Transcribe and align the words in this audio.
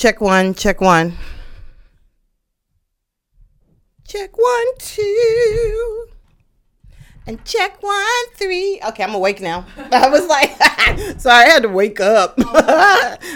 Check 0.00 0.22
one, 0.22 0.54
check 0.54 0.80
one. 0.80 1.12
Check 4.08 4.38
one, 4.38 4.66
two. 4.78 6.06
And 7.26 7.44
check 7.44 7.82
one, 7.82 8.24
three. 8.32 8.80
Okay, 8.82 9.04
I'm 9.04 9.14
awake 9.14 9.42
now. 9.42 9.66
I 9.92 10.08
was 10.08 10.26
like, 10.26 10.56
sorry, 11.20 11.44
I 11.44 11.48
had 11.50 11.64
to 11.64 11.68
wake 11.68 12.00
up. 12.00 12.32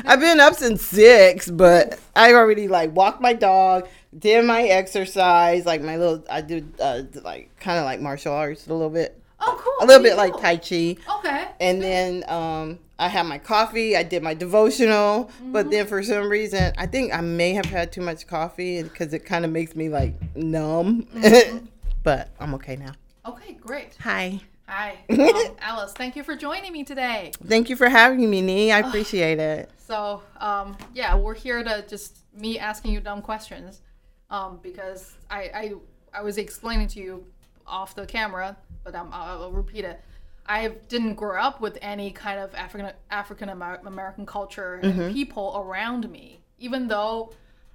I've 0.07 0.21
been 0.21 0.41
up 0.41 0.55
since 0.55 0.81
six, 0.81 1.50
but 1.50 2.00
I 2.17 2.32
already 2.32 2.67
like 2.67 2.96
walked 2.96 3.21
my 3.21 3.35
dog, 3.35 3.87
did 4.19 4.43
my 4.46 4.62
exercise, 4.62 5.67
like 5.67 5.83
my 5.83 5.99
little, 5.99 6.25
I 6.31 6.41
do 6.41 6.67
uh, 6.81 7.03
like 7.23 7.55
kind 7.61 7.79
of 7.79 7.85
like 7.85 8.01
martial 8.01 8.33
arts 8.33 8.67
a 8.69 8.73
little 8.73 8.89
bit. 8.89 9.23
Oh, 9.47 9.61
cool. 9.63 9.85
A 9.85 9.87
little 9.87 10.03
bit 10.03 10.17
like. 10.17 10.35
Tai 10.41 10.57
Chi. 10.57 10.97
Okay. 11.19 11.49
And 11.61 11.83
then 11.83 12.25
um, 12.29 12.79
I 12.99 13.09
had 13.09 13.25
my 13.25 13.39
coffee. 13.39 13.97
I 13.97 14.03
did 14.03 14.23
my 14.23 14.35
devotional. 14.35 15.31
But 15.43 15.71
then 15.71 15.87
for 15.87 16.03
some 16.03 16.29
reason, 16.29 16.73
I 16.79 16.87
think 16.87 17.14
I 17.14 17.21
may 17.21 17.53
have 17.54 17.67
had 17.67 17.93
too 17.93 18.03
much 18.03 18.27
coffee 18.27 18.82
because 18.82 19.13
it 19.13 19.25
kind 19.25 19.45
of 19.45 19.51
makes 19.51 19.77
me 19.77 19.89
like 19.89 20.15
numb. 20.37 21.07
but 22.03 22.31
I'm 22.41 22.54
okay 22.54 22.77
now. 22.77 22.93
Okay, 23.27 23.54
great. 23.54 23.96
Hi. 24.01 24.41
Hi, 24.67 24.96
um, 25.11 25.57
Alice. 25.61 25.93
Thank 25.93 26.17
you 26.17 26.23
for 26.25 26.37
joining 26.37 26.73
me 26.73 26.85
today. 26.85 27.32
Thank 27.46 27.68
you 27.68 27.76
for 27.76 27.89
having 27.89 28.31
me, 28.31 28.40
Nee. 28.40 28.73
I 28.73 28.79
appreciate 28.79 29.39
it. 29.39 29.71
So, 29.76 30.23
um, 30.40 30.76
yeah, 30.95 31.15
we're 31.15 31.35
here 31.35 31.63
to 31.63 31.85
just 31.87 32.17
me 32.34 32.59
asking 32.59 32.92
you 32.92 33.01
dumb 33.01 33.20
questions, 33.20 33.83
um, 34.31 34.59
because 34.62 35.12
I, 35.31 35.41
I 35.55 35.73
I 36.15 36.23
was 36.23 36.39
explaining 36.39 36.89
to 36.89 37.01
you 37.01 37.27
off 37.67 37.95
the 37.95 38.06
camera, 38.06 38.56
but 38.84 38.95
I'll, 38.95 39.09
I'll 39.12 39.53
repeat 39.53 39.84
it. 39.84 40.01
I 40.47 40.69
didn't 40.69 41.15
grow 41.15 41.41
up 41.41 41.61
with 41.61 41.79
any 41.81 42.11
kind 42.11 42.39
of 42.39 42.55
African 42.55 42.93
African 43.11 43.48
American 43.48 44.27
culture 44.27 44.75
and 44.75 45.12
people 45.15 45.55
around 45.57 46.11
me, 46.11 46.41
even 46.59 46.87
though 46.87 47.33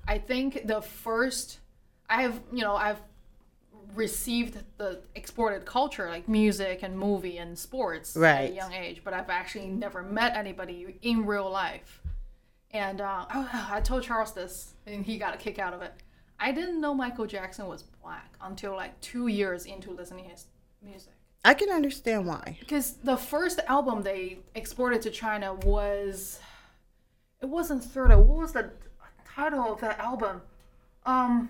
I 0.08 0.20
think 0.20 0.68
the 0.68 0.82
first 0.82 1.60
I 2.08 2.22
have 2.22 2.40
you 2.54 2.62
know 2.62 2.76
I've 2.76 3.02
received 3.96 4.64
the 4.78 5.02
exported 5.16 5.66
culture 5.66 6.10
like 6.10 6.28
music 6.28 6.84
and 6.84 6.98
movie 6.98 7.38
and 7.38 7.58
sports 7.58 8.16
right. 8.16 8.46
at 8.46 8.52
a 8.52 8.54
young 8.54 8.74
age, 8.74 9.02
but 9.04 9.14
I've 9.14 9.30
actually 9.30 9.68
never 9.68 10.04
met 10.04 10.36
anybody 10.36 10.98
in 11.02 11.26
real 11.26 11.50
life. 11.50 12.02
And 12.72 13.02
uh, 13.02 13.26
I, 13.30 13.68
I 13.78 13.82
told 13.82 14.04
Charles 14.04 14.34
this, 14.34 14.74
and 14.86 15.04
he 15.04 15.18
got 15.18 15.34
a 15.34 15.38
kick 15.38 15.60
out 15.60 15.74
of 15.74 15.82
it. 15.82 15.94
I 16.40 16.52
didn't 16.52 16.80
know 16.80 16.94
Michael 16.94 17.26
Jackson 17.26 17.68
was 17.68 17.84
black 17.84 18.34
until 18.42 18.76
like 18.76 19.00
two 19.02 19.28
years 19.28 19.66
into 19.66 19.92
listening 19.92 20.26
to 20.26 20.32
his 20.32 20.46
music. 20.82 21.14
I 21.46 21.54
can 21.54 21.70
understand 21.70 22.26
why. 22.26 22.58
Because 22.60 22.94
the 23.04 23.18
first 23.18 23.60
album 23.68 24.04
they 24.04 24.40
exported 24.56 25.02
to 25.04 25.10
China 25.10 25.54
was, 25.54 26.40
it 27.42 27.48
wasn't 27.48 27.84
Thriller. 27.84 28.18
What 28.18 28.38
was 28.38 28.52
the 28.54 28.72
title 29.26 29.74
of 29.74 29.80
that 29.82 30.00
album? 30.00 30.42
Um, 31.06 31.50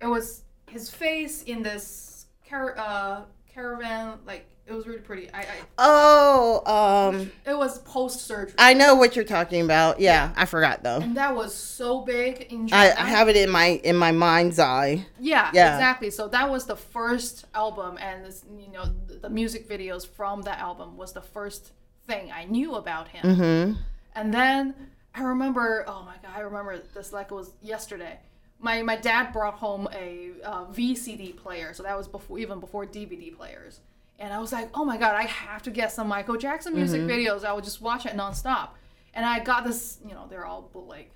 it 0.00 0.06
was 0.06 0.42
his 0.68 0.90
face 0.90 1.42
in 1.44 1.62
this 1.62 2.26
car- 2.48 2.78
uh, 2.78 3.22
caravan. 3.52 4.18
Like 4.26 4.46
it 4.66 4.72
was 4.72 4.86
really 4.86 5.00
pretty. 5.00 5.28
I, 5.32 5.40
I 5.40 5.46
Oh, 5.78 7.10
um, 7.10 7.32
it 7.44 7.56
was 7.56 7.80
post 7.80 8.22
surgery, 8.22 8.54
I 8.58 8.74
know 8.74 8.94
what 8.94 9.16
you're 9.16 9.24
talking 9.24 9.62
about. 9.62 10.00
Yeah, 10.00 10.32
I 10.36 10.46
forgot 10.46 10.82
though. 10.82 10.98
and 11.00 11.16
that 11.16 11.34
was 11.34 11.54
so 11.54 12.02
big 12.02 12.42
in 12.52 12.68
I, 12.72 12.92
I 12.92 13.06
have 13.08 13.28
it 13.28 13.36
in 13.36 13.50
my 13.50 13.80
in 13.84 13.96
my 13.96 14.12
mind's 14.12 14.58
eye. 14.58 15.06
Yeah, 15.18 15.50
Yeah. 15.52 15.74
exactly. 15.74 16.10
So 16.10 16.28
that 16.28 16.48
was 16.50 16.66
the 16.66 16.76
first 16.76 17.46
album, 17.54 17.98
and 18.00 18.24
this, 18.24 18.44
you 18.56 18.72
know 18.72 18.84
the, 19.06 19.14
the 19.14 19.30
music 19.30 19.68
videos 19.68 20.06
from 20.06 20.42
that 20.42 20.58
album 20.58 20.96
was 20.96 21.12
the 21.12 21.22
first 21.22 21.72
thing 22.06 22.30
I 22.32 22.44
knew 22.44 22.74
about 22.74 23.08
him. 23.08 23.36
Mm-hmm. 23.36 23.80
And 24.14 24.32
then 24.34 24.74
I 25.14 25.22
remember, 25.22 25.84
oh 25.86 26.02
my 26.04 26.14
god, 26.22 26.36
I 26.36 26.40
remember 26.40 26.80
this 26.94 27.12
like 27.12 27.30
it 27.30 27.34
was 27.34 27.52
yesterday. 27.62 28.18
My 28.58 28.82
my 28.82 28.96
dad 28.96 29.32
brought 29.32 29.54
home 29.54 29.88
a 29.92 30.30
uh, 30.44 30.64
VCD 30.66 31.36
player, 31.36 31.74
so 31.74 31.82
that 31.82 31.96
was 31.98 32.06
before 32.06 32.38
even 32.38 32.60
before 32.60 32.86
DVD 32.86 33.36
players. 33.36 33.80
And 34.18 34.32
I 34.32 34.38
was 34.38 34.52
like, 34.52 34.70
oh 34.74 34.84
my 34.84 34.96
god, 34.96 35.14
I 35.14 35.24
have 35.24 35.62
to 35.62 35.70
get 35.70 35.90
some 35.92 36.06
Michael 36.08 36.36
Jackson 36.36 36.74
music 36.74 37.00
videos. 37.02 37.44
I 37.44 37.52
would 37.52 37.64
just 37.64 37.80
watch 37.80 38.06
it 38.06 38.12
nonstop. 38.16 38.70
And 39.14 39.26
I 39.26 39.40
got 39.40 39.64
this, 39.64 39.98
you 40.06 40.14
know, 40.14 40.26
they're 40.30 40.46
all 40.46 40.70
like 40.74 41.10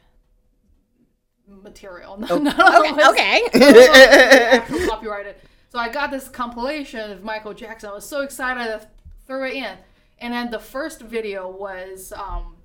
material. 1.47 2.15
Of 2.23 2.29
them 2.29 2.45
was- 2.45 3.11
Okay. 3.11 3.49
copyrighted. 4.89 5.37
So 5.69 5.79
I 5.79 5.89
got 5.89 6.11
this 6.11 6.29
compilation 6.29 7.11
of 7.11 7.23
Michael 7.23 7.55
Jackson. 7.55 7.91
I 7.91 7.95
was 7.95 8.09
so 8.09 8.23
excited 8.23 8.65
to 8.65 8.87
throw 9.27 9.45
it 9.45 9.55
in. 9.55 9.77
And 10.19 10.33
then 10.33 10.51
the 10.51 10.59
first 10.59 11.03
video 11.03 11.49
was 11.49 12.13
um, 12.17 12.57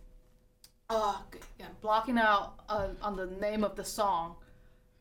uh, 0.90 1.18
yeah, 1.59 1.66
blocking 1.81 2.18
out 2.18 2.53
uh, 2.69 2.88
on 3.02 3.16
the 3.16 3.28
name 3.28 3.63
of 3.63 3.75
the 3.75 3.84
song. 3.84 4.36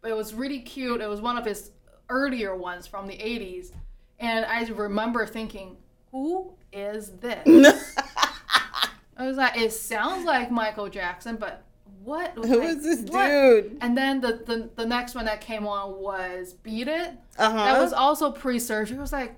But 0.02 0.10
it 0.10 0.16
was 0.16 0.34
really 0.34 0.60
cute. 0.60 1.00
It 1.00 1.08
was 1.08 1.20
one 1.20 1.36
of 1.38 1.44
his 1.44 1.70
earlier 2.08 2.56
ones 2.56 2.86
from 2.86 3.06
the 3.06 3.14
80s. 3.16 3.70
And 4.20 4.44
I 4.44 4.64
remember 4.66 5.26
thinking, 5.26 5.76
who 6.12 6.52
is 6.72 7.12
this? 7.12 7.96
I 9.16 9.26
was 9.26 9.36
like, 9.36 9.56
it 9.58 9.72
sounds 9.72 10.24
like 10.24 10.50
Michael 10.50 10.88
Jackson, 10.88 11.36
but 11.36 11.64
what? 12.04 12.32
Who 12.34 12.60
like, 12.60 12.68
is 12.76 12.82
this 12.82 13.00
what? 13.10 13.28
dude? 13.28 13.78
And 13.80 13.96
then 13.96 14.20
the, 14.20 14.42
the 14.46 14.70
the 14.76 14.86
next 14.86 15.14
one 15.14 15.24
that 15.26 15.40
came 15.40 15.66
on 15.66 16.00
was 16.00 16.54
Beat 16.54 16.88
It. 16.88 17.12
Uh-huh. 17.38 17.56
That 17.56 17.80
was 17.80 17.92
also 17.92 18.30
pre-surgery. 18.30 18.96
It 18.96 19.00
was 19.00 19.12
like, 19.12 19.36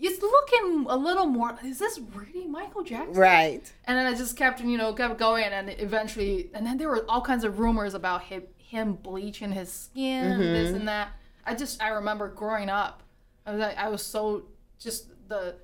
it's 0.00 0.22
looking 0.22 0.86
a 0.88 0.96
little 0.96 1.26
more. 1.26 1.56
Is 1.64 1.78
this 1.78 2.00
really 2.14 2.46
Michael 2.46 2.82
Jackson? 2.82 3.14
Right. 3.14 3.72
And 3.84 3.98
then 3.98 4.06
I 4.06 4.16
just 4.16 4.36
kept, 4.36 4.60
you 4.60 4.78
know, 4.78 4.92
kept 4.92 5.18
going, 5.18 5.44
and 5.44 5.70
eventually, 5.78 6.50
and 6.54 6.66
then 6.66 6.78
there 6.78 6.88
were 6.88 7.04
all 7.08 7.20
kinds 7.20 7.44
of 7.44 7.58
rumors 7.58 7.94
about 7.94 8.22
him, 8.22 8.44
him 8.56 8.94
bleaching 8.94 9.52
his 9.52 9.70
skin, 9.70 10.38
this 10.38 10.72
and 10.72 10.88
that. 10.88 11.10
I 11.44 11.54
just, 11.54 11.82
I 11.82 11.88
remember 11.88 12.28
growing 12.28 12.68
up, 12.68 13.02
I 13.46 13.52
was 13.52 13.60
I 13.76 13.88
was 13.88 14.02
so 14.02 14.46
just 14.78 15.08
the 15.28 15.56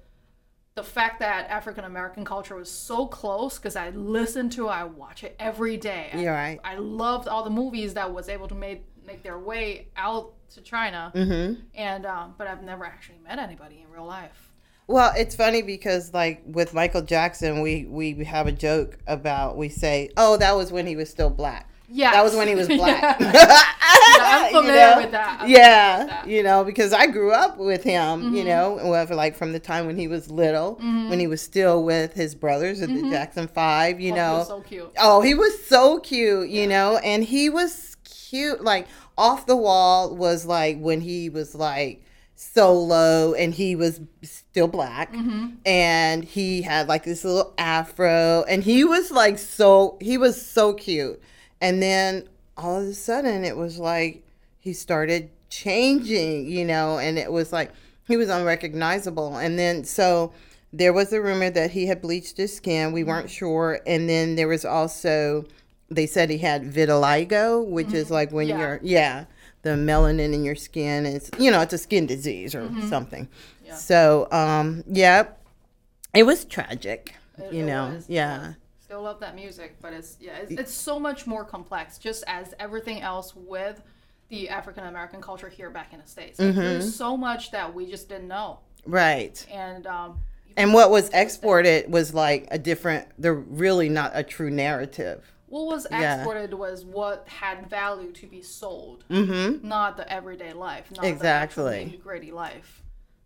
the 0.74 0.82
fact 0.82 1.20
that 1.20 1.48
African 1.48 1.84
American 1.84 2.24
culture 2.24 2.54
was 2.56 2.70
so 2.70 3.06
close 3.06 3.56
because 3.58 3.76
I 3.76 3.90
listened 3.90 4.52
to, 4.52 4.66
it, 4.66 4.70
I 4.72 4.84
watch 4.84 5.24
it 5.24 5.34
every 5.38 5.76
day. 5.78 6.10
I- 6.12 6.26
right. 6.26 6.60
I 6.64 6.76
loved 6.76 7.28
all 7.28 7.44
the 7.44 7.50
movies 7.50 7.94
that 7.94 8.12
was 8.12 8.28
able 8.28 8.48
to 8.48 8.54
make 8.54 8.84
make 9.06 9.22
their 9.22 9.38
way 9.38 9.88
out 9.96 10.32
to 10.54 10.60
China, 10.60 11.10
Mm-hmm. 11.14 11.60
and 11.74 12.06
um, 12.06 12.34
but 12.38 12.46
I've 12.46 12.62
never 12.62 12.84
actually 12.84 13.18
met 13.18 13.38
anybody 13.38 13.80
in 13.84 13.90
real 13.90 14.04
life. 14.06 14.52
Well, 14.88 15.12
it's 15.16 15.34
funny 15.34 15.62
because 15.62 16.12
like 16.14 16.42
with 16.46 16.72
Michael 16.74 17.02
Jackson, 17.02 17.60
we 17.62 17.86
we 17.86 18.24
have 18.24 18.46
a 18.46 18.52
joke 18.52 18.98
about 19.06 19.56
we 19.56 19.68
say, 19.68 20.10
"Oh, 20.16 20.36
that 20.36 20.54
was 20.56 20.70
when 20.70 20.86
he 20.86 20.94
was 20.94 21.08
still 21.10 21.30
black." 21.30 21.70
Yeah, 21.88 22.10
That 22.12 22.24
was 22.24 22.34
when 22.34 22.48
he 22.48 22.54
was 22.54 22.66
black. 22.80 23.16
I'm 23.20 24.44
You 24.52 24.60
familiar 24.60 24.90
know? 24.90 24.96
with 25.02 25.10
that. 25.12 25.38
I'm 25.42 25.48
yeah, 25.50 25.98
with 26.00 26.08
that. 26.08 26.26
you 26.28 26.42
know, 26.42 26.64
because 26.64 26.92
I 26.92 27.06
grew 27.06 27.32
up 27.32 27.58
with 27.58 27.84
him, 27.84 28.34
you 28.34 28.40
Mm-hmm. 28.40 28.48
know, 28.48 28.70
whatever, 28.88 29.14
like 29.14 29.36
from 29.36 29.52
the 29.52 29.60
time 29.60 29.86
when 29.86 29.96
he 29.96 30.08
was 30.08 30.30
little, 30.30 30.74
when 30.76 31.18
he 31.20 31.26
was 31.26 31.40
still 31.42 31.84
with 31.84 32.12
his 32.14 32.34
brothers 32.34 32.82
at 32.82 32.88
the 32.88 33.08
Jackson 33.10 33.46
Five, 33.48 34.00
you 34.00 34.12
Mm-hmm. 34.12 34.20
Oh, 34.20 34.38
know. 34.38 34.44
so 34.44 34.60
cute. 34.62 34.92
Oh, 34.98 35.20
he 35.20 35.34
was 35.34 35.64
so 35.66 35.98
cute, 36.00 36.48
you 36.48 36.66
know, 36.66 36.98
and 36.98 37.22
he 37.24 37.48
was 37.50 37.96
cute. 38.04 38.62
Like 38.62 38.86
off 39.18 39.46
the 39.46 39.56
wall 39.56 40.14
was 40.16 40.44
like 40.46 40.78
when 40.80 41.00
he 41.00 41.28
was 41.30 41.54
like 41.54 42.02
solo 42.34 43.32
and 43.32 43.54
he 43.54 43.74
was 43.74 44.00
still 44.22 44.68
black 44.68 45.14
and 45.64 46.22
he 46.24 46.60
had 46.62 46.86
like 46.86 47.02
this 47.04 47.24
little 47.24 47.54
afro 47.56 48.44
and 48.46 48.62
he 48.62 48.84
was 48.84 49.10
like 49.10 49.38
so 49.38 49.96
he 50.00 50.18
was 50.18 50.40
so 50.44 50.74
cute. 50.74 51.20
And 51.60 51.82
then 51.82 52.28
all 52.56 52.80
of 52.80 52.86
a 52.88 52.94
sudden 52.94 53.44
it 53.44 53.56
was 53.56 53.78
like 53.78 54.22
he 54.58 54.72
started 54.72 55.30
changing, 55.48 56.46
you 56.48 56.64
know, 56.64 56.98
and 56.98 57.18
it 57.18 57.30
was 57.32 57.52
like 57.52 57.72
he 58.06 58.16
was 58.16 58.28
unrecognizable. 58.28 59.36
And 59.36 59.58
then 59.58 59.84
so 59.84 60.32
there 60.72 60.92
was 60.92 61.12
a 61.12 61.20
rumor 61.20 61.50
that 61.50 61.70
he 61.72 61.86
had 61.86 62.02
bleached 62.02 62.36
his 62.36 62.54
skin. 62.56 62.92
We 62.92 63.04
weren't 63.04 63.30
sure. 63.30 63.80
And 63.86 64.08
then 64.08 64.36
there 64.36 64.48
was 64.48 64.64
also 64.64 65.44
they 65.90 66.06
said 66.06 66.30
he 66.30 66.38
had 66.38 66.64
vitiligo, 66.64 67.64
which 67.64 67.92
is 67.92 68.10
like 68.10 68.32
when 68.32 68.48
Yeah. 68.48 68.58
you're 68.58 68.80
yeah, 68.82 69.24
the 69.62 69.70
melanin 69.70 70.32
in 70.34 70.44
your 70.44 70.56
skin 70.56 71.06
is 71.06 71.30
you 71.38 71.50
know, 71.50 71.60
it's 71.60 71.72
a 71.72 71.78
skin 71.78 72.06
disease 72.06 72.54
or 72.54 72.70
something. 72.88 73.28
So, 73.74 74.26
um 74.32 74.84
yeah, 74.90 75.28
it 76.14 76.24
was 76.24 76.44
tragic, 76.44 77.14
It- 77.38 77.52
you 77.52 77.62
know. 77.64 77.90
was, 77.94 78.06
yeah. 78.08 78.54
Still 78.96 79.02
love 79.04 79.20
that 79.20 79.34
music, 79.34 79.76
but 79.82 79.92
it's 79.92 80.16
yeah, 80.20 80.36
it's, 80.38 80.52
it's 80.52 80.72
so 80.72 80.98
much 80.98 81.26
more 81.26 81.44
complex, 81.44 81.98
just 81.98 82.24
as 82.26 82.54
everything 82.58 83.02
else 83.02 83.36
with 83.36 83.82
the 84.30 84.48
African 84.48 84.84
American 84.86 85.20
culture 85.20 85.50
here 85.50 85.68
back 85.68 85.92
in 85.92 86.00
the 86.00 86.06
states. 86.06 86.40
Mm-hmm. 86.40 86.58
There's 86.58 86.94
so 86.96 87.14
much 87.14 87.50
that 87.50 87.74
we 87.74 87.90
just 87.90 88.08
didn't 88.08 88.28
know, 88.28 88.60
Right. 88.86 89.46
and 89.52 89.86
um, 89.86 90.20
And 90.56 90.72
what 90.72 90.90
was 90.90 91.10
exported 91.10 91.92
was 91.92 92.14
like 92.14 92.48
a 92.50 92.58
different 92.58 93.06
they're 93.18 93.34
really 93.34 93.90
not 93.90 94.12
a 94.14 94.22
true 94.22 94.50
narrative. 94.50 95.30
what 95.48 95.66
was 95.66 95.86
Yeah. 95.90 96.16
exported 96.16 96.54
was 96.54 96.86
what 96.86 97.28
had 97.28 97.68
value 97.68 98.12
to 98.12 98.26
be 98.26 98.40
sold, 98.40 99.04
mm-hmm. 99.10 99.68
not 99.68 99.98
the 99.98 100.10
everyday 100.10 100.54
life, 100.54 100.90
not 100.96 101.04
Exactly. 101.04 101.84
the 101.84 101.96
gritty 101.98 102.32
life. 102.32 102.82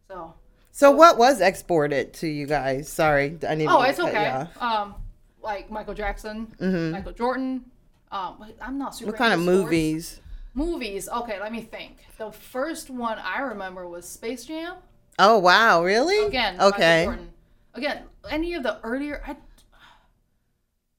So 0.08 0.34
So 0.72 0.90
what 0.90 1.16
was 1.16 1.40
exported 1.40 2.12
to 2.14 2.26
you 2.26 2.46
guys? 2.48 2.88
Sorry, 2.88 3.38
I 3.48 3.54
need 3.54 3.68
Oh, 3.68 3.82
to 3.82 3.88
it's 3.88 3.98
cut 4.00 4.12
you 4.12 4.18
okay. 4.18 4.30
off. 4.30 4.60
Um, 4.60 4.94
like 5.42 5.70
Michael 5.70 5.94
Jackson, 5.94 6.46
Mm-hmm. 6.60 6.90
Michael 6.92 7.12
Jordan, 7.12 7.64
Um, 8.12 8.44
I'm 8.60 8.78
not 8.78 8.94
super. 8.94 9.10
What 9.12 9.18
kind 9.18 9.32
of 9.34 9.40
sports. 9.40 9.56
movies? 9.58 10.20
Movies. 10.54 11.08
Okay, 11.08 11.38
let 11.40 11.52
me 11.52 11.60
think. 11.60 11.98
The 12.18 12.32
first 12.32 12.90
one 12.90 13.18
I 13.18 13.40
remember 13.40 13.88
was 13.88 14.08
Space 14.08 14.44
Jam. 14.44 14.76
Oh 15.18 15.38
wow, 15.38 15.82
really? 15.84 16.26
Again, 16.26 16.60
Okay. 16.60 17.08
Again, 17.74 18.02
any 18.28 18.54
of 18.54 18.62
the 18.64 18.80
earlier, 18.82 19.22
I, 19.26 19.36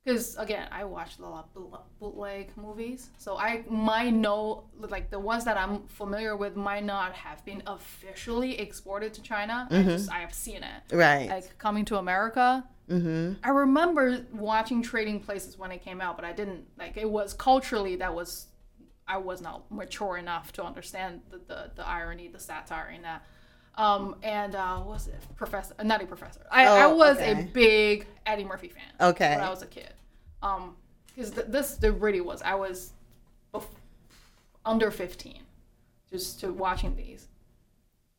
because 0.04 0.36
again, 0.38 0.68
I 0.72 0.84
watched 0.86 1.20
a 1.20 1.28
lot 1.28 1.50
of 1.56 1.80
bootleg 2.00 2.56
movies, 2.58 3.10
so 3.20 3.38
I 3.38 3.64
might 3.70 4.14
know 4.14 4.64
like 4.80 5.12
the 5.12 5.20
ones 5.20 5.44
that 5.46 5.58
I'm 5.58 5.84
familiar 5.88 6.36
with 6.36 6.56
might 6.56 6.84
not 6.86 7.14
have 7.14 7.44
been 7.46 7.62
officially 7.68 8.58
exported 8.60 9.14
to 9.16 9.22
China. 9.22 9.68
I 9.70 9.84
just 9.84 10.10
I 10.12 10.20
have 10.20 10.34
seen 10.34 10.64
it 10.64 10.96
Right. 10.96 11.30
like 11.30 11.58
coming 11.60 11.86
to 11.86 11.98
America. 11.98 12.64
Mm-hmm. 12.92 13.34
I 13.44 13.50
remember 13.50 14.26
watching 14.34 14.82
Trading 14.84 15.20
Places 15.20 15.58
when 15.58 15.72
it 15.72 15.84
came 15.84 16.02
out, 16.02 16.16
but 16.16 16.26
I 16.26 16.34
didn't 16.34 16.66
like 16.78 16.98
it 16.98 17.10
was 17.10 17.34
culturally 17.34 17.96
that 17.98 18.14
was 18.14 18.48
I 19.08 19.18
was 19.18 19.42
not 19.42 19.70
mature 19.72 20.18
enough 20.18 20.52
to 20.54 20.64
understand 20.64 21.22
the 21.30 21.38
the, 21.48 21.72
the 21.76 21.88
irony, 21.88 22.28
the 22.28 22.40
satire 22.40 22.90
in 22.90 23.02
that. 23.04 23.24
Um, 23.76 24.18
and 24.22 24.54
uh, 24.56 24.82
was 24.86 25.08
it 25.08 25.16
Professor? 25.38 25.74
Uh, 25.80 25.84
not 25.84 26.04
a 26.04 26.06
professor. 26.06 26.42
I, 26.52 26.66
I 26.68 26.84
Oh, 26.84 26.96
was 26.96 27.18
okay. 27.18 27.32
a 27.32 27.44
big 27.46 28.06
Eddie 28.26 28.44
Murphy 28.44 28.68
fan. 28.68 28.84
Okay. 29.10 29.36
When 29.36 29.44
I 29.46 29.50
was 29.50 29.62
a 29.62 29.68
kid, 29.68 29.94
um, 30.44 30.76
because 31.16 31.32
th- 31.32 31.48
this 31.48 31.76
there 31.76 31.94
really 31.94 32.20
was. 32.22 32.42
I 32.42 32.56
was 32.56 32.92
bef- 33.54 33.64
under 34.66 34.92
fifteen, 34.92 35.44
just 36.12 36.42
to 36.42 36.52
watching 36.52 36.96
these. 36.98 37.28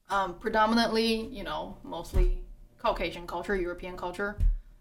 Um, 0.08 0.34
predominantly, 0.38 1.26
you 1.26 1.44
know, 1.44 1.76
mostly 1.84 2.38
Caucasian 2.78 3.26
culture, 3.26 3.54
European 3.54 3.96
culture. 3.96 4.36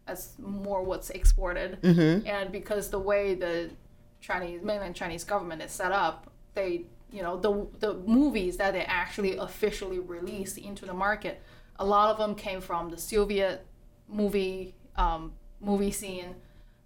That's 0.08 0.34
more 0.40 0.84
what's 0.84 1.10
exported. 1.10 1.82
Mm-hmm. 1.82 2.28
And 2.28 2.52
because 2.52 2.90
the 2.90 3.00
way 3.00 3.36
the 3.36 3.72
Chinese 4.20 4.62
mainland 4.62 4.96
Chinese 4.96 5.24
government 5.24 5.62
is 5.62 5.72
set 5.72 5.92
up, 5.92 6.32
they 6.54 6.86
you 7.12 7.22
know 7.22 7.38
the 7.38 7.68
the 7.80 7.94
movies 7.94 8.58
that 8.58 8.74
they 8.74 8.82
actually 8.82 9.38
officially 9.38 10.00
released 10.00 10.58
into 10.58 10.86
the 10.86 10.94
market, 10.94 11.42
a 11.78 11.86
lot 11.86 12.10
of 12.10 12.18
them 12.18 12.36
came 12.36 12.62
from 12.62 12.90
the 12.90 12.98
Soviet 12.98 13.66
movie 14.08 14.76
um, 14.96 15.34
movie 15.60 15.92
scene, 15.92 16.36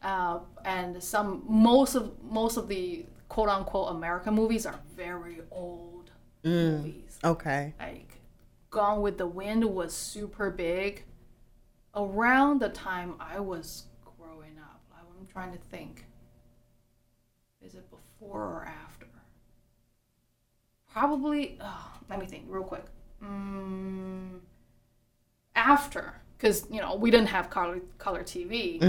uh, 0.03 0.39
and 0.63 1.01
some 1.01 1.43
most 1.47 1.95
of 1.95 2.11
most 2.23 2.57
of 2.57 2.67
the 2.67 3.05
quote 3.29 3.49
unquote 3.49 3.91
American 3.91 4.33
movies 4.33 4.65
are 4.65 4.79
very 4.95 5.39
old 5.51 6.11
movies. 6.43 7.17
Okay. 7.23 7.73
Like 7.79 8.19
Gone 8.69 9.01
with 9.01 9.17
the 9.17 9.27
Wind 9.27 9.63
was 9.63 9.93
super 9.93 10.49
big 10.51 11.05
around 11.95 12.59
the 12.59 12.69
time 12.69 13.15
I 13.19 13.39
was 13.39 13.85
growing 14.17 14.57
up. 14.59 14.81
I'm 14.93 15.25
trying 15.27 15.51
to 15.53 15.57
think. 15.57 16.05
Is 17.61 17.75
it 17.75 17.89
before 17.89 18.41
or 18.41 18.65
after? 18.65 19.07
Probably. 20.91 21.57
Oh, 21.61 21.91
let 22.09 22.19
me 22.19 22.25
think 22.25 22.45
real 22.47 22.63
quick. 22.63 22.85
Mm, 23.23 24.39
after, 25.55 26.13
because 26.37 26.67
you 26.69 26.79
know 26.79 26.95
we 26.95 27.09
didn't 27.11 27.27
have 27.27 27.49
color 27.49 27.79
color 27.97 28.23
TV 28.23 28.81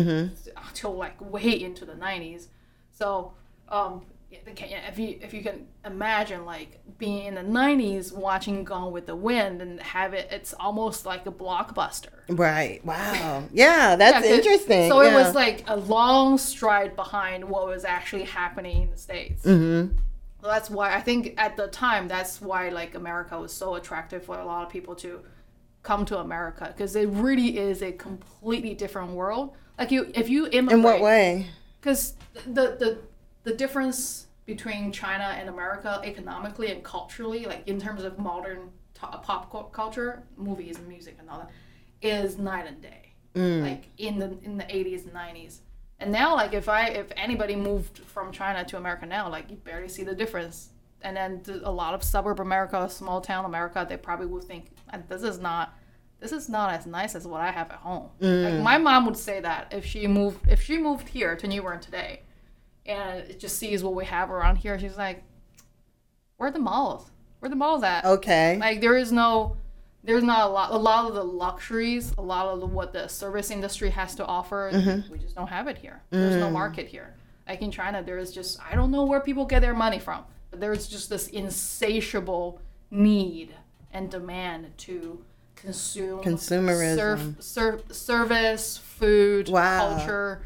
until 0.57 0.95
like 0.95 1.19
way 1.21 1.63
into 1.63 1.85
the 1.85 1.95
'90s. 1.95 2.49
So, 2.91 3.33
um, 3.69 4.05
yeah, 4.47 4.67
yeah, 4.67 4.89
if 4.89 4.99
you 4.99 5.19
if 5.21 5.33
you 5.35 5.43
can 5.43 5.67
imagine 5.85 6.45
like 6.45 6.81
being 6.99 7.27
in 7.27 7.35
the 7.35 7.43
'90s 7.43 8.13
watching 8.13 8.65
Gone 8.65 8.93
with 8.93 9.07
the 9.07 9.17
Wind 9.17 9.63
and 9.63 9.81
have 9.81 10.15
it, 10.15 10.29
it's 10.31 10.53
almost 10.55 11.07
like 11.07 11.27
a 11.27 11.33
blockbuster. 11.33 12.09
Right. 12.29 12.85
Wow. 12.85 13.45
Yeah, 13.53 13.97
that's 13.99 14.27
Yeah, 14.27 14.35
interesting. 14.37 14.91
So 14.91 15.01
it 15.03 15.13
was 15.13 15.35
like 15.35 15.65
a 15.67 15.77
long 15.77 16.39
stride 16.39 16.97
behind 16.97 17.45
what 17.49 17.67
was 17.67 17.85
actually 17.85 18.25
happening 18.25 18.83
in 18.83 18.91
the 18.91 18.97
states. 18.97 19.45
Mm-hmm. 19.45 19.97
So 20.43 20.47
that's 20.47 20.71
why 20.71 20.95
I 20.95 21.01
think 21.01 21.35
at 21.39 21.57
the 21.57 21.69
time 21.69 22.09
that's 22.09 22.41
why 22.41 22.69
like 22.69 22.95
America 22.95 23.39
was 23.41 23.53
so 23.53 23.75
attractive 23.75 24.25
for 24.25 24.39
a 24.39 24.45
lot 24.45 24.65
of 24.65 24.71
people 24.71 24.95
to 24.97 25.23
come 25.83 26.05
to 26.07 26.19
America 26.19 26.73
because 26.77 26.97
it 26.97 27.09
really 27.09 27.59
is 27.59 27.83
a 27.83 27.93
completely 27.93 28.75
different 28.75 29.13
world. 29.13 29.57
Like 29.79 29.91
you, 29.91 30.11
if 30.15 30.29
you 30.29 30.47
immigrate, 30.47 30.73
In 30.79 30.83
what 30.83 31.01
way? 31.01 31.47
because 31.81 32.15
the 32.45 32.77
the 32.79 32.99
the 33.45 33.55
difference 33.55 34.26
between 34.47 34.93
China 34.93 35.25
and 35.39 35.49
America 35.49 36.01
economically 36.05 36.71
and 36.71 36.83
culturally, 36.83 37.45
like 37.47 37.67
in 37.69 37.81
terms 37.81 38.05
of 38.05 38.19
modern 38.19 38.71
to- 38.95 39.19
pop 39.23 39.73
culture, 39.73 40.23
movies 40.37 40.79
and 40.79 40.89
music 40.89 41.17
and 41.19 41.29
all 41.29 41.39
that, 41.41 41.51
is 42.01 42.39
night 42.39 42.67
and 42.67 42.81
day. 42.81 43.13
Like 43.63 43.89
in 43.99 44.19
the 44.19 44.39
in 44.43 44.57
the 44.57 44.75
eighties 44.75 45.05
and 45.05 45.13
nineties, 45.13 45.61
and 46.01 46.11
now 46.11 46.35
like 46.35 46.55
if 46.55 46.69
I 46.71 46.87
if 46.89 47.09
anybody 47.17 47.55
moved 47.55 47.99
from 47.99 48.33
China 48.33 48.65
to 48.65 48.77
America 48.79 49.05
now, 49.05 49.29
like 49.29 49.51
you 49.51 49.57
barely 49.57 49.89
see 49.89 50.05
the 50.05 50.15
difference. 50.15 50.71
And 51.03 51.15
then 51.15 51.43
th- 51.43 51.61
a 51.63 51.71
lot 51.71 51.93
of 51.93 52.03
suburb 52.03 52.41
America, 52.41 52.89
small 52.89 53.21
town 53.21 53.45
America, 53.45 53.85
they 53.87 53.99
probably 53.99 54.27
would 54.27 54.45
think 54.45 54.71
"Uh, 54.91 54.99
this 55.09 55.23
is 55.23 55.39
not 55.39 55.75
this 56.19 56.33
is 56.33 56.49
not 56.49 56.71
as 56.73 56.87
nice 56.87 57.15
as 57.15 57.27
what 57.27 57.43
I 57.43 57.51
have 57.51 57.71
at 57.71 57.77
home. 57.77 58.09
Like 58.21 58.63
my 58.63 58.79
mom 58.79 59.05
would 59.05 59.19
say 59.19 59.41
that 59.41 59.71
if 59.71 59.85
she 59.85 60.07
moved 60.07 60.49
if 60.49 60.63
she 60.63 60.79
moved 60.79 61.07
here 61.09 61.37
to 61.37 61.47
New 61.47 61.61
Bern 61.61 61.79
today, 61.81 62.23
and 62.89 63.21
it 63.21 63.41
just 63.41 63.59
sees 63.59 63.83
what 63.83 63.95
we 63.95 64.05
have 64.05 64.31
around 64.31 64.57
here, 64.57 64.79
she's 64.79 64.97
like, 64.97 65.23
"Where 66.37 66.49
are 66.49 66.53
the 66.53 66.59
malls? 66.59 67.11
Where 67.39 67.49
are 67.49 67.51
the 67.51 67.57
malls 67.57 67.83
at? 67.83 68.05
Okay. 68.05 68.57
Like 68.59 68.81
there 68.81 68.97
is 68.97 69.13
no, 69.13 69.57
there's 70.05 70.23
not 70.23 70.49
a 70.49 70.53
lot. 70.53 70.73
A 70.73 70.77
lot 70.77 71.07
of 71.07 71.15
the 71.15 71.25
luxuries, 71.25 72.13
a 72.17 72.23
lot 72.23 72.47
of 72.47 72.61
the, 72.61 72.67
what 72.67 72.93
the 72.93 73.09
service 73.09 73.51
industry 73.51 73.91
has 73.91 74.15
to 74.17 74.25
offer, 74.25 74.71
mm-hmm. 74.73 75.13
we 75.13 75.19
just 75.19 75.35
don't 75.35 75.49
have 75.49 75.69
it 75.69 75.79
here. 75.79 76.03
There's 76.11 76.37
no 76.37 76.49
mm. 76.49 76.53
market 76.53 76.87
here. 76.89 77.15
Like 77.49 77.63
in 77.63 77.71
China, 77.71 78.03
there 78.03 78.19
is 78.19 78.33
just 78.33 78.59
I 78.61 78.75
don't 78.75 78.91
know 78.91 79.05
where 79.05 79.21
people 79.21 79.45
get 79.45 79.61
their 79.61 79.75
money 79.75 79.99
from, 79.99 80.25
but 80.51 80.61
there's 80.61 80.89
just 80.89 81.11
this 81.11 81.29
insatiable 81.29 82.61
need 82.91 83.55
and 83.93 84.11
demand 84.11 84.77
to 84.79 85.23
consume 85.55 86.21
Consumerism. 86.21 86.97
serv- 86.97 87.43
ser- 87.43 87.81
service, 87.91 88.79
food, 88.79 89.49
Wow. 89.49 89.97
culture. 89.97 90.43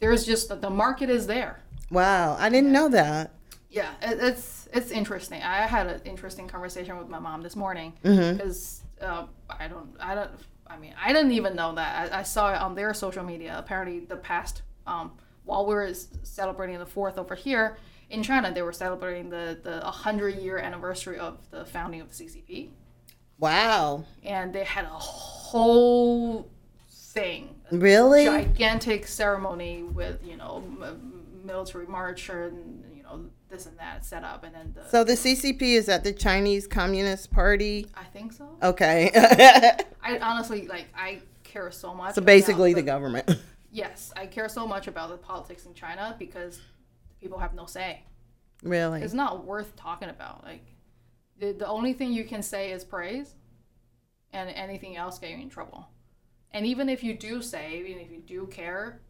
There's 0.00 0.24
just 0.26 0.48
the 0.60 0.70
market 0.70 1.08
is 1.08 1.26
there. 1.26 1.60
Wow. 1.94 2.36
I 2.38 2.48
didn't 2.50 2.72
know 2.72 2.88
that. 2.90 3.30
Yeah, 3.70 3.90
it, 4.02 4.18
it's 4.20 4.68
it's 4.72 4.90
interesting. 4.90 5.42
I 5.42 5.66
had 5.66 5.86
an 5.86 6.00
interesting 6.04 6.46
conversation 6.48 6.98
with 6.98 7.08
my 7.08 7.18
mom 7.18 7.42
this 7.42 7.56
morning 7.56 7.94
Mm-hmm. 8.04 8.36
because 8.36 8.82
uh, 9.00 9.26
I 9.50 9.68
don't 9.68 9.90
I 10.00 10.14
don't 10.14 10.30
I 10.66 10.76
mean 10.76 10.94
I 11.02 11.12
didn't 11.12 11.32
even 11.32 11.54
know 11.56 11.74
that 11.74 12.12
I, 12.12 12.20
I 12.20 12.22
saw 12.22 12.52
it 12.52 12.60
on 12.60 12.74
their 12.74 12.92
social 12.94 13.24
media. 13.24 13.54
Apparently, 13.58 14.00
the 14.00 14.16
past 14.16 14.62
um, 14.86 15.12
while 15.44 15.66
we 15.66 15.74
were 15.74 15.92
celebrating 16.22 16.78
the 16.78 16.86
fourth 16.86 17.18
over 17.18 17.34
here 17.34 17.76
in 18.10 18.22
China, 18.22 18.52
they 18.52 18.62
were 18.62 18.72
celebrating 18.72 19.30
the 19.30 19.58
the 19.62 19.80
hundred 19.80 20.36
year 20.36 20.58
anniversary 20.58 21.18
of 21.18 21.38
the 21.50 21.64
founding 21.64 22.00
of 22.00 22.08
the 22.16 22.24
CCP, 22.24 22.70
Wow. 23.38 24.04
and 24.22 24.52
they 24.54 24.64
had 24.64 24.84
a 24.84 24.88
whole 24.88 26.48
thing 26.90 27.54
Really? 27.70 28.24
gigantic 28.24 29.06
ceremony 29.06 29.82
with 29.82 30.24
you 30.24 30.36
know 30.36 30.62
military 31.44 31.86
march 31.86 32.28
and 32.28 32.84
you 32.96 33.02
know 33.02 33.26
this 33.48 33.66
and 33.66 33.78
that 33.78 34.04
set 34.04 34.24
up 34.24 34.44
and 34.44 34.54
then 34.54 34.72
the 34.74 34.88
So 34.88 35.04
the 35.04 35.12
CCP 35.12 35.62
is 35.62 35.86
that 35.86 36.02
the 36.04 36.12
Chinese 36.12 36.66
Communist 36.66 37.30
Party? 37.30 37.86
i 37.94 38.04
think 38.04 38.32
so 38.32 38.48
Okay. 38.62 39.10
i 40.02 40.18
honestly 40.20 40.66
like 40.66 40.86
i 40.96 41.20
care 41.44 41.70
so 41.70 41.94
much 41.94 42.14
so 42.14 42.18
about 42.20 42.26
basically 42.26 42.72
the 42.74 42.80
the- 42.80 42.86
government. 42.86 43.30
yes 43.70 44.12
i 44.16 44.26
care 44.26 44.48
so 44.48 44.66
much 44.66 44.86
about 44.88 45.10
the 45.10 45.16
politics 45.16 45.66
in 45.66 45.74
china 45.74 46.16
because 46.18 46.60
people 47.20 47.38
have 47.38 47.54
no 47.54 47.66
say 47.66 48.02
really? 48.62 49.02
it's 49.02 49.14
not 49.14 49.44
worth 49.44 49.74
talking 49.76 50.08
about 50.08 50.42
like 50.44 50.64
the, 51.38 51.52
the 51.52 51.66
only 51.66 51.92
thing 51.92 52.12
you 52.12 52.24
can 52.24 52.42
say 52.42 52.70
is 52.70 52.84
praise 52.84 53.34
and 54.32 54.48
anything 54.50 54.96
else 54.96 55.18
get 55.18 55.30
you 55.30 55.36
in 55.38 55.48
trouble 55.50 55.88
and 56.52 56.64
even 56.66 56.88
if 56.88 57.02
you 57.04 57.14
do 57.16 57.42
say 57.42 57.78
even 57.84 58.00
if 58.00 58.10
you 58.10 58.20
do 58.20 58.46
care 58.46 59.00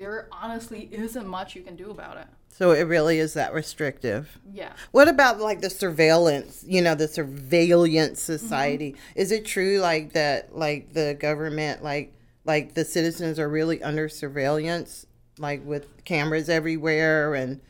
there 0.00 0.28
honestly 0.32 0.88
isn't 0.90 1.26
much 1.28 1.54
you 1.54 1.62
can 1.62 1.76
do 1.76 1.90
about 1.90 2.16
it 2.16 2.26
So 2.48 2.72
it 2.72 2.82
really 2.84 3.18
is 3.20 3.34
that 3.34 3.52
restrictive. 3.52 4.38
yeah 4.52 4.72
What 4.90 5.08
about 5.08 5.38
like 5.38 5.60
the 5.60 5.70
surveillance, 5.70 6.64
you 6.66 6.80
know, 6.82 6.94
the 6.96 7.06
surveillance 7.08 8.20
Mm-hmm. 8.22 8.32
society? 8.38 8.96
Is 9.14 9.30
it 9.30 9.44
true 9.44 9.78
like 9.78 10.12
that 10.14 10.56
like 10.56 10.92
the 10.94 11.16
government 11.20 11.82
like 11.84 12.12
like 12.44 12.74
the 12.74 12.84
citizens 12.84 13.38
are 13.38 13.48
really 13.48 13.82
under 13.82 14.08
surveillance 14.08 15.06
like 15.38 15.64
with 15.64 16.04
cameras 16.04 16.48
everywhere 16.48 17.34
and 17.34 17.60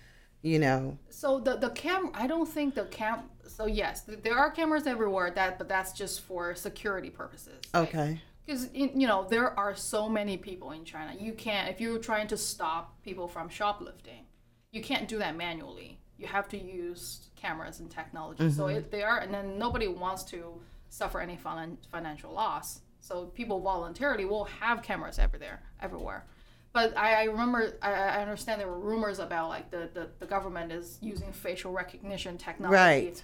you 0.42 0.58
know, 0.58 0.96
So 1.10 1.38
the 1.40 1.56
the 1.56 1.70
cam 1.70 2.10
I 2.14 2.26
don't 2.26 2.48
think 2.48 2.74
the 2.74 2.84
cam 2.84 3.24
so 3.46 3.66
yes 3.66 4.04
th- 4.04 4.22
there 4.22 4.38
are 4.38 4.50
cameras 4.50 4.86
everywhere 4.86 5.30
that 5.32 5.58
but 5.58 5.68
that's 5.68 5.92
just 5.92 6.20
for 6.22 6.54
security 6.54 7.10
purposes. 7.10 7.60
okay. 7.74 8.22
Because 8.50 8.68
you 8.74 9.06
know 9.06 9.28
there 9.30 9.56
are 9.56 9.76
so 9.76 10.08
many 10.08 10.36
people 10.36 10.72
in 10.72 10.84
China. 10.84 11.14
You 11.16 11.34
can't 11.34 11.68
if 11.68 11.80
you're 11.80 11.98
trying 11.98 12.26
to 12.28 12.36
stop 12.36 13.00
people 13.04 13.28
from 13.28 13.48
shoplifting, 13.48 14.24
you 14.72 14.82
can't 14.82 15.06
do 15.06 15.18
that 15.18 15.36
manually. 15.36 16.00
You 16.18 16.26
have 16.26 16.48
to 16.48 16.58
use 16.58 17.28
cameras 17.36 17.78
and 17.78 17.88
technology. 17.88 18.50
So 18.50 18.64
mm-hmm. 18.64 18.78
if 18.78 18.90
they 18.90 19.04
are 19.04 19.18
and 19.18 19.32
then 19.32 19.56
nobody 19.56 19.86
wants 19.86 20.24
to 20.24 20.60
suffer 20.88 21.20
any 21.20 21.36
finan- 21.36 21.76
financial 21.92 22.32
loss. 22.32 22.80
So 22.98 23.26
people 23.26 23.60
voluntarily 23.60 24.24
will 24.24 24.46
have 24.46 24.82
cameras 24.82 25.20
everywhere 25.20 25.62
everywhere. 25.80 26.24
But 26.72 26.96
I, 26.96 27.22
I 27.22 27.24
remember, 27.24 27.76
I, 27.82 27.92
I 27.92 28.22
understand 28.22 28.60
there 28.60 28.68
were 28.68 28.78
rumors 28.78 29.18
about 29.18 29.48
like 29.48 29.70
the, 29.70 29.90
the, 29.92 30.08
the 30.18 30.26
government 30.26 30.70
is 30.70 30.98
using 31.00 31.32
facial 31.32 31.72
recognition 31.72 32.38
technology. 32.38 32.76
Right. 32.76 33.22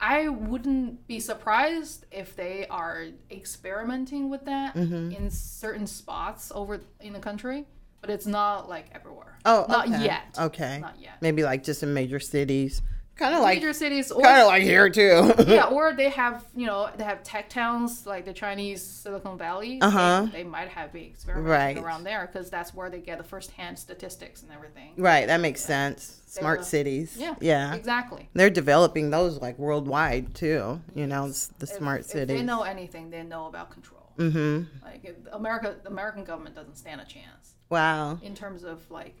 I 0.00 0.28
wouldn't 0.28 1.06
be 1.06 1.20
surprised 1.20 2.04
if 2.10 2.36
they 2.36 2.66
are 2.68 3.06
experimenting 3.30 4.28
with 4.28 4.44
that 4.44 4.74
Mm-hmm. 4.74 5.12
in 5.12 5.30
certain 5.30 5.86
spots 5.86 6.52
over 6.54 6.80
in 7.00 7.12
the 7.14 7.18
country, 7.18 7.66
but 8.00 8.10
it's 8.10 8.26
not 8.26 8.68
like 8.68 8.86
everywhere. 8.94 9.38
Oh, 9.46 9.64
not 9.68 9.88
okay. 9.88 10.04
yet. 10.04 10.36
Okay. 10.38 10.78
Not 10.80 11.00
yet. 11.00 11.14
Maybe 11.22 11.42
like 11.44 11.62
just 11.64 11.82
in 11.82 11.94
major 11.94 12.20
cities. 12.20 12.82
Kind 13.16 13.34
of 13.34 13.40
like 13.40 13.56
Major 13.58 13.72
cities, 13.72 14.10
or 14.12 14.22
kind 14.22 14.42
of 14.42 14.46
like 14.48 14.62
here 14.62 14.90
too. 14.90 15.32
yeah, 15.46 15.64
or 15.64 15.94
they 15.94 16.10
have 16.10 16.44
you 16.54 16.66
know 16.66 16.90
they 16.98 17.04
have 17.04 17.22
tech 17.22 17.48
towns 17.48 18.06
like 18.06 18.26
the 18.26 18.32
Chinese 18.34 18.82
Silicon 18.82 19.38
Valley. 19.38 19.80
Uh-huh. 19.80 20.26
They, 20.30 20.42
they 20.42 20.44
might 20.44 20.68
have 20.68 20.92
been 20.92 21.04
experimenting 21.04 21.50
Right. 21.50 21.78
around 21.78 22.04
there 22.04 22.28
because 22.30 22.50
that's 22.50 22.74
where 22.74 22.90
they 22.90 22.98
get 23.00 23.16
the 23.16 23.24
first-hand 23.24 23.78
statistics 23.78 24.42
and 24.42 24.52
everything. 24.52 24.92
right, 24.98 25.26
that 25.28 25.40
makes 25.40 25.62
sense. 25.64 26.20
Smart 26.26 26.60
uh, 26.60 26.64
cities. 26.64 27.16
Yeah. 27.18 27.34
Yeah. 27.40 27.74
Exactly. 27.74 28.28
They're 28.34 28.50
developing 28.50 29.08
those 29.08 29.40
like 29.40 29.58
worldwide 29.58 30.34
too. 30.34 30.82
You 30.94 31.06
know, 31.06 31.28
s- 31.28 31.50
the 31.58 31.64
If- 31.64 31.70
smart 31.70 32.00
if, 32.14 32.28
they 32.28 32.42
know 32.42 32.64
anything, 32.64 33.08
they 33.08 33.22
know 33.22 33.46
about 33.46 33.70
control. 33.70 34.12
mm-hmm. 34.18 34.64
Like 34.84 35.04
if 35.06 35.16
America, 35.32 35.74
the 35.82 35.88
American 35.88 36.24
government 36.24 36.54
doesn't 36.54 36.76
stand 36.76 37.00
a 37.00 37.06
chance 37.06 37.54
Wow. 37.70 38.18
in 38.22 38.34
terms 38.34 38.62
of 38.62 38.90
like 38.90 39.14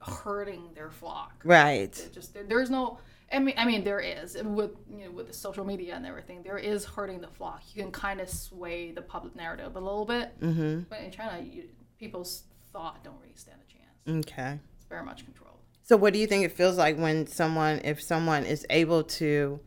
hurting 0.00 0.70
their 0.74 0.90
flock. 0.90 1.40
Right. 1.44 1.92
Just 2.12 2.34
there's 2.48 2.70
no. 2.70 2.98
I 3.32 3.38
mean, 3.38 3.54
I 3.56 3.64
mean, 3.64 3.84
there 3.84 4.00
is 4.00 4.36
with 4.42 4.72
you 4.90 5.04
know 5.04 5.10
with 5.12 5.28
the 5.28 5.32
social 5.32 5.64
media 5.64 5.94
and 5.94 6.04
everything. 6.04 6.42
There 6.42 6.58
is 6.58 6.84
hurting 6.84 7.20
the 7.20 7.28
flock. 7.28 7.62
You 7.74 7.82
can 7.82 7.92
kind 7.92 8.20
of 8.20 8.28
sway 8.28 8.90
the 8.92 9.02
public 9.02 9.36
narrative 9.36 9.76
a 9.76 9.80
little 9.80 10.04
bit, 10.04 10.38
Mm-hmm. 10.40 10.80
but 10.88 11.00
in 11.00 11.10
China, 11.12 11.40
you, 11.42 11.64
people's 11.98 12.44
thought 12.72 13.04
don't 13.04 13.14
really 13.20 13.34
stand 13.36 13.58
a 13.60 13.72
chance. 13.72 14.26
Okay. 14.28 14.58
It's 14.76 14.84
very 14.86 15.04
much 15.04 15.24
controlled. 15.24 15.58
So 15.82 15.96
what 15.96 16.12
do 16.12 16.18
you 16.18 16.26
think 16.26 16.44
it 16.44 16.52
feels 16.52 16.76
like 16.76 16.96
when 16.98 17.26
someone 17.26 17.80
if 17.84 18.00
someone 18.02 18.44
is 18.46 18.64
able 18.70 19.02
to 19.04 19.60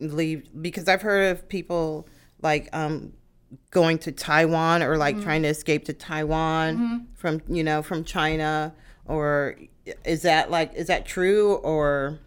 leave 0.00 0.48
because 0.60 0.88
I've 0.88 1.02
heard 1.02 1.30
of 1.30 1.48
people 1.48 2.08
like 2.42 2.68
um 2.72 3.12
going 3.70 3.98
to 3.98 4.10
Taiwan 4.12 4.82
or 4.82 4.96
like 4.96 5.20
trying 5.22 5.42
to 5.42 5.48
escape 5.48 5.84
to 5.84 5.92
Taiwan 5.92 7.06
from 7.14 7.40
you 7.48 7.62
know 7.62 7.82
from 7.82 8.04
China 8.04 8.74
or 9.06 9.56
is 10.04 10.22
that 10.22 10.50
like 10.50 10.74
is 10.74 10.86
that 10.88 11.06
true 11.06 11.54
or 11.56 12.18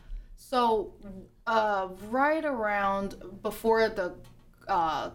So, 0.49 0.93
uh, 1.45 1.89
right 2.09 2.45
around 2.45 3.15
before 3.41 3.89
the 3.89 4.13
uh, 4.69 5.09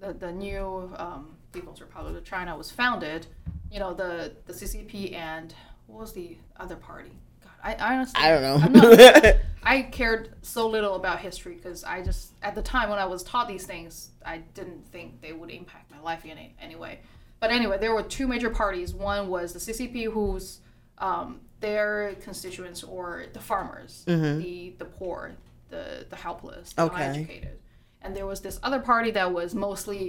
the, 0.00 0.14
the 0.14 0.32
new 0.32 0.92
um, 0.96 1.36
People's 1.52 1.80
Republic 1.80 2.16
of 2.16 2.24
China 2.24 2.56
was 2.56 2.72
founded, 2.72 3.28
you 3.70 3.78
know, 3.78 3.94
the 3.94 4.34
the 4.46 4.52
CCP 4.52 5.14
and 5.14 5.54
what 5.86 6.00
was 6.00 6.12
the 6.12 6.38
other 6.56 6.74
party? 6.74 7.12
God, 7.40 7.52
I, 7.62 7.74
I 7.74 7.94
honestly 7.94 8.20
I 8.20 8.30
don't 8.30 8.42
know. 8.42 8.80
Not, 8.80 9.36
I 9.62 9.82
cared 9.82 10.34
so 10.42 10.66
little 10.66 10.96
about 10.96 11.20
history 11.20 11.54
because 11.54 11.84
I 11.84 12.02
just 12.02 12.32
at 12.42 12.56
the 12.56 12.62
time 12.62 12.90
when 12.90 12.98
I 12.98 13.04
was 13.04 13.22
taught 13.22 13.46
these 13.46 13.66
things, 13.66 14.10
I 14.26 14.38
didn't 14.54 14.84
think 14.90 15.20
they 15.20 15.32
would 15.32 15.50
impact 15.50 15.88
my 15.92 16.00
life 16.00 16.24
in 16.24 16.32
any 16.32 16.56
anyway. 16.60 16.98
But 17.38 17.52
anyway, 17.52 17.78
there 17.78 17.94
were 17.94 18.02
two 18.02 18.26
major 18.26 18.50
parties. 18.50 18.92
One 18.92 19.28
was 19.28 19.52
the 19.52 19.60
CCP, 19.60 20.10
whose 20.10 20.58
um, 20.98 21.42
their 21.64 22.14
constituents 22.26 22.82
or 22.82 23.24
the 23.32 23.40
farmers, 23.40 23.92
the 24.06 24.74
the 24.78 24.84
poor, 24.98 25.18
the 25.70 26.06
the 26.12 26.16
helpless, 26.26 26.72
the 26.74 26.82
Okay. 26.82 27.04
uneducated, 27.04 27.56
and 28.02 28.14
there 28.16 28.26
was 28.26 28.40
this 28.46 28.56
other 28.62 28.80
party 28.80 29.10
that 29.12 29.32
was 29.32 29.54
mostly 29.54 30.04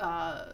uh, 0.00 0.44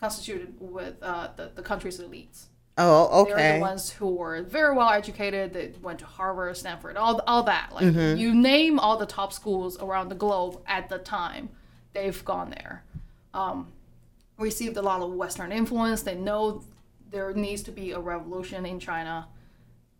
constituted 0.00 0.54
with 0.60 0.94
uh, 1.02 1.28
the 1.36 1.50
the 1.54 1.62
country's 1.62 1.98
elites. 2.00 2.46
Oh, 2.78 3.22
okay. 3.22 3.28
They 3.28 3.34
were 3.34 3.38
okay. 3.40 3.54
the 3.58 3.60
ones 3.60 3.90
who 3.90 4.08
were 4.20 4.42
very 4.42 4.74
well 4.74 4.88
educated. 4.88 5.52
They 5.52 5.72
went 5.82 5.98
to 5.98 6.06
Harvard, 6.06 6.56
Stanford, 6.56 6.96
all 6.96 7.20
all 7.26 7.42
that. 7.54 7.66
Like 7.74 7.84
Mm-hmm. 7.84 8.18
you 8.22 8.34
name 8.34 8.78
all 8.78 8.96
the 8.96 9.10
top 9.18 9.30
schools 9.32 9.72
around 9.86 10.08
the 10.08 10.14
globe 10.24 10.54
at 10.66 10.88
the 10.88 10.98
time, 10.98 11.44
they've 11.92 12.24
gone 12.24 12.50
there. 12.58 12.84
Um, 13.34 13.58
received 14.38 14.76
a 14.76 14.82
lot 14.90 15.00
of 15.02 15.10
Western 15.22 15.52
influence. 15.52 16.02
They 16.02 16.14
know 16.28 16.62
there 17.10 17.32
needs 17.34 17.62
to 17.64 17.72
be 17.72 17.92
a 17.92 18.00
revolution 18.00 18.64
in 18.64 18.78
China, 18.80 19.28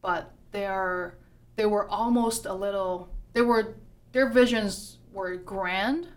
but 0.02 0.32
they 0.50 0.66
are 0.66 1.14
they 1.56 1.66
were 1.66 1.88
almost 1.88 2.46
a 2.46 2.54
little. 2.54 3.08
They 3.32 3.42
were 3.42 3.74
their 4.12 4.28
visions 4.28 4.98
were 5.12 5.36
grand, 5.36 6.08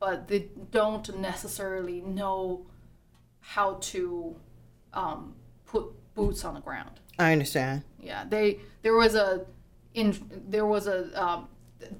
but 0.00 0.28
they 0.28 0.48
don't 0.70 1.18
necessarily 1.18 2.00
know 2.00 2.66
how 3.40 3.74
to 3.80 4.36
um, 4.92 5.34
put 5.66 5.84
boots 6.14 6.44
on 6.44 6.54
the 6.54 6.60
ground. 6.60 7.00
I 7.18 7.32
understand. 7.32 7.82
Yeah, 8.00 8.24
they 8.28 8.60
there 8.82 8.94
was 8.94 9.14
a 9.14 9.46
in 9.94 10.16
there 10.48 10.66
was 10.66 10.86
a 10.86 11.22
um, 11.22 11.48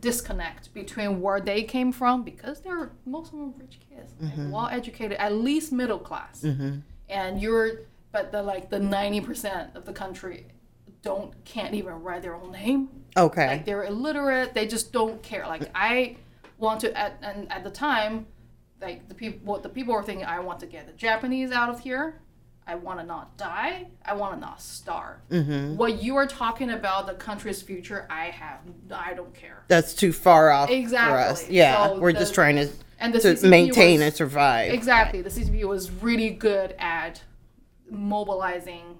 disconnect 0.00 0.72
between 0.74 1.20
where 1.20 1.40
they 1.40 1.62
came 1.62 1.92
from 1.92 2.22
because 2.22 2.60
they're 2.60 2.92
most 3.04 3.32
of 3.32 3.38
them 3.38 3.54
rich 3.58 3.78
kids, 3.88 4.12
like, 4.20 4.52
well 4.52 4.68
educated, 4.68 5.16
at 5.18 5.32
least 5.32 5.72
middle 5.72 5.98
class, 5.98 6.44
and 7.08 7.40
you're 7.40 7.82
but 8.12 8.32
the 8.32 8.42
like 8.42 8.70
the 8.70 8.78
ninety 8.78 9.20
percent 9.20 9.74
of 9.74 9.84
the 9.84 9.92
country 9.92 10.46
don't 11.06 11.32
can't 11.44 11.72
even 11.74 12.02
write 12.02 12.22
their 12.22 12.34
own 12.34 12.50
name. 12.50 12.88
Okay. 13.16 13.46
Like 13.46 13.64
they're 13.64 13.84
illiterate. 13.84 14.54
They 14.54 14.66
just 14.66 14.92
don't 14.92 15.22
care. 15.22 15.46
Like 15.46 15.70
I 15.74 16.16
want 16.58 16.80
to 16.80 16.96
at 16.98 17.16
and 17.22 17.50
at 17.52 17.62
the 17.62 17.70
time, 17.70 18.26
like 18.82 19.08
the 19.08 19.14
people 19.14 19.38
what 19.44 19.62
the 19.62 19.68
people 19.68 19.94
were 19.94 20.02
thinking. 20.02 20.26
I 20.26 20.40
want 20.40 20.58
to 20.60 20.66
get 20.66 20.86
the 20.88 20.92
Japanese 20.92 21.52
out 21.52 21.70
of 21.70 21.78
here. 21.80 22.20
I 22.66 22.74
want 22.74 22.98
to 22.98 23.06
not 23.06 23.36
die. 23.36 23.86
I 24.04 24.14
want 24.14 24.34
to 24.34 24.40
not 24.40 24.60
starve. 24.60 25.18
Mm-hmm. 25.30 25.76
What 25.76 26.02
you 26.02 26.16
are 26.16 26.26
talking 26.26 26.70
about 26.70 27.06
the 27.06 27.14
country's 27.14 27.62
future, 27.62 28.08
I 28.10 28.24
have. 28.24 28.58
I 28.92 29.14
don't 29.14 29.32
care. 29.32 29.62
That's 29.68 29.94
too 29.94 30.12
far 30.12 30.50
off 30.50 30.68
for 30.68 30.74
us. 30.74 30.80
Exactly. 30.80 31.54
Yeah, 31.56 31.86
So 31.86 32.00
we're 32.00 32.12
the- 32.12 32.18
just 32.18 32.34
trying 32.34 32.56
to 32.56 32.68
And 32.98 33.14
the 33.14 33.20
to 33.20 33.28
CCP 33.36 33.48
maintain 33.48 33.98
was, 34.00 34.06
and 34.06 34.14
survive. 34.16 34.72
Exactly. 34.72 35.22
The 35.22 35.30
CCP 35.30 35.62
was 35.68 35.92
really 35.92 36.30
good 36.30 36.74
at 36.80 37.22
mobilizing 37.88 38.98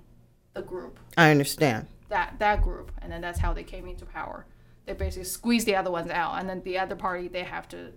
the 0.55 0.63
group 0.63 0.99
I 1.19 1.31
understand. 1.33 1.89
That 2.09 2.39
that 2.39 2.63
group, 2.63 2.91
and 3.03 3.11
then 3.11 3.21
that's 3.21 3.39
how 3.39 3.53
they 3.53 3.65
came 3.65 3.87
into 3.87 4.05
power. 4.07 4.47
They 4.87 4.93
basically 4.93 5.25
squeezed 5.25 5.67
the 5.67 5.77
other 5.77 5.91
ones 5.91 6.11
out, 6.11 6.39
and 6.39 6.49
then 6.49 6.63
the 6.63 6.79
other 6.79 6.95
party 6.97 7.29
they 7.29 7.43
have 7.45 7.69
to, 7.69 7.93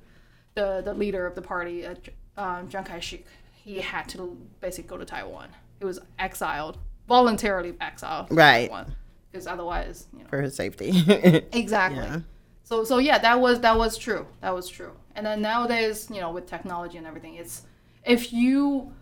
the 0.56 0.82
the 0.84 0.94
leader 0.94 1.26
of 1.26 1.36
the 1.36 1.42
party, 1.42 1.86
uh, 1.86 1.96
um, 2.38 2.68
Chiang 2.70 2.84
Kai-shek, 2.84 3.26
he 3.54 3.80
had 3.80 4.08
to 4.10 4.38
basically 4.62 4.90
go 4.90 4.98
to 4.98 5.06
Taiwan. 5.06 5.50
He 5.80 5.86
was 5.86 6.00
exiled, 6.18 6.78
voluntarily 7.08 7.74
exiled, 7.80 8.28
to 8.30 8.34
Right. 8.34 8.68
Taiwan, 8.68 8.96
because 9.32 9.46
otherwise, 9.48 10.08
you 10.14 10.24
know, 10.24 10.30
For 10.30 10.42
his 10.42 10.56
safety. 10.56 10.90
exactly. 11.54 12.00
Yeah. 12.04 12.20
So 12.64 12.84
so 12.84 12.98
yeah, 12.98 13.18
that 13.20 13.40
was 13.40 13.60
that 13.62 13.78
was 13.78 13.98
true. 13.98 14.26
That 14.42 14.54
was 14.56 14.68
true. 14.68 14.92
And 15.16 15.26
then 15.26 15.42
nowadays, 15.42 16.08
you 16.12 16.22
know, 16.22 16.32
with 16.32 16.46
technology 16.46 16.98
and 16.98 17.06
everything, 17.06 17.36
it's 17.36 17.64
if 18.06 18.32
you 18.32 18.94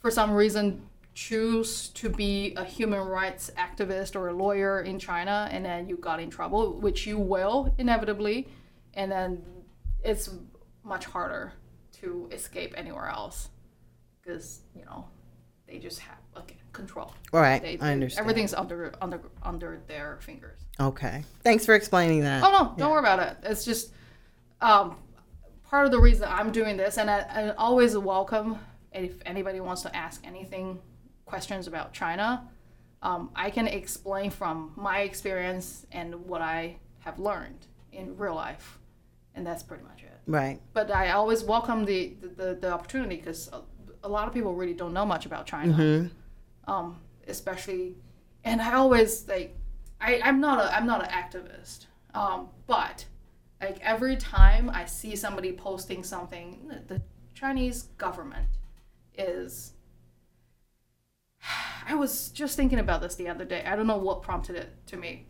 for 0.00 0.10
some 0.10 0.32
reason 0.32 0.82
choose 1.14 1.88
to 1.90 2.08
be 2.08 2.54
a 2.56 2.64
human 2.64 3.00
rights 3.00 3.50
activist 3.56 4.16
or 4.16 4.28
a 4.28 4.32
lawyer 4.32 4.80
in 4.82 4.98
China 4.98 5.48
and 5.50 5.64
then 5.64 5.88
you 5.88 5.96
got 5.96 6.20
in 6.20 6.28
trouble, 6.30 6.72
which 6.80 7.06
you 7.06 7.18
will 7.18 7.72
inevitably, 7.78 8.48
and 8.94 9.10
then 9.10 9.42
it's 10.02 10.30
much 10.82 11.04
harder 11.06 11.52
to 11.92 12.28
escape 12.32 12.74
anywhere 12.76 13.08
else 13.08 13.48
because, 14.20 14.60
you 14.74 14.84
know, 14.84 15.06
they 15.66 15.78
just 15.78 16.00
have 16.00 16.18
like 16.34 16.56
control. 16.72 17.14
right. 17.32 17.62
They, 17.62 17.74
I 17.74 17.76
they- 17.76 17.92
understand. 17.92 18.24
Everything's 18.24 18.52
under 18.52 18.92
under 19.00 19.20
under 19.42 19.80
their 19.86 20.18
fingers. 20.20 20.60
Okay. 20.78 21.22
Thanks 21.42 21.64
for 21.64 21.74
explaining 21.74 22.20
that. 22.22 22.42
Oh 22.42 22.50
no, 22.50 22.74
don't 22.76 22.90
worry 22.90 22.98
about 22.98 23.20
it. 23.20 23.36
It's 23.44 23.64
just 23.64 23.92
um, 24.60 24.96
part 25.62 25.86
of 25.86 25.92
the 25.92 26.00
reason 26.00 26.28
I'm 26.28 26.50
doing 26.50 26.76
this, 26.76 26.98
and 26.98 27.08
I, 27.10 27.18
I 27.20 27.54
always 27.54 27.96
welcome 27.96 28.58
if 28.92 29.14
anybody 29.24 29.60
wants 29.60 29.82
to 29.82 29.94
ask 29.96 30.20
anything, 30.26 30.78
questions 31.24 31.66
about 31.66 31.92
China. 31.92 32.48
Um, 33.02 33.30
I 33.36 33.50
can 33.50 33.66
explain 33.66 34.30
from 34.30 34.72
my 34.76 35.00
experience 35.00 35.86
and 35.92 36.26
what 36.26 36.40
I 36.40 36.76
have 37.00 37.18
learned 37.18 37.66
in 37.92 38.16
real 38.16 38.34
life, 38.34 38.78
and 39.34 39.46
that's 39.46 39.62
pretty 39.62 39.84
much 39.84 40.02
it. 40.02 40.10
Right. 40.26 40.58
But 40.72 40.90
I 40.90 41.10
always 41.12 41.44
welcome 41.44 41.84
the 41.84 42.14
the, 42.20 42.56
the 42.58 42.72
opportunity 42.72 43.16
because 43.16 43.50
a, 43.52 43.60
a 44.02 44.08
lot 44.08 44.26
of 44.26 44.32
people 44.32 44.54
really 44.54 44.72
don't 44.74 44.94
know 44.94 45.04
much 45.06 45.26
about 45.26 45.46
China 45.46 45.74
Mm-hmm. 45.74 46.70
um, 46.72 46.98
especially, 47.28 47.96
and 48.42 48.60
I 48.62 48.74
always 48.74 49.28
like, 49.28 49.54
I 50.00 50.20
I'm 50.24 50.40
not 50.40 50.64
a 50.64 50.74
I'm 50.74 50.86
not 50.86 51.02
an 51.04 51.10
activist, 51.10 51.86
um, 52.14 52.48
but 52.66 53.04
like 53.60 53.78
every 53.82 54.16
time 54.16 54.70
I 54.70 54.86
see 54.86 55.14
somebody 55.14 55.52
posting 55.52 56.02
something, 56.02 56.70
the 56.88 57.02
Chinese 57.34 57.82
government 57.98 58.48
is. 59.18 59.73
I 61.88 61.94
was 61.94 62.30
just 62.30 62.56
thinking 62.56 62.78
about 62.78 63.00
this 63.00 63.14
the 63.14 63.28
other 63.28 63.44
day. 63.44 63.64
I 63.64 63.76
don't 63.76 63.86
know 63.86 63.98
what 63.98 64.22
prompted 64.22 64.56
it 64.56 64.70
to 64.86 64.96
me. 64.96 65.26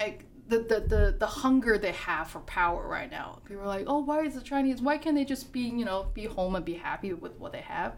Like 0.00 0.24
the, 0.48 0.58
the, 0.58 0.80
the, 0.80 1.16
the 1.18 1.26
hunger 1.26 1.78
they 1.78 1.92
have 1.92 2.28
for 2.28 2.40
power 2.40 2.86
right 2.86 3.10
now. 3.10 3.40
People 3.44 3.64
are 3.64 3.66
like, 3.66 3.86
oh, 3.86 3.98
why 3.98 4.22
is 4.22 4.34
the 4.34 4.40
Chinese? 4.40 4.80
Why 4.80 4.98
can't 4.98 5.16
they 5.16 5.24
just 5.24 5.52
be 5.52 5.60
you 5.60 5.84
know 5.84 6.10
be 6.14 6.26
home 6.26 6.54
and 6.54 6.64
be 6.64 6.74
happy 6.74 7.12
with 7.12 7.38
what 7.38 7.52
they 7.52 7.62
have? 7.62 7.94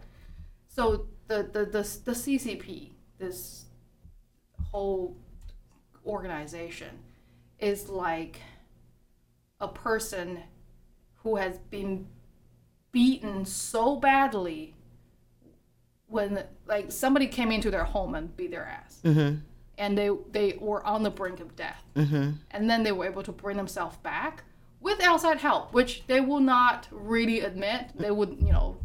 So 0.67 1.07
the 1.27 1.49
the 1.51 1.65
the, 1.65 1.97
the 2.05 2.11
CCP 2.11 2.91
this 3.17 3.65
whole 4.71 5.17
organization 6.05 6.99
is 7.59 7.89
like 7.89 8.39
a 9.59 9.67
person 9.67 10.39
who 11.17 11.35
has 11.35 11.57
been 11.69 12.07
beaten 12.91 13.45
so 13.45 13.97
badly 13.97 14.73
when 16.09 16.43
like 16.67 16.91
somebody 16.91 17.27
came 17.27 17.51
into 17.51 17.69
their 17.71 17.83
home 17.85 18.15
and 18.15 18.35
beat 18.35 18.51
their 18.51 18.65
ass 18.65 18.99
and 19.77 19.97
they 19.97 20.09
they 20.31 20.57
were 20.59 20.83
on 20.85 21.03
the 21.03 21.09
brink 21.09 21.39
of 21.39 21.55
death 21.55 21.83
and 21.95 22.69
then 22.69 22.83
they 22.83 22.91
were 22.91 23.05
able 23.05 23.23
to 23.23 23.31
bring 23.31 23.55
themselves 23.57 23.95
back 23.97 24.43
with 24.81 25.01
outside 25.01 25.37
help 25.37 25.73
which 25.73 26.03
they 26.07 26.19
will 26.19 26.39
not 26.39 26.87
really 26.91 27.39
admit 27.41 27.91
they 27.95 28.11
would 28.11 28.37
you 28.41 28.51
know 28.51 28.77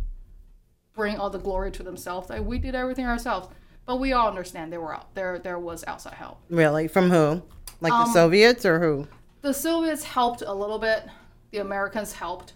bring 0.95 1.17
all 1.17 1.31
the 1.31 1.39
glory 1.39 1.71
to 1.73 1.83
themselves 1.83 2.29
like 2.31 2.45
we 2.45 2.59
did 2.59 2.75
everything 2.75 3.07
ourselves 3.07 3.49
but 3.87 3.97
we 4.01 4.13
all 4.13 4.29
understand 4.29 4.73
there 4.73 4.81
were 4.81 4.95
out 4.95 5.15
there 5.15 5.39
there 5.39 5.59
was 5.59 5.85
outside 5.87 6.15
help 6.15 6.39
Really? 6.49 6.89
From 6.89 7.11
who? 7.11 7.43
Like 7.81 7.93
Um, 7.93 8.07
the 8.07 8.13
Soviets 8.13 8.65
or 8.65 8.79
who? 8.81 9.09
the 9.43 9.53
Soviets 9.53 10.05
helped 10.05 10.43
a 10.43 10.53
little 10.55 10.79
bit. 10.79 11.05
The 11.51 11.59
Americans 11.59 12.13
helped 12.15 12.55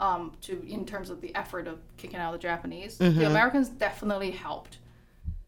um, 0.00 0.32
to 0.42 0.62
in 0.68 0.84
terms 0.84 1.10
of 1.10 1.20
the 1.20 1.34
effort 1.34 1.66
of 1.66 1.78
kicking 1.96 2.18
out 2.18 2.32
the 2.32 2.38
Japanese. 2.38 2.98
The 2.98 3.26
Americans 3.26 3.68
definitely 3.68 4.30
helped. 4.32 4.78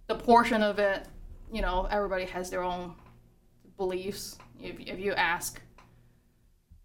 The 0.06 0.14
portion 0.14 0.62
of 0.62 0.78
it, 0.78 1.06
you 1.52 1.62
know, 1.62 1.86
everybody 1.90 2.24
has 2.26 2.50
their 2.50 2.62
own 2.62 2.94
beliefs. 3.76 4.36
If, 4.62 4.78
if 4.80 4.98
you 5.00 5.12
ask, 5.14 5.60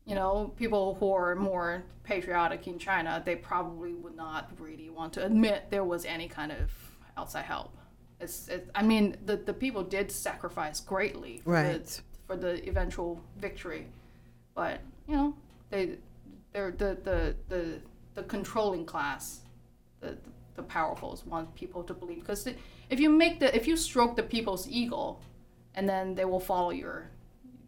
you 0.06 0.16
know, 0.16 0.54
people 0.58 0.96
who 1.00 1.12
are 1.14 1.36
more 1.36 1.84
patriotic 2.04 2.66
in 2.68 2.80
China, 2.80 3.22
they 3.24 3.36
probably 3.36 3.94
would 3.94 4.16
not 4.16 4.50
really 4.60 4.90
want 4.90 5.14
to 5.14 5.26
admit 5.26 5.66
there 5.70 5.84
was 5.84 6.06
any 6.06 6.28
kind 6.28 6.52
of 6.52 6.72
outside 7.18 7.44
help. 7.46 7.76
It's, 8.20 8.48
it, 8.48 8.70
I 8.74 8.82
mean, 8.84 9.16
the, 9.26 9.38
the 9.38 9.54
people 9.54 9.84
did 9.84 10.12
sacrifice 10.12 10.80
greatly 10.80 11.42
for, 11.44 11.52
Right. 11.52 11.86
the, 11.86 12.02
for 12.28 12.36
the 12.36 12.68
eventual 12.68 13.22
victory, 13.38 13.88
but 14.56 14.80
you 15.08 15.16
know, 15.16 15.36
they, 15.70 15.98
they're 16.54 16.72
the 16.72 16.98
the 17.04 17.36
the, 17.48 17.80
the 18.16 18.24
controlling 18.24 18.86
class, 18.86 19.42
the, 20.02 20.18
the 20.56 20.64
powerfuls 20.64 21.26
want 21.26 21.54
people 21.56 21.84
to 21.84 21.94
believe 21.94 22.20
because 22.22 22.48
if 22.90 23.00
you 23.00 23.10
make 23.10 23.40
the 23.40 23.56
if 23.56 23.68
you 23.68 23.78
stroke 23.78 24.16
the 24.16 24.24
people's 24.24 24.68
ego, 24.68 25.18
and 25.76 25.88
then 25.88 26.16
they 26.16 26.26
will 26.26 26.40
follow 26.40 26.72
your, 26.72 27.10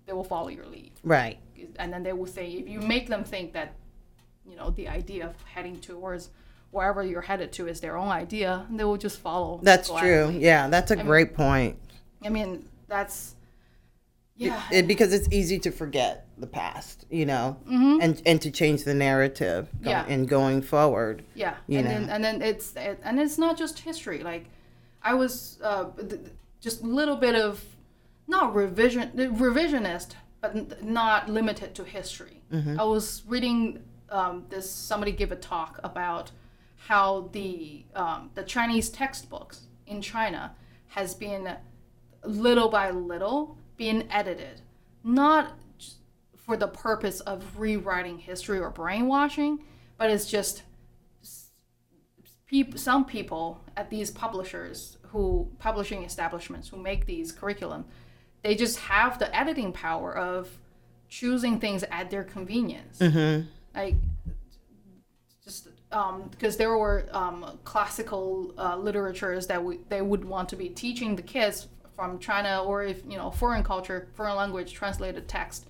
they 0.06 0.14
will 0.14 0.24
follow 0.24 0.48
your 0.50 0.66
lead 0.66 0.92
Right. 1.04 1.38
and 1.78 1.94
then 1.94 2.04
they 2.04 2.14
will 2.14 2.26
say 2.26 2.52
if 2.52 2.68
you 2.68 2.80
make 2.82 3.08
them 3.08 3.24
think 3.24 3.54
that 3.54 3.76
you 4.50 4.56
know 4.56 4.72
the 4.72 4.88
idea 4.88 5.26
of 5.28 5.36
heading 5.46 5.80
towards 5.80 6.30
wherever 6.72 7.04
you're 7.04 7.22
headed 7.22 7.52
to 7.54 7.68
is 7.68 7.80
their 7.82 7.96
own 7.98 8.08
idea 8.10 8.66
they 8.72 8.84
will 8.84 8.98
just 8.98 9.20
follow 9.20 9.60
That's 9.62 9.90
true. 9.90 10.30
Yeah, 10.38 10.68
that's 10.70 10.92
a 10.92 10.96
great 10.96 11.34
point. 11.36 11.78
i 12.24 12.30
mean 12.30 12.68
that's 12.88 13.36
yeah 14.36 14.62
It, 14.72 14.88
because 14.88 15.14
it's 15.14 15.28
easy 15.32 15.60
to 15.60 15.72
forget 15.72 16.26
the 16.38 16.48
past, 16.48 17.06
you 17.10 17.26
know, 17.26 17.58
and 18.04 18.22
and 18.26 18.42
to 18.42 18.50
change 18.52 18.84
the 18.84 18.94
narrative 18.94 19.68
go- 19.82 19.90
Mm-hmm. 19.92 20.10
Yeah. 20.10 20.14
and 20.14 20.28
going 20.28 20.62
forward. 20.62 21.24
yeah 21.36 21.56
you 21.68 21.80
and 21.80 21.88
know. 21.88 21.94
then 21.94 22.10
and 22.10 22.24
then 22.24 22.42
it's 22.42 22.76
it, 22.76 23.00
and 23.04 23.20
it's 23.20 23.38
not 23.38 23.58
just 23.58 23.80
history 23.80 24.20
like 24.24 24.46
i 25.04 25.14
was 25.14 25.60
uh, 25.64 25.86
th- 26.10 26.22
just 26.62 26.84
a 26.84 26.88
little 27.00 27.16
bit 27.16 27.36
of 27.36 27.64
not 28.28 28.54
revision 28.56 29.12
revisionist 29.16 30.10
but 30.42 30.56
n- 30.56 30.74
not 30.82 31.30
limited 31.30 31.74
to 31.76 31.84
history 31.84 32.38
i 32.80 32.84
was 32.84 33.24
reading 33.28 33.82
um, 34.10 34.46
this 34.50 34.70
somebody 34.70 35.12
give 35.12 35.32
a 35.32 35.36
talk 35.38 35.80
about 35.84 36.32
how 36.90 37.30
the 37.32 37.84
um, 37.96 38.30
the 38.36 38.44
chinese 38.44 38.90
textbooks 38.90 39.68
in 39.88 40.02
china 40.02 40.54
has 40.88 41.16
been 41.16 41.44
little 42.26 42.70
by 42.70 42.92
little 42.92 43.58
being 43.82 44.08
edited 44.12 44.62
not 45.04 45.58
for 46.36 46.56
the 46.56 46.68
purpose 46.68 47.20
of 47.22 47.58
rewriting 47.58 48.18
history 48.18 48.60
or 48.60 48.70
brainwashing 48.70 49.60
but 49.98 50.10
it's 50.10 50.30
just 50.30 50.64
some 52.76 53.06
people 53.06 53.62
at 53.78 53.90
these 53.90 54.12
publishers 54.12 54.98
who 55.08 55.50
publishing 55.58 56.04
establishments 56.04 56.68
who 56.68 56.78
make 56.78 57.06
these 57.06 57.32
curriculum 57.32 57.86
they 58.44 58.56
just 58.56 58.78
have 58.80 59.20
the 59.20 59.36
editing 59.36 59.72
power 59.72 60.16
of 60.16 60.50
choosing 61.12 61.60
things 61.60 61.84
at 61.92 62.10
their 62.10 62.24
convenience. 62.24 63.00
Like 63.76 63.96
just 65.44 65.68
um, 65.92 66.30
because 66.32 66.58
there 66.58 66.76
were 66.76 67.08
um, 67.12 67.60
classical 67.66 68.54
uh, 68.58 68.78
literatures 68.78 69.48
that 69.48 69.64
we, 69.64 69.80
they 69.90 70.02
would 70.02 70.24
want 70.24 70.50
to 70.50 70.56
be 70.56 70.70
teaching 70.70 71.16
the 71.16 71.22
kids 71.22 71.68
from 71.96 72.20
China 72.20 72.64
or 72.64 72.84
if 72.84 73.04
you 73.08 73.18
know 73.18 73.32
foreign 73.32 73.64
culture, 73.64 74.10
foreign 74.14 74.36
language 74.36 74.74
translated 74.74 75.28
text. 75.28 75.68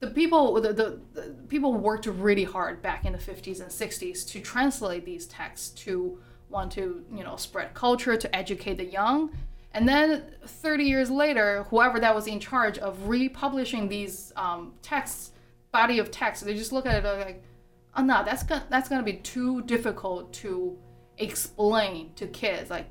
The 0.00 0.10
people 0.10 0.60
the, 0.60 0.72
the, 0.72 1.00
the 1.14 1.22
people 1.48 1.74
worked 1.74 2.06
really 2.06 2.44
hard 2.44 2.82
back 2.82 3.04
in 3.04 3.12
the 3.12 3.18
50s 3.18 3.60
and 3.60 3.70
60s 3.70 4.28
to 4.28 4.40
translate 4.40 5.04
these 5.04 5.26
texts 5.26 5.70
to 5.84 6.18
want 6.48 6.72
to 6.72 7.04
you 7.12 7.24
know 7.24 7.36
spread 7.36 7.74
culture 7.74 8.16
to 8.16 8.36
educate 8.36 8.74
the 8.74 8.84
young. 8.84 9.30
And 9.72 9.86
then 9.86 10.24
30 10.46 10.84
years 10.84 11.10
later, 11.10 11.64
whoever 11.64 12.00
that 12.00 12.14
was 12.14 12.26
in 12.26 12.40
charge 12.40 12.78
of 12.78 13.08
republishing 13.08 13.88
these 13.88 14.32
um, 14.34 14.72
texts, 14.80 15.32
body 15.70 15.98
of 15.98 16.10
text, 16.10 16.46
they 16.46 16.54
just 16.54 16.72
look 16.72 16.86
at 16.86 17.04
it 17.04 17.06
like, 17.06 17.42
oh 17.94 18.02
no, 18.02 18.24
that's 18.24 18.42
gonna 18.42 18.64
that's 18.70 18.88
gonna 18.88 19.02
be 19.02 19.14
too 19.14 19.62
difficult 19.62 20.32
to 20.34 20.78
explain 21.18 22.12
to 22.14 22.26
kids. 22.26 22.70
Like, 22.70 22.86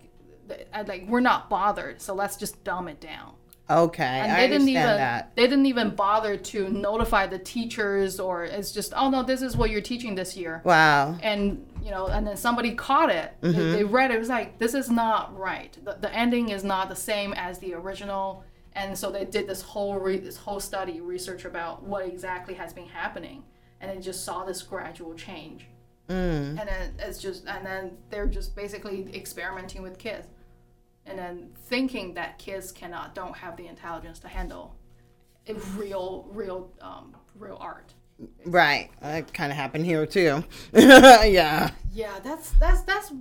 I- 0.73 0.81
like 0.84 1.08
we're 1.08 1.19
not 1.21 1.49
bothered, 1.49 2.01
so 2.01 2.13
let's 2.13 2.36
just 2.38 2.63
dumb 2.63 2.88
it 2.88 2.99
down. 2.99 3.34
Okay, 3.67 4.03
And 4.03 4.31
I 4.31 4.41
they 4.41 4.47
didn't 4.47 4.62
understand 4.62 4.69
even 4.69 4.97
that. 4.97 5.36
they 5.36 5.47
didn't 5.47 5.65
even 5.65 5.95
bother 5.95 6.38
to 6.38 6.69
notify 6.69 7.25
the 7.25 7.39
teachers, 7.39 8.19
or 8.19 8.45
it's 8.45 8.71
just 8.71 8.93
oh 8.95 9.10
no, 9.10 9.23
this 9.23 9.41
is 9.41 9.58
what 9.58 9.71
you're 9.71 9.81
teaching 9.81 10.13
this 10.13 10.38
year. 10.38 10.62
Wow. 10.63 11.17
And 11.23 11.65
you 11.81 11.89
know, 11.89 12.05
and 12.08 12.27
then 12.27 12.38
somebody 12.38 12.75
caught 12.75 13.10
it. 13.10 13.34
They, 13.41 13.51
they 13.51 13.84
read 13.84 14.12
it. 14.12 14.15
It 14.15 14.19
was 14.19 14.29
like 14.29 14.60
this 14.60 14.75
is 14.75 14.91
not 14.91 15.36
right. 15.38 15.75
The, 15.84 15.97
the 15.99 16.13
ending 16.13 16.49
is 16.49 16.63
not 16.63 16.89
the 16.89 16.95
same 16.95 17.34
as 17.34 17.58
the 17.58 17.73
original. 17.73 18.43
And 18.73 18.95
so 18.95 19.10
they 19.10 19.25
did 19.25 19.47
this 19.47 19.62
whole 19.63 19.95
re- 19.97 20.19
this 20.19 20.38
whole 20.38 20.60
study 20.60 21.01
research 21.01 21.45
about 21.45 21.81
what 21.81 22.05
exactly 22.05 22.53
has 22.55 22.71
been 22.73 22.88
happening, 22.88 23.41
and 23.81 23.89
they 23.89 23.99
just 23.99 24.23
saw 24.25 24.43
this 24.43 24.62
gradual 24.62 25.15
change. 25.15 25.65
Mm. 26.10 26.60
And 26.60 26.60
then 26.60 26.93
it's 26.99 27.17
just, 27.19 27.47
and 27.47 27.65
then 27.65 27.97
they're 28.12 28.27
just 28.27 28.55
basically 28.55 29.10
experimenting 29.15 29.81
with 29.81 29.97
kids, 29.97 30.27
and 31.05 31.17
then 31.17 31.49
thinking 31.67 32.13
that 32.15 32.37
kids 32.37 32.71
cannot, 32.71 33.13
don't 33.15 33.35
have 33.35 33.57
the 33.57 33.67
intelligence 33.67 34.19
to 34.19 34.27
handle 34.27 34.75
a 35.47 35.53
real, 35.77 36.27
real, 36.31 36.71
um, 36.81 37.15
real 37.37 37.57
art. 37.59 37.93
Right. 38.45 38.89
That 39.01 39.33
kind 39.33 39.51
of 39.51 39.57
happened 39.57 39.85
here 39.85 40.05
too. 40.05 40.43
yeah. 40.73 41.71
Yeah, 41.93 42.19
that's 42.23 42.51
that's 42.51 42.81
that's 42.83 43.11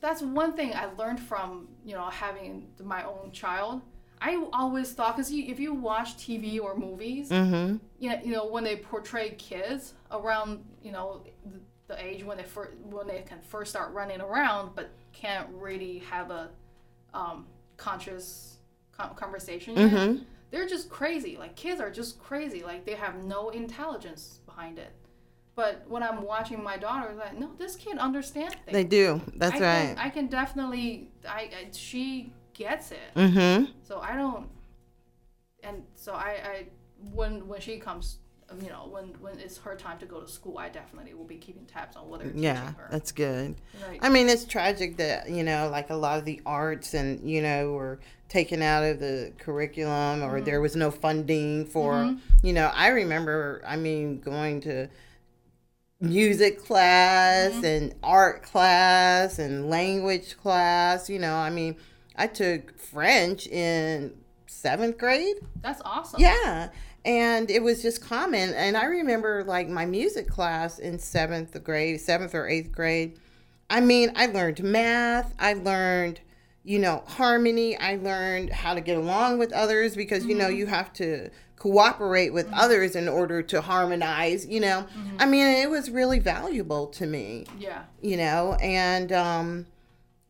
that's 0.00 0.22
one 0.22 0.54
thing 0.54 0.72
I 0.74 0.86
learned 0.96 1.20
from 1.20 1.68
you 1.84 1.94
know 1.94 2.08
having 2.08 2.68
my 2.82 3.04
own 3.04 3.30
child. 3.32 3.82
I 4.20 4.42
always 4.52 4.92
thought 4.92 5.16
because 5.16 5.30
you, 5.30 5.44
if 5.46 5.60
you 5.60 5.74
watch 5.74 6.16
TV 6.16 6.58
or 6.60 6.74
movies, 6.76 7.28
Mm-hmm. 7.28 7.76
you 8.00 8.10
know, 8.10 8.20
you 8.24 8.32
know 8.32 8.46
when 8.46 8.64
they 8.64 8.76
portray 8.76 9.30
kids 9.32 9.94
around 10.10 10.64
you 10.82 10.90
know 10.92 11.22
the, 11.44 11.60
the 11.94 12.04
age 12.04 12.24
when 12.24 12.36
they 12.38 12.44
first 12.44 12.76
when 12.84 13.06
they 13.06 13.22
can 13.22 13.40
first 13.42 13.70
start 13.70 13.92
running 13.92 14.20
around 14.20 14.70
but 14.74 14.90
can't 15.12 15.48
really 15.52 15.98
have 16.10 16.30
a 16.30 16.48
um, 17.18 17.46
conscious 17.76 18.56
conversation 19.22 19.70
yet, 19.76 19.90
Mhm. 19.90 20.24
they're 20.50 20.66
just 20.76 20.86
crazy 20.98 21.36
like 21.42 21.54
kids 21.64 21.80
are 21.80 21.92
just 22.00 22.12
crazy 22.28 22.62
like 22.70 22.80
they 22.88 22.94
have 22.94 23.14
no 23.24 23.50
intelligence 23.50 24.40
behind 24.50 24.76
it 24.86 24.92
but 25.54 25.72
when 25.92 26.02
i'm 26.02 26.20
watching 26.34 26.60
my 26.70 26.76
daughter 26.86 27.08
like 27.14 27.34
no 27.42 27.48
this 27.62 27.74
kid 27.76 27.96
understands 28.08 28.54
things 28.64 28.74
They 28.78 28.84
do. 29.00 29.20
That's 29.42 29.60
I 29.60 29.66
right. 29.68 29.86
can, 29.96 29.98
I 30.06 30.10
can 30.16 30.26
definitely 30.40 31.10
I, 31.28 31.42
I 31.58 31.68
she 31.72 32.32
gets 32.54 32.86
it 33.02 33.10
mm-hmm. 33.14 33.70
so 33.88 33.94
I 34.00 34.12
don't, 34.20 34.46
and 35.62 35.76
so 35.94 36.10
I, 36.14 36.30
I 36.52 36.56
when 37.18 37.46
when 37.50 37.60
she 37.60 37.74
comes, 37.78 38.18
you 38.62 38.68
know, 38.68 38.88
when 38.90 39.04
when 39.20 39.38
it's 39.38 39.58
her 39.58 39.76
time 39.76 39.98
to 39.98 40.06
go 40.06 40.20
to 40.20 40.28
school, 40.28 40.58
I 40.58 40.68
definitely 40.68 41.14
will 41.14 41.24
be 41.24 41.36
keeping 41.36 41.66
tabs 41.66 41.96
on 41.96 42.08
whether. 42.08 42.30
Yeah, 42.34 42.72
her. 42.72 42.88
that's 42.90 43.12
good. 43.12 43.56
Like, 43.86 44.04
I 44.04 44.08
mean, 44.08 44.28
it's 44.28 44.44
tragic 44.44 44.96
that, 44.96 45.28
you 45.28 45.42
know, 45.42 45.68
like 45.70 45.90
a 45.90 45.94
lot 45.94 46.18
of 46.18 46.24
the 46.24 46.40
arts 46.46 46.94
and, 46.94 47.28
you 47.28 47.42
know, 47.42 47.72
were 47.72 48.00
taken 48.28 48.62
out 48.62 48.84
of 48.84 49.00
the 49.00 49.32
curriculum 49.38 50.22
or 50.22 50.40
there 50.40 50.54
mm-hmm. 50.54 50.62
was 50.62 50.76
no 50.76 50.90
funding 50.90 51.66
for, 51.66 51.94
mm-hmm. 51.94 52.46
you 52.46 52.52
know, 52.52 52.70
I 52.74 52.88
remember, 52.88 53.62
I 53.66 53.76
mean, 53.76 54.20
going 54.20 54.62
to 54.62 54.88
music 56.00 56.64
class 56.64 57.52
mm-hmm. 57.52 57.64
and 57.64 57.94
art 58.02 58.42
class 58.42 59.38
and 59.38 59.68
language 59.68 60.36
class, 60.38 61.10
you 61.10 61.18
know, 61.18 61.34
I 61.34 61.50
mean, 61.50 61.76
I 62.16 62.26
took 62.26 62.78
French 62.78 63.46
in 63.46 64.14
seventh 64.46 64.98
grade. 64.98 65.36
that's 65.60 65.82
awesome. 65.84 66.20
Yeah. 66.20 66.70
And 67.04 67.50
it 67.50 67.62
was 67.62 67.82
just 67.82 68.02
common. 68.02 68.52
And 68.54 68.76
I 68.76 68.84
remember 68.84 69.44
like 69.44 69.68
my 69.68 69.86
music 69.86 70.28
class 70.28 70.78
in 70.78 70.98
seventh 70.98 71.62
grade, 71.64 72.00
seventh 72.00 72.34
or 72.34 72.48
eighth 72.48 72.72
grade. 72.72 73.18
I 73.70 73.80
mean, 73.80 74.12
I 74.16 74.26
learned 74.26 74.62
math. 74.62 75.34
I 75.38 75.54
learned, 75.54 76.20
you 76.64 76.78
know, 76.78 77.04
harmony. 77.06 77.76
I 77.76 77.96
learned 77.96 78.50
how 78.50 78.74
to 78.74 78.80
get 78.80 78.96
along 78.96 79.38
with 79.38 79.52
others 79.52 79.94
because, 79.94 80.26
you 80.26 80.34
know, 80.34 80.46
mm-hmm. 80.46 80.56
you 80.56 80.66
have 80.66 80.92
to 80.94 81.30
cooperate 81.56 82.32
with 82.32 82.46
mm-hmm. 82.46 82.60
others 82.60 82.96
in 82.96 83.08
order 83.08 83.42
to 83.42 83.60
harmonize, 83.60 84.46
you 84.46 84.60
know. 84.60 84.86
Mm-hmm. 84.96 85.16
I 85.18 85.26
mean, 85.26 85.46
it 85.46 85.68
was 85.68 85.90
really 85.90 86.18
valuable 86.18 86.86
to 86.88 87.06
me, 87.06 87.46
Yeah. 87.58 87.82
you 88.00 88.16
know, 88.16 88.54
and 88.54 89.12
um 89.12 89.66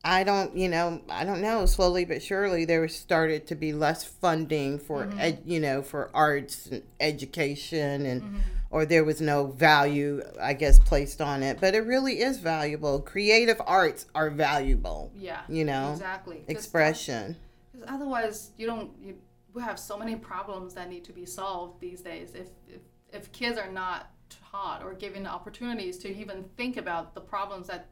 I 0.04 0.22
don't, 0.22 0.56
you 0.56 0.68
know, 0.68 1.00
I 1.08 1.24
don't 1.24 1.40
know. 1.40 1.66
Slowly 1.66 2.04
but 2.04 2.22
surely, 2.22 2.64
there 2.64 2.86
started 2.88 3.46
to 3.48 3.54
be 3.54 3.72
less 3.72 4.04
funding 4.04 4.78
for, 4.78 5.04
mm-hmm. 5.04 5.18
ed, 5.18 5.42
you 5.44 5.60
know, 5.60 5.82
for 5.82 6.10
arts 6.14 6.66
and 6.66 6.82
education, 7.00 8.06
and 8.06 8.22
mm-hmm. 8.22 8.38
or 8.70 8.86
there 8.86 9.04
was 9.04 9.20
no 9.20 9.46
value, 9.46 10.22
I 10.40 10.54
guess, 10.54 10.78
placed 10.78 11.20
on 11.20 11.42
it. 11.42 11.60
But 11.60 11.74
it 11.74 11.80
really 11.80 12.20
is 12.20 12.38
valuable. 12.38 13.00
Creative 13.00 13.60
arts 13.66 14.06
are 14.14 14.30
valuable. 14.30 15.10
Yeah. 15.16 15.40
You 15.48 15.64
know, 15.64 15.92
Exactly. 15.92 16.44
expression. 16.46 17.36
Because 17.72 17.88
otherwise, 17.92 18.50
you 18.56 18.66
don't. 18.66 18.92
You, 19.02 19.16
we 19.52 19.62
have 19.62 19.78
so 19.78 19.98
many 19.98 20.14
problems 20.14 20.74
that 20.74 20.88
need 20.88 21.04
to 21.04 21.12
be 21.12 21.26
solved 21.26 21.80
these 21.80 22.02
days. 22.02 22.34
If, 22.34 22.48
if 22.68 22.80
if 23.12 23.32
kids 23.32 23.58
are 23.58 23.70
not 23.70 24.10
taught 24.30 24.82
or 24.82 24.94
given 24.94 25.26
opportunities 25.26 25.98
to 25.98 26.14
even 26.14 26.44
think 26.56 26.76
about 26.76 27.14
the 27.14 27.20
problems 27.20 27.66
that 27.66 27.88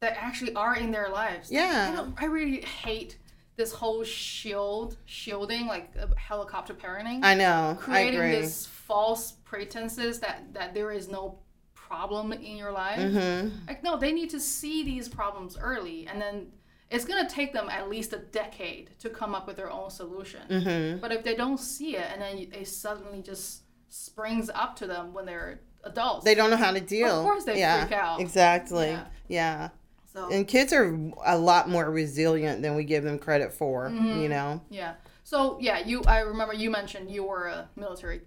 that 0.00 0.16
actually 0.18 0.54
are 0.54 0.76
in 0.76 0.90
their 0.90 1.08
lives. 1.10 1.50
Yeah. 1.50 1.90
I, 1.92 1.96
don't, 1.96 2.14
I 2.18 2.24
really 2.24 2.62
hate 2.62 3.18
this 3.56 3.72
whole 3.72 4.02
shield 4.02 4.96
shielding 5.04 5.66
like 5.66 5.92
uh, 6.00 6.06
helicopter 6.16 6.72
parenting 6.72 7.20
I 7.22 7.34
know. 7.34 7.76
I 7.78 7.82
creating 7.82 8.20
agree. 8.20 8.30
this 8.32 8.64
false 8.64 9.32
pretenses 9.44 10.18
that 10.20 10.54
that 10.54 10.72
there 10.72 10.90
is 10.90 11.08
no 11.08 11.40
problem 11.74 12.32
in 12.32 12.56
your 12.56 12.72
life 12.72 12.98
hmm 12.98 13.48
like 13.66 13.82
no 13.82 13.98
they 13.98 14.12
need 14.12 14.30
to 14.30 14.40
see 14.40 14.82
these 14.82 15.10
problems 15.10 15.58
early 15.60 16.06
and 16.06 16.22
then 16.22 16.46
it's 16.88 17.04
going 17.04 17.26
to 17.26 17.34
take 17.34 17.52
them 17.52 17.68
at 17.68 17.90
least 17.90 18.14
a 18.14 18.18
decade 18.18 18.90
to 18.98 19.10
come 19.10 19.34
up 19.34 19.46
with 19.46 19.56
their 19.56 19.70
own 19.70 19.90
solution 19.90 20.40
hmm 20.48 20.98
but 20.98 21.12
if 21.12 21.22
they 21.22 21.34
don't 21.34 21.60
see 21.60 21.96
it 21.96 22.06
and 22.12 22.22
then 22.22 22.38
it 22.38 22.66
suddenly 22.66 23.20
just 23.20 23.64
springs 23.90 24.48
up 24.54 24.74
to 24.76 24.86
them 24.86 25.12
when 25.12 25.26
they're 25.26 25.60
adults 25.84 26.24
They 26.24 26.34
don't 26.34 26.50
know 26.50 26.56
how 26.56 26.72
to 26.72 26.80
deal. 26.80 27.20
Of 27.20 27.24
course 27.24 27.44
they 27.44 27.58
yeah, 27.58 27.86
freak 27.86 27.98
out. 27.98 28.20
Exactly. 28.20 28.88
Yeah. 28.88 29.04
yeah. 29.28 29.68
So 30.12 30.28
And 30.30 30.46
kids 30.48 30.72
are 30.72 30.92
a 31.24 31.38
lot 31.38 31.68
more 31.68 31.90
resilient 31.90 32.62
than 32.62 32.74
we 32.76 32.84
give 32.84 33.04
them 33.04 33.18
credit 33.18 33.52
for, 33.52 33.88
Mm-hmm. 33.90 34.20
you 34.22 34.28
know? 34.28 34.60
yeah 34.70 34.94
so 35.22 35.58
yeah 35.60 35.78
you 35.86 36.02
i 36.06 36.20
remember 36.20 36.54
you 36.54 36.70
mentioned 36.70 37.10
you 37.10 37.22
were 37.24 37.46
a 37.46 37.68
military 37.76 38.20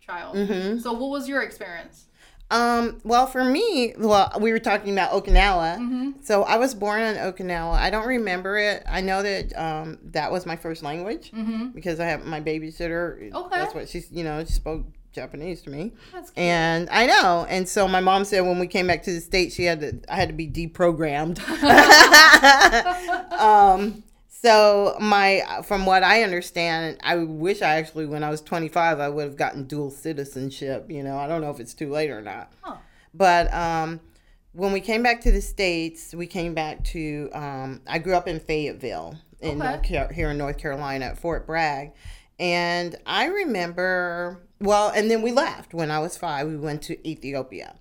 child 0.00 0.36
Mm-hmm. 0.36 0.78
so 0.78 0.92
what 0.92 1.10
was 1.10 1.28
your 1.28 1.42
experience 1.42 2.06
Um, 2.52 3.00
well, 3.04 3.28
for 3.28 3.44
me, 3.44 3.94
well, 3.96 4.26
we 4.40 4.50
were 4.50 4.58
talking 4.58 4.92
about 4.92 5.12
Okinawa. 5.12 5.78
Mm-hmm. 5.78 6.10
So 6.22 6.42
I 6.42 6.56
was 6.56 6.74
born 6.74 7.00
in 7.00 7.14
Okinawa. 7.14 7.74
I 7.74 7.90
don't 7.90 8.08
remember 8.08 8.58
it. 8.58 8.82
I 8.88 9.00
know 9.02 9.22
that 9.22 9.56
um, 9.56 9.98
that 10.16 10.32
was 10.32 10.46
my 10.46 10.56
first 10.56 10.82
language 10.82 11.30
mm-hmm. 11.30 11.68
because 11.68 12.00
I 12.00 12.06
have 12.06 12.24
my 12.26 12.40
babysitter. 12.40 13.32
Okay. 13.32 13.56
That's 13.56 13.72
what 13.72 13.88
she's, 13.88 14.10
you 14.10 14.24
know, 14.24 14.44
she 14.44 14.50
spoke 14.52 14.82
Japanese 15.12 15.62
to 15.62 15.70
me. 15.70 15.92
And 16.36 16.88
I 16.90 17.06
know. 17.06 17.46
And 17.48 17.68
so 17.68 17.88
my 17.88 18.00
mom 18.00 18.24
said 18.24 18.40
when 18.42 18.58
we 18.58 18.66
came 18.66 18.86
back 18.86 19.02
to 19.04 19.12
the 19.12 19.20
States, 19.20 19.54
she 19.54 19.64
had 19.64 19.80
to, 19.80 20.00
I 20.08 20.16
had 20.16 20.28
to 20.28 20.34
be 20.34 20.48
deprogrammed. 20.48 21.38
um, 23.32 24.02
so 24.28 24.96
my, 25.00 25.42
from 25.64 25.84
what 25.86 26.02
I 26.02 26.22
understand, 26.22 26.98
I 27.02 27.16
wish 27.16 27.60
I 27.62 27.76
actually, 27.76 28.06
when 28.06 28.24
I 28.24 28.30
was 28.30 28.40
25, 28.40 29.00
I 29.00 29.08
would 29.08 29.24
have 29.24 29.36
gotten 29.36 29.64
dual 29.64 29.90
citizenship. 29.90 30.90
You 30.90 31.02
know, 31.02 31.18
I 31.18 31.26
don't 31.26 31.40
know 31.40 31.50
if 31.50 31.60
it's 31.60 31.74
too 31.74 31.90
late 31.90 32.10
or 32.10 32.22
not. 32.22 32.52
Huh. 32.62 32.76
But 33.12 33.52
um, 33.52 34.00
when 34.52 34.72
we 34.72 34.80
came 34.80 35.02
back 35.02 35.20
to 35.22 35.32
the 35.32 35.40
States, 35.42 36.14
we 36.14 36.26
came 36.26 36.54
back 36.54 36.84
to, 36.84 37.28
um, 37.32 37.82
I 37.86 37.98
grew 37.98 38.14
up 38.14 38.28
in 38.28 38.40
Fayetteville 38.40 39.16
in 39.40 39.60
Okay. 39.60 39.94
North 39.94 40.10
here 40.12 40.30
in 40.30 40.38
North 40.38 40.58
Carolina 40.58 41.06
at 41.06 41.18
Fort 41.18 41.46
Bragg. 41.46 41.92
And 42.38 42.96
I 43.04 43.26
remember, 43.26 44.40
well, 44.60 44.90
and 44.90 45.10
then 45.10 45.22
we 45.22 45.32
left 45.32 45.74
when 45.74 45.90
I 45.90 45.98
was 45.98 46.16
five. 46.16 46.46
We 46.46 46.56
went 46.56 46.82
to 46.82 47.08
Ethiopia. 47.08 47.74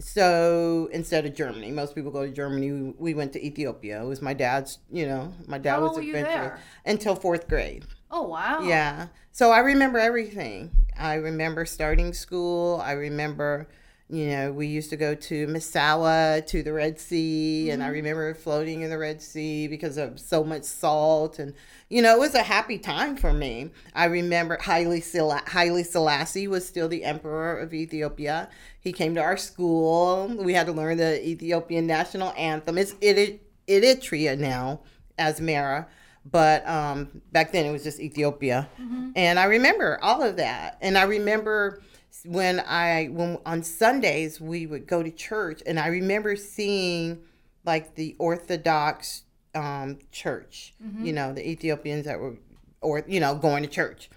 So 0.00 0.88
instead 0.92 1.24
of 1.24 1.34
Germany, 1.34 1.70
most 1.70 1.94
people 1.94 2.10
go 2.10 2.26
to 2.26 2.32
Germany. 2.32 2.72
We, 2.72 2.94
we 2.98 3.14
went 3.14 3.32
to 3.34 3.44
Ethiopia. 3.44 4.02
It 4.02 4.06
was 4.06 4.20
my 4.20 4.34
dad's, 4.34 4.78
you 4.90 5.06
know, 5.06 5.32
my 5.46 5.58
dad 5.58 5.74
How 5.76 5.82
was 5.82 5.98
adventurous 5.98 6.60
until 6.84 7.14
fourth 7.14 7.48
grade. 7.48 7.84
oh 8.10 8.22
wow 8.22 8.62
Yeah. 8.62 9.06
So 9.32 9.50
I 9.50 9.60
remember 9.60 9.98
everything. 9.98 10.70
I 10.98 11.14
remember 11.14 11.64
starting 11.64 12.12
school. 12.12 12.80
I 12.80 12.92
remember, 12.92 13.68
you 14.10 14.26
know, 14.26 14.52
we 14.52 14.66
used 14.66 14.90
to 14.90 14.96
go 14.96 15.14
to 15.14 15.46
Massawa 15.46 16.46
to 16.46 16.62
the 16.62 16.72
Red 16.72 17.00
Sea, 17.00 17.70
and 17.70 17.82
I 17.82 17.88
remember 17.88 18.34
floating 18.34 18.82
in 18.82 18.90
the 18.90 18.98
Red 18.98 19.22
Sea 19.22 19.66
because 19.66 19.96
of 19.96 20.20
so 20.20 20.44
much 20.44 20.64
salt. 20.64 21.38
And, 21.38 21.54
you 21.88 22.02
know, 22.02 22.14
it 22.16 22.18
was 22.18 22.34
a 22.34 22.42
happy 22.42 22.78
time 22.78 23.16
for 23.16 23.32
me. 23.32 23.70
I 23.94 24.04
remember 24.04 24.58
Haile, 24.60 25.00
Sela- 25.00 25.48
Haile 25.48 25.82
Selassie 25.82 26.46
was 26.46 26.68
still 26.68 26.88
the 26.88 27.02
emperor 27.02 27.58
of 27.58 27.72
Ethiopia. 27.72 28.50
He 28.78 28.92
came 28.92 29.14
to 29.14 29.22
our 29.22 29.38
school. 29.38 30.28
We 30.38 30.52
had 30.52 30.66
to 30.66 30.72
learn 30.72 30.98
the 30.98 31.26
Ethiopian 31.26 31.86
national 31.86 32.34
anthem. 32.36 32.76
It's 32.76 32.94
Eri- 33.00 33.40
Eritrea 33.66 34.38
now, 34.38 34.80
Asmara 35.18 35.86
but 36.26 36.66
um, 36.66 37.20
back 37.32 37.52
then 37.52 37.66
it 37.66 37.70
was 37.70 37.82
just 37.84 38.00
Ethiopia, 38.00 38.66
and 39.14 39.38
I 39.38 39.44
remember 39.44 39.98
all 40.00 40.22
of 40.22 40.36
that. 40.36 40.78
And 40.80 40.96
I 40.96 41.02
remember 41.02 41.82
when 42.24 42.60
I 42.60 43.06
when 43.06 43.38
on 43.44 43.62
Sundays 43.62 44.40
we 44.40 44.66
would 44.66 44.86
go 44.86 45.02
to 45.02 45.10
church, 45.10 45.62
and 45.66 45.78
I 45.78 45.88
remember 45.88 46.36
seeing 46.36 47.20
like 47.64 47.94
the 47.94 48.16
Orthodox 48.18 49.22
um, 49.54 49.98
church, 50.10 50.74
you 51.04 51.12
know, 51.12 51.32
the 51.32 51.46
Ethiopians 51.48 52.06
that 52.06 52.18
were 52.18 52.36
or 52.80 53.04
you 53.06 53.20
know 53.20 53.34
going 53.34 53.62
to 53.62 53.68
church, 53.68 54.10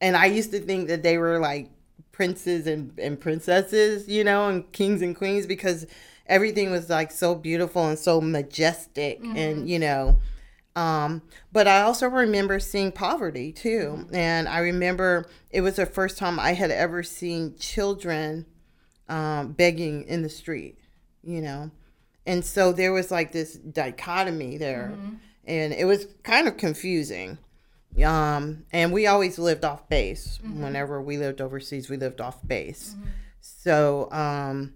and 0.00 0.16
I 0.16 0.26
used 0.26 0.50
to 0.52 0.60
think 0.60 0.88
that 0.88 1.02
they 1.02 1.18
were 1.18 1.38
like 1.38 1.70
princes 2.12 2.66
and, 2.66 2.98
and 2.98 3.20
princesses, 3.20 4.08
you 4.08 4.24
know, 4.24 4.48
and 4.48 4.70
kings 4.72 5.02
and 5.02 5.14
queens 5.14 5.46
because 5.46 5.86
everything 6.26 6.70
was 6.70 6.90
like 6.90 7.10
so 7.12 7.34
beautiful 7.34 7.86
and 7.86 7.98
so 7.98 8.20
majestic 8.20 9.20
and 9.36 9.68
you 9.68 9.78
know 9.78 10.18
um, 10.78 11.22
but 11.50 11.66
I 11.66 11.82
also 11.82 12.06
remember 12.06 12.60
seeing 12.60 12.92
poverty 12.92 13.50
too. 13.50 14.06
And 14.12 14.48
I 14.48 14.60
remember 14.60 15.28
it 15.50 15.60
was 15.60 15.74
the 15.74 15.86
first 15.86 16.18
time 16.18 16.38
I 16.38 16.52
had 16.52 16.70
ever 16.70 17.02
seen 17.02 17.56
children 17.58 18.46
um, 19.08 19.54
begging 19.54 20.04
in 20.04 20.22
the 20.22 20.28
street, 20.28 20.78
you 21.24 21.40
know. 21.42 21.72
And 22.26 22.44
so 22.44 22.72
there 22.72 22.92
was 22.92 23.10
like 23.10 23.32
this 23.32 23.54
dichotomy 23.54 24.56
there. 24.56 24.96
And 25.46 25.72
it 25.72 25.84
was 25.84 26.06
kind 26.22 26.46
of 26.46 26.56
confusing. 26.56 27.38
Um, 28.04 28.64
and 28.72 28.92
we 28.92 29.08
always 29.08 29.36
lived 29.36 29.64
off 29.64 29.88
base. 29.88 30.38
Whenever 30.44 31.02
we 31.02 31.16
lived 31.16 31.40
overseas, 31.40 31.90
we 31.90 31.96
lived 31.96 32.20
off 32.20 32.46
base. 32.46 32.94
So, 33.40 34.08
um, 34.12 34.74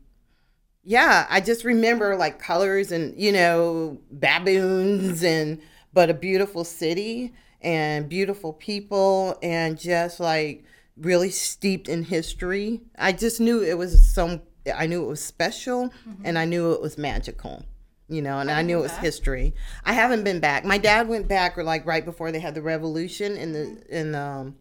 yeah, 0.82 1.28
I 1.30 1.40
just 1.40 1.62
remember 1.62 2.16
like 2.16 2.40
colors 2.40 2.90
and 2.90 3.16
you 3.16 3.30
know 3.30 4.00
baboons 4.10 5.22
and 5.22 5.60
but 5.92 6.10
a 6.10 6.14
beautiful 6.14 6.64
city 6.64 7.32
and 7.60 8.08
beautiful 8.08 8.52
people 8.52 9.38
and 9.42 9.78
just 9.78 10.20
like 10.20 10.64
really 10.96 11.30
steeped 11.30 11.88
in 11.88 12.04
history. 12.04 12.80
I 12.98 13.12
just 13.12 13.40
knew 13.40 13.62
it 13.62 13.78
was 13.78 14.12
some. 14.12 14.42
I 14.74 14.86
knew 14.86 15.04
it 15.04 15.08
was 15.08 15.22
special 15.22 15.90
and 16.24 16.38
I 16.38 16.44
knew 16.44 16.72
it 16.72 16.80
was 16.80 16.96
magical. 16.96 17.64
You 18.08 18.20
know, 18.20 18.38
and 18.40 18.50
I 18.50 18.60
knew 18.60 18.78
it 18.78 18.82
was 18.82 18.92
back? 18.92 19.00
history. 19.04 19.54
I 19.84 19.94
haven't 19.94 20.22
been 20.22 20.38
back. 20.38 20.66
My 20.66 20.76
dad 20.76 21.08
went 21.08 21.28
back, 21.28 21.56
or 21.56 21.64
like 21.64 21.86
right 21.86 22.04
before 22.04 22.30
they 22.30 22.40
had 22.40 22.54
the 22.54 22.60
revolution 22.60 23.36
in 23.36 23.52
the 23.52 23.82
in 23.88 24.12
the. 24.12 24.20
Um, 24.20 24.56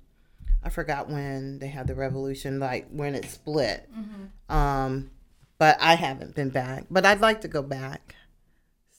I 0.63 0.69
forgot 0.69 1.09
when 1.09 1.59
they 1.59 1.67
had 1.67 1.87
the 1.87 1.95
revolution, 1.95 2.59
like 2.59 2.87
when 2.91 3.15
it 3.15 3.25
split. 3.25 3.89
Um, 4.47 5.11
but 5.57 5.75
I 5.81 5.95
haven't 5.95 6.35
been 6.35 6.49
back. 6.49 6.85
But 6.89 7.05
I'd 7.05 7.19
like 7.19 7.41
to 7.41 7.47
go 7.47 7.61
back. 7.61 8.15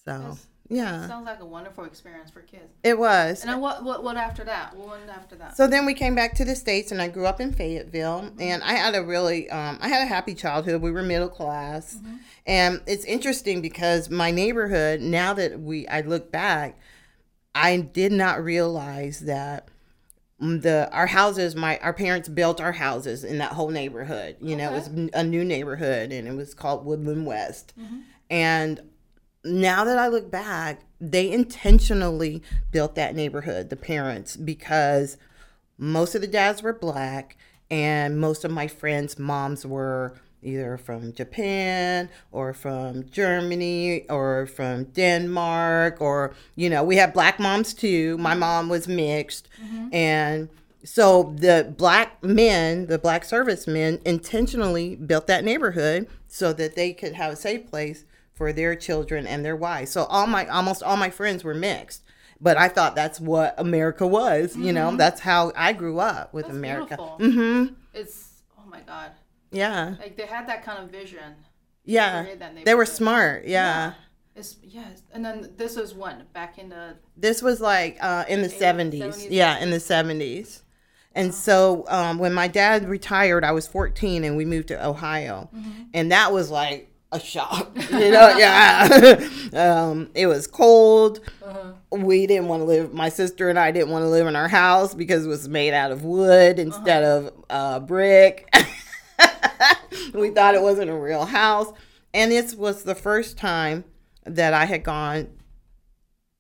So. 0.05 0.37
Yeah, 0.69 1.07
Sounds 1.07 1.27
like 1.27 1.41
a 1.41 1.45
wonderful 1.45 1.85
experience 1.85 2.31
for 2.31 2.41
kids. 2.41 2.73
it 2.83 2.99
was. 2.99 3.43
And 3.43 3.51
then 3.51 3.61
what, 3.61 3.85
what, 3.85 4.03
what 4.03 4.17
after 4.17 4.45
that? 4.45 4.75
What 4.75 5.01
after 5.09 5.37
that? 5.37 5.57
So 5.57 5.67
then 5.67 5.85
we 5.85 5.93
came 5.93 6.15
back 6.15 6.35
to 6.37 6.45
the 6.45 6.57
states, 6.57 6.93
and 6.93 7.03
I 7.03 7.09
grew 7.09 7.27
up 7.27 7.41
in 7.41 7.53
Fayetteville, 7.53 8.23
mm-hmm. 8.23 8.41
and 8.41 8.63
I 8.63 8.73
had 8.73 8.95
a 8.95 9.03
really, 9.03 9.51
um, 9.51 9.79
I 9.81 9.89
had 9.89 10.03
a 10.03 10.07
happy 10.07 10.35
childhood. 10.35 10.81
We 10.81 10.91
were 10.91 11.03
middle 11.03 11.29
class, 11.29 11.97
mm-hmm. 11.97 12.17
and 12.47 12.81
it's 12.87 13.05
interesting 13.05 13.61
because 13.61 14.09
my 14.09 14.31
neighborhood. 14.31 15.01
Now 15.01 15.35
that 15.35 15.61
we, 15.61 15.87
I 15.89 16.01
look 16.01 16.33
back, 16.33 16.79
I 17.55 17.77
did 17.77 18.13
not 18.13 18.43
realize 18.43 19.21
that 19.21 19.69
the 20.39 20.89
our 20.93 21.07
houses, 21.07 21.55
my 21.55 21.79
our 21.79 21.93
parents 21.93 22.29
built 22.29 22.61
our 22.61 22.73
houses 22.73 23.25
in 23.25 23.39
that 23.39 23.53
whole 23.53 23.69
neighborhood. 23.69 24.37
You 24.41 24.57
know, 24.57 24.71
it 24.71 24.75
was 24.75 24.87
a 25.13 25.23
new 25.23 25.45
neighborhood, 25.45 26.13
and 26.13 26.27
it 26.27 26.35
was 26.35 26.55
called 26.55 26.85
Woodland 26.85 27.27
West, 27.27 27.73
mm-hmm. 27.79 28.01
and 28.31 28.81
now 29.45 29.85
that 29.85 29.99
I 29.99 30.09
look 30.09 30.31
back, 30.31 30.83
they 31.01 31.31
intentionally 31.31 32.43
built 32.71 32.95
that 32.95 33.15
neighborhood, 33.15 33.71
the 33.71 33.77
parents, 33.77 34.37
because 34.37 35.17
most 35.79 36.15
of 36.15 36.21
the 36.21 36.27
dads 36.27 36.63
were 36.63 36.73
black 36.73 37.37
and 37.71 38.21
most 38.21 38.45
of 38.45 38.51
my 38.51 38.69
friends' 38.69 39.19
moms 39.19 39.67
were 39.67 40.15
either 40.43 40.77
from 40.77 41.13
Japan 41.13 42.09
or 42.31 42.53
from 42.53 43.09
Germany 43.11 44.09
or 44.09 44.47
from 44.47 44.85
Denmark 44.85 46.01
or 46.01 46.35
you 46.57 46.69
know 46.69 46.83
we 46.83 46.97
have 46.97 47.15
black 47.15 47.39
moms 47.39 47.73
too. 47.73 48.19
My 48.19 48.33
mm-hmm. 48.33 48.41
mom 48.41 48.69
was 48.69 48.87
mixed, 48.89 49.49
mm-hmm. 49.63 49.89
and 49.93 50.49
so 50.85 51.35
the 51.37 51.73
black 51.77 52.23
men, 52.23 52.87
the 52.87 52.99
black 52.99 53.25
servicemen, 53.25 54.01
intentionally 54.05 54.97
built 54.97 55.27
that 55.29 55.45
neighborhood 55.45 56.09
so 56.27 56.53
that 56.53 56.75
they 56.75 56.93
could 56.93 57.15
have 57.15 57.33
a 57.33 57.37
safe 57.37 57.71
place 57.71 58.05
for 58.35 58.53
their 58.53 58.75
children 58.75 59.27
and 59.27 59.45
their 59.45 59.57
wives. 59.57 59.91
So 59.91 60.05
all 60.05 60.27
my 60.27 60.47
almost 60.47 60.83
all 60.83 60.97
my 60.97 61.11
friends 61.11 61.45
were 61.45 61.55
mixed. 61.55 62.03
But 62.41 62.57
I 62.57 62.69
thought 62.69 62.97
that's 62.97 63.21
what 63.21 63.55
America 63.57 64.05
was, 64.05 64.57
you 64.57 64.73
know. 64.73 64.97
That's 64.97 65.21
how 65.21 65.53
I 65.55 65.73
grew 65.73 66.01
up 66.01 66.35
with 66.35 66.47
That's 66.47 66.57
America. 66.57 66.97
Mm-hmm. 66.97 67.75
It's 67.95 68.43
oh 68.59 68.69
my 68.69 68.81
god. 68.81 69.13
Yeah. 69.53 69.95
Like 70.01 70.17
they 70.17 70.27
had 70.27 70.49
that 70.49 70.65
kind 70.65 70.83
of 70.83 70.91
vision. 70.91 71.37
Yeah. 71.85 72.27
They 72.65 72.75
were 72.75 72.87
smart. 72.87 73.45
Yeah. 73.45 73.95
It's 74.35 74.57
yes. 74.63 75.03
And 75.13 75.25
then 75.25 75.51
this 75.57 75.77
was 75.77 75.95
when 75.95 76.25
back 76.33 76.59
in 76.59 76.71
the 76.71 76.97
This 77.17 77.43
was 77.43 77.61
like 77.61 77.99
uh, 78.01 78.25
in 78.29 78.43
the 78.43 78.49
70s. 78.49 78.99
70s. 78.99 79.27
Yeah, 79.31 79.59
in 79.59 79.71
the 79.71 79.77
70s. 79.77 80.63
And 81.15 81.35
so 81.35 81.85
um, 81.89 82.19
when 82.19 82.33
my 82.33 82.49
dad 82.49 82.89
retired, 82.89 83.45
I 83.45 83.53
was 83.53 83.67
14 83.67 84.25
and 84.25 84.37
we 84.37 84.47
moved 84.47 84.69
to 84.69 84.87
Ohio. 84.87 85.51
And 85.93 86.11
that 86.11 86.33
was 86.33 86.51
like 86.51 86.92
a 87.13 87.21
shock. 87.21 87.71
You 87.93 88.11
know, 88.11 88.37
yeah. 88.37 89.29
um, 89.53 90.11
it 90.15 90.27
was 90.27 90.47
cold. 90.47 91.21
We 91.91 92.27
didn't 92.27 92.49
want 92.49 92.63
to 92.63 92.65
live, 92.65 92.95
my 92.95 93.11
sister 93.11 93.51
and 93.51 93.59
I 93.59 93.71
didn't 93.71 93.91
want 93.91 94.05
to 94.05 94.09
live 94.09 94.27
in 94.27 94.35
our 94.35 94.49
house 94.49 94.95
because 94.95 95.27
it 95.27 95.29
was 95.29 95.47
made 95.47 95.75
out 95.75 95.93
of 95.93 96.05
wood 96.05 96.59
instead 96.59 97.05
of 97.05 97.33
uh, 97.51 97.81
brick. 97.81 98.49
we 100.15 100.31
thought 100.31 100.55
it 100.55 100.63
wasn't 100.63 100.91
a 100.91 100.97
real 100.97 101.27
house. 101.27 101.71
And 102.15 102.33
this 102.33 102.55
was 102.55 102.83
the 102.83 102.95
first 102.95 103.37
time 103.37 103.85
that 104.25 104.55
I 104.55 104.65
had 104.65 104.83
gone 104.83 105.29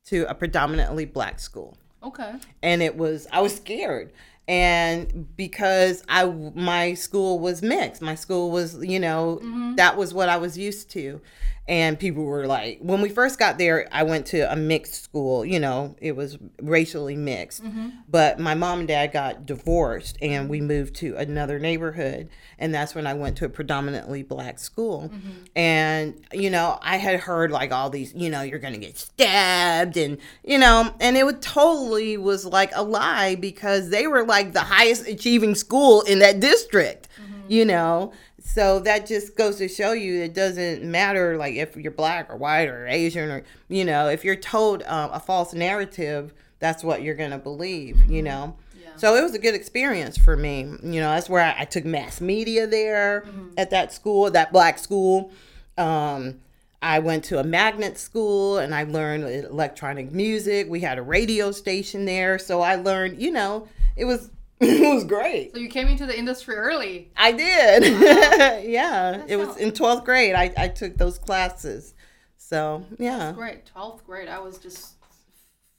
to 0.06 0.28
a 0.28 0.34
predominantly 0.34 1.04
black 1.04 1.38
school 1.38 1.76
okay. 2.02 2.34
and 2.62 2.82
it 2.82 2.96
was 2.96 3.26
i 3.32 3.40
was 3.40 3.54
scared 3.54 4.12
and 4.48 5.36
because 5.36 6.02
i 6.08 6.24
my 6.54 6.94
school 6.94 7.38
was 7.38 7.62
mixed 7.62 8.02
my 8.02 8.14
school 8.14 8.50
was 8.50 8.82
you 8.84 8.98
know 8.98 9.38
mm-hmm. 9.40 9.76
that 9.76 9.96
was 9.96 10.12
what 10.12 10.28
i 10.28 10.36
was 10.36 10.58
used 10.58 10.90
to 10.90 11.20
and 11.68 11.98
people 11.98 12.24
were 12.24 12.46
like 12.46 12.78
when 12.80 13.00
we 13.00 13.08
first 13.08 13.38
got 13.38 13.56
there 13.58 13.86
i 13.92 14.02
went 14.02 14.26
to 14.26 14.52
a 14.52 14.56
mixed 14.56 15.04
school 15.04 15.44
you 15.44 15.60
know 15.60 15.94
it 16.00 16.16
was 16.16 16.38
racially 16.60 17.16
mixed. 17.16 17.62
Mm-hmm. 17.62 17.88
But 18.08 18.38
my 18.38 18.54
mom 18.54 18.80
and 18.80 18.88
dad 18.88 19.12
got 19.12 19.46
divorced 19.46 20.18
and 20.20 20.48
we 20.48 20.60
moved 20.60 20.96
to 20.96 21.16
another 21.16 21.58
neighborhood. 21.58 22.28
And 22.58 22.74
that's 22.74 22.94
when 22.94 23.06
i 23.06 23.14
went 23.14 23.36
to 23.38 23.44
a 23.44 23.48
predominantly 23.48 24.22
black 24.22 24.58
school. 24.58 25.10
Mm-hmm. 25.12 25.30
And 25.56 26.26
you 26.32 26.50
know 26.50 26.78
i 26.82 26.96
had 26.96 27.20
heard 27.20 27.50
like 27.50 27.72
all 27.72 27.90
these 27.90 28.12
you 28.14 28.30
know 28.30 28.42
you're 28.42 28.58
gonna 28.58 28.78
get 28.78 28.98
stabbed 28.98 29.96
and 29.96 30.18
you 30.44 30.58
know 30.58 30.94
and 31.00 31.16
it 31.16 31.24
would 31.24 31.42
totally 31.42 32.16
was 32.16 32.44
like 32.44 32.70
a 32.74 32.82
lie 32.82 33.34
because 33.34 33.90
they 33.90 34.06
were 34.06 34.24
like 34.24 34.52
the 34.52 34.60
highest 34.60 35.06
achieving 35.06 35.54
school 35.54 36.02
in 36.02 36.18
that 36.18 36.40
district 36.40 37.08
mm-hmm. 37.20 37.52
you 37.52 37.64
know 37.64 38.12
so 38.44 38.80
that 38.80 39.06
just 39.06 39.36
goes 39.36 39.56
to 39.56 39.68
show 39.68 39.92
you 39.92 40.20
it 40.22 40.34
doesn't 40.34 40.82
matter 40.82 41.36
like 41.36 41.54
if 41.54 41.76
you're 41.76 41.92
black 41.92 42.28
or 42.28 42.36
white 42.36 42.68
or 42.68 42.86
asian 42.88 43.30
or 43.30 43.44
you 43.68 43.84
know 43.84 44.08
if 44.08 44.24
you're 44.24 44.36
told 44.36 44.82
um, 44.84 45.10
a 45.12 45.20
false 45.20 45.54
narrative 45.54 46.34
that's 46.58 46.82
what 46.82 47.02
you're 47.02 47.14
gonna 47.14 47.38
believe 47.38 48.04
you 48.10 48.22
know 48.22 48.56
Yeah. 48.80 48.88
so 48.96 49.14
it 49.14 49.22
was 49.22 49.34
a 49.34 49.38
good 49.38 49.54
experience 49.54 50.18
for 50.18 50.36
me 50.36 50.60
you 50.82 51.00
know 51.00 51.10
that's 51.14 51.28
where 51.30 51.42
i, 51.44 51.62
I 51.62 51.64
took 51.64 51.84
mass 51.84 52.20
media 52.20 52.66
there 52.66 53.24
at 53.56 53.70
that 53.70 53.92
school 53.92 54.30
that 54.30 54.52
black 54.52 54.78
school 54.78 55.30
um, 55.78 56.40
I 56.84 56.98
went 56.98 57.22
to 57.26 57.38
a 57.38 57.44
magnet 57.44 57.96
school 57.96 58.58
and 58.58 58.74
I 58.74 58.82
learned 58.82 59.22
electronic 59.24 60.10
music. 60.10 60.68
We 60.68 60.80
had 60.80 60.98
a 60.98 61.02
radio 61.02 61.52
station 61.52 62.04
there, 62.06 62.40
so 62.40 62.60
I 62.60 62.74
learned, 62.74 63.22
you 63.22 63.30
know, 63.30 63.68
it 63.96 64.04
was 64.04 64.30
it 64.68 64.94
was 64.94 65.04
great. 65.04 65.52
So 65.52 65.58
you 65.58 65.68
came 65.68 65.88
into 65.88 66.06
the 66.06 66.18
industry 66.18 66.54
early. 66.54 67.10
I 67.16 67.32
did. 67.32 67.84
yeah. 68.68 69.24
it 69.26 69.36
was 69.36 69.56
in 69.56 69.72
12th 69.72 70.04
grade. 70.04 70.34
I, 70.34 70.52
I 70.56 70.68
took 70.68 70.96
those 70.96 71.18
classes. 71.18 71.94
So, 72.36 72.84
yeah. 72.98 73.32
Great. 73.32 73.64
Twelfth 73.64 74.04
grade. 74.04 74.28
I 74.28 74.38
was 74.38 74.58
just 74.58 74.96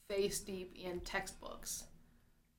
face 0.10 0.40
deep 0.40 0.76
in 0.76 1.02
textbooks. 1.02 1.84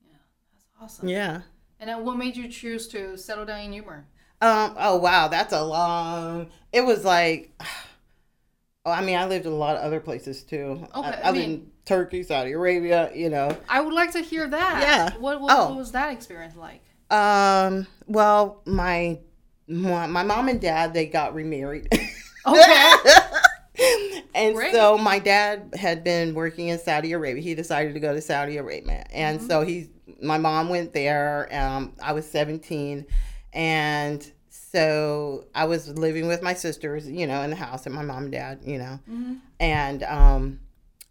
Yeah, 0.07 0.15
that's 0.53 0.67
awesome. 0.81 1.09
Yeah. 1.09 1.41
And 1.81 1.91
then 1.91 2.05
what 2.05 2.17
made 2.17 2.37
you 2.37 2.49
choose 2.49 2.87
to 2.89 3.17
settle 3.19 3.45
down 3.45 3.63
in 3.63 3.73
humor? 3.73 4.07
Um, 4.41 4.77
oh 4.79 4.97
wow, 4.99 5.29
that's 5.29 5.53
a 5.53 5.65
long. 5.65 6.51
It 6.73 6.83
was 6.83 7.05
like 7.05 7.61
Oh, 8.87 8.93
I 8.93 9.03
mean, 9.03 9.17
I 9.17 9.27
lived 9.27 9.47
in 9.47 9.53
a 9.53 9.57
lot 9.57 9.77
of 9.77 9.83
other 9.83 9.99
places 10.01 10.43
too. 10.43 10.87
Okay, 10.95 11.09
I, 11.09 11.21
I 11.23 11.29
I 11.31 11.33
mean- 11.33 11.71
Turkey, 11.85 12.23
Saudi 12.23 12.53
Arabia, 12.53 13.11
you 13.14 13.29
know. 13.31 13.57
I 13.68 13.81
would 13.81 13.92
like 13.94 14.12
to 14.12 14.20
hear 14.20 14.47
that. 14.49 14.81
Yeah. 14.81 15.18
What, 15.20 15.40
what, 15.40 15.57
Oh. 15.57 15.68
what 15.70 15.77
was 15.79 15.92
that 15.92 16.12
experience 16.12 16.57
like? 16.57 16.81
Um, 17.11 17.87
well, 18.07 18.62
my 18.66 19.18
my, 19.68 20.07
my 20.07 20.23
mom 20.23 20.49
and 20.49 20.61
dad 20.61 20.92
they 20.94 21.07
got 21.07 21.35
remarried. 21.35 21.88
Okay. 22.47 22.92
and 24.35 24.55
Great. 24.55 24.73
so 24.75 24.99
my 24.99 25.18
dad 25.18 25.75
had 25.79 26.05
been 26.05 26.35
working 26.35 26.68
in 26.68 26.79
Saudi 26.79 27.12
Arabia. 27.12 27.42
He 27.42 27.55
decided 27.55 27.94
to 27.94 28.01
go 28.01 28.12
to 28.14 28.20
Saudi 28.20 28.59
Arabia, 28.59 29.05
and 29.11 29.38
Mm-hmm. 29.38 29.49
so 29.49 29.62
he, 29.62 29.88
my 30.23 30.37
mom 30.38 30.68
went 30.68 30.92
there. 30.92 31.49
Um, 31.51 31.94
I 32.03 32.12
was 32.12 32.27
seventeen, 32.31 33.07
and 33.55 34.31
so 34.49 35.47
I 35.55 35.64
was 35.64 35.88
living 35.88 36.29
with 36.29 36.42
my 36.42 36.53
sisters, 36.55 37.09
you 37.09 37.27
know, 37.27 37.40
in 37.42 37.51
the 37.51 37.57
house, 37.57 37.87
and 37.87 37.94
my 37.94 38.03
mom 38.03 38.25
and 38.25 38.33
dad, 38.33 38.61
you 38.64 38.77
know, 38.79 38.99
Mm-hmm. 39.11 39.35
and 39.61 40.03
um, 40.03 40.61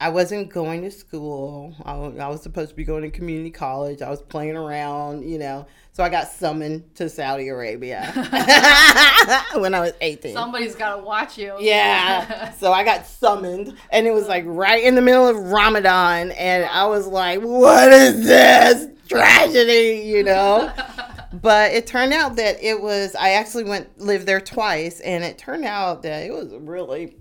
I 0.03 0.09
wasn't 0.09 0.49
going 0.49 0.81
to 0.81 0.91
school. 0.91 1.73
I 1.85 1.93
was, 1.95 2.19
I 2.19 2.27
was 2.27 2.43
supposed 2.43 2.71
to 2.71 2.75
be 2.75 2.83
going 2.83 3.03
to 3.03 3.09
community 3.09 3.51
college. 3.51 4.01
I 4.01 4.09
was 4.09 4.21
playing 4.21 4.57
around, 4.57 5.23
you 5.23 5.37
know. 5.37 5.65
So 5.93 6.03
I 6.03 6.09
got 6.09 6.27
summoned 6.27 6.93
to 6.95 7.07
Saudi 7.07 7.47
Arabia 7.47 8.11
when 9.55 9.73
I 9.73 9.79
was 9.79 9.93
18. 10.01 10.33
Somebody's 10.33 10.75
got 10.75 10.97
to 10.97 11.03
watch 11.03 11.37
you. 11.37 11.55
Yeah. 11.57 12.51
so 12.59 12.73
I 12.73 12.83
got 12.83 13.05
summoned, 13.05 13.77
and 13.93 14.05
it 14.05 14.11
was 14.11 14.27
like 14.27 14.43
right 14.45 14.83
in 14.83 14.95
the 14.95 15.01
middle 15.01 15.25
of 15.25 15.37
Ramadan, 15.37 16.31
and 16.31 16.65
I 16.65 16.85
was 16.87 17.07
like, 17.07 17.39
"What 17.39 17.93
is 17.93 18.25
this 18.25 18.87
tragedy?" 19.07 20.03
You 20.05 20.23
know. 20.23 20.69
but 21.41 21.71
it 21.71 21.87
turned 21.87 22.11
out 22.11 22.35
that 22.35 22.61
it 22.61 22.81
was. 22.81 23.15
I 23.15 23.35
actually 23.35 23.63
went 23.63 24.01
lived 24.01 24.25
there 24.25 24.41
twice, 24.41 24.99
and 24.99 25.23
it 25.23 25.37
turned 25.37 25.63
out 25.63 26.01
that 26.01 26.23
it 26.23 26.33
was 26.33 26.53
really 26.55 27.15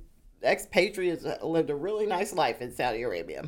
expatriates 0.44 1.24
lived 1.42 1.70
a 1.70 1.74
really 1.74 2.06
nice 2.06 2.32
life 2.32 2.60
in 2.60 2.74
Saudi 2.74 3.02
Arabia. 3.02 3.44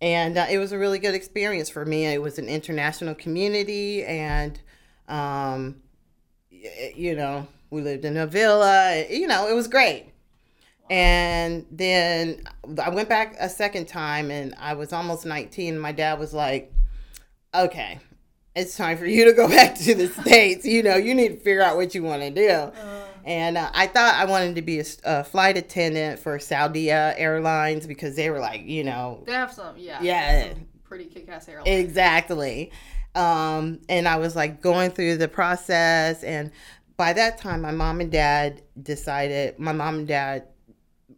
And 0.00 0.36
uh, 0.36 0.46
it 0.50 0.58
was 0.58 0.72
a 0.72 0.78
really 0.78 0.98
good 0.98 1.14
experience 1.14 1.70
for 1.70 1.84
me. 1.84 2.06
It 2.06 2.20
was 2.20 2.38
an 2.38 2.48
international 2.48 3.14
community, 3.14 4.04
and 4.04 4.60
um, 5.08 5.76
you 6.50 7.16
know, 7.16 7.46
we 7.70 7.80
lived 7.80 8.04
in 8.04 8.16
a 8.16 8.26
villa. 8.26 9.04
You 9.08 9.26
know, 9.26 9.48
it 9.48 9.54
was 9.54 9.68
great. 9.68 10.12
And 10.88 11.66
then 11.70 12.42
I 12.80 12.90
went 12.90 13.08
back 13.08 13.36
a 13.40 13.48
second 13.48 13.88
time, 13.88 14.30
and 14.30 14.54
I 14.58 14.74
was 14.74 14.92
almost 14.92 15.24
19. 15.24 15.78
My 15.78 15.92
dad 15.92 16.18
was 16.18 16.34
like, 16.34 16.72
okay, 17.54 17.98
it's 18.54 18.76
time 18.76 18.98
for 18.98 19.06
you 19.06 19.24
to 19.24 19.32
go 19.32 19.48
back 19.56 19.76
to 19.76 19.94
the 19.94 20.08
States. 20.08 20.64
You 20.64 20.82
know, 20.82 20.96
you 20.96 21.14
need 21.14 21.28
to 21.28 21.36
figure 21.36 21.62
out 21.62 21.76
what 21.76 21.94
you 21.94 22.02
want 22.02 22.22
to 22.22 22.30
do. 22.30 22.72
And 23.26 23.58
uh, 23.58 23.68
I 23.74 23.88
thought 23.88 24.14
I 24.14 24.24
wanted 24.24 24.54
to 24.54 24.62
be 24.62 24.80
a 25.04 25.24
flight 25.24 25.56
attendant 25.56 26.20
for 26.20 26.38
Saudi 26.38 26.92
uh, 26.92 27.12
Airlines 27.16 27.84
because 27.84 28.14
they 28.14 28.30
were 28.30 28.38
like, 28.38 28.62
you 28.64 28.84
know, 28.84 29.24
They 29.26 29.32
have 29.32 29.52
some, 29.52 29.76
yeah. 29.76 30.00
Yeah. 30.00 30.52
some 30.52 30.66
pretty 30.84 31.06
kick 31.06 31.28
ass 31.28 31.48
airlines. 31.48 31.68
Exactly. 31.68 32.70
Um, 33.16 33.80
and 33.88 34.06
I 34.06 34.16
was 34.16 34.36
like 34.36 34.62
going 34.62 34.92
through 34.92 35.16
the 35.16 35.26
process. 35.26 36.22
And 36.22 36.52
by 36.96 37.14
that 37.14 37.38
time, 37.38 37.62
my 37.62 37.72
mom 37.72 38.00
and 38.00 38.12
dad 38.12 38.62
decided, 38.80 39.58
my 39.58 39.72
mom 39.72 39.96
and 39.96 40.08
dad, 40.08 40.44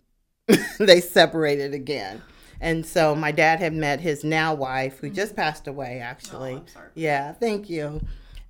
they 0.79 1.03
separated 1.03 1.75
again. 1.75 2.23
And 2.59 2.87
so 2.87 3.15
my 3.15 3.33
dad 3.33 3.61
had 3.61 3.75
met 3.75 4.01
his 4.01 4.25
now 4.25 4.55
wife, 4.55 4.99
who 4.99 5.11
just 5.11 5.37
passed 5.37 5.69
away, 5.69 6.01
actually. 6.01 6.55
Oh, 6.55 6.57
I'm 6.57 6.69
sorry. 6.69 6.89
Yeah, 6.95 7.33
thank 7.33 7.69
you. 7.69 8.01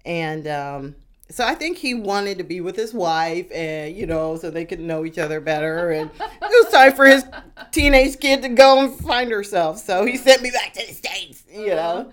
And 0.06 0.46
um, 0.46 0.94
so 1.30 1.44
I 1.44 1.54
think 1.54 1.78
he 1.78 1.94
wanted 1.94 2.38
to 2.38 2.44
be 2.44 2.60
with 2.60 2.76
his 2.76 2.94
wife, 2.94 3.50
and 3.52 3.94
you 3.94 4.06
know, 4.06 4.36
so 4.36 4.50
they 4.50 4.64
could 4.64 4.80
know 4.80 5.04
each 5.04 5.18
other 5.18 5.40
better. 5.40 5.90
And 5.90 6.10
it 6.20 6.64
was 6.64 6.72
time 6.72 6.92
for 6.94 7.06
his 7.06 7.24
teenage 7.70 8.18
kid 8.18 8.42
to 8.42 8.48
go 8.48 8.80
and 8.80 8.98
find 8.98 9.30
herself. 9.30 9.78
So 9.78 10.04
he 10.04 10.16
sent 10.16 10.42
me 10.42 10.50
back 10.50 10.72
to 10.74 10.86
the 10.86 10.92
states, 10.92 11.44
you 11.52 11.68
know. 11.68 12.12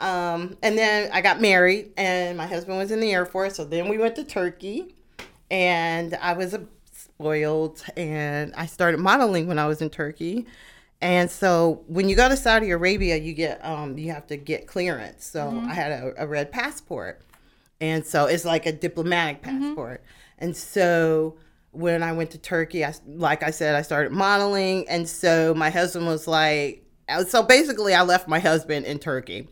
Um, 0.00 0.56
and 0.62 0.76
then 0.76 1.10
I 1.12 1.20
got 1.20 1.40
married, 1.40 1.92
and 1.96 2.36
my 2.36 2.46
husband 2.46 2.78
was 2.78 2.90
in 2.90 3.00
the 3.00 3.12
Air 3.12 3.26
Force. 3.26 3.56
So 3.56 3.64
then 3.64 3.88
we 3.88 3.98
went 3.98 4.16
to 4.16 4.24
Turkey, 4.24 4.94
and 5.50 6.14
I 6.14 6.32
was 6.32 6.54
a 6.54 6.64
spoiled, 6.92 7.82
and 7.96 8.54
I 8.54 8.66
started 8.66 8.98
modeling 8.98 9.46
when 9.46 9.58
I 9.58 9.66
was 9.66 9.82
in 9.82 9.90
Turkey. 9.90 10.46
And 11.00 11.30
so 11.30 11.82
when 11.86 12.08
you 12.08 12.16
go 12.16 12.28
to 12.30 12.36
Saudi 12.36 12.70
Arabia, 12.70 13.16
you 13.16 13.34
get 13.34 13.62
um, 13.64 13.98
you 13.98 14.10
have 14.12 14.26
to 14.28 14.36
get 14.38 14.66
clearance. 14.66 15.26
So 15.26 15.62
I 15.68 15.74
had 15.74 15.92
a, 15.92 16.14
a 16.16 16.26
red 16.26 16.50
passport, 16.50 17.20
and 17.84 18.06
so 18.06 18.24
it's 18.24 18.46
like 18.46 18.64
a 18.64 18.72
diplomatic 18.72 19.42
mm-hmm. 19.42 19.60
passport. 19.60 20.02
And 20.38 20.56
so 20.56 21.36
when 21.70 22.02
I 22.02 22.12
went 22.12 22.30
to 22.30 22.38
Turkey, 22.38 22.84
I 22.84 22.94
like 23.06 23.42
I 23.42 23.50
said, 23.50 23.74
I 23.74 23.82
started 23.82 24.10
modeling, 24.10 24.88
and 24.88 25.08
so 25.08 25.54
my 25.54 25.68
husband 25.70 26.06
was 26.06 26.26
like, 26.26 26.86
uh, 27.08 27.24
so 27.24 27.42
basically, 27.42 27.94
I 27.94 28.02
left 28.02 28.26
my 28.26 28.38
husband 28.38 28.86
in 28.86 28.98
Turkey. 28.98 29.48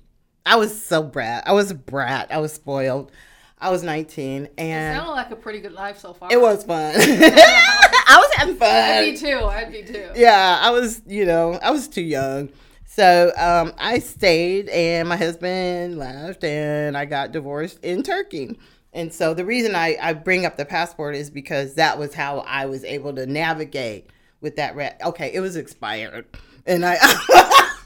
I 0.47 0.57
was 0.57 0.83
so 0.83 1.03
brat. 1.03 1.45
I 1.47 1.53
was 1.53 1.71
a 1.71 1.75
brat. 1.75 2.33
I 2.33 2.39
was 2.39 2.53
spoiled. 2.53 3.13
I 3.59 3.71
was 3.71 3.83
19, 3.83 4.49
and 4.59 4.97
it 4.97 4.99
Sounded 4.99 5.13
like 5.13 5.31
a 5.31 5.37
pretty 5.37 5.61
good 5.61 5.73
life 5.73 5.99
so 5.99 6.15
far. 6.15 6.33
it 6.33 6.41
was 6.41 6.65
fun. 6.65 6.95
I 6.97 8.17
was 8.17 8.35
having 8.35 8.57
fun. 8.57 8.69
I'd 8.69 9.13
be 9.13 9.17
too. 9.17 9.45
I'd 9.45 9.71
be 9.71 9.83
too. 9.83 10.09
yeah, 10.17 10.59
I 10.61 10.71
was, 10.71 11.03
you 11.07 11.27
know, 11.27 11.61
I 11.63 11.71
was 11.71 11.87
too 11.87 12.03
young. 12.03 12.49
So 12.95 13.33
um, 13.39 13.73
I 13.79 14.01
stayed, 14.01 14.69
and 14.69 15.09
my 15.09 15.17
husband 15.17 15.97
left, 15.97 16.45
and 16.45 16.95
I 16.95 17.07
got 17.07 17.33
divorced 17.33 17.79
in 17.83 18.03
Turkey. 18.03 18.59
And 18.93 19.11
so 19.11 19.33
the 19.33 19.47
reason 19.47 19.75
I, 19.75 19.97
I 19.99 20.13
bring 20.13 20.45
up 20.45 20.59
the 20.59 20.67
passport 20.67 21.15
is 21.15 21.31
because 21.31 21.73
that 21.77 21.99
was 21.99 22.13
how 22.13 22.41
I 22.41 22.67
was 22.67 22.85
able 22.85 23.15
to 23.15 23.25
navigate 23.25 24.11
with 24.43 24.57
that. 24.57 24.77
Re- 24.77 24.93
okay, 25.07 25.31
it 25.33 25.41
was 25.41 25.57
expired, 25.57 26.27
and 26.67 26.85
I. 26.85 26.99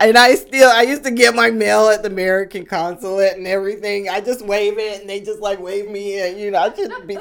and 0.00 0.16
I 0.16 0.36
still 0.36 0.70
I 0.70 0.82
used 0.82 1.02
to 1.02 1.10
get 1.10 1.34
my 1.34 1.50
mail 1.50 1.88
at 1.88 2.04
the 2.04 2.10
American 2.10 2.66
consulate 2.66 3.36
and 3.36 3.46
everything. 3.48 4.08
I 4.08 4.20
just 4.20 4.46
wave 4.46 4.78
it 4.78 5.00
and 5.00 5.10
they 5.10 5.20
just 5.20 5.40
like 5.40 5.58
wave 5.58 5.90
me 5.90 6.20
in. 6.20 6.38
You 6.38 6.52
know, 6.52 6.60
I 6.60 6.74
shouldn't 6.74 7.06
be 7.08 7.18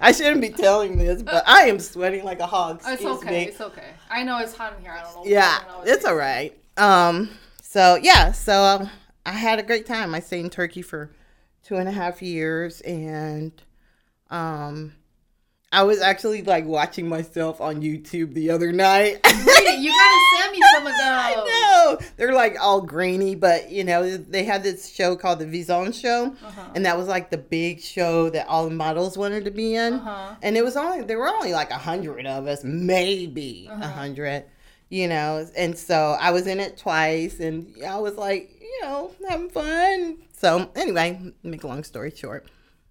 I 0.00 0.10
shouldn't 0.10 0.40
be 0.40 0.50
telling 0.50 0.98
this, 0.98 1.22
but 1.22 1.44
I 1.46 1.66
am 1.66 1.78
sweating 1.78 2.24
like 2.24 2.40
a 2.40 2.46
hog. 2.46 2.82
It's 2.84 3.04
okay. 3.04 3.30
me. 3.30 3.44
It's 3.44 3.60
okay. 3.60 3.92
I 4.10 4.24
know 4.24 4.38
it's 4.38 4.54
hot 4.54 4.74
in 4.76 4.82
here. 4.82 4.92
I 4.92 5.02
don't 5.02 5.24
know. 5.24 5.30
Yeah, 5.30 5.60
it's 5.84 6.04
all 6.04 6.16
right. 6.16 6.56
Um, 6.76 7.30
so 7.62 7.96
yeah, 8.02 8.32
so 8.32 8.62
um, 8.62 8.90
I 9.24 9.32
had 9.32 9.58
a 9.58 9.62
great 9.62 9.86
time. 9.86 10.14
I 10.14 10.20
stayed 10.20 10.40
in 10.40 10.50
Turkey 10.50 10.82
for 10.82 11.10
two 11.62 11.76
and 11.76 11.88
a 11.88 11.92
half 11.92 12.20
years, 12.20 12.80
and 12.80 13.52
um, 14.30 14.94
I 15.72 15.84
was 15.84 16.00
actually 16.00 16.42
like 16.42 16.64
watching 16.64 17.08
myself 17.08 17.60
on 17.60 17.80
YouTube 17.80 18.34
the 18.34 18.50
other 18.50 18.72
night. 18.72 19.20
Wait, 19.24 19.78
you 19.78 19.90
gotta 19.92 20.20
send 20.40 20.52
me 20.52 20.60
some 20.74 20.84
of 20.86 20.92
those. 20.92 20.96
I 21.00 21.44
know 21.46 22.06
they're 22.16 22.34
like 22.34 22.56
all 22.60 22.80
grainy, 22.80 23.36
but 23.36 23.70
you 23.70 23.84
know 23.84 24.16
they 24.16 24.42
had 24.42 24.64
this 24.64 24.92
show 24.92 25.14
called 25.14 25.38
the 25.38 25.44
Vizon 25.46 25.94
Show, 25.94 26.34
Uh-huh. 26.44 26.70
and 26.74 26.84
that 26.86 26.98
was 26.98 27.06
like 27.06 27.30
the 27.30 27.38
big 27.38 27.80
show 27.80 28.30
that 28.30 28.48
all 28.48 28.64
the 28.68 28.74
models 28.74 29.16
wanted 29.16 29.44
to 29.44 29.52
be 29.52 29.76
in. 29.76 29.94
Uh-huh. 29.94 30.34
And 30.42 30.56
it 30.56 30.64
was 30.64 30.76
only 30.76 31.02
there 31.04 31.18
were 31.20 31.28
only 31.28 31.52
like 31.52 31.70
a 31.70 31.78
hundred 31.78 32.26
of 32.26 32.48
us, 32.48 32.64
maybe 32.64 33.68
a 33.70 33.74
Uh-huh. 33.74 33.88
hundred, 33.92 34.46
you 34.88 35.06
know. 35.06 35.46
And 35.56 35.78
so 35.78 36.16
I 36.20 36.32
was 36.32 36.48
in 36.48 36.58
it 36.58 36.78
twice, 36.78 37.38
and 37.38 37.72
I 37.86 37.98
was 38.00 38.16
like, 38.16 38.50
you 38.60 38.80
know, 38.82 39.12
having 39.28 39.48
fun. 39.50 40.16
So 40.32 40.68
anyway, 40.74 41.32
make 41.44 41.62
a 41.62 41.68
long 41.68 41.84
story 41.84 42.10
short, 42.10 42.48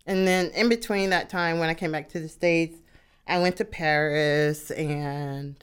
and 0.10 0.28
then 0.28 0.48
in 0.56 0.70
between 0.70 1.12
that 1.12 1.30
time 1.30 1.60
when 1.60 1.70
I 1.70 1.76
came 1.76 1.92
back 1.92 2.10
to 2.10 2.20
the 2.20 2.28
states, 2.28 2.80
I 3.28 3.38
went 3.38 3.58
to 3.58 3.66
Paris 3.66 4.72
and 4.72 5.56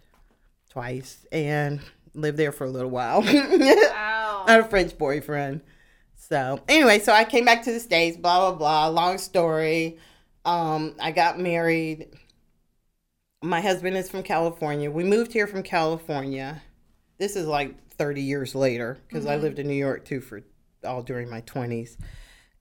twice 0.71 1.27
and 1.33 1.81
lived 2.15 2.39
there 2.39 2.53
for 2.53 2.65
a 2.65 2.71
little 2.71 2.91
while. 2.91 3.23
Wow. 3.27 4.45
I 4.47 4.53
had 4.53 4.61
a 4.61 4.69
French 4.69 4.97
boyfriend. 4.97 5.63
So 6.15 6.61
anyway, 6.69 7.01
so 7.01 7.13
I 7.13 7.25
came 7.25 7.45
back 7.45 7.65
to 7.65 7.73
the 7.73 7.81
States, 7.81 8.17
blah 8.17 8.51
blah 8.51 8.59
blah. 8.59 8.87
Long 8.89 9.19
story. 9.19 9.99
Um, 10.45 10.95
I 11.01 11.11
got 11.11 11.41
married. 11.41 12.09
My 13.43 13.61
husband 13.61 13.97
is 13.97 14.09
from 14.09 14.23
California. 14.23 14.91
We 14.91 15.03
moved 15.03 15.33
here 15.33 15.49
from 15.49 15.65
California. 15.65 16.63
This 17.19 17.35
is 17.35 17.49
like 17.49 17.75
30 17.91 18.23
years 18.23 18.55
later 18.55 18.99
because 19.09 19.27
I 19.27 19.37
lived 19.37 19.59
in 19.59 19.67
New 19.67 19.75
York 19.75 20.05
too 20.05 20.21
for 20.21 20.43
all 20.85 21.03
during 21.03 21.29
my 21.29 21.41
20s. 21.41 21.97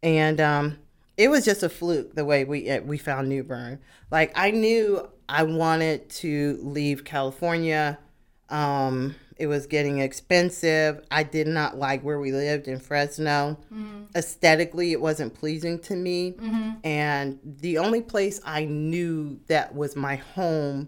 And 0.02 0.42
um, 0.42 0.78
it 1.18 1.30
was 1.30 1.46
just 1.46 1.64
a 1.64 1.70
fluke 1.70 2.16
the 2.16 2.26
way 2.26 2.44
we 2.44 2.70
uh, 2.70 2.82
we 2.82 2.98
found 2.98 3.30
New 3.30 3.44
Bern. 3.44 3.80
Like 4.12 4.32
I 4.36 4.52
knew 4.52 5.08
I 5.30 5.44
wanted 5.44 6.10
to 6.22 6.60
leave 6.62 7.04
California. 7.06 7.98
Um, 8.50 9.16
it 9.38 9.48
was 9.48 9.66
getting 9.68 10.00
expensive. 10.00 11.04
I 11.12 11.24
did 11.24 11.48
not 11.48 11.78
like 11.78 12.04
where 12.04 12.20
we 12.20 12.32
lived 12.32 12.68
in 12.68 12.80
Fresno. 12.80 13.58
Aesthetically, 14.16 14.92
it 14.94 15.02
wasn't 15.02 15.34
pleasing 15.34 15.80
to 15.80 15.96
me. 15.96 16.36
And 16.84 17.40
the 17.44 17.80
only 17.80 18.02
place 18.02 18.40
I 18.46 18.66
knew 18.66 19.40
that 19.48 19.76
was 19.76 19.96
my 19.96 20.16
home 20.18 20.88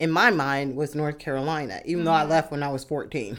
in 0.00 0.10
my 0.10 0.30
mind 0.30 0.74
was 0.76 0.94
North 0.96 1.18
Carolina, 1.20 1.82
even 1.84 2.04
though 2.04 2.10
I 2.12 2.24
left 2.24 2.50
when 2.50 2.62
I 2.64 2.68
was 2.68 2.84
14. 2.84 3.38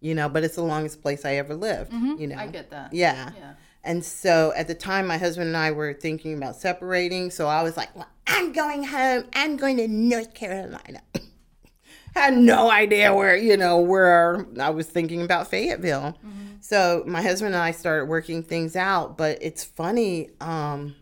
You 0.00 0.14
know, 0.14 0.28
but 0.28 0.42
it's 0.42 0.56
the 0.56 0.62
longest 0.64 1.02
place 1.02 1.24
I 1.24 1.34
ever 1.36 1.54
lived. 1.54 1.92
You 1.92 2.26
know, 2.28 2.36
I 2.36 2.46
get 2.46 2.70
that. 2.70 2.92
yeah. 2.94 3.30
Yeah. 3.36 3.52
And 3.84 4.04
so 4.04 4.52
at 4.56 4.68
the 4.68 4.74
time, 4.74 5.06
my 5.06 5.18
husband 5.18 5.48
and 5.48 5.56
I 5.56 5.72
were 5.72 5.92
thinking 5.92 6.34
about 6.36 6.56
separating. 6.56 7.30
So 7.30 7.48
I 7.48 7.62
was 7.62 7.76
like, 7.76 7.94
well, 7.96 8.06
I'm 8.26 8.52
going 8.52 8.84
home. 8.84 9.24
I'm 9.34 9.56
going 9.56 9.76
to 9.78 9.88
North 9.88 10.34
Carolina. 10.34 11.02
Had 12.14 12.36
no 12.36 12.70
idea 12.70 13.12
where, 13.14 13.34
you 13.36 13.56
know, 13.56 13.78
where 13.80 14.46
I 14.60 14.70
was 14.70 14.86
thinking 14.86 15.22
about 15.22 15.48
Fayetteville. 15.48 16.16
So 16.60 17.02
my 17.06 17.22
husband 17.22 17.54
and 17.54 17.62
I 17.62 17.72
started 17.72 18.04
working 18.04 18.42
things 18.42 18.76
out. 18.76 19.16
But 19.18 19.38
it's 19.40 19.64
funny 19.64 20.30
um, 20.40 20.94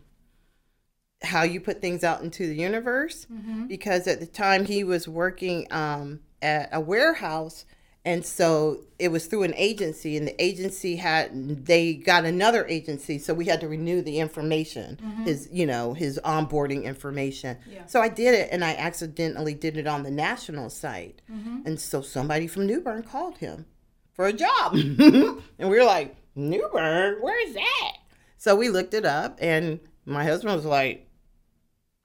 how 1.21 1.43
you 1.43 1.59
put 1.61 1.81
things 1.81 2.03
out 2.03 2.21
into 2.23 2.47
the 2.47 2.55
universe 2.55 3.27
because 3.67 4.07
at 4.07 4.19
the 4.19 4.25
time 4.25 4.65
he 4.65 4.83
was 4.83 5.07
working 5.07 5.67
um, 5.69 6.21
at 6.41 6.69
a 6.71 6.79
warehouse 6.79 7.65
and 8.03 8.25
so 8.25 8.81
it 8.97 9.09
was 9.09 9.27
through 9.27 9.43
an 9.43 9.53
agency 9.55 10.17
and 10.17 10.27
the 10.27 10.43
agency 10.43 10.95
had 10.95 11.65
they 11.65 11.93
got 11.93 12.25
another 12.25 12.65
agency 12.67 13.19
so 13.19 13.33
we 13.33 13.45
had 13.45 13.61
to 13.61 13.67
renew 13.67 14.01
the 14.01 14.19
information 14.19 14.97
mm-hmm. 15.01 15.23
his 15.23 15.47
you 15.51 15.65
know 15.65 15.93
his 15.93 16.19
onboarding 16.23 16.83
information. 16.83 17.57
Yeah. 17.69 17.85
so 17.85 18.01
i 18.01 18.09
did 18.09 18.33
it 18.33 18.49
and 18.51 18.63
i 18.63 18.73
accidentally 18.73 19.53
did 19.53 19.77
it 19.77 19.87
on 19.87 20.03
the 20.03 20.11
national 20.11 20.69
site. 20.69 21.21
Mm-hmm. 21.31 21.61
And 21.65 21.79
so 21.79 22.01
somebody 22.01 22.47
from 22.47 22.65
new 22.65 22.81
bern 22.81 23.03
called 23.03 23.37
him 23.37 23.65
for 24.13 24.25
a 24.25 24.33
job. 24.33 24.75
And 25.59 25.69
we 25.69 25.77
were 25.77 25.85
like 25.85 26.15
new 26.35 26.67
bern 26.71 27.17
where's 27.21 27.53
that? 27.53 27.97
So 28.37 28.55
we 28.55 28.69
looked 28.69 28.93
it 28.93 29.05
up 29.05 29.37
and 29.41 29.79
my 30.05 30.23
husband 30.23 30.55
was 30.55 30.65
like 30.65 31.07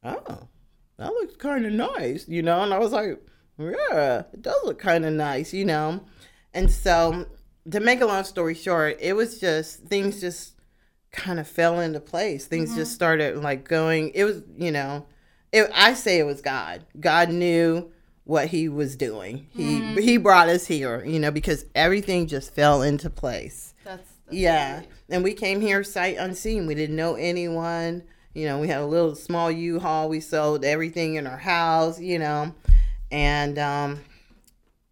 oh, 0.05 0.49
that 0.99 1.13
looks 1.13 1.37
kind 1.37 1.67
of 1.67 1.73
nice, 1.73 2.29
you 2.29 2.43
know? 2.43 2.63
And 2.63 2.73
I 2.73 2.79
was 2.79 2.93
like, 2.93 3.21
yeah, 3.59 4.23
it 4.33 4.43
does 4.43 4.57
look 4.65 4.79
kind 4.79 5.05
of 5.05 5.13
nice, 5.13 5.53
you 5.53 5.65
know? 5.65 6.05
And 6.55 6.71
so, 6.71 7.27
to 7.71 7.81
make 7.81 8.01
a 8.01 8.07
long 8.07 8.25
story 8.25 8.55
short, 8.55 8.99
it 9.01 9.15
was 9.15 9.41
just, 9.41 9.85
things 9.85 10.21
just 10.21 10.53
kind 11.13 11.41
of 11.41 11.49
fell 11.49 11.81
into 11.81 12.01
place. 12.01 12.47
Things 12.47 12.75
just 12.75 12.91
mm-hmm. 12.91 12.95
started 12.95 13.37
like 13.39 13.67
going, 13.67 14.11
it 14.15 14.25
was, 14.25 14.43
you 14.57 14.71
know, 14.71 15.07
it, 15.53 15.71
I 15.75 15.95
say 15.95 16.19
it 16.19 16.25
was 16.25 16.41
God. 16.41 16.85
God 17.01 17.31
knew 17.31 17.91
what 18.25 18.49
he 18.49 18.69
was 18.69 18.97
doing. 18.97 19.47
He 19.51 19.81
mm-hmm. 19.81 19.99
he 19.99 20.17
brought 20.17 20.49
us 20.49 20.67
here, 20.67 21.05
you 21.05 21.21
know, 21.21 21.31
because 21.31 21.65
everything 21.75 22.27
just 22.27 22.55
fell 22.55 22.83
into 22.83 23.09
place. 23.09 23.73
That's, 23.85 24.09
that's 24.27 24.37
Yeah. 24.37 24.79
great. 24.81 24.91
And 25.09 25.25
we 25.25 25.33
came 25.33 25.61
here 25.61 25.85
sight 25.85 26.17
unseen. 26.19 26.67
We 26.67 26.75
didn't 26.75 26.97
know 26.97 27.15
anyone. 27.15 28.03
You 28.35 28.47
know, 28.47 28.59
we 28.59 28.69
had 28.69 28.81
a 28.81 28.87
little 28.87 29.15
small 29.15 29.51
U-Haul. 29.51 30.09
We 30.09 30.21
sold 30.21 30.65
everything 30.65 31.15
in 31.15 31.27
our 31.27 31.39
house, 31.39 32.01
you 32.01 32.19
know. 32.19 32.55
And 33.11 33.59
um 33.59 34.01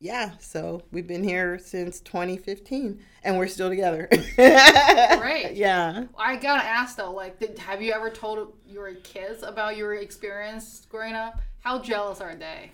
yeah, 0.00 0.32
so 0.38 0.82
we've 0.92 1.06
been 1.06 1.24
here 1.24 1.58
since 1.58 2.00
2015 2.00 3.00
and 3.22 3.38
we're 3.38 3.46
still 3.48 3.70
together. 3.70 4.06
Great. 4.36 5.52
Yeah. 5.54 6.04
I 6.18 6.36
gotta 6.36 6.64
ask 6.64 6.96
though, 6.96 7.10
like, 7.12 7.38
did, 7.38 7.58
have 7.58 7.80
you 7.80 7.92
ever 7.92 8.10
told 8.10 8.52
your 8.66 8.92
kids 8.96 9.42
about 9.42 9.78
your 9.78 9.94
experience 9.94 10.86
growing 10.90 11.14
up? 11.14 11.40
How 11.60 11.78
jealous 11.78 12.20
are 12.20 12.34
they? 12.34 12.70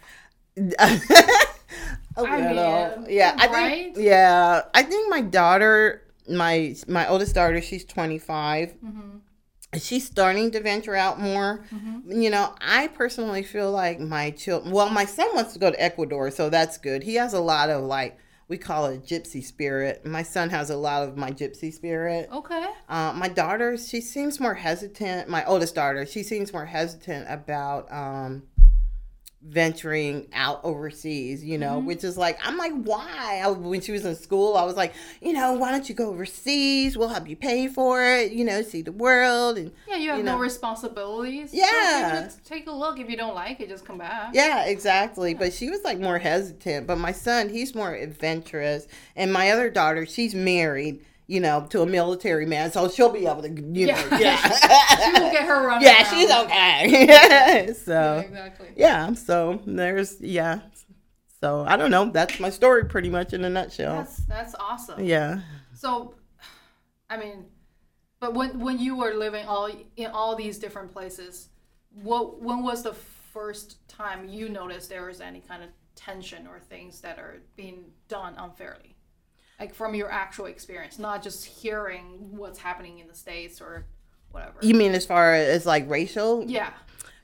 a 0.57 0.99
I 2.19 2.53
little. 2.53 3.03
mean, 3.03 3.07
yeah, 3.09 3.37
I 3.39 3.47
right? 3.47 3.95
think 3.95 3.97
yeah, 3.99 4.63
I 4.75 4.83
think 4.83 5.09
my 5.09 5.21
daughter, 5.21 6.03
my 6.29 6.75
my 6.89 7.07
oldest 7.09 7.37
daughter, 7.37 7.61
she's 7.61 7.85
25. 7.85 8.75
She's 9.79 10.05
starting 10.05 10.51
to 10.51 10.61
venture 10.61 10.97
out 10.97 11.21
more. 11.21 11.65
You 12.07 12.31
know, 12.31 12.55
I 12.61 12.89
personally 12.89 13.43
feel 13.45 13.71
like 13.71 14.01
my 14.01 14.31
children. 14.31 14.73
Well, 14.73 14.91
my 14.91 15.05
son 15.05 15.29
wants 15.35 15.53
to 15.53 15.59
go 15.59 15.71
to 15.71 15.83
Ecuador, 15.83 16.31
so 16.31 16.51
that's 16.51 16.77
good. 16.77 17.05
He 17.05 17.15
has 17.15 17.33
a 17.35 17.41
lot 17.41 17.71
of 17.71 17.85
like 17.85 18.19
we 18.51 18.59
call 18.59 18.87
it 18.87 19.07
gypsy 19.07 19.45
spirit. 19.45 20.05
My 20.05 20.25
son 20.25 20.51
has 20.51 20.71
a 20.71 20.77
lot 20.77 21.09
of 21.09 21.17
my 21.17 21.31
gypsy 21.31 21.73
spirit. 21.73 22.29
Okay. 22.33 22.67
Uh, 22.89 23.13
my 23.15 23.29
daughter, 23.29 23.77
she 23.77 24.01
seems 24.01 24.41
more 24.41 24.55
hesitant. 24.55 25.29
My 25.29 25.45
oldest 25.45 25.77
daughter, 25.77 26.05
she 26.05 26.25
seems 26.25 26.53
more 26.53 26.67
hesitant 26.67 27.27
about 27.31 27.91
um, 27.93 28.43
venturing 29.43 30.29
out 30.35 30.61
overseas, 30.65 31.43
you 31.43 31.57
know, 31.57 31.79
mm-hmm. 31.79 31.87
which 31.87 32.05
is 32.05 32.19
like, 32.19 32.39
I'm 32.47 32.59
like, 32.59 32.73
why? 32.85 33.41
I, 33.43 33.49
when 33.49 33.81
she 33.81 33.91
was 33.91 34.05
in 34.05 34.15
school, 34.15 34.57
I 34.57 34.65
was 34.65 34.77
like, 34.77 34.93
you 35.23 35.33
know, 35.33 35.55
why 35.55 35.71
don't 35.71 35.89
you 35.89 35.95
go 35.95 36.11
overseas? 36.11 36.97
We'll 36.99 37.09
help 37.09 37.27
you 37.29 37.37
pay 37.37 37.67
for 37.69 38.05
it, 38.05 38.33
you 38.33 38.45
know, 38.45 38.61
see 38.63 38.83
the 38.83 38.93
world. 38.93 39.57
And 39.57 39.73
Yeah, 39.89 39.97
you 39.97 40.11
have 40.11 40.19
You 40.19 40.25
no 40.25 40.33
know. 40.37 40.39
responsibilities. 40.39 41.55
Yeah. 41.55 42.27
a- 42.27 42.31
take 42.45 42.67
a 42.67 42.73
look. 42.73 42.99
If 43.01 43.09
you 43.09 43.17
don't 43.17 43.35
like 43.35 43.61
it, 43.61 43.69
just 43.69 43.85
come 43.87 43.99
back. 43.99 44.35
yeah, 44.35 44.67
exactly. 44.67 45.35
But 45.35 45.53
she 45.53 45.71
was 45.71 45.83
like 45.85 45.99
more 45.99 46.19
hesitant. 46.19 46.87
But 46.87 46.97
my 46.99 47.13
son, 47.13 47.49
he's 47.49 47.75
more 47.75 47.95
adventurous. 47.95 48.87
And 49.17 49.33
my 49.33 49.51
other 49.53 49.71
daughter, 49.71 50.05
she's 50.07 50.35
married. 50.35 51.01
You 51.31 51.41
know, 51.41 51.65
to 51.71 51.83
a 51.83 51.87
military 51.87 52.45
man, 52.45 52.73
so 52.73 52.89
she'll 52.89 53.13
be 53.13 53.27
able 53.27 53.43
to, 53.43 53.49
you 53.51 53.87
know, 53.87 54.03
Yeah. 54.19 54.19
yeah, 54.19 55.15
she 55.15 55.23
will 55.23 55.31
get 55.31 55.47
her 55.47 55.67
run. 55.67 55.81
yeah, 55.87 56.03
around. 56.03 56.07
she's 56.13 56.31
okay. 56.31 57.73
so 57.85 57.93
Yeah, 57.93 58.21
exactly. 58.21 58.69
yeah, 58.77 59.13
so 59.15 59.63
there's 59.65 60.21
yeah, 60.21 60.61
so 61.41 61.65
I 61.67 61.77
don't 61.77 61.91
know. 61.91 62.11
That's 62.11 62.41
my 62.41 62.51
story, 62.51 62.85
pretty 62.85 63.11
much 63.11 63.33
in 63.33 63.45
a 63.45 63.51
nutshell. 63.51 63.97
That's 63.99 64.17
that's 64.27 64.55
awesome. 64.57 65.05
Yeah. 65.05 65.41
So, 65.75 66.15
I 67.09 67.17
mean, 67.17 67.47
but 68.19 68.35
when 68.35 68.59
when 68.61 68.79
you 68.79 68.97
were 68.97 69.15
living 69.15 69.47
all 69.47 69.71
in 69.97 70.11
all 70.11 70.35
these 70.37 70.59
different 70.59 70.93
places, 70.93 71.49
what 71.93 72.43
when 72.43 72.63
was 72.63 72.83
the 72.83 72.93
first 73.33 73.87
time 73.89 74.29
you 74.29 74.49
noticed 74.49 74.89
there 74.91 75.07
was 75.07 75.21
any 75.21 75.41
kind 75.41 75.63
of 75.63 75.71
tension 75.95 76.47
or 76.47 76.59
things 76.59 77.01
that 77.03 77.19
are 77.19 77.37
being 77.57 77.85
done 78.09 78.35
unfairly, 78.37 78.90
like 79.61 79.75
from 79.75 79.95
your 79.95 80.11
actual 80.11 80.47
experience, 80.47 80.99
not 80.99 81.23
just 81.23 81.45
hearing 81.45 82.35
what's 82.37 82.59
happening 82.59 82.99
in 82.99 83.07
the 83.07 83.15
states 83.15 83.61
or 83.61 83.85
whatever. 84.33 84.55
You 84.63 84.75
mean 84.75 84.95
as 84.95 85.05
far 85.05 85.35
as 85.35 85.67
like 85.67 85.89
racial? 85.89 86.45
yeah. 86.47 86.71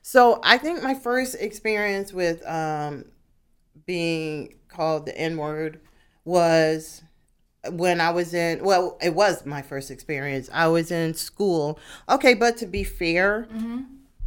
So 0.03 0.39
I 0.41 0.57
think 0.57 0.81
my 0.81 0.93
first 0.93 1.35
experience 1.37 2.13
with 2.13 2.47
um, 2.47 3.05
being 3.85 4.55
called 4.69 5.05
the 5.05 5.17
N 5.17 5.35
word 5.35 5.81
was 6.23 7.01
when 7.69 7.99
I 7.99 8.11
was 8.11 8.33
in. 8.33 8.63
Well, 8.63 8.97
it 9.01 9.13
was 9.13 9.45
my 9.45 9.61
first 9.61 9.91
experience. 9.91 10.49
I 10.53 10.67
was 10.67 10.91
in 10.91 11.13
school. 11.13 11.77
Okay, 12.07 12.35
but 12.35 12.55
to 12.57 12.67
be 12.67 12.85
fair. 12.85 13.49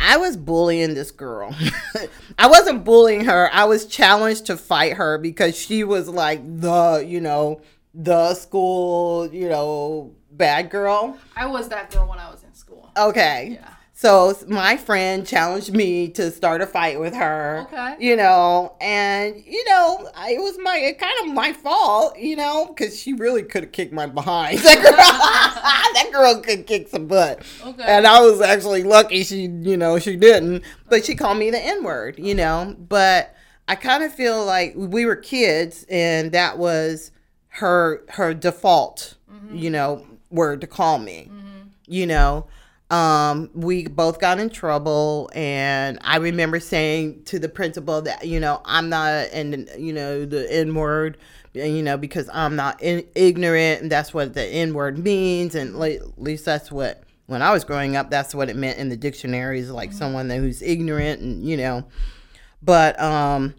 I 0.03 0.17
was 0.17 0.35
bullying 0.37 0.95
this 0.95 1.11
girl. 1.11 1.55
I 2.39 2.47
wasn't 2.47 2.85
bullying 2.85 3.27
her. 3.27 3.51
I 3.53 3.65
was 3.65 3.85
challenged 3.85 4.47
to 4.47 4.57
fight 4.57 4.95
her 4.95 5.19
because 5.19 5.57
she 5.57 5.85
was 5.85 6.09
like 6.09 6.41
the, 6.61 7.05
you 7.07 7.21
know, 7.21 7.61
the 7.95 8.35
school, 8.35 9.33
you 9.33 9.49
know, 9.49 10.15
bad 10.33 10.71
girl. 10.71 11.19
I 11.37 11.47
was 11.47 11.69
that 11.69 11.91
girl 11.91 12.09
when 12.09 12.19
I 12.19 12.31
was 12.31 12.43
in 12.43 12.55
school. 12.55 12.91
Okay. 12.97 13.59
Yeah. 13.61 13.75
So 14.01 14.35
my 14.49 14.79
friend 14.79 15.27
challenged 15.27 15.75
me 15.75 16.09
to 16.13 16.31
start 16.31 16.63
a 16.63 16.67
fight 16.67 16.99
with 16.99 17.15
her. 17.15 17.67
Okay. 17.67 17.97
You 17.99 18.17
know, 18.17 18.75
and 18.81 19.37
you 19.45 19.63
know, 19.67 20.09
I, 20.15 20.31
it 20.31 20.41
was 20.41 20.57
my 20.59 20.79
it 20.79 20.99
kind 20.99 21.13
of 21.23 21.35
my 21.35 21.53
fault, 21.53 22.19
you 22.19 22.35
know, 22.35 22.65
because 22.69 22.99
she 22.99 23.13
really 23.13 23.43
could 23.43 23.65
have 23.65 23.73
kicked 23.73 23.93
my 23.93 24.07
behind. 24.07 24.61
That 24.71 24.81
girl, 24.81 24.95
that 24.97 26.11
girl 26.13 26.41
could 26.41 26.67
kick 26.67 26.89
some 26.89 27.09
butt. 27.09 27.43
Okay. 27.63 27.83
And 27.87 28.07
I 28.07 28.23
was 28.23 28.41
actually 28.41 28.85
lucky 28.85 29.23
she, 29.23 29.43
you 29.43 29.77
know, 29.77 29.99
she 29.99 30.17
didn't. 30.17 30.65
But 30.89 31.05
she 31.05 31.15
called 31.15 31.37
me 31.37 31.51
the 31.51 31.63
N 31.63 31.85
word, 31.85 32.19
you 32.19 32.35
know. 32.35 32.75
But 32.79 33.35
I 33.69 33.75
kind 33.75 34.03
of 34.03 34.15
feel 34.15 34.47
like 34.47 34.73
we 34.77 35.05
were 35.05 35.17
kids, 35.17 35.85
and 35.91 36.33
that 36.33 36.57
was 36.57 37.13
her 37.51 38.03
her 38.11 38.35
default, 38.35 39.15
you 39.53 39.71
know, 39.71 40.07
word 40.31 40.61
to 40.61 40.67
call 40.67 40.99
me 40.99 41.29
you 41.91 42.07
know? 42.07 42.47
Um 42.91 43.51
we 43.55 43.87
both 43.87 44.19
got 44.19 44.41
in 44.41 44.51
trouble 44.51 45.31
and 45.33 45.97
i 46.03 46.17
remember 46.17 46.59
saying 46.59 47.23
to 47.27 47.39
the 47.39 47.49
principal 47.49 48.03
that 48.03 48.27
you 48.27 48.41
know 48.41 48.61
i'm 48.65 48.89
not 48.89 49.29
and 49.33 49.71
you 49.79 49.93
know 49.93 50.25
the 50.25 50.53
n 50.53 50.75
word 50.75 51.17
you 51.53 51.85
know 51.85 51.97
because 51.97 52.29
i'm 52.33 52.57
not 52.57 52.83
in, 52.83 53.07
ignorant 53.15 53.83
and 53.83 53.93
that's 53.93 54.13
what 54.13 54.35
the 54.35 54.45
n 54.45 54.75
word 54.75 54.99
means 54.99 55.55
and 55.55 55.77
like, 55.77 56.01
at 56.01 56.21
least 56.21 56.45
that's 56.45 56.73
what 56.73 57.05
when 57.27 57.43
i 57.43 57.53
was 57.53 57.63
growing 57.63 57.95
up 57.95 58.11
that's 58.11 58.35
what 58.35 58.49
it 58.49 58.57
meant 58.57 58.77
in 58.77 58.89
the 58.89 58.97
dictionaries 58.97 59.71
like 59.71 59.93
someone 59.93 60.27
that 60.27 60.39
who's 60.39 60.61
ignorant 60.61 61.21
and 61.21 61.45
you 61.45 61.57
know. 61.57 61.85
But 62.61 63.01
um 63.01 63.55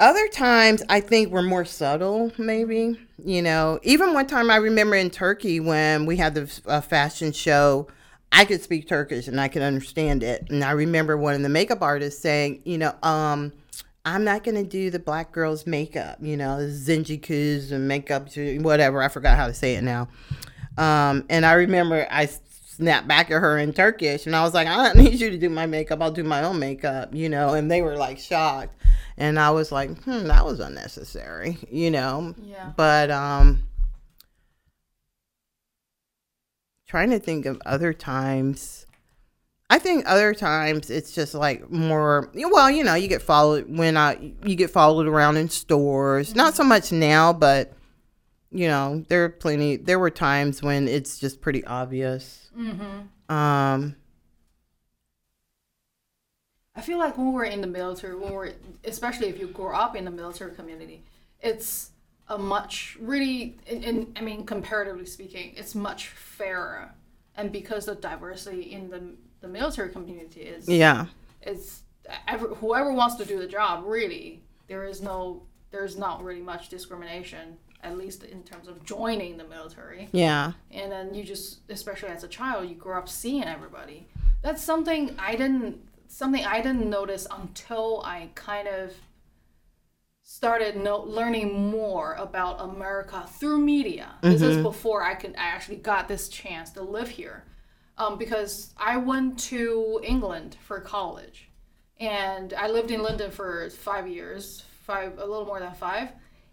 other 0.00 0.28
times 0.28 0.82
I 0.88 1.00
think 1.00 1.30
we're 1.30 1.42
more 1.42 1.64
subtle, 1.64 2.32
maybe. 2.38 2.98
You 3.24 3.42
know, 3.42 3.80
even 3.82 4.14
one 4.14 4.26
time 4.26 4.50
I 4.50 4.56
remember 4.56 4.96
in 4.96 5.10
Turkey 5.10 5.60
when 5.60 6.06
we 6.06 6.16
had 6.16 6.34
the 6.34 6.60
uh, 6.66 6.80
fashion 6.80 7.32
show, 7.32 7.88
I 8.30 8.44
could 8.44 8.62
speak 8.62 8.88
Turkish 8.88 9.26
and 9.26 9.40
I 9.40 9.48
could 9.48 9.62
understand 9.62 10.22
it. 10.22 10.46
And 10.50 10.62
I 10.62 10.72
remember 10.72 11.16
one 11.16 11.34
of 11.34 11.42
the 11.42 11.48
makeup 11.48 11.82
artists 11.82 12.20
saying, 12.20 12.62
you 12.64 12.78
know, 12.78 12.94
um, 13.02 13.52
I'm 14.04 14.24
not 14.24 14.44
going 14.44 14.54
to 14.54 14.68
do 14.68 14.90
the 14.90 14.98
black 14.98 15.32
girl's 15.32 15.66
makeup, 15.66 16.18
you 16.20 16.36
know, 16.36 16.58
zinjikus 16.60 17.72
and 17.72 17.88
makeup, 17.88 18.28
whatever. 18.62 19.02
I 19.02 19.08
forgot 19.08 19.36
how 19.36 19.48
to 19.48 19.54
say 19.54 19.74
it 19.74 19.82
now. 19.82 20.08
Um, 20.76 21.24
and 21.28 21.44
I 21.44 21.54
remember 21.54 22.06
I 22.10 22.26
snapped 22.78 23.08
back 23.08 23.28
at 23.30 23.40
her 23.40 23.58
in 23.58 23.72
Turkish 23.72 24.26
and 24.26 24.36
I 24.36 24.42
was 24.44 24.54
like, 24.54 24.68
I 24.68 24.76
don't 24.76 25.04
need 25.04 25.20
you 25.20 25.30
to 25.30 25.36
do 25.36 25.48
my 25.48 25.66
makeup. 25.66 26.00
I'll 26.00 26.12
do 26.12 26.22
my 26.22 26.44
own 26.44 26.60
makeup, 26.60 27.12
you 27.12 27.28
know. 27.28 27.54
And 27.54 27.68
they 27.70 27.82
were 27.82 27.96
like 27.96 28.18
shocked. 28.18 28.80
And 29.16 29.38
I 29.38 29.50
was 29.50 29.72
like, 29.72 30.04
hmm, 30.04 30.28
that 30.28 30.44
was 30.44 30.60
unnecessary, 30.60 31.58
you 31.70 31.90
know. 31.90 32.34
Yeah. 32.40 32.72
But 32.76 33.10
um 33.10 33.64
trying 36.86 37.10
to 37.10 37.18
think 37.18 37.46
of 37.46 37.60
other 37.66 37.92
times. 37.92 38.86
I 39.70 39.78
think 39.80 40.04
other 40.06 40.32
times 40.32 40.88
it's 40.88 41.12
just 41.12 41.34
like 41.34 41.68
more 41.70 42.30
well, 42.32 42.70
you 42.70 42.84
know, 42.84 42.94
you 42.94 43.08
get 43.08 43.22
followed 43.22 43.76
when 43.76 43.96
I 43.96 44.32
you 44.44 44.54
get 44.54 44.70
followed 44.70 45.08
around 45.08 45.36
in 45.36 45.48
stores. 45.48 46.36
Not 46.36 46.54
so 46.54 46.62
much 46.62 46.92
now, 46.92 47.32
but 47.32 47.72
you 48.52 48.68
know, 48.68 49.04
there 49.08 49.24
are 49.24 49.28
plenty 49.30 49.76
there 49.76 49.98
were 49.98 50.10
times 50.10 50.62
when 50.62 50.86
it's 50.86 51.18
just 51.18 51.40
pretty 51.40 51.64
obvious. 51.64 52.37
Mm-hmm. 52.56 53.34
Um 53.34 53.96
I 56.74 56.80
feel 56.80 56.98
like 56.98 57.18
when 57.18 57.32
we're 57.32 57.44
in 57.44 57.60
the 57.60 57.66
military, 57.66 58.14
when 58.14 58.32
we're 58.32 58.52
especially 58.84 59.28
if 59.28 59.38
you 59.40 59.48
grow 59.48 59.74
up 59.74 59.96
in 59.96 60.04
the 60.04 60.10
military 60.10 60.54
community, 60.54 61.02
it's 61.40 61.90
a 62.28 62.38
much 62.38 62.96
really, 63.00 63.56
in, 63.66 63.82
in, 63.82 64.12
I 64.14 64.20
mean, 64.20 64.44
comparatively 64.44 65.06
speaking, 65.06 65.54
it's 65.56 65.74
much 65.74 66.08
fairer, 66.08 66.92
and 67.36 67.50
because 67.50 67.86
the 67.86 67.94
diversity 67.94 68.72
in 68.72 68.90
the 68.90 69.16
the 69.40 69.48
military 69.48 69.90
community 69.90 70.40
is 70.40 70.68
yeah. 70.68 71.06
it's 71.42 71.82
ever, 72.26 72.48
whoever 72.48 72.92
wants 72.92 73.16
to 73.16 73.24
do 73.24 73.38
the 73.38 73.46
job 73.46 73.84
really 73.86 74.42
there 74.66 74.84
is 74.84 75.00
no 75.00 75.42
there's 75.70 75.96
not 75.96 76.22
really 76.24 76.40
much 76.40 76.68
discrimination 76.68 77.56
at 77.82 77.96
least 77.96 78.24
in 78.24 78.42
terms 78.42 78.68
of 78.68 78.84
joining 78.84 79.36
the 79.36 79.44
military. 79.44 80.08
Yeah. 80.12 80.52
and 80.70 80.90
then 80.90 81.14
you 81.14 81.24
just 81.24 81.60
especially 81.68 82.08
as 82.08 82.24
a 82.24 82.28
child 82.28 82.68
you 82.68 82.74
grow 82.74 82.98
up 82.98 83.08
seeing 83.08 83.44
everybody. 83.44 84.08
That's 84.42 84.62
something 84.62 85.14
i 85.18 85.34
didn't 85.34 85.80
something 86.08 86.44
i 86.44 86.60
didn't 86.60 86.88
notice 86.88 87.26
until 87.30 88.02
i 88.04 88.30
kind 88.34 88.68
of 88.68 88.92
started 90.22 90.76
no, 90.76 91.00
learning 91.00 91.70
more 91.70 92.14
about 92.14 92.60
america 92.60 93.26
through 93.38 93.58
media. 93.58 94.14
This 94.22 94.42
is 94.42 94.58
before 94.58 95.02
i 95.02 95.14
could 95.14 95.34
i 95.36 95.44
actually 95.44 95.76
got 95.76 96.08
this 96.08 96.28
chance 96.28 96.70
to 96.72 96.82
live 96.82 97.08
here 97.08 97.44
um, 97.96 98.18
because 98.18 98.74
i 98.76 98.96
went 98.96 99.38
to 99.38 100.00
england 100.02 100.56
for 100.66 100.80
college. 100.80 101.50
And 102.00 102.52
i 102.54 102.68
lived 102.68 102.90
in 102.90 103.02
london 103.02 103.30
for 103.30 103.70
five 103.70 104.06
years 104.06 104.64
five 104.84 105.18
a 105.18 105.26
little 105.26 105.44
more 105.44 105.60
than 105.60 105.74
five 105.74 106.10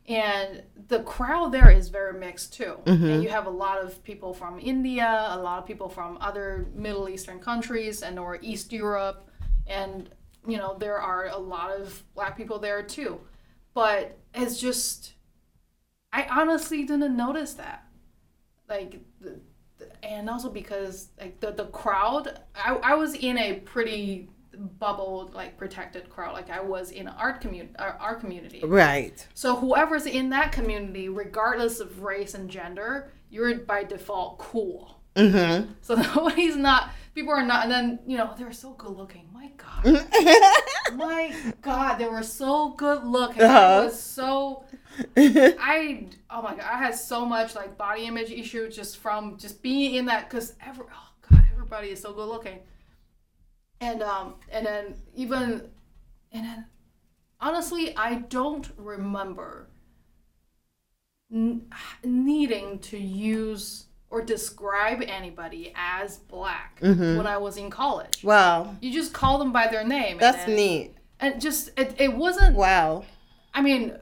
and 0.07 0.61
the 0.87 1.01
crowd 1.01 1.51
there 1.51 1.71
is 1.71 1.89
very 1.89 2.17
mixed 2.17 2.53
too. 2.53 2.77
And 2.85 2.99
mm-hmm. 2.99 3.21
you 3.23 3.29
have 3.29 3.47
a 3.47 3.51
lot 3.51 3.79
of 3.83 4.03
people 4.03 4.33
from 4.33 4.59
india 4.59 5.27
a 5.29 5.39
lot 5.39 5.59
of 5.59 5.65
people 5.65 5.89
from 5.89 6.17
other 6.21 6.67
middle 6.75 7.09
eastern 7.09 7.39
countries 7.39 8.03
and 8.03 8.19
or 8.19 8.37
east 8.41 8.71
europe. 8.71 9.29
And 9.67 10.09
you 10.47 10.57
know 10.57 10.77
there 10.77 10.99
are 10.99 11.27
a 11.27 11.37
lot 11.37 11.71
of 11.71 12.03
black 12.13 12.37
people 12.37 12.59
there 12.59 12.83
too. 12.83 13.19
But 13.73 14.17
it's 14.33 14.59
just 14.59 15.13
i 16.13 16.27
honestly 16.29 16.83
didn't 16.83 17.17
notice 17.17 17.53
that. 17.53 17.85
Like 18.69 19.01
and 20.03 20.29
also 20.29 20.49
because 20.49 21.09
like 21.19 21.39
the, 21.39 21.51
the 21.51 21.65
crowd 21.65 22.39
I, 22.55 22.75
I 22.75 22.95
was 22.95 23.15
in 23.15 23.37
a 23.37 23.55
pretty 23.61 24.29
bubble 24.55 25.29
like 25.33 25.57
protected 25.57 26.09
crowd 26.09 26.33
like 26.33 26.49
i 26.49 26.59
was 26.59 26.91
in 26.91 27.07
art 27.07 27.41
community 27.41 27.73
art 27.77 28.19
community 28.19 28.61
Right. 28.63 29.25
so 29.33 29.55
whoever's 29.55 30.05
in 30.05 30.29
that 30.29 30.51
community, 30.51 31.09
regardless 31.09 31.79
of 31.79 32.01
race 32.01 32.33
and 32.33 32.49
gender, 32.49 33.11
you're 33.29 33.55
by 33.59 33.83
default 33.83 34.37
cool. 34.39 34.99
Mhm. 35.15 35.69
So 35.81 35.95
nobody's 36.15 36.55
not. 36.57 36.89
People 37.13 37.31
are 37.33 37.45
not. 37.45 37.63
And 37.63 37.71
then 37.71 37.99
you 38.05 38.17
know 38.17 38.33
they're 38.37 38.51
so 38.51 38.71
good 38.73 38.91
looking. 38.97 39.29
My 39.33 39.49
God. 39.57 40.05
My 40.95 41.33
God, 41.61 41.95
they 41.97 42.07
were 42.07 42.23
so 42.23 42.69
good 42.71 43.03
looking. 43.05 43.41
I 43.43 43.45
Uh-huh. 43.45 43.85
was 43.85 43.99
so. 43.99 44.65
I 45.17 46.07
oh 46.29 46.41
my 46.41 46.51
God, 46.55 46.65
I 46.65 46.77
had 46.77 46.95
so 46.95 47.25
much 47.25 47.55
like 47.55 47.77
body 47.77 48.05
image 48.05 48.29
issue 48.31 48.69
just 48.69 48.97
from 48.97 49.37
just 49.37 49.61
being 49.61 49.95
in 49.95 50.05
that 50.05 50.29
because 50.29 50.53
every 50.65 50.85
oh 50.93 51.09
God, 51.31 51.43
everybody 51.53 51.89
is 51.89 52.01
so 52.01 52.13
good 52.13 52.27
looking. 52.27 52.59
And 53.85 54.01
um 54.01 54.35
and 54.51 54.65
then 54.65 54.95
even 55.15 55.69
and 56.31 56.45
then 56.45 56.65
honestly, 57.39 57.95
I 57.95 58.15
don't 58.15 58.67
remember 58.77 59.69
n- 61.31 61.67
needing 62.03 62.79
to 62.79 62.97
use 62.97 63.85
or 64.09 64.21
describe 64.23 65.03
anybody 65.07 65.71
as 65.75 66.17
black 66.17 66.77
when 66.81 67.27
I 67.27 67.37
was 67.37 67.57
in 67.57 67.69
college. 67.69 68.23
Wow. 68.23 68.75
You 68.81 68.91
just 68.91 69.13
call 69.13 69.37
them 69.37 69.51
by 69.51 69.67
their 69.67 69.83
name. 69.83 70.17
That's 70.19 70.45
then- 70.45 70.55
neat. 70.55 70.91
And 71.19 71.39
just 71.39 71.69
it, 71.77 71.95
it 71.97 72.13
wasn't. 72.13 72.55
Wow. 72.55 73.05
I 73.53 73.61
mean, 73.61 73.95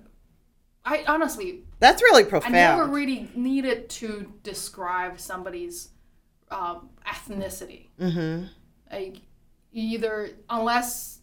I 0.86 1.04
honestly 1.08 1.64
That's 1.80 2.02
really 2.02 2.24
profound. 2.24 2.56
I 2.56 2.60
never 2.60 2.86
really 2.88 3.30
needed 3.36 3.90
to 4.02 4.34
describe 4.44 5.20
somebody's 5.20 5.90
um, 6.50 6.90
ethnicity. 7.06 7.88
mm-hmm. 8.00 8.46
Like 8.92 9.18
either 9.74 10.30
unless 10.50 11.20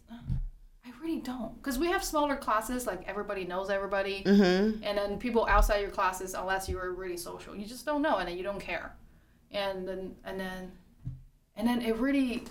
I 0.85 0.91
really 1.01 1.19
don't, 1.21 1.55
because 1.55 1.79
we 1.79 1.87
have 1.87 2.03
smaller 2.03 2.35
classes. 2.35 2.85
Like 2.85 3.07
everybody 3.07 3.45
knows 3.45 3.69
everybody, 3.69 4.23
Mm-hmm. 4.25 4.83
and 4.83 4.97
then 4.97 5.17
people 5.17 5.45
outside 5.47 5.79
your 5.81 5.89
classes, 5.89 6.33
unless 6.33 6.69
you 6.69 6.77
are 6.77 6.91
really 6.93 7.17
social, 7.17 7.55
you 7.55 7.65
just 7.65 7.85
don't 7.85 8.01
know, 8.01 8.17
and 8.17 8.27
then 8.27 8.37
you 8.37 8.43
don't 8.43 8.59
care, 8.59 8.93
and 9.51 9.87
then 9.87 10.15
and 10.25 10.39
then 10.39 10.71
and 11.55 11.67
then 11.67 11.81
it 11.81 11.95
really. 11.97 12.43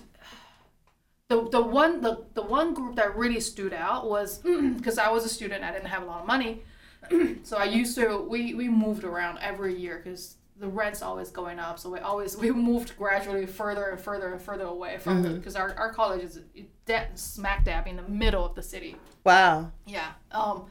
The, 1.29 1.47
the 1.49 1.61
one 1.61 2.01
the, 2.01 2.25
the 2.33 2.41
one 2.41 2.73
group 2.73 2.97
that 2.97 3.15
really 3.15 3.39
stood 3.39 3.71
out 3.71 4.09
was 4.09 4.39
because 4.77 4.97
I 4.97 5.09
was 5.09 5.23
a 5.23 5.29
student 5.29 5.63
I 5.63 5.71
didn't 5.71 5.85
have 5.87 6.03
a 6.03 6.05
lot 6.05 6.19
of 6.21 6.27
money 6.27 6.61
so 7.43 7.55
I 7.55 7.63
used 7.63 7.95
to 7.95 8.17
we 8.17 8.53
we 8.53 8.67
moved 8.67 9.05
around 9.05 9.37
every 9.39 9.73
year 9.73 10.01
because 10.03 10.35
the 10.61 10.67
rent's 10.69 11.01
always 11.01 11.29
going 11.29 11.59
up 11.59 11.77
so 11.79 11.89
we 11.89 11.99
always 11.99 12.37
we 12.43 12.49
moved 12.51 12.95
gradually 12.97 13.45
further 13.45 13.85
and 13.89 13.99
further 13.99 14.31
and 14.31 14.41
further 14.41 14.65
away 14.65 14.97
from 14.97 15.25
it 15.25 15.33
because 15.35 15.55
our, 15.57 15.73
our 15.75 15.91
college 15.91 16.23
is 16.23 16.39
dead 16.85 17.07
smack 17.19 17.65
dab 17.65 17.87
in 17.87 17.95
the 17.97 18.07
middle 18.23 18.45
of 18.45 18.55
the 18.55 18.63
city 18.63 18.95
Wow. 19.25 19.71
yeah 19.85 20.11
um 20.31 20.65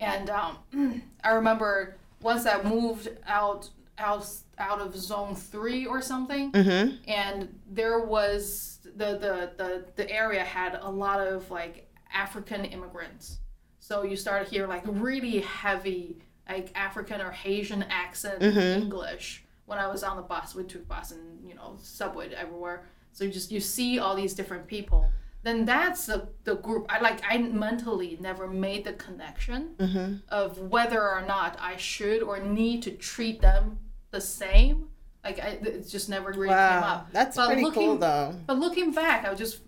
and 0.00 0.28
um 0.30 0.58
I 1.24 1.30
remember 1.30 1.96
once 2.20 2.44
I 2.46 2.62
moved 2.62 3.08
out 3.26 3.70
out 3.98 4.28
out 4.58 4.80
of 4.80 4.94
zone 4.96 5.34
three 5.34 5.86
or 5.86 6.02
something 6.02 6.52
Mm-hmm. 6.52 6.96
and 7.10 7.58
there 7.70 8.00
was 8.00 8.78
the, 8.84 9.12
the 9.18 9.50
the 9.56 9.84
the 9.96 10.10
area 10.10 10.42
had 10.44 10.78
a 10.82 10.90
lot 10.90 11.20
of 11.26 11.50
like 11.50 11.88
African 12.12 12.64
immigrants. 12.64 13.38
So 13.78 14.02
you 14.02 14.16
started 14.16 14.48
hear 14.48 14.66
like 14.66 14.82
really 14.86 15.40
heavy 15.40 16.18
like 16.48 16.70
African 16.74 17.20
or 17.20 17.30
Haitian 17.30 17.82
accent 17.84 18.42
English 18.42 19.44
when 19.66 19.78
I 19.78 19.86
was 19.88 20.02
on 20.02 20.16
the 20.16 20.22
bus. 20.22 20.54
We 20.54 20.64
took 20.64 20.86
bus 20.88 21.10
and 21.12 21.46
you 21.48 21.54
know 21.54 21.76
subway 21.80 22.32
everywhere. 22.34 22.84
So 23.12 23.24
you 23.24 23.30
just 23.30 23.50
you 23.50 23.60
see 23.60 23.98
all 23.98 24.14
these 24.14 24.34
different 24.34 24.66
people. 24.66 25.10
Then 25.42 25.64
that's 25.64 26.06
the, 26.06 26.28
the 26.44 26.56
group. 26.56 26.86
I 26.88 27.00
like 27.00 27.20
I 27.28 27.38
mentally 27.38 28.18
never 28.20 28.48
made 28.48 28.84
the 28.84 28.94
connection 28.94 29.74
Mm-hmm. 29.78 30.14
of 30.28 30.58
whether 30.58 31.00
or 31.08 31.22
not 31.22 31.56
I 31.60 31.76
should 31.76 32.22
or 32.22 32.40
need 32.40 32.82
to 32.82 32.90
treat 32.90 33.40
them 33.40 33.78
the 34.10 34.20
same. 34.20 34.88
Like 35.24 35.38
I, 35.40 35.48
it 35.62 35.88
just 35.88 36.08
never 36.08 36.30
really 36.32 36.48
came 36.48 36.82
up. 36.82 37.08
That's 37.12 37.36
But 37.36 37.46
pretty 37.46 37.62
looking, 37.62 37.82
cool 37.82 37.98
though. 37.98 38.34
But 38.46 38.58
looking 38.58 38.92
back, 38.92 39.24
I 39.24 39.30
was 39.30 39.38
just 39.38 39.60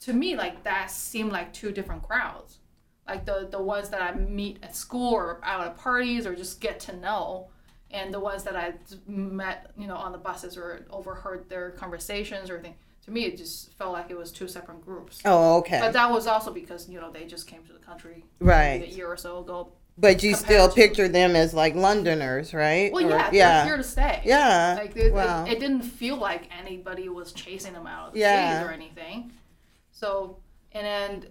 to 0.00 0.12
me 0.12 0.36
like 0.36 0.62
that 0.64 0.90
seemed 0.90 1.32
like 1.32 1.52
two 1.52 1.72
different 1.72 2.02
crowds. 2.02 2.58
Like 3.06 3.24
the 3.26 3.48
the 3.50 3.60
ones 3.60 3.90
that 3.90 4.00
I 4.02 4.14
meet 4.14 4.58
at 4.62 4.74
school 4.74 5.12
or 5.12 5.40
out 5.42 5.66
at 5.66 5.76
parties 5.76 6.26
or 6.26 6.34
just 6.34 6.60
get 6.60 6.80
to 6.80 6.96
know, 6.96 7.48
and 7.90 8.12
the 8.14 8.20
ones 8.20 8.44
that 8.44 8.56
I 8.56 8.74
met, 9.06 9.70
you 9.76 9.86
know, 9.86 9.96
on 9.96 10.12
the 10.12 10.18
buses 10.18 10.56
or 10.56 10.86
overheard 10.90 11.48
their 11.50 11.70
conversations 11.72 12.48
or 12.50 12.54
anything. 12.54 12.76
To 13.04 13.10
me, 13.10 13.26
it 13.26 13.36
just 13.36 13.74
felt 13.74 13.92
like 13.92 14.10
it 14.10 14.16
was 14.16 14.32
two 14.32 14.48
separate 14.48 14.80
groups. 14.80 15.20
Oh, 15.26 15.58
okay. 15.58 15.78
But 15.78 15.92
that 15.92 16.10
was 16.10 16.26
also 16.26 16.50
because 16.50 16.88
you 16.88 16.98
know 16.98 17.10
they 17.10 17.24
just 17.26 17.46
came 17.46 17.62
to 17.64 17.72
the 17.74 17.78
country 17.78 18.24
right. 18.40 18.82
a 18.82 18.88
year 18.88 19.08
or 19.08 19.18
so 19.18 19.40
ago. 19.40 19.72
But 19.98 20.22
you 20.22 20.34
still 20.34 20.68
to- 20.70 20.74
picture 20.74 21.06
them 21.06 21.36
as 21.36 21.52
like 21.52 21.74
Londoners, 21.74 22.54
right? 22.54 22.90
Well, 22.90 23.04
Or- 23.04 23.10
yeah, 23.10 23.24
they're 23.30 23.34
yeah. 23.34 23.64
here 23.66 23.76
to 23.76 23.82
stay. 23.84 24.22
Yeah. 24.24 24.76
Like 24.80 24.96
it, 24.96 25.12
Wow. 25.12 25.44
it, 25.44 25.52
it 25.52 25.60
didn't 25.60 25.82
feel 25.82 26.16
like 26.16 26.48
anybody 26.58 27.08
was 27.10 27.32
chasing 27.32 27.74
them 27.74 27.86
out 27.86 28.08
of 28.08 28.14
the 28.14 28.20
Yeah. 28.20 28.54
cities 28.54 28.68
or 28.68 28.72
anything. 28.72 29.32
So 29.92 30.38
and 30.72 30.84
then 30.86 31.26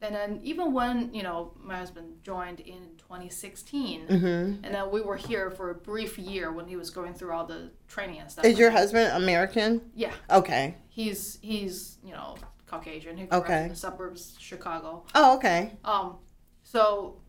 and 0.00 0.14
then 0.14 0.40
even 0.42 0.72
when 0.72 1.12
you 1.12 1.22
know 1.22 1.52
my 1.62 1.76
husband 1.78 2.22
joined 2.22 2.60
in 2.60 2.82
2016, 2.98 4.06
Mm-hmm. 4.06 4.64
and 4.64 4.74
then 4.74 4.90
we 4.90 5.00
were 5.00 5.16
here 5.16 5.50
for 5.50 5.70
a 5.70 5.74
brief 5.74 6.18
year 6.18 6.52
when 6.52 6.66
he 6.66 6.76
was 6.76 6.90
going 6.90 7.14
through 7.14 7.32
all 7.32 7.46
the 7.46 7.70
training 7.88 8.18
and 8.20 8.30
stuff. 8.30 8.44
Is 8.44 8.58
your 8.58 8.70
husband 8.70 9.10
American? 9.22 9.90
Yeah, 9.94 10.12
Okay. 10.30 10.76
he's 10.88 11.38
he's 11.42 11.98
you 12.04 12.12
know 12.12 12.36
Caucasian. 12.66 13.16
He 13.16 13.24
grew 13.26 13.38
up 13.38 13.44
Okay. 13.44 13.62
in 13.64 13.68
the 13.70 13.76
suburbs 13.76 14.34
of 14.36 14.42
Chicago. 14.42 15.04
Oh, 15.14 15.36
okay. 15.36 15.72
Um, 15.84 16.16
so 16.62 17.20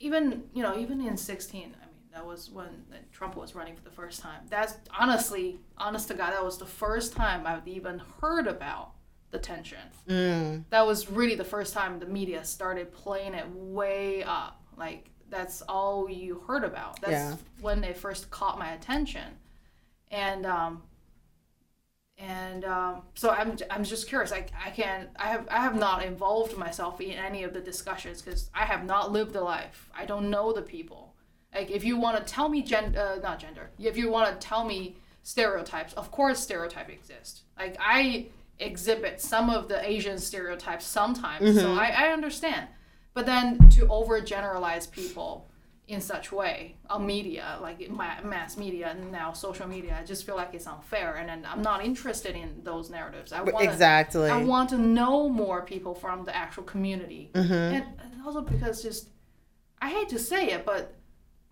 even 0.00 0.44
you 0.54 0.62
know 0.62 0.76
even 0.78 1.00
in 1.00 1.16
16, 1.16 1.62
I 1.62 1.64
mean 1.66 1.74
that 2.12 2.24
was 2.24 2.50
when 2.50 2.68
Trump 3.12 3.36
was 3.36 3.54
running 3.54 3.74
for 3.76 3.82
the 3.82 3.90
first 3.90 4.20
time. 4.20 4.42
That's 4.48 4.74
honestly, 4.98 5.58
honest 5.78 6.08
to 6.08 6.14
God, 6.14 6.32
that 6.32 6.44
was 6.44 6.58
the 6.58 6.66
first 6.66 7.12
time 7.12 7.46
I've 7.46 7.66
even 7.68 8.00
heard 8.20 8.46
about 8.46 8.92
the 9.34 9.38
tension. 9.40 9.78
Mm. 10.08 10.64
That 10.70 10.86
was 10.86 11.10
really 11.10 11.34
the 11.34 11.44
first 11.44 11.74
time 11.74 11.98
the 11.98 12.06
media 12.06 12.42
started 12.44 12.90
playing 12.92 13.34
it 13.34 13.46
way 13.50 14.22
up. 14.22 14.62
Like 14.78 15.10
that's 15.28 15.60
all 15.62 16.08
you 16.08 16.42
heard 16.46 16.64
about. 16.64 17.00
That's 17.02 17.12
Yeah. 17.12 17.36
when 17.60 17.84
it 17.84 17.98
first 17.98 18.30
caught 18.30 18.58
my 18.58 18.72
attention, 18.72 19.28
and 20.10 20.46
um, 20.46 20.82
and 22.16 22.64
um, 22.64 23.02
so 23.14 23.30
I'm, 23.30 23.56
I'm 23.70 23.82
just 23.82 24.08
curious. 24.08 24.30
I, 24.32 24.46
I 24.64 24.70
can 24.70 25.08
I 25.16 25.26
have 25.28 25.48
I 25.50 25.58
have 25.60 25.76
not 25.76 26.04
involved 26.04 26.56
myself 26.56 27.00
in 27.00 27.10
any 27.12 27.42
of 27.42 27.52
the 27.52 27.60
discussions 27.60 28.22
because 28.22 28.50
I 28.54 28.64
have 28.64 28.84
not 28.84 29.10
lived 29.10 29.32
the 29.32 29.40
life. 29.42 29.90
I 29.96 30.06
don't 30.06 30.30
know 30.30 30.52
the 30.52 30.62
people. 30.62 31.14
Like 31.52 31.70
if 31.70 31.84
you 31.84 31.96
want 31.96 32.16
to 32.24 32.32
tell 32.32 32.48
me 32.48 32.62
gen 32.62 32.96
uh, 32.96 33.16
not 33.22 33.40
gender. 33.40 33.70
If 33.78 33.96
you 33.96 34.10
want 34.10 34.40
to 34.40 34.46
tell 34.46 34.64
me 34.64 34.96
stereotypes, 35.24 35.92
of 35.94 36.10
course 36.12 36.38
stereotypes 36.38 36.92
exist. 36.92 37.42
Like 37.58 37.76
I 37.80 38.26
exhibit 38.58 39.20
some 39.20 39.50
of 39.50 39.68
the 39.68 39.86
Asian 39.88 40.18
stereotypes 40.18 40.84
sometimes, 40.86 41.60
so 41.60 41.74
I, 41.74 41.88
I 41.88 42.12
understand. 42.12 42.68
But 43.14 43.26
then 43.26 43.58
to 43.70 43.86
overgeneralize 43.86 44.90
people 44.90 45.50
in 45.86 46.00
such 46.00 46.32
way 46.32 46.76
on 46.88 47.04
media, 47.06 47.58
like 47.60 47.90
mass 47.90 48.56
media 48.56 48.88
and 48.88 49.12
now 49.12 49.32
social 49.32 49.68
media, 49.68 49.96
I 50.00 50.04
just 50.04 50.24
feel 50.24 50.34
like 50.34 50.54
it's 50.54 50.66
unfair, 50.66 51.16
and 51.16 51.28
then 51.28 51.46
I'm 51.46 51.62
not 51.62 51.84
interested 51.84 52.34
in 52.36 52.62
those 52.64 52.88
narratives. 52.90 53.32
I 53.32 53.42
want 53.42 53.64
Exactly. 53.64 54.30
I 54.30 54.42
want 54.42 54.70
to 54.70 54.78
know 54.78 55.28
more 55.28 55.62
people 55.62 55.94
from 55.94 56.24
the 56.24 56.34
actual 56.34 56.62
community, 56.64 57.30
Mm-hmm. 57.34 57.52
and, 57.52 57.84
and 58.02 58.22
also 58.24 58.40
because 58.40 58.82
just 58.82 59.10
I 59.82 59.90
hate 59.90 60.08
to 60.10 60.18
say 60.18 60.48
it, 60.52 60.64
but 60.64 60.94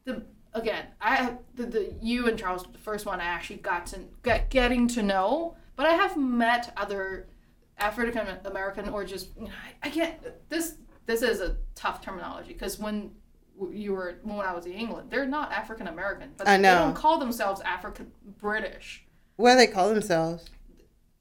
the 0.05 0.25
again, 0.55 0.87
I 1.01 1.37
the, 1.55 1.67
the 1.67 1.95
you 2.01 2.27
and 2.29 2.39
Charles, 2.39 2.65
the 2.73 2.79
first 2.79 3.05
one 3.07 3.21
I 3.21 3.25
actually 3.25 3.57
got 3.59 3.87
to 3.89 3.99
get 4.23 4.49
getting 4.51 4.89
to 4.89 5.03
know, 5.03 5.57
but 5.77 5.87
I 5.87 5.93
have 5.93 6.17
met 6.17 6.73
other 6.77 7.29
African 7.79 8.27
American 8.45 8.89
or 8.89 9.05
just 9.05 9.29
you 9.37 9.45
know, 9.45 9.51
I, 9.83 9.89
I 9.89 9.91
can't 9.91 10.17
this 10.49 10.77
this 11.07 11.23
is 11.23 11.41
a 11.41 11.57
tough 11.75 12.01
terminology 12.01 12.53
because 12.53 12.79
when 12.79 13.11
you 13.71 13.93
were 13.93 14.19
when 14.23 14.41
I 14.41 14.53
was 14.53 14.67
in 14.67 14.73
England, 14.73 15.11
they're 15.11 15.27
not 15.27 15.53
African 15.53 15.89
American, 15.89 16.31
but 16.37 16.49
I 16.49 16.57
they 16.57 16.63
don't 16.63 16.95
call 16.95 17.19
themselves 17.19 17.61
African 17.63 18.11
British. 18.39 19.05
What 19.37 19.53
do 19.53 19.57
they 19.59 19.67
call 19.67 19.91
themselves? 19.91 20.49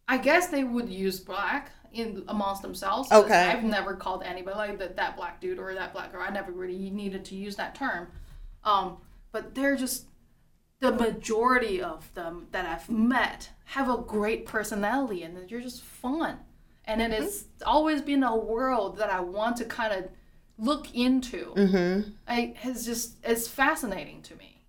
I 0.07 0.17
guess 0.17 0.47
they 0.47 0.63
would 0.63 0.89
use 0.89 1.19
black 1.19 1.71
in 1.93 2.23
amongst 2.27 2.61
themselves. 2.61 3.11
Okay. 3.11 3.33
I've 3.33 3.63
never 3.63 3.95
called 3.95 4.23
anybody 4.23 4.57
like 4.57 4.79
that, 4.79 4.95
that 4.95 5.15
black 5.15 5.41
dude 5.41 5.59
or 5.59 5.73
that 5.73 5.93
black 5.93 6.11
girl. 6.11 6.21
I 6.21 6.29
never 6.29 6.51
really 6.51 6.89
needed 6.89 7.25
to 7.25 7.35
use 7.35 7.55
that 7.57 7.75
term. 7.75 8.07
Um, 8.63 8.97
but 9.31 9.55
they're 9.55 9.75
just 9.75 10.05
the 10.79 10.91
majority 10.91 11.81
of 11.81 12.13
them 12.13 12.47
that 12.51 12.65
I've 12.65 12.89
met 12.89 13.49
have 13.71 13.89
a 13.89 13.95
great 13.95 14.45
personality 14.45 15.23
and 15.23 15.49
you're 15.49 15.61
just 15.61 15.81
fun. 15.81 16.37
And 16.83 16.99
then 16.99 17.13
it's 17.13 17.45
always 17.65 18.01
been 18.01 18.21
a 18.21 18.35
world 18.35 18.97
that 18.97 19.09
I 19.09 19.21
want 19.21 19.55
to 19.57 19.65
kind 19.65 19.93
of 19.93 20.09
look 20.57 20.93
into. 20.93 21.53
Mm-hmm. 21.55 22.09
I 22.27 22.53
it's 22.63 22.83
just 22.83 23.15
it's 23.23 23.47
fascinating 23.47 24.23
to 24.23 24.35
me. 24.35 24.65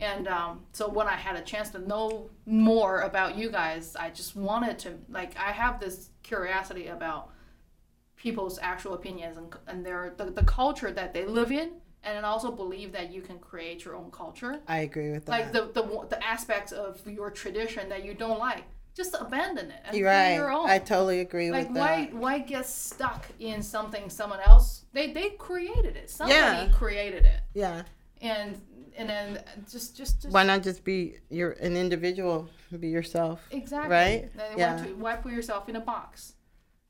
And 0.00 0.26
um, 0.28 0.60
so 0.72 0.88
when 0.88 1.06
I 1.06 1.16
had 1.16 1.36
a 1.36 1.42
chance 1.42 1.68
to 1.70 1.78
know 1.78 2.30
more 2.46 3.02
about 3.02 3.36
you 3.36 3.50
guys, 3.50 3.94
I 3.96 4.08
just 4.08 4.34
wanted 4.34 4.78
to 4.78 4.94
like 5.10 5.36
I 5.36 5.52
have 5.52 5.78
this 5.78 6.08
curiosity 6.22 6.86
about 6.86 7.28
people's 8.16 8.58
actual 8.62 8.94
opinions 8.94 9.36
and, 9.36 9.54
and 9.66 9.84
their 9.84 10.14
the, 10.16 10.24
the 10.24 10.44
culture 10.44 10.90
that 10.90 11.12
they 11.12 11.26
live 11.26 11.52
in, 11.52 11.72
and 12.16 12.24
also 12.26 12.50
believe 12.50 12.92
that 12.92 13.12
you 13.12 13.20
can 13.22 13.38
create 13.38 13.84
your 13.84 13.94
own 13.96 14.10
culture. 14.10 14.60
I 14.66 14.78
agree 14.78 15.10
with 15.10 15.24
that. 15.26 15.32
Like 15.32 15.52
the 15.52 15.62
the 15.72 15.82
the 16.08 16.24
aspects 16.24 16.72
of 16.72 17.00
your 17.06 17.30
tradition 17.30 17.88
that 17.88 18.04
you 18.04 18.14
don't 18.14 18.38
like, 18.38 18.64
just 18.94 19.14
abandon 19.18 19.70
it 19.70 19.80
and 19.84 19.96
You're 19.96 20.08
right. 20.08 20.34
your 20.34 20.50
own 20.50 20.68
I 20.68 20.78
totally 20.78 21.20
agree 21.20 21.50
like 21.50 21.68
with 21.68 21.74
that. 21.74 21.80
why 21.80 22.18
why 22.22 22.38
get 22.40 22.66
stuck 22.66 23.26
in 23.38 23.62
something 23.62 24.10
someone 24.10 24.40
else 24.40 24.84
they 24.92 25.12
they 25.12 25.30
created 25.30 25.94
it 25.96 26.10
somebody 26.10 26.66
Yeah. 26.66 26.68
created 26.72 27.24
it 27.24 27.40
Yeah. 27.54 27.82
and 28.20 28.60
and 28.96 29.08
then 29.08 29.26
just 29.70 29.96
just, 29.96 30.22
just 30.22 30.32
Why 30.34 30.42
not 30.42 30.64
just 30.64 30.82
be 30.82 30.98
you're 31.30 31.52
an 31.68 31.76
individual, 31.76 32.48
be 32.80 32.88
yourself. 32.88 33.38
exactly 33.52 33.90
right? 33.98 34.20
then 34.36 34.58
Yeah. 34.58 34.76
to 34.82 34.88
why 35.02 35.14
put 35.16 35.30
yourself 35.32 35.68
in 35.68 35.76
a 35.76 35.80
box 35.80 36.34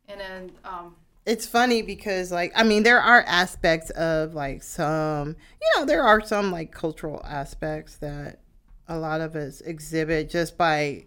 and 0.08 0.18
then 0.18 0.42
um 0.64 0.96
It's 1.28 1.46
funny 1.46 1.82
because 1.82 2.32
like 2.32 2.52
I 2.56 2.62
mean 2.62 2.84
there 2.84 3.02
are 3.02 3.22
aspects 3.26 3.90
of 3.90 4.32
like 4.32 4.62
some 4.62 5.36
you 5.60 5.68
know 5.76 5.84
there 5.84 6.02
are 6.02 6.24
some 6.24 6.50
like 6.50 6.72
cultural 6.72 7.20
aspects 7.22 7.96
that 7.96 8.40
a 8.88 8.98
lot 8.98 9.20
of 9.20 9.36
us 9.36 9.60
exhibit 9.60 10.30
just 10.30 10.56
by 10.56 11.04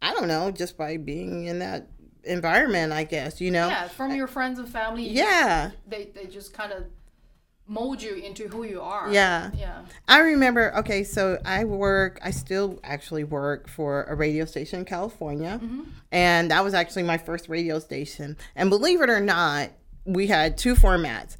I 0.00 0.14
don't 0.14 0.28
know 0.28 0.52
just 0.52 0.78
by 0.78 0.96
being 0.96 1.46
in 1.46 1.58
that 1.58 1.88
environment 2.22 2.92
I 2.92 3.02
guess 3.02 3.40
you 3.40 3.50
know? 3.50 3.66
Yeah 3.66 3.88
from 3.88 4.14
your 4.14 4.28
friends 4.28 4.60
and 4.60 4.68
family 4.68 5.08
yeah. 5.08 5.72
they 5.88 6.04
they 6.14 6.26
just 6.26 6.54
kind 6.54 6.72
of 6.72 6.84
mold 7.68 8.02
you 8.02 8.14
into 8.14 8.48
who 8.48 8.64
you 8.64 8.80
are. 8.80 9.12
Yeah. 9.12 9.50
Yeah. 9.54 9.82
I 10.08 10.20
remember, 10.20 10.74
okay, 10.78 11.04
so 11.04 11.38
I 11.44 11.64
work, 11.64 12.18
I 12.22 12.30
still 12.30 12.80
actually 12.82 13.24
work 13.24 13.68
for 13.68 14.04
a 14.04 14.14
radio 14.14 14.46
station 14.46 14.80
in 14.80 14.84
California. 14.86 15.60
Mm-hmm. 15.62 15.82
And 16.10 16.50
that 16.50 16.64
was 16.64 16.72
actually 16.74 17.02
my 17.02 17.18
first 17.18 17.48
radio 17.48 17.78
station. 17.78 18.36
And 18.56 18.70
believe 18.70 19.02
it 19.02 19.10
or 19.10 19.20
not, 19.20 19.70
we 20.04 20.26
had 20.26 20.56
two 20.56 20.74
formats 20.74 21.36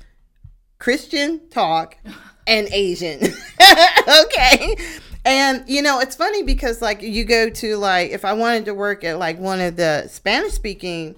Christian 0.78 1.48
talk 1.48 1.96
and 2.46 2.68
Asian. 2.72 3.20
okay. 4.24 4.76
And 5.24 5.64
you 5.66 5.82
know, 5.82 6.00
it's 6.00 6.14
funny 6.14 6.42
because 6.42 6.80
like 6.80 7.02
you 7.02 7.24
go 7.24 7.50
to 7.50 7.76
like 7.76 8.10
if 8.10 8.24
I 8.24 8.34
wanted 8.34 8.66
to 8.66 8.74
work 8.74 9.02
at 9.04 9.18
like 9.18 9.38
one 9.38 9.60
of 9.60 9.76
the 9.76 10.06
Spanish 10.08 10.52
speaking 10.52 11.16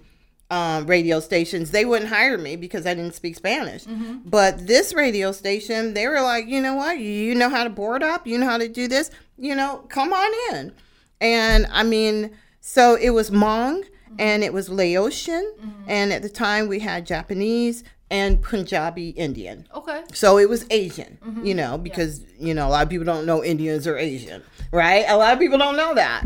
um, 0.51 0.86
radio 0.86 1.20
stations, 1.20 1.70
they 1.70 1.84
wouldn't 1.84 2.11
hire 2.11 2.36
me 2.36 2.57
because 2.57 2.86
I 2.86 2.94
didn't 2.94 3.14
speak 3.14 3.36
Spanish. 3.36 3.84
Mm-hmm. 3.84 4.18
But 4.28 4.66
this 4.66 4.92
radio 4.92 5.32
station, 5.32 5.94
they 5.94 6.07
were 6.09 6.20
like, 6.20 6.46
you 6.48 6.61
know 6.61 6.74
what? 6.74 6.98
You 6.98 7.34
know 7.34 7.48
how 7.48 7.64
to 7.64 7.70
board 7.70 8.03
up, 8.03 8.26
you 8.26 8.36
know 8.36 8.46
how 8.46 8.59
to 8.59 8.68
do 8.68 8.88
this, 8.88 9.11
you 9.38 9.55
know, 9.55 9.84
come 9.88 10.12
on 10.12 10.30
in. 10.51 10.72
And 11.20 11.66
I 11.70 11.84
mean, 11.84 12.30
so 12.61 12.96
it 12.96 13.11
was 13.11 13.30
Hmong 13.30 13.82
mm-hmm. 13.82 14.16
and 14.18 14.42
it 14.42 14.53
was 14.53 14.68
Laotian. 14.68 15.53
Mm-hmm. 15.61 15.82
And 15.86 16.12
at 16.12 16.22
the 16.22 16.28
time 16.28 16.66
we 16.68 16.80
had 16.80 17.07
Japanese 17.07 17.84
and 18.11 18.42
Punjabi 18.42 19.11
Indian. 19.11 19.68
Okay. 19.72 20.03
So 20.12 20.36
it 20.36 20.48
was 20.48 20.66
Asian, 20.70 21.16
you 21.44 21.55
know, 21.55 21.78
because, 21.78 22.22
you 22.40 22.55
know, 22.55 22.66
a 22.66 22.70
lot 22.70 22.82
of 22.82 22.88
people 22.88 23.07
don't 23.07 23.24
know 23.24 23.44
Indians 23.44 23.86
are 23.86 23.96
Asian, 23.96 24.42
right? 24.72 25.05
A 25.07 25.16
lot 25.16 25.32
of 25.32 25.38
people 25.38 25.59
don't 25.59 25.76
know 25.76 25.94
that, 25.94 26.24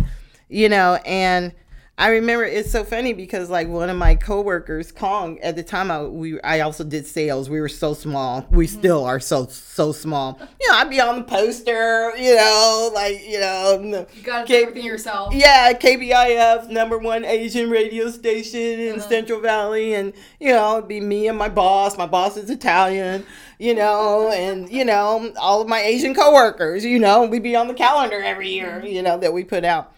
you 0.48 0.70
know, 0.70 0.94
and 1.04 1.52
I 1.96 2.08
remember 2.08 2.44
it's 2.44 2.72
so 2.72 2.82
funny 2.82 3.12
because 3.12 3.48
like 3.48 3.68
one 3.68 3.88
of 3.88 3.96
my 3.96 4.16
coworkers, 4.16 4.90
Kong, 4.90 5.38
at 5.38 5.54
the 5.54 5.62
time 5.62 5.92
I 5.92 6.02
we 6.02 6.40
I 6.40 6.60
also 6.60 6.82
did 6.82 7.06
sales. 7.06 7.48
We 7.48 7.60
were 7.60 7.68
so 7.68 7.94
small. 7.94 8.44
We 8.50 8.66
mm-hmm. 8.66 8.78
still 8.80 9.04
are 9.04 9.20
so 9.20 9.46
so 9.46 9.92
small. 9.92 10.36
You 10.60 10.72
know, 10.72 10.78
I'd 10.78 10.90
be 10.90 11.00
on 11.00 11.18
the 11.18 11.22
poster, 11.22 12.12
you 12.16 12.34
know, 12.34 12.90
like 12.92 13.24
you 13.24 13.38
know, 13.38 14.06
You 14.12 14.22
gotta 14.24 14.44
do 14.44 14.52
K- 14.52 14.62
everything 14.62 14.84
yourself. 14.84 15.34
yeah, 15.34 15.72
KBIF, 15.72 16.68
number 16.68 16.98
one 16.98 17.24
Asian 17.24 17.70
radio 17.70 18.10
station 18.10 18.60
in 18.60 18.98
uh-huh. 18.98 19.08
Central 19.08 19.40
Valley, 19.40 19.94
and 19.94 20.12
you 20.40 20.48
know, 20.48 20.78
it'd 20.78 20.88
be 20.88 21.00
me 21.00 21.28
and 21.28 21.38
my 21.38 21.48
boss. 21.48 21.96
My 21.96 22.06
boss 22.06 22.36
is 22.36 22.50
Italian, 22.50 23.24
you 23.60 23.72
know, 23.72 24.32
and 24.32 24.68
you 24.68 24.84
know, 24.84 25.32
all 25.38 25.62
of 25.62 25.68
my 25.68 25.80
Asian 25.80 26.12
coworkers. 26.12 26.84
You 26.84 26.98
know, 26.98 27.24
we'd 27.24 27.44
be 27.44 27.54
on 27.54 27.68
the 27.68 27.74
calendar 27.74 28.20
every 28.20 28.50
year, 28.50 28.78
mm-hmm. 28.78 28.88
you 28.88 29.02
know, 29.02 29.16
that 29.16 29.32
we 29.32 29.44
put 29.44 29.64
out. 29.64 29.92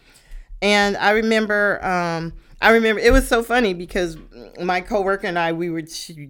And 0.62 0.96
I 0.96 1.11
remember, 1.11 1.84
um, 1.84 2.32
I 2.61 2.70
remember 2.70 3.00
it 3.00 3.12
was 3.12 3.28
so 3.28 3.42
funny 3.42 3.74
because 3.74 4.16
my 4.61 4.80
coworker 4.80 5.26
and 5.26 5.38
I, 5.38 5.52
we 5.52 5.68
were 5.68 5.82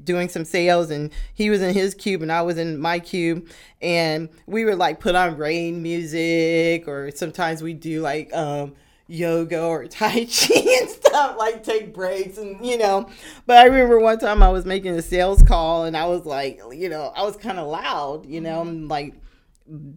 doing 0.04 0.28
some 0.28 0.44
sales, 0.44 0.90
and 0.90 1.12
he 1.34 1.50
was 1.50 1.62
in 1.62 1.72
his 1.72 1.94
cube 1.94 2.22
and 2.22 2.32
I 2.32 2.42
was 2.42 2.58
in 2.58 2.78
my 2.78 2.98
cube, 2.98 3.48
and 3.80 4.28
we 4.46 4.64
would 4.64 4.78
like 4.78 4.98
put 5.00 5.14
on 5.14 5.36
rain 5.36 5.82
music, 5.82 6.88
or 6.88 7.10
sometimes 7.14 7.62
we 7.62 7.74
do 7.74 8.00
like 8.00 8.34
um, 8.34 8.74
yoga 9.06 9.62
or 9.62 9.86
tai 9.86 10.24
chi 10.24 10.60
and 10.80 10.90
stuff, 10.90 11.36
like 11.38 11.62
take 11.62 11.94
breaks, 11.94 12.38
and 12.38 12.64
you 12.66 12.76
know. 12.78 13.08
But 13.46 13.58
I 13.58 13.64
remember 13.66 14.00
one 14.00 14.18
time 14.18 14.42
I 14.42 14.48
was 14.48 14.64
making 14.64 14.92
a 14.94 15.02
sales 15.02 15.42
call, 15.42 15.84
and 15.84 15.96
I 15.96 16.06
was 16.06 16.26
like, 16.26 16.60
you 16.72 16.88
know, 16.88 17.12
I 17.14 17.22
was 17.22 17.36
kind 17.36 17.58
of 17.58 17.68
loud, 17.68 18.26
you 18.26 18.40
know, 18.40 18.62
like 18.62 19.14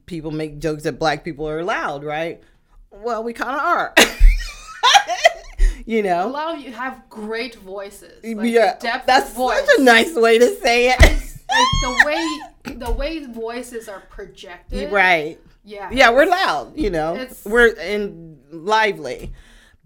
people 0.05 0.31
make 0.31 0.59
jokes 0.59 0.83
that 0.83 0.99
black 0.99 1.23
people 1.23 1.47
are 1.47 1.63
loud, 1.63 2.03
right? 2.03 2.41
Well, 2.91 3.23
we 3.23 3.33
kind 3.33 3.51
of 3.55 3.61
are. 3.61 3.93
you 5.85 6.03
know, 6.03 6.27
A 6.27 6.29
lot 6.29 6.55
of 6.55 6.61
you 6.61 6.71
have 6.71 7.09
great 7.09 7.55
voices. 7.55 8.23
Like 8.23 8.49
yeah. 8.51 8.77
depth 8.79 9.05
That's 9.05 9.33
voice. 9.33 9.59
such 9.59 9.79
a 9.79 9.83
nice 9.83 10.15
way 10.15 10.39
to 10.39 10.55
say 10.57 10.89
it. 10.91 10.99
like 10.99 11.69
the 11.81 12.03
way 12.05 12.75
the 12.75 12.91
way 12.91 13.25
voices 13.25 13.87
are 13.89 14.01
projected. 14.09 14.91
right. 14.91 15.39
Yeah. 15.63 15.89
Yeah, 15.91 16.11
we're 16.11 16.25
loud, 16.25 16.77
you 16.77 16.89
know. 16.89 17.27
We're 17.45 17.67
in 17.67 18.39
lively. 18.51 19.33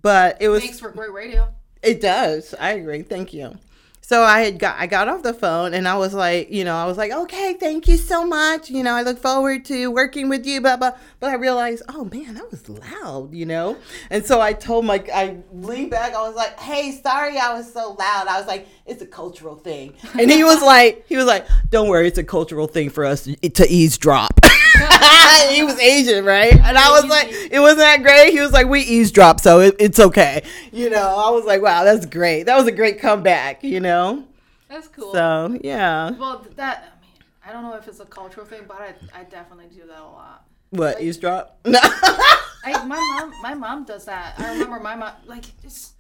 But 0.01 0.37
it 0.41 0.49
was 0.49 0.63
Makes 0.63 0.79
for 0.79 0.91
great 0.91 1.11
radio. 1.11 1.49
It 1.81 1.99
does. 1.99 2.53
I 2.59 2.71
agree. 2.73 3.01
Thank 3.01 3.33
you. 3.33 3.57
So 4.05 4.21
I 4.21 4.41
had 4.41 4.59
got 4.59 4.75
I 4.77 4.85
got 4.85 5.07
off 5.07 5.23
the 5.23 5.33
phone 5.33 5.73
and 5.73 5.87
I 5.87 5.95
was 5.95 6.13
like, 6.13 6.51
you 6.51 6.65
know, 6.65 6.75
I 6.75 6.85
was 6.85 6.97
like, 6.97 7.13
okay, 7.13 7.53
thank 7.53 7.87
you 7.87 7.95
so 7.95 8.25
much. 8.25 8.69
You 8.69 8.83
know, 8.83 8.93
I 8.93 9.01
look 9.01 9.17
forward 9.17 9.63
to 9.65 9.89
working 9.91 10.27
with 10.27 10.45
you, 10.45 10.59
blah 10.59 10.75
blah. 10.75 10.91
But 11.21 11.29
I 11.29 11.35
realized, 11.35 11.83
oh 11.87 12.03
man, 12.03 12.35
that 12.35 12.51
was 12.51 12.67
loud, 12.67 13.33
you 13.33 13.45
know. 13.45 13.77
And 14.09 14.25
so 14.25 14.41
I 14.41 14.51
told 14.51 14.83
my 14.83 15.01
I 15.13 15.37
leaned 15.53 15.91
back. 15.91 16.13
I 16.13 16.21
was 16.27 16.35
like, 16.35 16.59
hey, 16.59 16.91
sorry, 16.91 17.37
I 17.37 17.53
was 17.53 17.71
so 17.71 17.95
loud. 17.97 18.27
I 18.27 18.37
was 18.37 18.45
like, 18.45 18.67
it's 18.85 19.01
a 19.01 19.07
cultural 19.07 19.55
thing. 19.55 19.93
And 20.19 20.29
he 20.29 20.43
was 20.43 20.61
like, 20.73 21.05
he 21.07 21.15
was 21.15 21.25
like, 21.25 21.47
don't 21.69 21.87
worry, 21.87 22.07
it's 22.07 22.17
a 22.17 22.25
cultural 22.25 22.67
thing 22.67 22.89
for 22.89 23.05
us 23.05 23.23
to, 23.23 23.35
to 23.37 23.71
eavesdrop. 23.71 24.41
he 25.49 25.63
was 25.63 25.79
Asian, 25.79 26.25
right? 26.25 26.53
And 26.53 26.77
I 26.77 26.91
was 26.91 27.05
like, 27.05 27.29
it 27.29 27.59
wasn't 27.59 27.79
that 27.79 28.01
great. 28.03 28.31
He 28.31 28.39
was 28.39 28.51
like, 28.51 28.67
we 28.67 28.81
eavesdrop, 28.81 29.39
so 29.39 29.59
it, 29.59 29.75
it's 29.79 29.99
okay. 29.99 30.43
You 30.71 30.89
know, 30.89 31.15
I 31.17 31.29
was 31.29 31.45
like, 31.45 31.61
wow, 31.61 31.83
that's 31.83 32.05
great. 32.05 32.43
That 32.43 32.57
was 32.57 32.67
a 32.67 32.71
great 32.71 32.99
comeback, 32.99 33.63
you 33.63 33.79
know? 33.79 34.25
That's 34.69 34.87
cool. 34.87 35.11
So, 35.13 35.57
yeah. 35.61 36.11
well, 36.11 36.45
that 36.55 36.97
I 36.97 37.01
mean, 37.01 37.23
I 37.45 37.51
don't 37.51 37.63
know 37.63 37.77
if 37.77 37.87
it's 37.87 37.99
a 37.99 38.05
cultural 38.05 38.45
thing, 38.45 38.61
but 38.67 38.81
I, 38.81 38.93
I 39.19 39.23
definitely 39.23 39.67
do 39.67 39.85
that 39.87 39.99
a 39.99 40.03
lot. 40.03 40.45
What, 40.71 41.01
eavesdrop? 41.01 41.59
No. 41.65 41.79
I, 41.83 42.83
my 42.85 42.97
mom, 42.97 43.33
my 43.41 43.53
mom 43.53 43.83
does 43.83 44.05
that. 44.05 44.35
I 44.39 44.53
remember 44.53 44.79
my 44.79 44.95
mom, 44.95 45.13
like, 45.25 45.45
it's, 45.63 45.93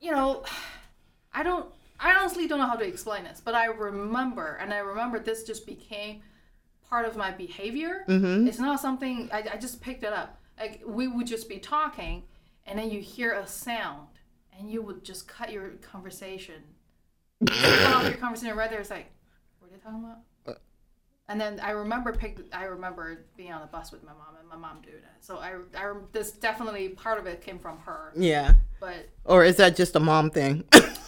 you 0.00 0.12
know, 0.12 0.44
I 1.32 1.42
don't, 1.42 1.66
I 1.98 2.14
honestly 2.14 2.46
don't 2.46 2.58
know 2.58 2.66
how 2.66 2.76
to 2.76 2.86
explain 2.86 3.24
this, 3.24 3.40
but 3.44 3.54
I 3.54 3.66
remember, 3.66 4.58
and 4.60 4.72
I 4.72 4.78
remember 4.78 5.18
this 5.18 5.42
just 5.42 5.66
became 5.66 6.22
part 6.88 7.06
of 7.06 7.16
my 7.16 7.30
behavior. 7.30 8.04
Mm-hmm. 8.08 8.46
It's 8.46 8.58
not 8.58 8.80
something 8.80 9.28
I, 9.32 9.44
I 9.52 9.56
just 9.56 9.80
picked 9.80 10.04
it 10.04 10.12
up. 10.12 10.40
Like 10.58 10.82
we 10.86 11.08
would 11.08 11.26
just 11.26 11.48
be 11.48 11.58
talking, 11.58 12.24
and 12.66 12.78
then 12.78 12.90
you 12.90 13.00
hear 13.00 13.32
a 13.32 13.46
sound, 13.46 14.08
and 14.58 14.70
you 14.70 14.82
would 14.82 15.04
just 15.04 15.26
cut 15.26 15.52
your 15.52 15.70
conversation. 15.82 16.62
You 17.40 17.46
cut 17.50 17.94
off 17.94 18.04
your 18.04 18.14
conversation 18.14 18.56
right 18.56 18.70
there. 18.70 18.80
It's 18.80 18.90
like, 18.90 19.10
what 19.58 19.68
are 19.68 19.76
they 19.76 19.82
talking 19.82 20.04
about? 20.04 20.18
And 21.26 21.40
then 21.40 21.58
I 21.60 21.70
remember 21.70 22.12
pick, 22.12 22.38
I 22.52 22.64
remember 22.64 23.24
being 23.36 23.52
on 23.52 23.62
the 23.62 23.66
bus 23.66 23.90
with 23.90 24.04
my 24.04 24.12
mom, 24.12 24.36
and 24.38 24.48
my 24.48 24.56
mom 24.56 24.82
doing 24.82 25.00
that. 25.02 25.24
So 25.24 25.38
I, 25.38 25.54
I 25.74 25.94
this 26.12 26.32
definitely 26.32 26.90
part 26.90 27.18
of 27.18 27.26
it 27.26 27.40
came 27.40 27.58
from 27.58 27.78
her, 27.78 28.12
yeah. 28.14 28.54
but 28.78 29.08
Or 29.24 29.42
is 29.42 29.56
that 29.56 29.74
just 29.74 29.96
a 29.96 30.00
mom 30.00 30.30
thing? 30.30 30.64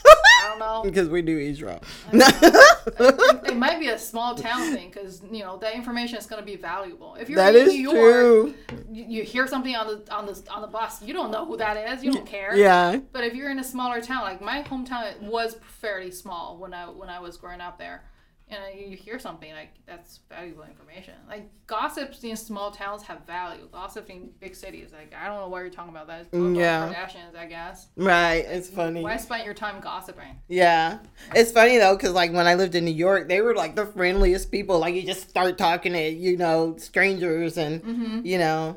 I 0.57 0.59
don't 0.59 0.85
know. 0.85 0.91
because 0.91 1.09
we 1.09 1.23
do 1.23 1.39
eavesdrop. 1.39 1.85
it, 2.13 3.45
it 3.51 3.57
might 3.57 3.79
be 3.79 3.89
a 3.89 3.99
small 3.99 4.35
town 4.35 4.73
thing 4.73 4.91
because 4.91 5.23
you 5.31 5.41
know 5.41 5.57
that 5.59 5.75
information 5.75 6.19
is 6.19 6.27
going 6.27 6.41
to 6.41 6.47
be 6.47 6.57
valuable. 6.57 7.15
If 7.17 7.29
you're 7.29 7.37
that 7.37 7.55
in 7.55 7.67
is 7.67 7.73
New 7.73 7.81
York, 7.81 7.95
true. 7.95 8.55
you, 8.91 9.05
you 9.05 9.23
hear 9.23 9.47
something 9.47 9.75
on 9.75 9.87
the 9.87 10.15
on 10.15 10.27
the 10.27 10.43
on 10.51 10.63
the 10.63 10.69
bus, 10.69 11.03
you 11.03 11.13
don't 11.13 11.31
know 11.31 11.45
who 11.45 11.57
that 11.57 11.77
is. 11.77 12.05
You 12.05 12.13
don't 12.13 12.27
care. 12.27 12.57
Yeah. 12.57 13.01
But 13.13 13.25
if 13.25 13.35
you're 13.35 13.51
in 13.51 13.59
a 13.59 13.65
smaller 13.65 14.01
town, 14.01 14.23
like 14.23 14.41
my 14.41 14.63
hometown 14.63 15.21
was 15.23 15.57
fairly 15.81 16.11
small 16.11 16.57
when 16.59 16.75
I 16.75 16.85
when 16.87 17.09
I 17.09 17.21
was 17.21 17.37
growing 17.37 17.61
up 17.61 17.79
there, 17.79 18.05
and 18.49 18.61
you 18.79 18.97
hear 18.97 19.19
something 19.19 19.53
like 19.53 19.71
that's 19.87 20.21
valuable 20.29 20.63
information. 20.65 21.15
Like 21.29 21.51
gossips 21.67 22.23
in 22.23 22.37
small 22.37 22.71
towns 22.71 23.03
have 23.03 23.27
value. 23.27 23.69
Gossip 23.73 24.09
in 24.09 24.31
big 24.41 24.55
cities, 24.55 24.91
like 24.93 25.13
I 25.15 25.27
don't 25.27 25.41
know 25.41 25.49
what 25.49 25.59
you're 25.61 25.71
talking 25.71 25.91
about. 25.91 26.07
That's 26.07 26.29
talk 26.29 26.39
about 26.41 26.55
Yeah. 26.57 26.95
Kardashians, 26.95 27.37
I 27.37 27.47
guess. 27.47 27.89
Right. 27.97 28.45
It's 28.47 28.69
funny. 28.69 29.03
Why 29.03 29.17
spend 29.17 29.45
your 29.45 29.55
time 29.55 29.81
gossiping? 29.81 30.39
Yeah. 30.49 30.99
It's 31.35 31.51
funny 31.51 31.79
though, 31.79 31.97
because 31.97 32.13
like 32.13 32.33
when 32.33 32.47
I 32.47 32.55
lived 32.55 32.75
in 32.77 32.85
New 32.85 32.95
York, 32.95 33.29
they 33.29 33.41
were 33.41 33.55
like 33.55 33.75
the 33.75 33.87
friendliest 33.87 34.53
people. 34.53 34.79
Like 34.79 34.95
you 34.95 35.03
just 35.03 35.29
start 35.29 35.59
talking 35.59 35.93
to, 35.95 36.09
you 36.09 36.37
know, 36.37 36.77
strangers 36.79 37.59
and, 37.59 37.83
Mm-hmm. 37.83 38.21
you 38.27 38.39
know, 38.39 38.77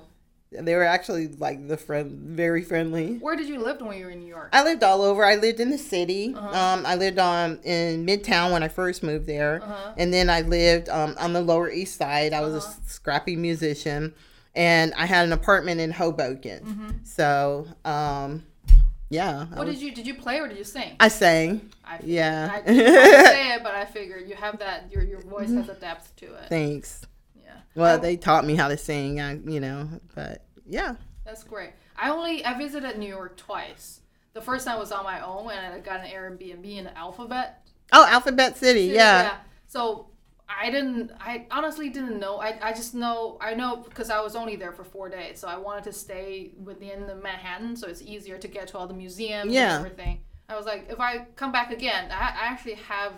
they 0.51 0.75
were 0.75 0.83
actually 0.83 1.27
like 1.27 1.67
the 1.67 1.77
friend, 1.77 2.19
very 2.35 2.63
friendly. 2.63 3.17
Where 3.17 3.35
did 3.35 3.47
you 3.47 3.59
live 3.59 3.81
when 3.81 3.97
you 3.99 4.05
were 4.05 4.11
in 4.11 4.19
New 4.19 4.27
York? 4.27 4.49
I 4.51 4.63
lived 4.63 4.83
all 4.83 5.01
over. 5.03 5.23
I 5.23 5.35
lived 5.35 5.59
in 5.59 5.69
the 5.69 5.77
city. 5.77 6.33
Uh-huh. 6.35 6.57
Um, 6.57 6.85
I 6.85 6.95
lived 6.95 7.19
on 7.19 7.59
in 7.63 8.05
Midtown 8.05 8.51
when 8.51 8.63
I 8.63 8.67
first 8.67 9.03
moved 9.03 9.27
there, 9.27 9.61
Uh-huh. 9.61 9.93
and 9.97 10.11
then 10.13 10.29
I 10.29 10.41
lived 10.41 10.89
um, 10.89 11.15
on 11.19 11.33
the 11.33 11.41
Lower 11.41 11.69
East 11.69 11.97
Side. 11.97 12.33
I 12.33 12.41
was 12.41 12.55
Uh-huh. 12.55 12.73
a 12.85 12.89
scrappy 12.89 13.35
musician, 13.35 14.13
and 14.55 14.91
I 14.97 15.05
had 15.05 15.25
an 15.25 15.33
apartment 15.33 15.81
in 15.81 15.91
Hoboken. 15.91 17.01
So, 17.03 17.67
um, 17.85 18.43
yeah, 19.11 19.31
Mm-hmm. 19.45 19.55
What 19.55 19.67
was- 19.67 19.75
did 19.75 19.83
you 19.85 19.91
did 19.93 20.07
you 20.07 20.15
play 20.15 20.39
or 20.39 20.47
did 20.47 20.57
you 20.57 20.63
sing? 20.63 20.95
I 20.99 21.07
sang. 21.09 21.69
I 21.85 21.97
figured. 21.97 22.09
Yeah. 22.15 22.51
I 22.53 22.61
didn't 22.61 23.25
say 23.25 23.53
it, 23.55 23.63
but 23.63 23.73
I 23.75 23.85
figured 23.85 24.27
you 24.29 24.35
have 24.35 24.59
that. 24.59 24.91
Your 24.91 25.03
your 25.03 25.21
voice 25.21 25.51
has 25.51 25.69
a 25.69 25.73
depth 25.75 26.15
to 26.17 26.25
it. 26.25 26.49
Thanks. 26.49 27.01
Yeah. 27.76 27.82
Well, 27.82 27.99
they 27.99 28.17
taught 28.17 28.45
me 28.45 28.55
how 28.55 28.67
to 28.67 28.78
sing. 28.78 29.22
I, 29.22 29.38
you 29.45 29.59
know, 29.59 29.89
but 30.15 30.43
yeah. 30.65 30.95
That's 31.26 31.43
great. 31.43 31.72
I 31.97 32.09
only 32.09 32.43
I 32.43 32.57
visited 32.57 32.97
New 32.97 33.07
York 33.07 33.38
twice. 33.38 34.01
The 34.34 34.41
first 34.41 34.65
time 34.65 34.80
was 34.80 34.91
on 34.91 35.03
my 35.03 35.26
own, 35.26 35.51
and 35.51 35.74
I 35.74 35.80
got 35.80 35.99
an 35.99 36.07
Airbnb 36.07 36.65
in 36.65 36.88
Alphabet. 36.88 37.67
Oh, 37.91 38.05
Alphabet 38.07 38.57
City. 38.57 38.84
Yeah. 38.86 39.38
So 39.67 40.07
I 40.47 40.72
didn't. 40.72 41.11
I 41.20 41.45
honestly 41.51 41.89
didn't 41.89 42.20
know. 42.20 42.38
I, 42.39 42.57
I 42.61 42.74
just 42.74 42.95
know. 42.95 43.38
I 43.41 43.53
know 43.53 43.78
because 43.78 44.09
I 44.09 44.20
was 44.22 44.36
only 44.36 44.55
there 44.55 44.72
for 44.72 44.84
four 44.84 45.09
days, 45.09 45.39
so 45.39 45.47
I 45.47 45.57
wanted 45.57 45.84
to 45.86 45.93
stay 45.93 46.51
within 46.63 47.05
the 47.05 47.15
Manhattan, 47.15 47.76
so 47.76 47.88
it's 47.88 48.01
easier 48.01 48.38
to 48.38 48.47
get 48.47 48.67
to 48.70 48.78
all 48.78 48.88
the 48.88 48.93
museums 48.93 49.51
Yeah. 49.53 49.78
and 49.78 49.86
everything. 49.86 50.22
I 50.47 50.55
was 50.55 50.65
like, 50.65 50.88
if 50.89 50.99
I 50.99 51.28
come 51.36 51.51
back 51.51 51.72
again, 51.72 52.11
I, 52.11 52.15
I 52.15 52.45
actually 52.47 52.74
have 52.76 53.13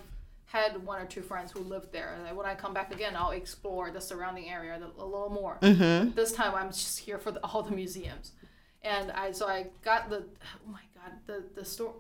had 0.52 0.86
one 0.86 1.02
or 1.02 1.06
two 1.06 1.22
friends 1.22 1.52
who 1.52 1.60
lived 1.60 1.94
there. 1.94 2.18
And 2.28 2.36
when 2.36 2.46
I 2.46 2.56
come 2.56 2.74
back 2.74 2.94
again, 2.94 3.16
I'll 3.16 3.32
explore 3.32 3.90
the 3.90 4.02
surrounding 4.02 4.50
area 4.50 4.76
a 4.76 5.06
little 5.06 5.30
more. 5.30 5.58
Mm-hmm. 5.62 6.12
This 6.14 6.34
time, 6.34 6.54
I'm 6.54 6.70
just 6.70 7.00
here 7.00 7.18
for 7.18 7.32
the, 7.32 7.40
all 7.46 7.64
the 7.64 7.72
museums, 7.72 8.34
and 8.82 9.12
I 9.12 9.32
so 9.32 9.48
I 9.48 9.68
got 9.82 10.10
the 10.10 10.26
oh 10.44 10.72
my 10.72 10.82
god 10.94 11.14
the 11.26 11.44
the 11.56 11.66
store. 11.66 11.94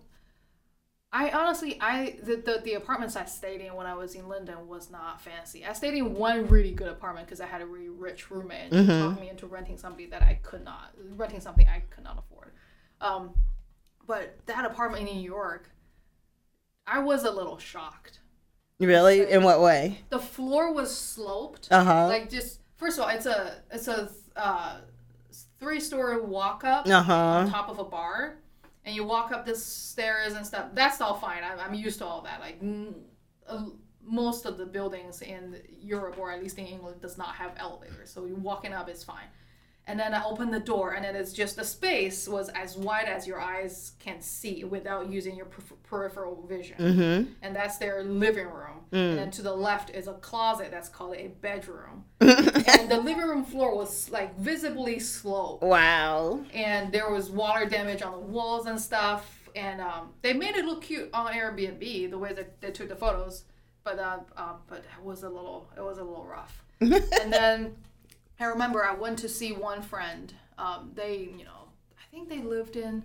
I 1.13 1.29
honestly, 1.31 1.77
I 1.81 2.17
the, 2.23 2.37
the 2.37 2.61
the 2.63 2.73
apartments 2.75 3.15
I 3.15 3.25
stayed 3.25 3.61
in 3.61 3.73
when 3.75 3.85
I 3.85 3.95
was 3.95 4.15
in 4.15 4.27
London 4.29 4.67
was 4.67 4.89
not 4.89 5.21
fancy. 5.21 5.65
I 5.65 5.73
stayed 5.73 5.93
in 5.93 6.13
one 6.13 6.47
really 6.47 6.71
good 6.71 6.87
apartment 6.87 7.27
because 7.27 7.41
I 7.41 7.45
had 7.45 7.61
a 7.61 7.65
really 7.65 7.89
rich 7.89 8.31
roommate 8.31 8.71
and 8.71 8.85
she 8.85 8.93
talked 8.93 9.19
me 9.19 9.29
into 9.29 9.45
renting 9.45 9.77
something 9.77 10.09
that 10.09 10.23
I 10.23 10.39
could 10.41 10.63
not 10.63 10.93
renting 11.15 11.41
something 11.41 11.67
I 11.67 11.83
could 11.89 12.05
not 12.05 12.17
afford. 12.17 12.53
Um, 13.01 13.31
but 14.07 14.37
that 14.45 14.65
apartment 14.65 15.07
in 15.07 15.15
New 15.15 15.21
York, 15.21 15.69
I 16.87 16.99
was 16.99 17.25
a 17.25 17.31
little 17.31 17.57
shocked. 17.57 18.20
Really? 18.87 19.29
In 19.31 19.43
what 19.43 19.61
way? 19.61 19.99
The 20.09 20.19
floor 20.19 20.73
was 20.73 20.95
sloped, 20.95 21.67
Uh 21.71 21.83
huh. 21.83 22.07
like 22.07 22.29
just 22.29 22.59
first 22.77 22.97
of 22.97 23.03
all, 23.03 23.09
it's 23.09 23.25
a 23.25 23.61
it's 23.71 23.87
a 23.87 24.09
uh, 24.35 24.77
three 25.59 25.79
story 25.79 26.19
walk 26.19 26.63
up 26.63 26.87
Uh 26.87 27.01
huh. 27.03 27.13
on 27.13 27.49
top 27.49 27.69
of 27.69 27.79
a 27.79 27.83
bar, 27.83 28.37
and 28.85 28.95
you 28.95 29.03
walk 29.03 29.31
up 29.31 29.45
the 29.45 29.55
stairs 29.55 30.33
and 30.33 30.45
stuff. 30.45 30.65
That's 30.73 30.99
all 31.01 31.15
fine. 31.15 31.43
I'm, 31.43 31.59
I'm 31.59 31.73
used 31.73 31.99
to 31.99 32.05
all 32.05 32.21
that. 32.21 32.39
Like 32.39 32.59
uh, 33.47 33.65
most 34.03 34.45
of 34.45 34.57
the 34.57 34.65
buildings 34.65 35.21
in 35.21 35.57
Europe 35.79 36.17
or 36.17 36.31
at 36.31 36.41
least 36.41 36.57
in 36.57 36.65
England 36.65 37.01
does 37.01 37.17
not 37.17 37.35
have 37.35 37.51
elevators, 37.57 38.09
so 38.09 38.25
you 38.25 38.35
walking 38.35 38.73
up 38.73 38.89
is 38.89 39.03
fine. 39.03 39.27
And 39.87 39.99
then 39.99 40.13
I 40.13 40.23
open 40.23 40.51
the 40.51 40.59
door, 40.59 40.93
and 40.93 41.03
then 41.03 41.15
it's 41.15 41.33
just 41.33 41.55
the 41.55 41.65
space 41.65 42.27
was 42.27 42.49
as 42.49 42.77
wide 42.77 43.07
as 43.07 43.25
your 43.27 43.41
eyes 43.41 43.93
can 43.99 44.21
see 44.21 44.63
without 44.63 45.09
using 45.09 45.35
your 45.35 45.47
per- 45.47 45.75
peripheral 45.83 46.45
vision. 46.47 46.77
Mm-hmm. 46.77 47.33
And 47.41 47.55
that's 47.55 47.77
their 47.77 48.03
living 48.03 48.47
room. 48.47 48.85
And 48.91 49.17
then 49.17 49.31
to 49.31 49.41
the 49.41 49.55
left 49.55 49.89
is 49.89 50.07
a 50.07 50.13
closet 50.13 50.69
that's 50.69 50.87
called 50.87 51.15
a 51.15 51.29
bedroom. 51.41 52.05
Mm. 52.19 52.67
and 52.79 52.89
the 52.89 52.97
living 52.97 53.27
room 53.27 53.43
floor 53.43 53.75
was 53.75 54.09
like 54.09 54.37
visibly 54.37 54.99
sloped 54.99 55.63
wow. 55.63 56.39
and 56.53 56.91
there 56.91 57.09
was 57.09 57.29
water 57.29 57.65
damage 57.65 58.01
on 58.01 58.11
the 58.11 58.19
walls 58.19 58.67
and 58.67 58.79
stuff 58.79 59.49
and 59.55 59.81
um, 59.81 60.09
they 60.21 60.33
made 60.33 60.55
it 60.55 60.65
look 60.65 60.83
cute 60.83 61.09
on 61.13 61.33
airbnb 61.33 62.09
the 62.09 62.17
way 62.17 62.33
that 62.33 62.59
they 62.61 62.71
took 62.71 62.89
the 62.89 62.95
photos 62.95 63.45
but 63.83 63.97
uh, 63.97 64.19
uh, 64.37 64.53
but 64.67 64.79
it 64.79 65.03
was 65.03 65.23
a 65.23 65.29
little 65.29 65.69
it 65.75 65.81
was 65.81 65.97
a 65.97 66.03
little 66.03 66.25
rough 66.25 66.63
and 66.79 67.33
then 67.33 67.75
i 68.41 68.45
remember 68.45 68.83
i 68.83 68.93
went 68.93 69.17
to 69.19 69.29
see 69.29 69.51
one 69.53 69.81
friend 69.81 70.33
um, 70.57 70.91
they 70.93 71.33
you 71.37 71.45
know 71.45 71.69
i 71.97 72.05
think 72.11 72.29
they 72.29 72.41
lived 72.41 72.75
in 72.75 73.03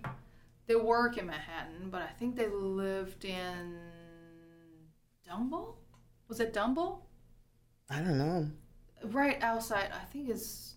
they 0.67 0.75
work 0.75 1.17
in 1.17 1.25
manhattan 1.25 1.89
but 1.89 2.01
i 2.01 2.11
think 2.19 2.35
they 2.35 2.47
lived 2.47 3.25
in 3.25 3.77
dumbo 5.29 5.75
was 6.27 6.39
it 6.39 6.53
dumbo 6.53 6.99
I 7.89 7.99
don't 7.99 8.17
know. 8.17 8.47
right 9.05 9.41
outside. 9.41 9.89
I 9.93 10.05
think 10.11 10.29
it's 10.29 10.75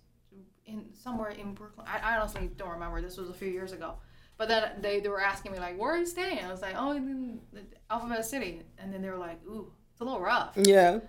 in 0.67 0.85
somewhere 0.95 1.31
in 1.31 1.55
Brooklyn. 1.55 1.87
I, 1.89 2.13
I 2.13 2.19
honestly 2.19 2.51
don't 2.57 2.71
remember. 2.71 3.01
This 3.03 3.17
was 3.17 3.29
a 3.31 3.35
few 3.35 3.49
years 3.49 3.73
ago. 3.73 3.95
But 4.37 4.49
then 4.49 4.71
they, 4.81 5.01
they 5.01 5.09
were 5.09 5.21
asking 5.21 5.53
me 5.53 5.59
like, 5.59 5.79
"Where 5.79 5.93
are 5.93 5.99
you 5.99 6.07
staying?" 6.07 6.45
I 6.45 6.51
was 6.51 6.63
like, 6.63 6.75
"Oh, 6.79 6.93
in 6.93 7.41
Alphabet 7.91 8.25
City." 8.25 8.63
And 8.79 8.93
then 8.93 9.03
they 9.03 9.11
were 9.11 9.19
like, 9.19 9.41
"Ooh, 9.47 9.73
it's 9.93 10.01
a 10.01 10.05
little 10.05 10.21
rough." 10.21 10.57
Yeah. 10.57 11.01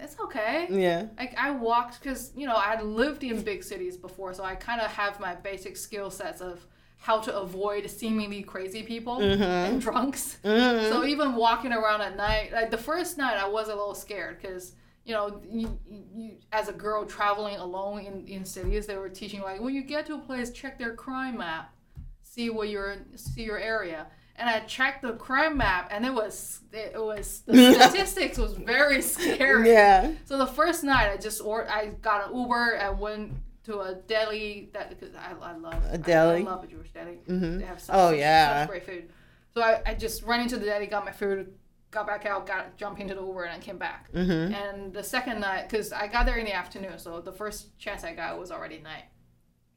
"It's 0.00 0.18
okay." 0.20 0.66
Yeah. 0.70 1.06
Like 1.18 1.34
I 1.38 1.50
walked 1.50 2.02
because 2.02 2.32
you 2.36 2.46
know 2.46 2.56
I 2.56 2.64
had 2.64 2.82
lived 2.82 3.24
in 3.24 3.42
big 3.42 3.62
cities 3.62 3.96
before, 3.96 4.34
so 4.34 4.44
I 4.44 4.54
kind 4.54 4.80
of 4.80 4.90
have 4.90 5.20
my 5.20 5.34
basic 5.34 5.76
skill 5.76 6.10
sets 6.10 6.40
of 6.40 6.66
how 7.00 7.20
to 7.20 7.36
avoid 7.36 7.88
seemingly 7.88 8.42
crazy 8.42 8.82
people 8.82 9.20
and 9.20 9.80
drunks. 9.80 10.38
Mm-hmm. 10.44 10.90
So 10.90 11.04
even 11.04 11.34
walking 11.36 11.72
around 11.72 12.00
at 12.00 12.16
night, 12.16 12.52
like 12.52 12.70
the 12.70 12.78
first 12.78 13.18
night, 13.18 13.36
I 13.36 13.48
was 13.48 13.68
a 13.68 13.74
little 13.74 13.94
scared 13.94 14.40
because 14.40 14.74
you 15.08 15.14
know, 15.14 15.40
you, 15.50 15.80
you, 15.86 16.04
you 16.14 16.30
as 16.52 16.68
a 16.68 16.72
girl 16.72 17.06
traveling 17.06 17.56
alone 17.56 18.00
in, 18.00 18.26
in 18.26 18.44
cities, 18.44 18.86
they 18.86 18.98
were 18.98 19.08
teaching 19.08 19.40
like 19.40 19.58
when 19.58 19.74
you 19.74 19.82
get 19.82 20.04
to 20.06 20.14
a 20.14 20.18
place, 20.18 20.50
check 20.50 20.78
their 20.78 20.94
crime 20.94 21.38
map, 21.38 21.74
see 22.22 22.50
what 22.50 22.68
your 22.68 22.98
see 23.16 23.42
your 23.42 23.58
area. 23.58 24.06
And 24.38 24.48
I 24.48 24.60
checked 24.60 25.02
the 25.02 25.14
crime 25.14 25.56
map, 25.56 25.88
and 25.90 26.06
it 26.06 26.14
was 26.14 26.60
it 26.72 26.94
was 26.96 27.40
the 27.46 27.72
statistics 27.74 28.38
was 28.38 28.52
very 28.54 29.02
scary. 29.02 29.70
Yeah. 29.70 30.12
So 30.26 30.38
the 30.38 30.46
first 30.46 30.84
night, 30.84 31.10
I 31.12 31.16
just 31.16 31.40
or 31.42 31.68
I 31.68 31.86
got 32.02 32.28
an 32.30 32.36
Uber. 32.38 32.78
I 32.80 32.90
went 32.90 33.32
to 33.64 33.80
a 33.80 33.94
deli 34.06 34.70
that 34.72 34.88
because 34.90 35.14
I, 35.14 35.32
I 35.42 35.56
love 35.56 35.82
A 35.90 35.98
deli? 35.98 36.40
I, 36.40 36.44
love 36.44 36.62
a 36.64 36.66
Jewish 36.68 36.90
deli. 36.92 37.18
Mhm. 37.28 37.58
They 37.58 37.64
have 37.66 37.80
such, 37.80 37.94
Oh, 37.96 38.10
yeah. 38.10 38.62
such 38.62 38.70
great 38.70 38.86
food. 38.86 39.10
So 39.54 39.60
I, 39.60 39.82
I 39.84 39.94
just 39.94 40.22
ran 40.22 40.40
into 40.40 40.56
the 40.56 40.64
deli, 40.66 40.86
got 40.86 41.04
my 41.04 41.10
food, 41.12 41.52
got 41.90 42.06
back 42.06 42.24
out, 42.24 42.46
got 42.46 42.76
jumped 42.78 43.00
into 43.00 43.14
the 43.14 43.20
Uber, 43.20 43.44
and 43.44 43.54
I 43.54 43.58
came 43.58 43.76
back. 43.76 44.10
Mm-hmm. 44.12 44.54
And 44.54 44.94
the 44.94 45.02
second 45.02 45.40
night, 45.40 45.68
because 45.68 45.92
I 45.92 46.06
got 46.06 46.24
there 46.26 46.36
in 46.38 46.44
the 46.46 46.54
afternoon, 46.54 46.98
so 46.98 47.20
the 47.20 47.32
first 47.32 47.76
chance 47.78 48.04
I 48.04 48.14
got 48.14 48.38
was 48.38 48.50
already 48.50 48.78
night. 48.78 49.04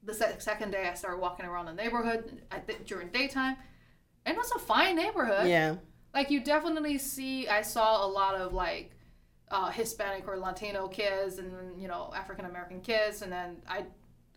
The 0.03 0.13
se- 0.13 0.35
second 0.39 0.71
day, 0.71 0.87
I 0.87 0.93
started 0.93 1.19
walking 1.19 1.45
around 1.45 1.65
the 1.65 1.73
neighborhood 1.73 2.43
at 2.51 2.67
th- 2.67 2.85
during 2.85 3.09
daytime, 3.09 3.57
and 4.25 4.35
it 4.35 4.37
was 4.37 4.51
a 4.55 4.59
fine 4.59 4.95
neighborhood 4.95 5.47
Yeah. 5.47 5.75
like 6.13 6.29
you 6.29 6.39
definitely 6.43 6.97
see 6.97 7.47
i 7.47 7.61
saw 7.61 8.05
a 8.05 8.07
lot 8.07 8.35
of 8.35 8.53
like 8.53 8.91
uh, 9.49 9.69
hispanic 9.69 10.27
or 10.27 10.37
latino 10.37 10.87
kids 10.87 11.37
and 11.37 11.79
you 11.81 11.87
know 11.87 12.11
african 12.15 12.45
american 12.45 12.79
kids 12.81 13.21
and 13.21 13.31
then 13.31 13.57
I, 13.67 13.83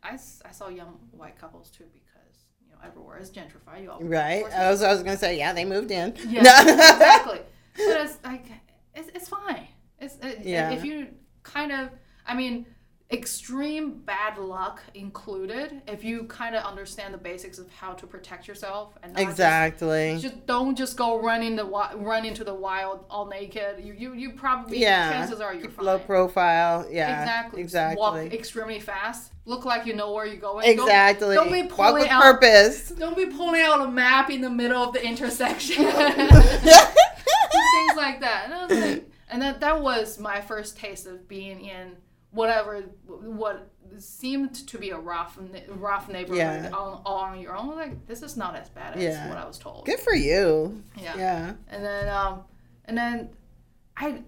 I, 0.02 0.14
I 0.44 0.50
saw 0.50 0.68
young 0.68 0.98
white 1.12 1.38
couples 1.38 1.70
too 1.70 1.84
because 1.92 2.46
you 2.60 2.70
know 2.72 2.78
everywhere 2.84 3.18
is 3.18 3.30
gentrified 3.30 3.82
you 3.82 3.90
all 3.92 4.00
Right. 4.02 4.44
I 4.52 4.70
was, 4.70 4.82
I 4.82 4.92
was 4.92 5.02
gonna 5.04 5.16
say, 5.16 5.38
yeah, 5.38 5.52
they 5.52 5.64
moved 5.64 5.90
in. 5.92 6.14
yeah 6.28 6.40
exactly 6.62 7.40
but 7.76 8.00
it's 8.00 8.18
like 8.24 8.46
it's, 8.94 9.08
it's 9.14 9.28
fine 9.28 9.68
it's 10.00 10.16
it, 10.22 10.40
Yeah. 10.44 10.70
if 10.72 10.84
you 10.84 11.06
kind 11.44 11.70
of 11.70 11.90
i 12.26 12.34
mean 12.34 12.66
extreme 13.14 13.92
bad 14.04 14.36
luck 14.38 14.82
included 14.94 15.80
if 15.88 16.04
you 16.04 16.24
kind 16.24 16.54
of 16.54 16.62
understand 16.64 17.14
the 17.14 17.18
basics 17.18 17.58
of 17.58 17.70
how 17.72 17.92
to 17.94 18.06
protect 18.06 18.46
yourself 18.48 18.96
and 19.02 19.12
not 19.14 19.20
just 19.20 19.30
Exactly. 19.30 20.18
just 20.20 20.46
don't 20.46 20.76
just 20.76 20.96
go 20.96 21.20
run 21.20 21.42
in 21.42 21.56
the 21.56 21.64
run 21.64 22.24
into 22.26 22.44
the 22.44 22.54
wild 22.54 23.04
all 23.08 23.26
naked. 23.26 23.82
You 23.82 23.94
you, 23.94 24.12
you 24.14 24.32
probably 24.32 24.78
Yeah. 24.80 25.10
chances 25.12 25.40
are 25.40 25.54
you're 25.54 25.70
fine. 25.70 25.86
low 25.86 25.98
profile. 25.98 26.86
Yeah. 26.90 27.20
Exactly. 27.22 27.60
Exactly. 27.62 28.00
Walk 28.00 28.16
extremely 28.32 28.80
fast. 28.80 29.32
Look 29.46 29.64
like 29.64 29.86
you 29.86 29.94
know 29.94 30.12
where 30.12 30.26
you're 30.26 30.36
going. 30.36 30.76
Don't- 30.76 30.86
Exactly. 30.86 31.34
Don't, 31.36 31.52
be 31.52 31.62
Walk 31.62 31.70
pulling 31.70 31.94
with 32.02 32.10
out. 32.10 32.22
purpose. 32.22 32.90
Don't 32.90 33.16
be 33.16 33.26
pulling 33.26 33.60
out 33.60 33.80
a 33.86 33.90
map 33.90 34.30
in 34.30 34.40
the 34.40 34.50
middle 34.50 34.82
of 34.82 34.92
the 34.94 35.04
intersection. 35.04 35.84
Things 35.84 35.96
like 37.96 38.20
that. 38.20 38.50
And, 38.50 38.80
like, 38.80 39.10
and 39.28 39.42
that 39.42 39.60
that 39.60 39.82
was 39.82 40.18
my 40.18 40.40
first 40.40 40.76
taste 40.76 41.06
of 41.06 41.28
being 41.28 41.64
in 41.64 41.96
whatever 42.34 42.80
what 43.06 43.70
seemed 43.98 44.54
to 44.66 44.76
be 44.78 44.90
a 44.90 44.98
rough 44.98 45.38
rough 45.68 46.08
neighborhood 46.08 46.38
Yeah. 46.64 46.70
all, 46.72 47.00
all 47.06 47.18
on 47.18 47.40
your 47.40 47.56
own. 47.56 47.76
Like 47.76 48.06
this 48.06 48.22
is 48.22 48.36
not 48.36 48.56
as 48.56 48.68
bad 48.68 48.96
as 48.96 49.02
Yeah. 49.02 49.28
what 49.28 49.38
I 49.38 49.46
was 49.46 49.58
told. 49.58 49.86
Good 49.86 50.00
for 50.00 50.14
you. 50.14 50.82
Yeah. 51.00 51.16
Yeah. 51.16 51.52
And 51.68 51.84
then 51.84 52.08
um 52.08 52.42
and 52.86 52.98
then 52.98 53.30
I 53.96 54.22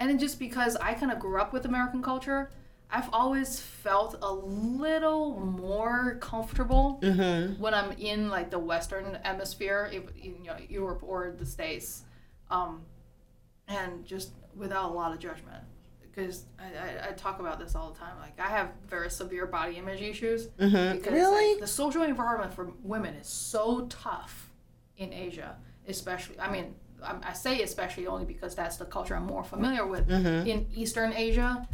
and 0.00 0.08
then 0.10 0.18
just 0.18 0.38
because 0.38 0.76
I 0.76 0.94
kind 0.94 1.12
of 1.12 1.18
grew 1.18 1.40
up 1.40 1.52
with 1.52 1.66
American 1.66 2.02
culture, 2.02 2.50
I've 2.90 3.10
always 3.12 3.60
felt 3.60 4.16
a 4.22 4.32
little 4.32 5.38
more 5.38 6.16
comfortable 6.20 6.98
Mm-hmm. 7.02 7.60
when 7.62 7.74
I'm 7.74 7.92
in 7.92 8.28
like 8.28 8.50
the 8.50 8.58
Western 8.58 9.18
hemisphere, 9.22 9.88
if, 9.92 10.04
you 10.16 10.36
know, 10.44 10.56
Europe 10.68 11.00
or 11.02 11.34
the 11.38 11.46
States, 11.46 12.02
um, 12.50 12.80
and 13.68 14.04
just 14.04 14.30
without 14.56 14.90
a 14.90 14.94
lot 14.94 15.12
of 15.12 15.18
judgment. 15.20 15.62
Because 16.14 16.44
I, 16.58 16.64
I, 16.64 17.08
I 17.08 17.12
talk 17.12 17.38
about 17.38 17.58
this 17.60 17.74
all 17.74 17.90
the 17.92 17.98
time. 17.98 18.14
Like 18.20 18.38
I 18.40 18.48
have 18.50 18.70
very 18.88 19.10
severe 19.10 19.46
body 19.46 19.76
image 19.76 20.02
issues. 20.02 20.48
Mm-hmm. 20.58 20.96
Because 20.98 21.12
Really? 21.12 21.52
like, 21.52 21.60
the 21.60 21.66
social 21.66 22.02
environment 22.02 22.52
for 22.52 22.72
women 22.82 23.14
is 23.14 23.28
so 23.28 23.86
tough 23.86 24.50
in 24.96 25.12
Asia, 25.12 25.56
especially. 25.88 26.38
I 26.40 26.50
mean, 26.50 26.74
I, 27.02 27.14
I 27.22 27.32
say 27.32 27.62
especially 27.62 28.06
only 28.06 28.24
because 28.24 28.54
that's 28.54 28.76
the 28.76 28.84
culture 28.86 29.14
I'm 29.14 29.26
more 29.26 29.44
familiar 29.44 29.86
with. 29.86 30.08
Mhm. 30.08 30.46
In 30.46 30.66
Eastern 30.74 31.12
Asia, 31.12 31.66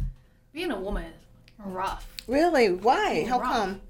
being 0.53 0.71
a 0.71 0.79
woman 0.79 1.05
is 1.05 1.65
rough. 1.65 2.07
Really? 2.27 2.69
Why? 2.71 3.25
How 3.27 3.39
Rough. 3.39 3.51
come? 3.53 3.81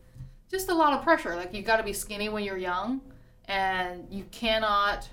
Just 0.50 0.70
a 0.70 0.74
lot 0.74 0.94
of 0.94 1.04
pressure. 1.04 1.36
Like 1.36 1.54
you 1.54 1.62
got 1.62 1.78
to 1.78 1.84
be 1.84 1.94
skinny 1.94 2.30
when 2.30 2.44
you're 2.46 2.58
young, 2.58 3.02
and 3.46 4.08
you 4.10 4.24
cannot, 4.32 5.08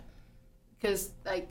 because 0.79 1.11
like 1.27 1.51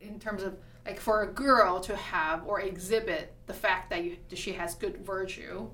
in 0.00 0.18
terms 0.18 0.42
of 0.42 0.56
like 0.84 1.00
for 1.00 1.22
a 1.22 1.32
girl 1.32 1.80
to 1.80 1.96
have 1.96 2.44
or 2.46 2.60
exhibit 2.60 3.34
the 3.46 3.54
fact 3.54 3.90
that 3.90 4.04
you 4.04 4.16
she 4.34 4.52
has 4.52 4.74
good 4.74 5.04
virtue, 5.04 5.70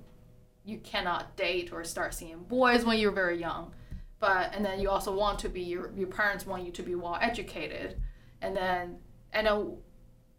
you 0.65 0.79
cannot 0.79 1.37
date 1.37 1.73
or 1.73 1.83
start 1.85 2.15
seeing 2.15 2.39
boys 2.45 2.85
when 2.85 2.99
you're 2.99 3.13
very 3.13 3.39
young. 3.39 3.73
But 4.21 4.55
and 4.55 4.65
then 4.65 4.81
you 4.81 4.91
also 4.91 5.15
want 5.15 5.39
to 5.41 5.49
be 5.49 5.63
your 5.63 5.93
your 5.97 6.09
parents 6.09 6.47
want 6.47 6.65
you 6.65 6.73
to 6.73 6.83
be 6.83 6.95
well 6.95 7.19
educated, 7.21 8.01
and 8.43 8.57
then 8.57 8.99
and 9.33 9.47
then 9.47 9.77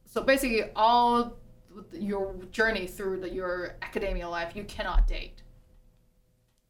so 0.05 0.21
basically 0.21 0.63
all 0.75 1.37
your 1.93 2.35
journey 2.51 2.87
through 2.87 3.21
the, 3.21 3.29
your 3.29 3.75
academia 3.81 4.27
life 4.27 4.55
you 4.55 4.63
cannot 4.63 5.07
date. 5.07 5.43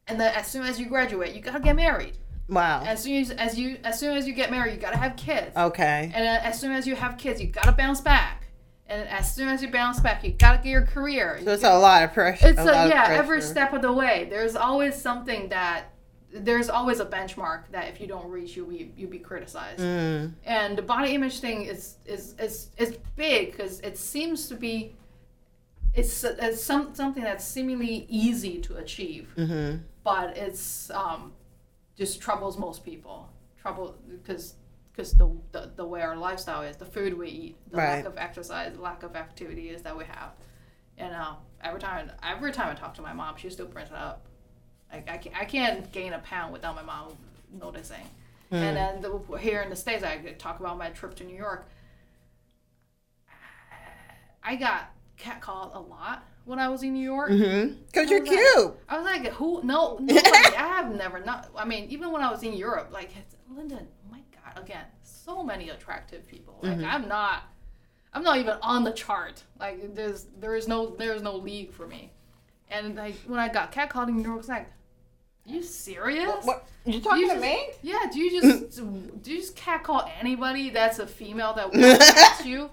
And 0.07 0.19
then 0.19 0.33
as 0.33 0.47
soon 0.47 0.65
as 0.65 0.79
you 0.79 0.87
graduate 0.87 1.33
you 1.35 1.41
gotta 1.41 1.59
get 1.59 1.75
married 1.75 2.17
Wow. 2.49 2.83
As 2.85 3.03
soon 3.03 3.21
as, 3.21 3.31
as 3.31 3.57
you 3.57 3.77
as 3.83 3.99
soon 3.99 4.17
as 4.17 4.27
you 4.27 4.33
get 4.33 4.51
married, 4.51 4.73
you 4.73 4.79
gotta 4.79 4.97
have 4.97 5.15
kids. 5.15 5.55
Okay. 5.55 6.11
And 6.13 6.25
then 6.25 6.41
as 6.41 6.59
soon 6.59 6.71
as 6.71 6.87
you 6.87 6.95
have 6.95 7.17
kids, 7.17 7.39
you 7.41 7.47
gotta 7.47 7.71
bounce 7.71 8.01
back. 8.01 8.47
And 8.87 9.07
as 9.07 9.33
soon 9.35 9.49
as 9.49 9.61
you 9.61 9.69
bounce 9.69 9.99
back, 9.99 10.23
you 10.23 10.31
gotta 10.31 10.57
get 10.57 10.65
your 10.69 10.81
career. 10.81 11.39
So 11.43 11.51
it's 11.53 11.63
a 11.63 11.77
lot 11.77 12.03
of 12.03 12.11
pressure. 12.13 12.47
It's 12.47 12.59
a, 12.59 12.61
of 12.63 12.89
yeah, 12.89 13.05
pressure. 13.05 13.21
every 13.21 13.41
step 13.41 13.71
of 13.73 13.81
the 13.83 13.93
way. 13.93 14.27
There's 14.29 14.55
always 14.55 14.95
something 14.95 15.49
that 15.49 15.91
there's 16.31 16.69
always 16.69 16.99
a 16.99 17.05
benchmark 17.05 17.63
that 17.71 17.87
if 17.87 17.99
you 18.01 18.07
don't 18.07 18.29
reach, 18.29 18.55
you'll 18.55 18.67
be 18.69 18.91
you'll 18.97 19.09
be 19.11 19.19
criticized. 19.19 19.79
Mm. 19.79 20.33
And 20.43 20.77
the 20.77 20.81
body 20.81 21.13
image 21.13 21.39
thing 21.39 21.63
is 21.65 21.97
is 22.05 22.33
is 22.39 22.69
is 22.77 22.97
big 23.15 23.51
because 23.51 23.79
it 23.81 23.97
seems 23.97 24.47
to 24.47 24.55
be 24.55 24.95
it's, 25.93 26.23
it's 26.23 26.63
some 26.63 26.93
something 26.93 27.23
that's 27.23 27.43
seemingly 27.45 28.05
easy 28.09 28.59
to 28.61 28.77
achieve, 28.77 29.33
Mm-hmm. 29.37 29.77
but 30.03 30.37
it's 30.37 30.91
um, 30.91 31.33
just 31.99 32.19
troubles 32.21 32.57
most 32.57 32.83
people. 32.83 33.29
Trouble 33.61 33.95
because 34.09 34.55
because 34.91 35.11
the, 35.13 35.29
the 35.51 35.71
the 35.75 35.85
way 35.85 36.01
our 36.01 36.15
lifestyle 36.15 36.61
is, 36.63 36.77
the 36.77 36.85
food 36.85 37.13
we 37.17 37.27
eat, 37.27 37.55
the 37.69 37.77
Right. 37.77 37.97
lack 37.97 38.05
of 38.05 38.17
exercise, 38.17 38.73
the 38.73 38.81
lack 38.81 39.03
of 39.03 39.15
activities 39.15 39.81
that 39.83 39.95
we 39.95 40.05
have, 40.05 40.31
and 40.97 41.13
uh, 41.13 41.33
every 41.61 41.79
time 41.79 42.09
every 42.23 42.51
time 42.53 42.69
I 42.69 42.73
talk 42.73 42.93
to 42.95 43.01
my 43.01 43.13
mom, 43.13 43.35
she 43.37 43.49
still 43.49 43.67
brings 43.67 43.89
it 43.89 43.95
up. 43.95 44.25
Like 44.91 45.09
I 45.09 45.17
can't, 45.17 45.35
I 45.35 45.45
can't 45.45 45.91
gain 45.91 46.13
a 46.13 46.19
pound 46.19 46.53
without 46.53 46.73
my 46.75 46.81
mom 46.83 47.13
noticing. 47.61 48.07
And 48.51 48.75
then 48.75 49.01
the, 49.01 49.37
here 49.37 49.61
in 49.61 49.69
the 49.69 49.75
states, 49.75 50.03
I 50.03 50.17
talk 50.39 50.59
about 50.59 50.75
my 50.79 50.89
trip 50.89 51.13
to 51.17 51.23
New 51.23 51.35
York. 51.35 51.67
I 54.43 54.55
got 54.55 54.89
catcalled 55.19 55.75
a 55.75 55.79
lot 55.79 56.25
when 56.45 56.59
I 56.59 56.69
was 56.69 56.81
in 56.83 56.93
New 56.93 57.03
York. 57.03 57.31
Mm-hmm. 57.31 57.75
Cause 57.93 58.09
you're 58.09 58.21
was 58.21 58.29
cute. 58.29 58.73
I 58.87 58.97
was 58.97 59.05
like, 59.05 59.27
who? 59.33 59.61
No, 59.63 59.97
nobody. 60.01 60.55
I 60.55 60.67
have 60.77 60.95
never 60.95 61.19
not. 61.19 61.49
I 61.55 61.65
mean, 61.65 61.85
even 61.89 62.11
when 62.11 62.21
I 62.21 62.31
was 62.31 62.43
in 62.43 62.53
Europe, 62.53 62.89
like 62.91 63.11
London. 63.53 63.87
Oh 64.07 64.11
my 64.11 64.21
God, 64.33 64.63
again, 64.63 64.85
so 65.03 65.43
many 65.43 65.69
attractive 65.69 66.27
people. 66.27 66.59
Like 66.61 66.77
Mm-hmm. 66.77 66.85
I'm 66.85 67.07
not. 67.07 67.43
I'm 68.11 68.23
not 68.23 68.37
even 68.37 68.57
on 68.63 68.83
the 68.83 68.91
chart. 68.91 69.43
Like 69.59 69.93
there's 69.93 70.25
there 70.39 70.55
is 70.55 70.67
no 70.67 70.95
there 70.95 71.13
is 71.13 71.21
no 71.21 71.35
league 71.35 71.71
for 71.71 71.85
me. 71.87 72.11
And 72.71 72.95
like 72.95 73.15
when 73.27 73.39
I 73.39 73.49
got 73.49 73.71
catcalled 73.71 74.07
in 74.07 74.17
New 74.17 74.23
York, 74.23 74.35
I 74.35 74.37
was 74.37 74.49
like, 74.49 74.71
you 75.49 75.63
serious? 75.63 76.43
What? 76.45 76.67
You 76.85 76.93
Do 76.93 77.01
talking 77.01 77.21
you 77.21 77.27
to 77.29 77.33
just- 77.35 77.41
me? 77.41 77.67
Yeah, 77.81 77.99
do 78.11 78.19
you 78.19 78.41
just 78.41 78.75
do 78.77 79.31
you 79.31 79.37
just 79.37 79.55
catcall 79.55 80.09
anybody 80.19 80.69
that's 80.69 80.99
a 80.99 81.07
female 81.07 81.53
that 81.53 81.73
wants 81.73 82.05
to 82.07 82.13
catch 82.13 82.45
you? 82.45 82.69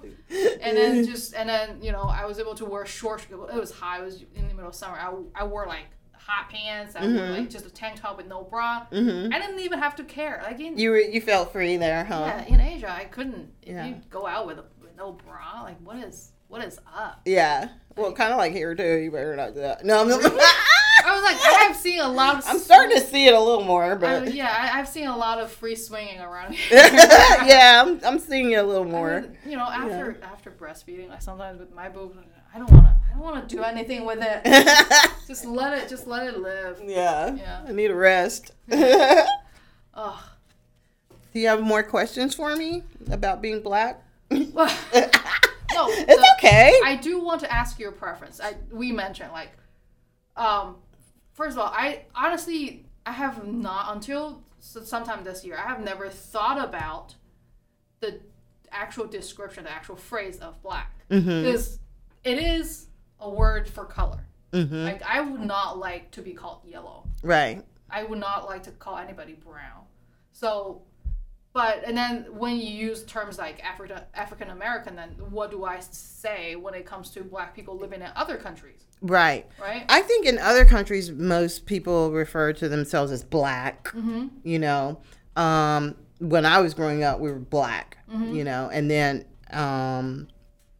And 0.60 0.76
then 0.76 1.04
just 1.10 1.34
and 1.34 1.48
then 1.48 1.82
you 1.82 1.92
know 1.92 2.02
I 2.02 2.24
was 2.24 2.38
able 2.38 2.54
to 2.56 2.64
wear 2.64 2.86
shorts. 2.86 3.24
It 3.30 3.36
was 3.38 3.72
hot. 3.72 4.00
It 4.00 4.04
was 4.04 4.24
in 4.34 4.48
the 4.48 4.54
middle 4.54 4.68
of 4.70 4.74
summer. 4.74 4.96
I, 4.96 5.42
I 5.42 5.44
wore 5.44 5.66
like 5.66 5.86
hot 6.12 6.48
pants. 6.50 6.96
I 6.96 7.06
wore 7.06 7.26
like 7.30 7.50
just 7.50 7.66
a 7.66 7.70
tank 7.70 8.00
top 8.00 8.16
with 8.16 8.26
no 8.26 8.42
bra. 8.42 8.86
Mm-hmm. 8.92 9.32
I 9.32 9.38
didn't 9.40 9.60
even 9.60 9.78
have 9.78 9.94
to 9.96 10.04
care. 10.04 10.40
Like 10.44 10.58
in 10.60 10.76
You 10.78 10.90
were, 10.90 10.98
you 10.98 11.20
felt 11.20 11.52
free 11.52 11.76
there, 11.76 12.04
huh? 12.04 12.24
yeah, 12.26 12.44
in 12.54 12.60
Asia, 12.60 12.90
I 12.90 13.04
couldn't. 13.04 13.52
If 13.62 13.68
Yeah. 13.74 13.86
you 13.86 13.96
go 14.10 14.26
out 14.26 14.46
with, 14.46 14.58
a, 14.58 14.64
with 14.82 14.96
no 14.96 15.12
bra, 15.12 15.62
like 15.62 15.78
what 15.82 15.96
is 15.98 16.32
what 16.48 16.64
is 16.64 16.78
up? 16.96 17.20
Yeah. 17.24 17.68
Well, 17.96 18.12
kind 18.12 18.32
of 18.32 18.38
like 18.38 18.52
here 18.52 18.74
too. 18.74 18.96
You 18.98 19.10
better 19.10 19.34
not 19.36 19.54
do 19.54 19.60
that. 19.60 19.84
No, 19.84 20.00
I'm. 20.00 20.10
I 20.12 20.16
was 21.16 21.24
like, 21.24 21.36
I 21.40 21.64
have 21.66 21.76
seen 21.76 22.00
a 22.00 22.08
lot 22.08 22.36
of. 22.38 22.44
I'm 22.46 22.58
starting 22.58 22.96
to 22.98 23.04
see 23.04 23.26
it 23.26 23.34
a 23.34 23.40
little 23.40 23.64
more, 23.64 23.92
I, 23.92 23.94
but 23.94 24.32
yeah, 24.34 24.54
I, 24.56 24.78
I've 24.78 24.88
seen 24.88 25.06
a 25.08 25.16
lot 25.16 25.38
of 25.40 25.50
free 25.50 25.74
swinging 25.74 26.20
around 26.20 26.54
here. 26.54 26.78
yeah, 26.92 27.82
I'm, 27.84 28.00
I'm 28.04 28.18
seeing 28.18 28.52
it 28.52 28.56
a 28.56 28.62
little 28.62 28.86
I 28.86 28.90
more. 28.90 29.20
mean, 29.22 29.36
you 29.46 29.56
know, 29.56 29.64
after 29.64 30.18
after 30.22 30.50
breastfeeding, 30.50 31.08
like 31.08 31.22
sometimes 31.22 31.58
with 31.60 31.74
my 31.74 31.88
boobs, 31.88 32.16
I 32.54 32.58
don't 32.58 32.70
wanna, 32.70 32.96
I 33.08 33.12
don't 33.12 33.22
wanna 33.22 33.46
do 33.46 33.62
anything 33.62 34.04
with 34.04 34.18
it. 34.22 34.42
just 35.26 35.44
let 35.44 35.76
it, 35.76 35.88
just 35.88 36.06
let 36.06 36.26
it 36.26 36.38
live. 36.38 36.80
yeah. 36.84 37.34
Yeah. 37.34 37.64
I 37.68 37.72
need 37.72 37.90
a 37.90 37.94
rest. 37.94 38.52
Do 41.32 41.40
you 41.42 41.48
have 41.48 41.60
more 41.62 41.82
questions 41.82 42.34
for 42.34 42.56
me 42.56 42.82
about 43.10 43.42
being 43.42 43.60
black? 43.60 44.02
no, 44.30 44.38
It's 44.92 46.06
the- 46.06 46.34
okay. 46.38 46.80
I 46.84 46.96
do 46.96 47.20
want 47.22 47.40
to 47.42 47.52
ask 47.52 47.78
your 47.78 47.92
preference. 47.92 48.40
I 48.40 48.54
we 48.70 48.90
mentioned 48.92 49.32
like, 49.32 49.50
um, 50.36 50.76
first 51.36 51.56
of 51.56 51.62
all, 51.62 51.72
I 51.72 52.02
honestly 52.14 52.86
I 53.04 53.12
have 53.12 53.46
not 53.46 53.94
until 53.94 54.42
sometime 54.58 55.22
this 55.22 55.44
year. 55.44 55.56
I 55.56 55.68
have 55.68 55.80
never 55.80 56.08
thought 56.08 56.62
about 56.68 57.14
the 58.00 58.20
actual 58.72 59.06
description, 59.06 59.64
the 59.64 59.70
actual 59.70 59.96
phrase 59.96 60.38
of 60.38 60.60
black, 60.62 60.92
Mm-hmm. 61.08 61.46
it 62.24 62.38
is 62.38 62.88
a 63.20 63.30
word 63.30 63.68
for 63.68 63.84
color. 63.84 64.26
Mm-hmm. 64.52 64.84
Like 64.84 65.02
I 65.02 65.20
would 65.20 65.40
not 65.42 65.78
like 65.78 66.10
to 66.12 66.22
be 66.22 66.32
called 66.32 66.62
yellow. 66.64 67.04
Right. 67.22 67.62
I 67.88 68.02
would 68.02 68.18
not 68.18 68.46
like 68.46 68.64
to 68.64 68.72
call 68.72 68.96
anybody 68.98 69.34
brown. 69.34 69.84
So, 70.32 70.82
but 71.56 71.82
and 71.86 71.96
then 71.96 72.26
when 72.36 72.56
you 72.56 72.68
use 72.88 73.02
terms 73.04 73.38
like 73.38 73.64
African 73.64 74.00
African 74.14 74.50
American, 74.50 74.94
then 74.96 75.10
what 75.30 75.50
do 75.50 75.64
I 75.64 75.80
say 75.80 76.54
when 76.54 76.74
it 76.74 76.84
comes 76.84 77.10
to 77.12 77.24
Black 77.24 77.54
people 77.56 77.78
living 77.78 78.02
in 78.02 78.08
other 78.14 78.36
countries, 78.36 78.80
Right. 79.00 79.46
right? 79.60 79.84
I 79.88 80.02
think 80.02 80.26
in 80.26 80.38
other 80.38 80.66
countries, 80.66 81.10
most 81.10 81.64
people 81.64 82.12
refer 82.12 82.52
to 82.54 82.68
themselves 82.68 83.10
as 83.10 83.24
black. 83.24 83.88
Mm-hmm. 83.88 84.26
You 84.44 84.58
know, 84.58 85.00
um, 85.34 85.94
when 86.18 86.44
I 86.44 86.60
was 86.60 86.74
growing 86.74 87.02
up, 87.02 87.20
we 87.20 87.30
were 87.32 87.38
black. 87.38 87.96
Mm-hmm. 88.12 88.34
You 88.34 88.44
know, 88.44 88.68
and 88.70 88.90
then 88.90 89.24
um, 89.50 90.28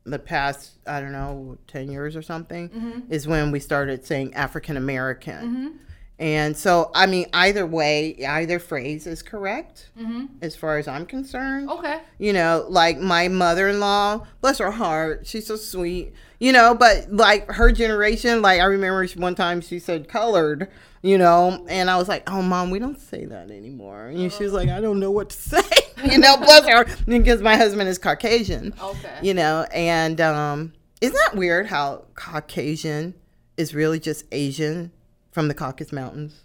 the 0.04 0.18
past, 0.18 0.72
I 0.86 1.00
don't 1.00 1.12
know, 1.12 1.56
ten 1.66 1.90
years 1.90 2.16
or 2.16 2.22
something, 2.22 2.68
Mm-hmm. 2.68 3.12
is 3.12 3.26
when 3.26 3.50
we 3.50 3.60
started 3.60 4.04
saying 4.04 4.34
African 4.34 4.76
American. 4.76 5.80
And 6.18 6.56
so, 6.56 6.90
I 6.94 7.04
mean, 7.06 7.26
either 7.34 7.66
way, 7.66 8.16
either 8.24 8.58
phrase 8.58 9.06
is 9.06 9.22
correct 9.22 9.90
Mm-hmm. 10.00 10.26
as 10.40 10.56
far 10.56 10.78
as 10.78 10.88
I'm 10.88 11.04
concerned. 11.04 11.68
Okay. 11.70 12.00
You 12.18 12.32
know, 12.32 12.64
like 12.68 12.98
my 12.98 13.28
mother 13.28 13.68
in 13.68 13.80
law, 13.80 14.26
bless 14.40 14.58
her 14.58 14.70
heart, 14.70 15.26
she's 15.26 15.46
so 15.46 15.56
sweet. 15.56 16.14
You 16.38 16.52
know, 16.52 16.74
but 16.74 17.12
like 17.12 17.50
her 17.52 17.70
generation, 17.72 18.40
like 18.42 18.60
I 18.60 18.64
remember 18.64 19.06
one 19.16 19.34
time 19.34 19.60
she 19.60 19.78
said 19.78 20.08
colored, 20.08 20.68
you 21.02 21.16
know, 21.18 21.64
and 21.68 21.90
I 21.90 21.96
was 21.96 22.08
like, 22.08 22.28
oh, 22.30 22.40
mom, 22.42 22.70
we 22.70 22.78
don't 22.78 23.00
say 23.00 23.24
that 23.26 23.50
anymore. 23.50 24.06
And 24.08 24.30
she 24.32 24.44
was 24.44 24.52
like, 24.52 24.68
I 24.70 24.80
don't 24.80 25.00
know 25.00 25.10
what 25.10 25.30
to 25.30 25.36
say. 25.62 25.62
you 26.10 26.18
know, 26.18 26.36
bless 26.38 26.66
her, 26.66 26.86
because 27.06 27.40
my 27.42 27.56
husband 27.56 27.88
is 27.88 27.98
Caucasian, 27.98 28.74
Okay. 28.82 29.18
you 29.22 29.32
know, 29.34 29.66
and 29.72 30.20
um, 30.20 30.72
isn't 31.02 31.16
that 31.26 31.36
weird 31.36 31.66
how 31.66 32.04
Caucasian 32.14 33.14
is 33.56 33.74
really 33.74 33.98
just 34.00 34.24
Asian 34.32 34.92
from 35.36 35.48
the 35.48 35.54
Caucasus 35.54 35.92
Mountains? 35.92 36.40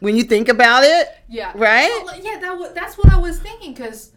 When 0.00 0.16
you 0.16 0.24
think 0.24 0.48
about 0.48 0.82
it, 0.82 1.06
Yeah. 1.28 1.52
Right? 1.54 2.02
Well, 2.04 2.20
yeah. 2.20 2.40
That 2.40 2.58
wa- 2.58 2.72
that's 2.74 2.98
what 2.98 3.12
I 3.12 3.16
was 3.16 3.38
thinking 3.38 3.72
because 3.72 4.10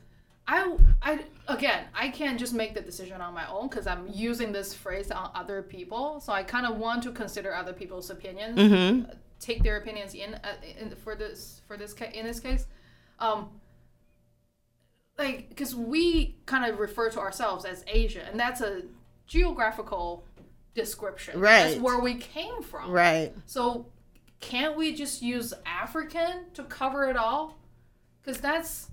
I 0.48 0.76
I 1.04 1.26
again 1.48 1.86
I 1.94 2.10
can't 2.10 2.40
just 2.40 2.52
make 2.52 2.74
the 2.74 2.82
decision 2.82 3.22
on 3.22 3.36
my 3.36 3.48
own 3.48 3.68
because 3.70 3.86
I'm 3.86 4.08
using 4.12 4.52
this 4.52 4.74
phrase 4.74 5.12
on 5.12 5.30
other 5.36 5.62
people. 5.62 6.20
So 6.22 6.34
I 6.34 6.42
kind 6.42 6.66
of 6.66 6.78
want 6.78 7.04
to 7.04 7.12
consider 7.12 7.54
other 7.54 7.72
people's 7.72 8.10
opinions. 8.10 8.58
mm-hmm. 8.58 9.12
take 9.40 9.62
their 9.62 9.78
opinions 9.78 10.16
in, 10.16 10.34
uh, 10.34 10.56
in 10.82 10.96
for 10.96 11.14
this 11.16 11.62
for 11.68 11.78
this 11.78 11.94
ca- 11.94 12.14
in 12.20 12.26
this 12.26 12.40
case 12.40 12.66
um 13.20 13.50
like 15.20 15.50
because 15.50 15.76
we 15.76 16.36
kind 16.48 16.64
of 16.70 16.80
refer 16.80 17.10
to 17.12 17.20
ourselves 17.20 17.64
as 17.66 17.84
asia 17.88 18.24
and 18.30 18.40
that's 18.40 18.62
a 18.62 18.82
geographical 19.28 20.26
description 20.74 21.40
right? 21.40 21.64
that's 21.64 21.80
where 21.80 22.00
we 22.00 22.16
came 22.16 22.62
from 22.64 22.90
right. 22.92 23.34
so 23.46 23.86
can't 24.40 24.76
we 24.78 24.94
just 24.94 25.22
use 25.22 25.54
african 25.66 26.46
to 26.54 26.64
cover 26.64 27.10
it 27.10 27.18
all 27.18 27.58
because 28.22 28.40
that's 28.42 28.90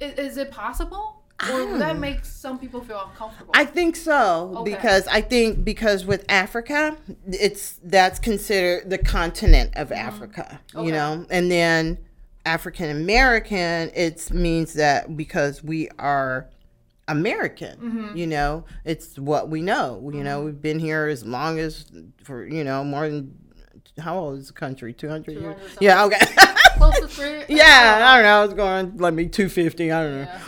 is, 0.00 0.12
is 0.18 0.36
it 0.36 0.50
possible 0.50 1.22
or 1.52 1.78
that 1.78 1.98
make 1.98 2.24
some 2.24 2.58
people 2.58 2.80
feel 2.80 3.00
uncomfortable 3.08 3.52
I 3.54 3.64
think 3.64 3.94
so 3.94 4.54
Okay. 4.58 4.72
because 4.72 5.06
I 5.06 5.20
think 5.20 5.64
because 5.64 6.04
with 6.04 6.24
Africa, 6.28 6.96
it's 7.28 7.78
that's 7.84 8.18
considered 8.18 8.90
the 8.90 8.98
continent 8.98 9.72
of 9.76 9.92
Africa, 9.92 10.58
Mm-hmm. 10.68 10.78
Okay. 10.78 10.86
you 10.86 10.92
know, 10.92 11.24
and 11.30 11.48
then 11.50 11.98
African 12.44 12.90
American, 12.90 13.90
it 13.94 14.32
means 14.32 14.72
that 14.74 15.16
because 15.16 15.62
we 15.62 15.88
are 15.98 16.48
American, 17.06 17.78
Mm-hmm. 17.78 18.16
you 18.16 18.26
know, 18.26 18.64
it's 18.84 19.16
what 19.16 19.48
we 19.48 19.62
know. 19.62 20.10
You 20.12 20.24
know, 20.24 20.42
we've 20.42 20.60
been 20.60 20.80
here 20.80 21.06
as 21.06 21.24
long 21.24 21.60
as 21.60 21.86
for 22.24 22.44
you 22.46 22.64
know 22.64 22.82
more 22.82 23.08
than 23.08 23.32
how 23.98 24.18
old 24.18 24.38
is 24.38 24.48
the 24.48 24.52
country? 24.52 24.92
Two 24.92 25.08
hundred 25.08 25.32
years? 25.32 25.56
200 25.78 25.78
Yeah. 25.80 26.04
Okay. 26.04 26.18
close 26.76 26.98
to 27.00 27.08
three 27.08 27.44
yeah. 27.48 27.98
I 28.02 28.14
don't 28.16 28.24
know. 28.24 28.44
It's 28.44 28.54
going 28.54 28.96
let 28.98 29.14
me 29.14 29.26
two 29.26 29.48
fifty. 29.48 29.90
I 29.92 30.02
don't 30.02 30.12
know. 30.12 30.18
Yeah. 30.22 30.40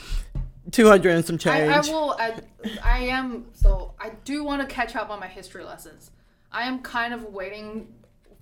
Two 0.70 0.86
hundred 0.88 1.10
and 1.16 1.24
some 1.24 1.38
change. 1.38 1.70
I, 1.70 1.76
I 1.78 1.80
will. 1.80 2.16
I, 2.18 2.34
I 2.82 2.98
am. 3.06 3.46
So 3.54 3.94
I 3.98 4.10
do 4.24 4.44
want 4.44 4.60
to 4.62 4.72
catch 4.72 4.94
up 4.96 5.10
on 5.10 5.18
my 5.20 5.26
history 5.26 5.64
lessons. 5.64 6.10
I 6.52 6.64
am 6.64 6.80
kind 6.80 7.12
of 7.14 7.24
waiting 7.24 7.88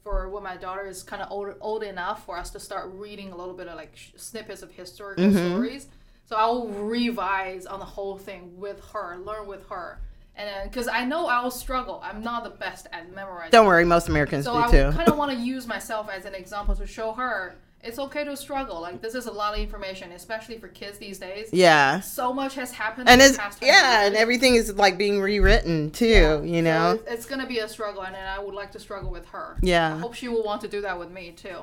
for 0.03 0.29
when 0.29 0.43
my 0.43 0.57
daughter 0.57 0.87
is 0.87 1.03
kind 1.03 1.21
of 1.23 1.31
old, 1.31 1.55
old 1.61 1.83
enough 1.83 2.25
for 2.25 2.39
us 2.39 2.51
to 2.51 2.61
start 2.61 2.91
reading 2.95 3.33
a 3.33 3.37
little 3.37 3.55
bit 3.55 3.69
of 3.69 3.77
like 3.77 3.97
sh- 3.97 4.11
snippets 4.17 4.63
of 4.63 4.71
historical 4.73 5.25
Mm-hmm. 5.25 5.37
stories. 5.55 5.87
So 6.25 6.37
I 6.37 6.47
will 6.47 6.69
revise 6.69 7.65
on 7.67 7.79
the 7.81 7.87
whole 7.87 8.17
thing 8.19 8.59
with 8.59 8.83
her, 8.93 9.17
learn 9.19 9.47
with 9.47 9.67
her, 9.69 9.99
and 10.39 10.49
uh, 10.49 10.53
then 10.61 10.68
because 10.68 10.89
I 10.89 11.05
know 11.05 11.26
I 11.26 11.43
will 11.43 11.51
struggle. 11.51 12.01
I'm 12.03 12.22
not 12.22 12.45
the 12.45 12.51
best 12.51 12.86
at 12.93 13.12
memorizing. 13.14 13.51
Don't 13.51 13.66
worry, 13.66 13.84
most 13.84 14.09
Americans 14.09 14.45
So 14.47 14.55
do 14.55 14.59
I 14.61 14.70
too. 14.70 14.84
I 14.86 14.93
kind 14.93 15.09
of 15.09 15.18
want 15.18 15.32
to 15.32 15.36
use 15.36 15.66
myself 15.66 16.09
as 16.11 16.24
an 16.24 16.34
example 16.34 16.74
to 16.76 16.86
show 16.86 17.12
her, 17.12 17.57
It's 17.82 17.99
okay 17.99 18.24
to 18.24 18.36
struggle. 18.36 18.80
Like 18.80 19.01
this 19.03 19.14
is 19.14 19.26
a 19.26 19.32
lot 19.32 19.55
of 19.55 19.61
information, 19.61 20.11
especially 20.12 20.59
for 20.59 20.68
kids 20.68 20.99
these 20.99 21.18
days. 21.18 21.51
Yeah. 21.53 22.01
So 22.01 22.32
much 22.32 22.55
has 22.55 22.72
happened. 22.72 23.09
And 23.09 23.20
in 23.20 23.26
it's 23.28 23.36
the 23.36 23.43
past 23.43 23.59
20 23.59 23.72
yeah, 23.72 24.07
and 24.07 24.16
everything 24.16 24.55
is 24.55 24.74
like 24.74 24.97
being 24.99 25.20
rewritten 25.20 25.91
too, 25.91 26.07
Yeah. 26.07 26.43
you 26.43 26.59
So 26.59 26.70
know. 26.70 26.91
it's, 26.93 27.12
it's 27.12 27.26
gonna 27.26 27.47
be 27.47 27.59
a 27.61 27.68
struggle, 27.68 28.03
and, 28.03 28.16
I 28.16 28.39
would 28.39 28.55
like 28.55 28.72
to 28.72 28.80
struggle 28.80 29.11
with 29.11 29.26
her. 29.26 29.59
Yeah. 29.62 29.95
I 29.95 29.99
hope 29.99 30.14
she 30.14 30.28
will 30.28 30.43
want 30.45 30.61
to 30.62 30.68
do 30.68 30.80
that 30.82 30.99
with 30.99 31.11
me 31.11 31.32
too. 31.32 31.59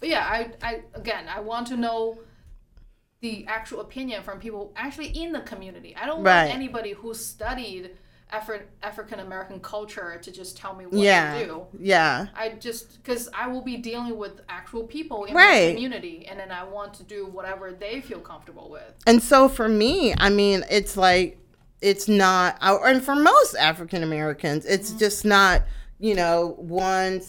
But 0.00 0.08
yeah, 0.10 0.24
I, 0.30 0.50
I 0.62 0.82
again, 0.94 1.24
I 1.34 1.40
want 1.40 1.66
to 1.68 1.76
know 1.76 2.18
the 3.20 3.44
actual 3.48 3.80
opinion 3.80 4.22
from 4.22 4.38
people 4.38 4.72
actually 4.76 5.08
in 5.08 5.32
the 5.32 5.40
community. 5.40 5.94
I 6.00 6.06
don't 6.06 6.22
Right. 6.22 6.44
want 6.46 6.54
anybody 6.54 6.92
who 6.92 7.12
studied 7.14 7.90
African 8.30 9.20
American 9.20 9.60
culture 9.60 10.18
to 10.22 10.30
just 10.30 10.56
tell 10.56 10.74
me 10.74 10.84
what 10.86 10.94
Yeah. 11.00 11.38
to 11.38 11.44
do. 11.46 11.66
Yeah. 11.78 12.26
I 12.34 12.50
just 12.50 13.02
because 13.02 13.28
I 13.34 13.48
will 13.48 13.62
be 13.62 13.76
dealing 13.76 14.16
with 14.16 14.40
actual 14.48 14.84
people 14.84 15.24
in 15.24 15.34
Right. 15.34 15.68
my 15.68 15.74
community, 15.74 16.26
and 16.28 16.38
then 16.38 16.50
I 16.50 16.64
want 16.64 16.94
to 16.94 17.02
do 17.04 17.26
whatever 17.26 17.72
they 17.72 18.00
feel 18.00 18.20
comfortable 18.20 18.68
with. 18.70 18.94
And 19.06 19.22
so 19.22 19.48
for 19.48 19.68
me, 19.68 20.14
I 20.18 20.28
mean, 20.30 20.64
it's 20.70 20.96
like 20.96 21.38
it's 21.80 22.08
not, 22.08 22.58
and 22.60 23.02
for 23.02 23.14
most 23.14 23.54
African 23.54 24.02
Americans, 24.02 24.66
it's 24.66 24.90
mm-hmm. 24.90 24.98
just 24.98 25.24
not, 25.24 25.62
you 25.98 26.14
know, 26.14 26.54
one. 26.58 27.22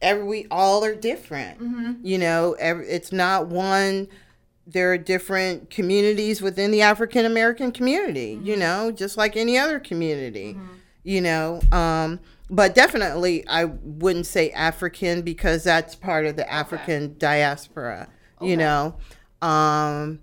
Every 0.00 0.24
we 0.24 0.46
all 0.50 0.84
are 0.84 0.96
different. 0.96 1.60
Mm-hmm. 1.60 1.92
You 2.04 2.18
know, 2.18 2.56
every, 2.58 2.88
it's 2.88 3.12
not 3.12 3.46
one. 3.46 4.08
There 4.66 4.92
are 4.92 4.98
different 4.98 5.70
communities 5.70 6.40
within 6.40 6.70
the 6.70 6.82
African 6.82 7.24
American 7.24 7.72
community. 7.72 8.38
You 8.42 8.56
know, 8.56 8.90
just 8.90 9.16
like 9.16 9.36
any 9.36 9.58
other 9.58 9.80
community. 9.80 10.56
You 11.04 11.20
know, 11.20 11.60
um, 11.72 12.20
but 12.48 12.74
definitely 12.74 13.46
I 13.48 13.64
wouldn't 13.64 14.26
say 14.26 14.50
African 14.50 15.22
because 15.22 15.64
that's 15.64 15.94
part 15.94 16.26
of 16.26 16.36
the 16.36 16.50
African 16.50 17.16
diaspora. 17.18 18.08
You 18.40 18.56
know. 18.56 18.96
Um, 19.40 20.20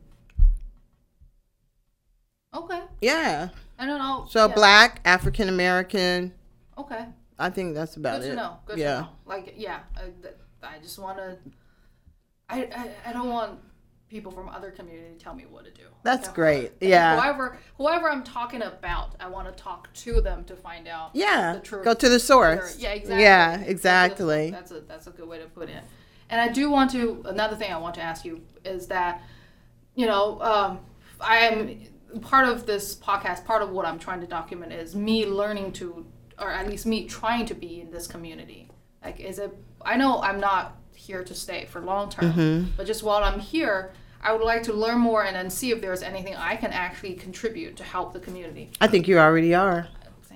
Okay, 2.54 2.82
yeah. 3.02 3.50
I 3.78 3.86
don't 3.86 4.00
know. 4.00 4.26
So 4.30 4.48
yeah. 4.48 4.56
black, 4.56 5.02
African 5.06 5.50
American. 5.50 6.34
Okay. 6.78 7.06
I 7.38 7.50
think 7.50 7.76
that's 7.76 7.96
about 7.96 8.22
Good 8.22 8.28
it. 8.28 8.30
to 8.32 8.36
know. 8.36 8.58
Good 8.66 8.80
yeah. 8.80 8.96
to 8.96 9.02
know. 9.02 9.10
Like, 9.26 9.54
yeah, 9.56 9.80
I, 9.96 10.68
I 10.68 10.80
just 10.80 10.98
want 11.00 11.18
to. 11.18 11.38
I, 12.50 12.64
I 12.64 13.10
I 13.10 13.14
don't 13.14 13.30
want 13.30 13.60
people 14.10 14.32
from 14.32 14.49
other 14.49 14.72
community 14.72 15.16
tell 15.20 15.34
me 15.36 15.45
what 15.49 15.66
to 15.66 15.72
do. 15.72 15.84
That's 16.03 16.28
great. 16.30 16.72
and 16.82 16.89
Yeah. 16.89 17.20
Whoever 17.20 17.57
whoever 17.78 18.10
I'm 18.10 18.24
talking 18.24 18.62
about, 18.62 19.16
I 19.20 19.28
want 19.28 19.47
to 19.47 19.64
talk 19.64 19.91
to 19.93 20.20
them 20.22 20.43
to 20.45 20.55
find 20.55 20.88
out. 20.88 21.12
Yeah. 21.14 21.53
The 21.53 21.60
truth. 21.60 21.86
Go 21.86 21.93
to 21.93 22.10
the 22.10 22.20
source. 22.20 22.78
Yeah, 22.80 22.91
exactly. 22.93 23.22
Yeah, 23.24 23.51
Go 23.51 23.57
to 23.60 23.66
the- 23.66 23.72
exactly. 23.72 24.49
That's 24.51 24.72
a 24.72 24.80
that's 24.82 25.07
a 25.07 25.12
good 25.12 25.28
way 25.28 25.39
to 25.39 25.45
put 25.45 25.70
it. 25.70 25.84
And 26.30 26.39
I 26.41 26.47
do 26.49 26.70
want 26.70 26.91
to 26.91 27.24
another 27.26 27.55
thing 27.55 27.72
I 27.72 27.78
want 27.78 27.95
to 27.95 28.01
ask 28.01 28.26
you 28.26 28.41
is 28.66 28.88
that, 28.88 29.22
you 29.95 30.05
know, 30.05 30.39
um, 30.41 30.80
I 31.22 31.38
am 31.38 32.22
part 32.22 32.47
of 32.47 32.66
this 32.66 32.95
podcast. 32.95 33.45
Part 33.45 33.62
of 33.62 33.70
what 33.72 33.86
I'm 33.86 33.99
trying 33.99 34.22
to 34.22 34.28
document 34.28 34.74
is 34.74 34.95
me 34.95 35.26
learning 35.26 35.72
to, 35.74 36.05
or 36.39 36.49
at 36.51 36.68
least 36.68 36.86
me 36.86 37.05
trying 37.07 37.45
to 37.47 37.53
be 37.55 37.82
in 37.82 37.91
this 37.91 38.07
community. 38.07 38.70
Like, 39.03 39.20
is 39.20 39.38
it? 39.39 39.55
I 39.84 39.97
know 39.97 40.22
I'm 40.22 40.39
not 40.39 40.76
here 41.10 41.24
to 41.24 41.34
stay 41.34 41.66
for 41.72 41.82
long 41.82 42.07
term, 42.10 42.32
Mm-hmm. 42.32 42.70
but 42.78 42.86
just 42.86 43.01
while 43.03 43.24
I'm 43.24 43.39
here. 43.39 43.91
I 44.22 44.34
would 44.34 44.41
like 44.53 44.64
to 44.64 44.74
learn 44.74 44.99
more 44.99 45.24
and 45.24 45.34
then 45.34 45.49
see 45.49 45.72
if 45.72 45.80
there's 45.80 46.03
anything 46.03 46.36
I 46.36 46.57
can 46.57 46.72
actually 46.74 47.14
contribute 47.14 47.78
to 47.78 47.86
help 47.86 48.12
the 48.12 48.20
community. 48.20 48.70
I 48.82 48.88
think 48.88 49.07
you 49.07 49.18
already 49.18 49.55
are. 49.55 49.88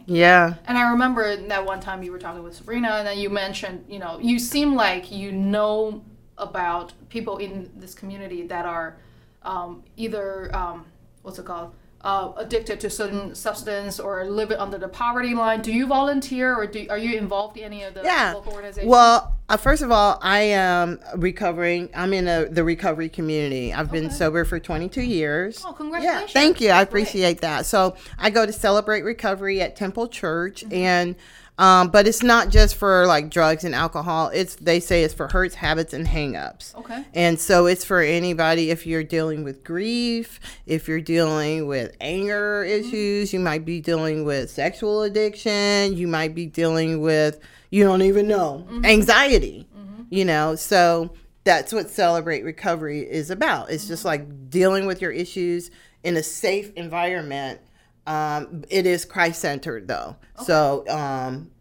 Yeah. 0.05 0.53
and 0.67 0.78
I 0.78 0.89
remember 0.91 1.36
that 1.36 1.65
one 1.65 1.82
time 1.82 2.01
you 2.01 2.11
were 2.13 2.17
talking 2.26 2.43
with 2.43 2.55
Sabrina, 2.55 2.91
and 2.99 3.05
then 3.07 3.17
you 3.17 3.30
mentioned, 3.30 3.84
you 3.89 3.99
know, 3.99 4.19
you 4.21 4.39
seem 4.39 4.74
like 4.76 5.11
you 5.11 5.34
know 5.34 6.01
about 6.38 6.93
people 7.09 7.38
in 7.39 7.69
this 7.76 7.93
community 7.93 8.47
that 8.47 8.65
are 8.65 8.95
um, 9.43 9.84
either, 9.97 10.53
um, 10.55 10.86
what's 11.24 11.38
it 11.39 11.45
called, 11.45 11.74
uh, 12.04 12.34
addicted 12.38 12.80
to 12.82 12.89
certain 12.89 13.34
substance 13.34 13.99
or 13.99 14.26
live 14.26 14.51
under 14.51 14.78
the 14.78 14.88
poverty 14.89 15.34
line. 15.34 15.62
Do 15.62 15.72
you 15.72 15.88
volunteer 15.88 16.54
or 16.56 16.68
do, 16.68 16.86
are 16.89 16.97
you 16.97 17.18
involved 17.18 17.58
in 17.58 17.64
any 17.64 17.84
of 17.84 17.93
the 17.93 18.01
Yeah. 18.04 18.34
local 18.36 18.54
organizations? 18.54 18.89
Well, 18.91 19.34
uh, 19.47 19.56
first 19.58 19.82
of 19.82 19.91
all, 19.91 20.20
I 20.22 20.39
am 20.39 20.99
recovering. 21.16 21.89
I'm 21.95 22.12
in 22.14 22.28
a, 22.28 22.45
the 22.49 22.64
recovery 22.64 23.08
community. 23.10 23.74
I've 23.74 23.91
been 23.91 24.10
sober 24.12 24.43
for 24.45 24.60
22 24.60 25.01
years. 25.01 25.64
oh, 25.66 25.72
congratulations. 25.74 26.30
Yeah, 26.36 26.41
thank 26.41 26.60
you. 26.60 26.72
I 26.72 26.84
great. 26.84 26.88
appreciate 26.89 27.41
that. 27.41 27.66
So 27.66 27.95
I 28.18 28.30
go 28.30 28.45
to 28.45 28.51
celebrate 28.54 29.04
recovery 29.04 29.62
at 29.62 29.76
Temple 29.76 30.08
Church, 30.10 30.64
Mm-hmm. 30.64 30.74
and 30.74 31.16
um, 31.58 31.89
but 31.89 32.08
it's 32.08 32.24
not 32.24 32.49
just 32.49 32.76
for 32.76 33.06
like 33.06 33.30
drugs 33.30 33.64
and 33.64 33.76
alcohol. 33.76 34.30
It's 34.34 34.56
they 34.56 34.80
say 34.80 35.04
it's 35.04 35.14
for 35.14 35.28
hurts, 35.28 35.56
habits, 35.56 35.93
and 35.93 36.08
hangups. 36.08 36.76
Okay. 36.76 37.06
And 37.14 37.39
so 37.39 37.68
it's 37.68 37.86
for 37.86 38.01
anybody 38.01 38.72
if 38.72 38.88
you're 38.88 39.04
dealing 39.04 39.43
with 39.43 39.64
grief, 39.64 40.39
if 40.66 40.88
you're 40.88 41.01
dealing 41.01 41.68
with 41.68 41.95
anger 42.01 42.66
mm-hmm. 42.66 42.88
issues, 42.88 43.34
you 43.34 43.39
might 43.39 43.66
be 43.66 43.82
dealing 43.82 44.26
with 44.26 44.49
sexual 44.49 45.04
addiction, 45.04 45.95
you 45.95 46.08
might 46.08 46.34
be 46.34 46.47
dealing 46.47 47.01
with 47.01 47.39
you 47.70 47.84
don't 47.84 48.01
even 48.01 48.28
know 48.28 48.66
mm-hmm. 48.68 48.86
anxiety. 48.86 49.68
Mm-hmm. 49.78 50.04
You 50.10 50.26
know, 50.26 50.56
so 50.56 51.14
that's 51.43 51.74
what 51.74 51.89
celebrate 51.89 52.43
recovery 52.43 53.01
is 53.01 53.30
about. 53.30 53.70
It's 53.70 53.88
just 53.88 54.06
like 54.06 54.49
dealing 54.49 54.86
with 54.86 55.01
your 55.01 55.12
issues 55.12 55.70
in 56.04 56.18
a 56.18 56.24
safe 56.24 56.72
environment. 56.76 57.60
Um, 58.06 58.64
it 58.70 58.86
is 58.86 59.06
Christ 59.06 59.41
centered 59.41 59.88
though. 59.88 60.16
So 60.43 60.84
um, 60.89 61.51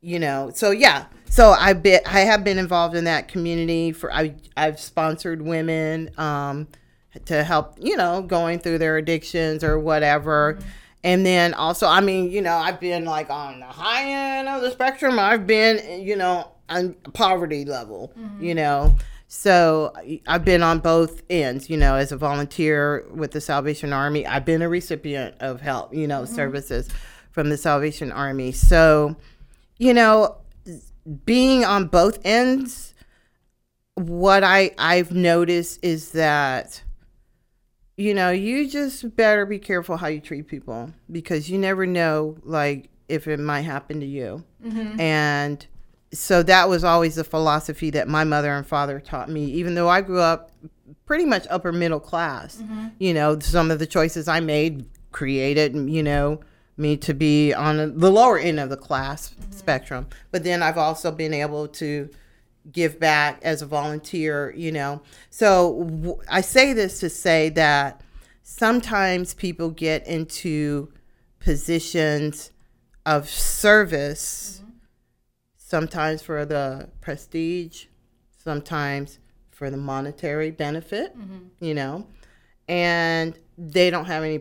you 0.00 0.18
know 0.18 0.50
so 0.54 0.70
yeah. 0.70 1.06
So 1.26 1.52
i 1.52 1.72
been 1.72 2.00
i 2.06 2.20
have 2.20 2.44
been 2.44 2.58
involved 2.58 2.94
in 2.94 3.04
that 3.04 3.26
community 3.28 3.90
for 3.92 4.12
i 4.12 4.34
i've 4.54 4.78
sponsored 4.78 5.40
women 5.40 6.10
um 6.18 6.68
to 7.24 7.42
help 7.42 7.78
you 7.80 7.96
know 7.96 8.20
going 8.20 8.58
through 8.58 8.78
their 8.78 8.96
addictions 8.98 9.64
or 9.64 9.78
whatever. 9.78 10.58
And 11.04 11.24
then 11.26 11.54
also 11.54 11.86
i 11.86 12.00
mean 12.00 12.30
you 12.30 12.42
know 12.42 12.54
i've 12.54 12.78
been 12.80 13.04
like 13.06 13.30
on 13.30 13.60
the 13.60 13.66
high 13.66 14.38
end 14.38 14.48
of 14.48 14.60
the 14.62 14.70
spectrum. 14.70 15.18
I've 15.18 15.46
been 15.46 16.02
you 16.02 16.16
know 16.16 16.52
on 16.68 16.94
poverty 17.12 17.64
level 17.64 18.12
you 18.40 18.54
know 18.54 18.94
so 19.34 19.94
I've 20.26 20.44
been 20.44 20.62
on 20.62 20.80
both 20.80 21.22
ends, 21.30 21.70
you 21.70 21.78
know, 21.78 21.94
as 21.94 22.12
a 22.12 22.18
volunteer 22.18 23.06
with 23.10 23.30
the 23.30 23.40
Salvation 23.40 23.90
Army. 23.90 24.26
I've 24.26 24.44
been 24.44 24.60
a 24.60 24.68
recipient 24.68 25.36
of 25.40 25.62
help, 25.62 25.94
you 25.94 26.06
know, 26.06 26.24
mm-hmm. 26.24 26.34
services 26.34 26.90
from 27.30 27.48
the 27.48 27.56
Salvation 27.56 28.12
Army. 28.12 28.52
So, 28.52 29.16
you 29.78 29.94
know, 29.94 30.36
being 31.24 31.64
on 31.64 31.86
both 31.86 32.18
ends, 32.26 32.92
what 33.94 34.44
I 34.44 34.72
I've 34.76 35.12
noticed 35.12 35.82
is 35.82 36.12
that 36.12 36.82
you 37.96 38.12
know, 38.12 38.28
you 38.28 38.68
just 38.68 39.16
better 39.16 39.46
be 39.46 39.58
careful 39.58 39.96
how 39.96 40.08
you 40.08 40.20
treat 40.20 40.46
people 40.46 40.90
because 41.10 41.48
you 41.48 41.56
never 41.56 41.86
know 41.86 42.36
like 42.42 42.90
if 43.08 43.26
it 43.26 43.40
might 43.40 43.62
happen 43.62 43.98
to 44.00 44.06
you. 44.06 44.44
Mm-hmm. 44.62 45.00
And 45.00 45.66
so 46.12 46.42
that 46.42 46.68
was 46.68 46.84
always 46.84 47.14
the 47.14 47.24
philosophy 47.24 47.90
that 47.90 48.08
my 48.08 48.24
mother 48.24 48.52
and 48.52 48.66
father 48.66 49.00
taught 49.00 49.30
me 49.30 49.44
even 49.46 49.74
though 49.74 49.88
I 49.88 50.00
grew 50.02 50.20
up 50.20 50.50
pretty 51.06 51.24
much 51.24 51.46
upper 51.50 51.72
middle 51.72 52.00
class. 52.00 52.56
Mm-hmm. 52.56 52.88
You 52.98 53.14
know, 53.14 53.38
some 53.38 53.70
of 53.70 53.78
the 53.78 53.86
choices 53.86 54.28
I 54.28 54.40
made 54.40 54.88
created, 55.10 55.74
you 55.74 56.02
know, 56.02 56.40
me 56.76 56.96
to 56.98 57.14
be 57.14 57.52
on 57.52 57.98
the 57.98 58.10
lower 58.10 58.38
end 58.38 58.58
of 58.58 58.70
the 58.70 58.76
class 58.76 59.30
mm-hmm. 59.30 59.52
spectrum. 59.52 60.06
But 60.30 60.44
then 60.44 60.62
I've 60.62 60.78
also 60.78 61.10
been 61.10 61.34
able 61.34 61.68
to 61.68 62.08
give 62.70 62.98
back 62.98 63.40
as 63.42 63.60
a 63.60 63.66
volunteer, 63.66 64.54
you 64.56 64.72
know. 64.72 65.02
So 65.30 65.84
w- 65.84 66.20
I 66.28 66.40
say 66.40 66.72
this 66.72 67.00
to 67.00 67.10
say 67.10 67.48
that 67.50 68.00
sometimes 68.42 69.34
people 69.34 69.70
get 69.70 70.06
into 70.06 70.92
positions 71.40 72.52
of 73.04 73.28
service, 73.28 74.60
mm-hmm. 74.61 74.61
Sometimes 75.72 76.20
for 76.20 76.44
the 76.44 76.86
prestige, 77.00 77.86
sometimes 78.36 79.18
for 79.50 79.70
the 79.70 79.76
monetary 79.78 80.50
benefit, 80.50 81.18
mm-hmm. 81.18 81.38
you 81.64 81.72
know, 81.72 82.06
and 82.68 83.38
they 83.56 83.88
don't 83.88 84.04
have 84.04 84.22
any 84.22 84.36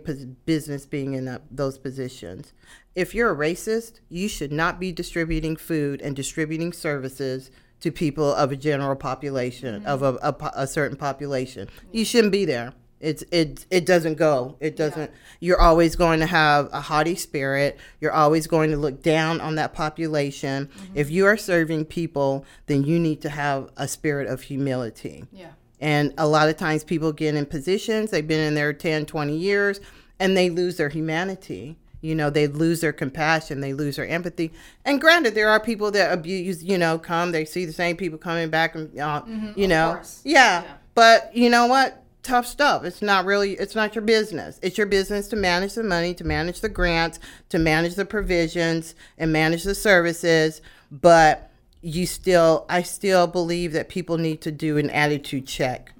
business 0.45 0.85
being 0.85 1.13
in 1.13 1.23
that, 1.23 1.41
those 1.49 1.77
positions. 1.77 2.51
If 2.95 3.15
you're 3.15 3.31
a 3.31 3.35
racist, 3.47 4.01
you 4.09 4.27
should 4.27 4.51
not 4.51 4.77
be 4.77 4.91
distributing 4.91 5.55
food 5.55 6.01
and 6.01 6.17
distributing 6.17 6.73
services 6.73 7.49
to 7.79 7.93
people 7.93 8.33
of 8.35 8.51
a 8.51 8.57
general 8.57 8.97
population 8.97 9.85
of 9.85 10.01
mm-hmm. 10.01 10.17
a, 10.21 10.47
a, 10.47 10.63
a 10.63 10.67
certain 10.67 10.97
population. 10.97 11.69
You 11.93 12.03
shouldn't 12.03 12.33
be 12.33 12.43
there. 12.43 12.73
It's 13.01 13.23
it 13.31 13.65
it 13.69 13.85
doesn't 13.85 14.15
go. 14.15 14.55
It 14.59 14.75
doesn't. 14.75 15.11
You're 15.39 15.59
always 15.59 15.95
going 15.95 16.19
to 16.19 16.27
have 16.27 16.69
a 16.71 16.81
haughty 16.81 17.15
spirit. 17.15 17.79
You're 17.99 18.11
always 18.11 18.47
going 18.47 18.71
to 18.71 18.77
look 18.77 19.01
down 19.01 19.41
on 19.41 19.55
that 19.55 19.73
population. 19.73 20.69
If 20.93 21.09
you 21.09 21.25
are 21.25 21.37
serving 21.37 21.85
people, 21.85 22.45
then 22.67 22.83
you 22.83 22.99
need 22.99 23.21
to 23.21 23.29
have 23.29 23.69
a 23.75 23.87
spirit 23.87 24.27
of 24.27 24.43
humility. 24.43 25.25
Yeah. 25.31 25.51
And 25.79 26.13
a 26.17 26.27
lot 26.27 26.47
of 26.47 26.57
times 26.57 26.83
people 26.83 27.11
get 27.11 27.33
in 27.33 27.47
positions, 27.47 28.11
they've 28.11 28.27
been 28.27 28.39
in 28.39 28.53
there 28.53 28.71
10, 28.71 29.07
20 29.07 29.35
years, 29.35 29.79
and 30.19 30.37
they 30.37 30.51
lose 30.51 30.77
their 30.77 30.89
humanity. 30.89 31.77
you 32.01 32.15
know 32.15 32.29
they 32.31 32.47
lose 32.47 32.81
their 32.81 32.93
compassion 32.93 33.61
they 33.61 33.73
lose 33.73 33.95
their 33.95 34.07
empathy 34.07 34.51
and 34.85 34.99
granted 34.99 35.35
there 35.35 35.49
are 35.49 35.59
people 35.59 35.91
that 35.91 36.11
abuse 36.11 36.63
you 36.63 36.75
know 36.77 36.97
come 36.97 37.31
they 37.31 37.45
see 37.45 37.63
the 37.63 37.71
same 37.73 37.95
people 37.95 38.17
coming 38.17 38.49
back 38.49 38.73
and 38.75 38.97
uh, 38.99 39.21
you 39.55 39.67
know 39.67 40.01
yeah. 40.23 40.63
Yeah. 40.63 40.71
but 40.95 41.35
you 41.35 41.47
know 41.49 41.67
what 41.67 42.00
tough 42.23 42.45
stuff. 42.45 42.83
It's 42.83 43.01
not 43.01 43.25
really 43.25 43.53
it's 43.53 43.75
not 43.75 43.95
your 43.95 44.03
business. 44.03 44.59
It's 44.61 44.77
your 44.77 44.87
business 44.87 45.27
to 45.29 45.35
manage 45.35 45.73
the 45.73 45.83
money 45.83 46.13
to 46.15 46.23
manage 46.23 46.61
the 46.61 46.69
grants 46.69 47.19
to 47.49 47.59
manage 47.59 47.95
the 47.95 48.05
provisions 48.05 48.95
and 49.17 49.31
manage 49.31 49.63
the 49.63 49.75
services. 49.75 50.61
But 50.91 51.47
you 51.83 52.05
still 52.05 52.63
i 52.69 52.83
still 52.83 53.25
believe 53.25 53.73
that 53.73 53.89
people 53.89 54.19
need 54.19 54.39
to 54.39 54.51
do 54.51 54.77
an 54.77 54.87
attitude 54.91 55.47
check 55.47 55.91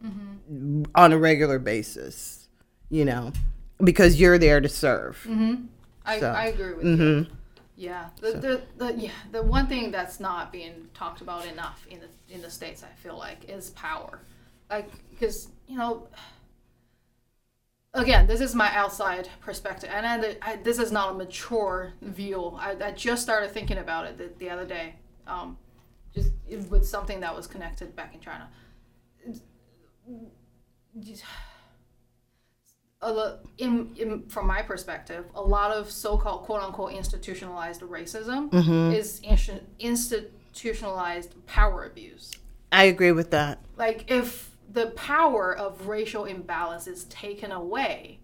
on 0.94 1.12
a 1.12 1.18
regular 1.18 1.58
basis 1.58 2.48
you 2.92 3.04
know 3.04 3.34
because 3.84 4.20
you're 4.20 4.38
there 4.38 4.62
to 4.62 4.70
serve. 4.70 5.18
Mm-hmm. 5.28 5.66
I, 6.06 6.20
So, 6.20 6.32
I 6.32 6.46
agree 6.46 6.74
with 6.74 6.86
mm-hmm. 6.86 7.02
you. 7.02 7.28
Yeah, 7.76 8.10
the, 8.20 8.32
the, 8.34 8.62
the 8.78 8.94
yeah 8.96 9.12
the 9.32 9.42
one 9.42 9.66
thing 9.66 9.90
that's 9.90 10.20
not 10.20 10.52
being 10.52 10.88
talked 10.94 11.22
about 11.22 11.48
enough 11.48 11.86
in 11.90 12.00
the 12.00 12.34
in 12.34 12.42
the 12.42 12.50
states, 12.50 12.84
I 12.84 12.94
feel 13.02 13.18
like, 13.18 13.50
is 13.50 13.72
power. 13.72 14.20
Like, 14.70 14.90
because 15.10 15.48
you 15.72 15.78
know, 15.78 16.08
again, 17.94 18.28
this 18.28 18.42
is 18.42 18.54
my 18.54 18.70
outside 18.76 19.30
perspective, 19.40 19.90
and 19.94 20.06
I, 20.06 20.36
I, 20.42 20.56
this 20.58 20.80
is 20.80 20.92
not 20.92 21.12
a 21.12 21.14
mature 21.14 21.94
view. 22.02 22.58
I, 22.60 22.76
I 22.84 22.92
just 22.92 23.22
started 23.24 23.52
thinking 23.52 23.78
about 23.78 24.06
it 24.06 24.18
the, 24.18 24.30
the 24.38 24.50
other 24.50 24.66
day, 24.66 24.96
um, 25.28 25.58
just 26.14 26.32
with 26.70 26.86
something 26.86 27.22
that 27.22 27.34
was 27.34 27.48
connected 27.48 27.96
back 27.96 28.14
in 28.14 28.20
China. 28.20 28.50
In, 33.58 33.94
in 33.98 34.28
from 34.28 34.46
my 34.46 34.62
perspective, 34.62 35.26
a 35.34 35.42
lot 35.42 35.72
of 35.72 35.90
so-called 35.90 36.44
quote-unquote 36.44 36.94
institutionalized 36.94 37.82
racism 37.82 38.50
is 38.94 39.22
institutionalized 39.80 41.34
power 41.48 41.86
abuse. 41.86 42.32
i 42.72 42.84
agree 42.84 43.12
with 43.12 43.32
that 43.32 43.58
Like 43.78 44.12
if 44.12 44.51
the 44.74 44.88
power 44.88 45.56
of 45.56 45.88
racial 45.88 46.26
imbalance 46.26 46.88
is 46.88 47.06
taken 47.06 47.52
away, 47.52 48.20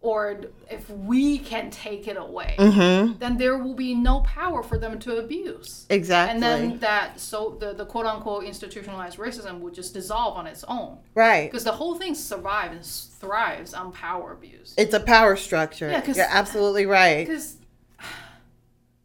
or 0.00 0.40
if 0.70 0.88
we 0.90 1.38
can 1.38 1.70
take 1.70 2.06
it 2.06 2.16
away, 2.16 2.54
mm-hmm. 2.58 3.18
then 3.18 3.36
there 3.36 3.58
will 3.58 3.74
be 3.74 3.94
no 3.94 4.20
power 4.20 4.62
for 4.62 4.78
them 4.78 4.98
to 5.00 5.16
abuse. 5.16 5.86
exactly 5.90 6.34
And 6.34 6.42
then 6.42 6.78
that 6.78 7.18
so 7.18 7.56
the, 7.58 7.72
the 7.72 7.84
quote 7.84 8.06
unquote 8.06 8.44
institutionalized 8.44 9.18
racism 9.18 9.60
would 9.60 9.74
just 9.74 9.94
dissolve 9.94 10.36
on 10.36 10.46
its 10.46 10.64
own 10.68 10.98
right 11.14 11.50
because 11.50 11.64
the 11.64 11.72
whole 11.72 11.96
thing 11.96 12.14
survives 12.14 13.08
and 13.10 13.20
thrives 13.20 13.74
on 13.74 13.90
power 13.92 14.32
abuse. 14.32 14.74
it's 14.76 14.94
a 14.94 15.00
power 15.00 15.34
structure 15.36 15.90
Yeah, 15.90 16.04
you're 16.06 16.26
absolutely 16.28 16.86
right 16.86 17.26
Because 17.26 17.56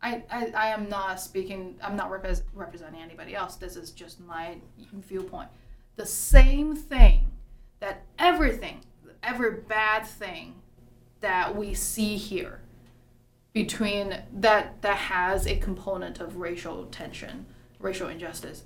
I, 0.03 0.21
I 0.29 0.51
I 0.55 0.67
am 0.67 0.89
not 0.89 1.21
speaking. 1.21 1.75
I'm 1.81 1.95
not 1.95 2.11
repres 2.11 2.41
representing 2.53 3.01
anybody 3.01 3.35
else. 3.35 3.55
This 3.55 3.77
is 3.77 3.91
just 3.91 4.19
my 4.19 4.57
viewpoint. 4.91 5.47
The 5.95 6.05
same 6.05 6.75
thing 6.75 7.31
that 7.79 8.03
everything, 8.17 8.81
every 9.21 9.51
bad 9.61 10.05
thing 10.05 10.55
that 11.21 11.55
we 11.55 11.73
see 11.73 12.17
here 12.17 12.61
between 13.53 14.21
that 14.33 14.81
that 14.81 14.97
has 14.97 15.45
a 15.45 15.55
component 15.57 16.19
of 16.19 16.37
racial 16.37 16.85
tension, 16.85 17.45
racial 17.79 18.09
injustice, 18.09 18.63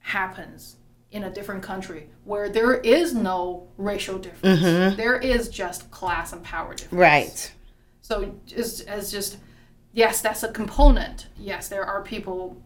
happens 0.00 0.76
in 1.12 1.24
a 1.24 1.30
different 1.30 1.62
country 1.62 2.08
where 2.24 2.48
there 2.48 2.74
is 2.74 3.14
no 3.14 3.68
racial 3.78 4.18
difference. 4.18 4.60
Mm-hmm. 4.60 4.96
There 4.96 5.16
is 5.16 5.48
just 5.48 5.90
class 5.92 6.32
and 6.32 6.42
power 6.42 6.74
difference. 6.74 6.92
right 6.92 7.52
So 8.00 8.34
just 8.46 8.86
as 8.88 9.12
just 9.12 9.38
yes, 9.92 10.20
that's 10.20 10.42
a 10.42 10.52
component. 10.52 11.28
Yes, 11.38 11.68
there 11.68 11.84
are 11.84 12.02
people 12.02 12.60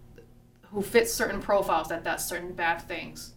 who 0.72 0.82
fit 0.82 1.08
certain 1.08 1.40
profiles 1.40 1.88
that 1.88 2.04
does 2.04 2.26
certain 2.26 2.52
bad 2.54 2.80
things 2.82 3.34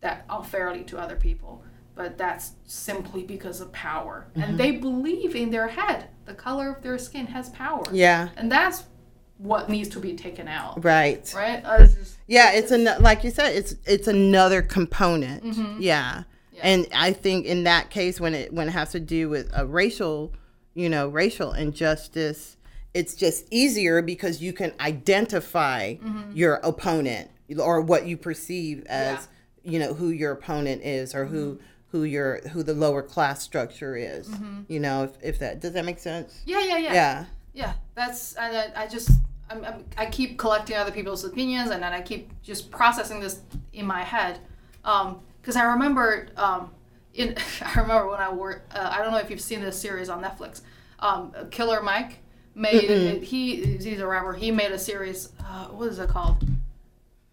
that 0.00 0.24
unfairly 0.28 0.84
to 0.84 0.98
other 0.98 1.16
people. 1.16 1.62
But 1.94 2.16
that's 2.16 2.52
simply 2.64 3.24
because 3.24 3.60
of 3.60 3.72
power. 3.72 4.28
And 4.34 4.58
they 4.58 4.70
believe 4.72 5.34
in 5.36 5.50
their 5.50 5.68
head 5.68 6.08
the 6.24 6.34
color 6.34 6.70
of 6.72 6.82
their 6.82 6.96
skin 6.96 7.26
has 7.26 7.48
power. 7.50 7.82
yeah 7.92 8.28
And 8.36 8.50
that's 8.50 8.84
what 9.38 9.68
needs 9.68 9.88
to 9.90 10.00
be 10.00 10.14
taken 10.14 10.46
out. 10.48 10.82
right 10.84 11.30
Right? 11.36 11.62
Uh, 11.64 11.78
it's 11.80 11.94
just- 11.94 12.18
Yeah, 12.26 12.52
it's 12.52 12.70
an 12.70 12.84
like 13.00 13.24
you 13.24 13.30
said, 13.30 13.54
it's 13.56 13.74
it's 13.86 14.06
another 14.08 14.62
component. 14.62 15.44
Mm-hmm. 15.44 15.80
Yeah. 15.80 16.22
and 16.62 16.86
I 16.94 17.12
think 17.12 17.46
in 17.46 17.64
that 17.64 17.90
case, 17.90 18.20
when 18.20 18.34
it 18.34 18.52
when 18.52 18.68
it 18.68 18.72
has 18.72 18.92
to 18.92 19.00
do 19.00 19.28
with 19.28 19.50
a 19.54 19.66
racial, 19.66 20.32
you 20.74 20.88
know, 20.88 21.08
racial 21.08 21.52
injustice, 21.52 22.56
it's 22.94 23.14
just 23.14 23.46
easier 23.50 24.00
because 24.02 24.40
you 24.40 24.52
can 24.52 24.72
identify 24.80 25.94
Mm-hmm. 25.94 26.32
your 26.36 26.54
opponent 26.62 27.30
or 27.58 27.80
what 27.80 28.06
you 28.06 28.16
perceive 28.16 28.84
as, 28.86 29.28
you 29.64 29.78
know, 29.78 29.94
who 29.94 30.10
your 30.10 30.32
opponent 30.32 30.82
is 30.82 31.14
or 31.14 31.26
who 31.26 31.54
Mm-hmm. 31.54 31.64
who 31.98 32.04
your 32.04 32.40
who 32.52 32.62
the 32.62 32.74
lower 32.74 33.02
class 33.02 33.42
structure 33.42 33.96
is. 33.96 34.30
You 34.68 34.78
know, 34.80 35.04
if, 35.04 35.10
if 35.22 35.38
that 35.40 35.60
does 35.60 35.72
that 35.72 35.84
make 35.84 35.98
sense? 35.98 36.40
yeah, 36.46 36.60
yeah, 36.64 36.76
yeah. 36.78 36.92
Yeah. 36.94 37.24
yeah 37.52 37.72
that's 37.94 38.34
and 38.34 38.56
I, 38.56 38.84
I 38.84 38.86
just 38.86 39.10
I'm, 39.50 39.64
I'm, 39.64 39.84
i 39.98 40.06
keep 40.06 40.38
collecting 40.38 40.76
other 40.76 40.92
people's 40.92 41.24
opinions 41.24 41.70
and 41.70 41.82
then 41.82 41.92
i 41.92 42.00
keep 42.00 42.30
just 42.42 42.70
processing 42.70 43.18
this 43.18 43.40
in 43.72 43.84
my 43.84 44.02
head 44.04 44.38
because 44.82 45.56
i 45.56 45.64
remember 45.64 46.28
um, 46.36 46.70
in 47.14 47.34
i 47.62 47.80
remember 47.80 48.08
when 48.08 48.20
i 48.20 48.32
worked 48.32 48.72
uh, 48.76 48.88
i 48.94 49.02
don't 49.02 49.10
know 49.10 49.18
if 49.18 49.28
you've 49.28 49.40
seen 49.40 49.60
this 49.60 49.76
series 49.80 50.08
on 50.08 50.22
netflix 50.22 50.60
um, 51.00 51.32
killer 51.50 51.82
mike 51.82 52.18
made 52.54 53.22
he 53.24 53.56
he's 53.64 54.00
a 54.00 54.06
rapper 54.06 54.32
he 54.34 54.52
made 54.52 54.70
a 54.70 54.78
series 54.78 55.32
uh, 55.44 55.64
what 55.66 55.88
is 55.88 55.98
it 55.98 56.08
called 56.08 56.44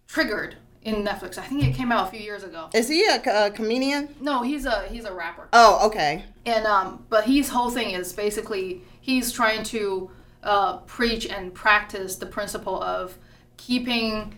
triggered 0.08 0.56
in 0.88 1.04
netflix 1.04 1.38
i 1.38 1.42
think 1.42 1.62
it 1.64 1.74
came 1.74 1.90
out 1.92 2.08
a 2.08 2.10
few 2.10 2.20
years 2.20 2.42
ago 2.42 2.68
Is 2.74 2.88
he 2.88 3.04
a, 3.06 3.20
a 3.46 3.50
comedian? 3.50 4.08
no 4.20 4.42
he's 4.42 4.64
a 4.66 4.82
he's 4.88 5.04
a 5.04 5.12
rapper 5.12 5.48
Oh, 5.52 5.86
okay. 5.88 6.24
and 6.46 6.66
um, 6.66 7.04
but 7.08 7.24
his 7.24 7.48
whole 7.48 7.70
thing 7.70 7.90
is 7.90 8.12
basically 8.12 8.82
he's 9.00 9.30
trying 9.32 9.62
to 9.64 10.10
uh, 10.42 10.78
preach 10.78 11.26
and 11.26 11.52
practice 11.54 12.16
the 12.16 12.26
principle 12.26 12.80
of 12.82 13.16
keeping 13.56 14.34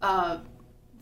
uh, 0.00 0.38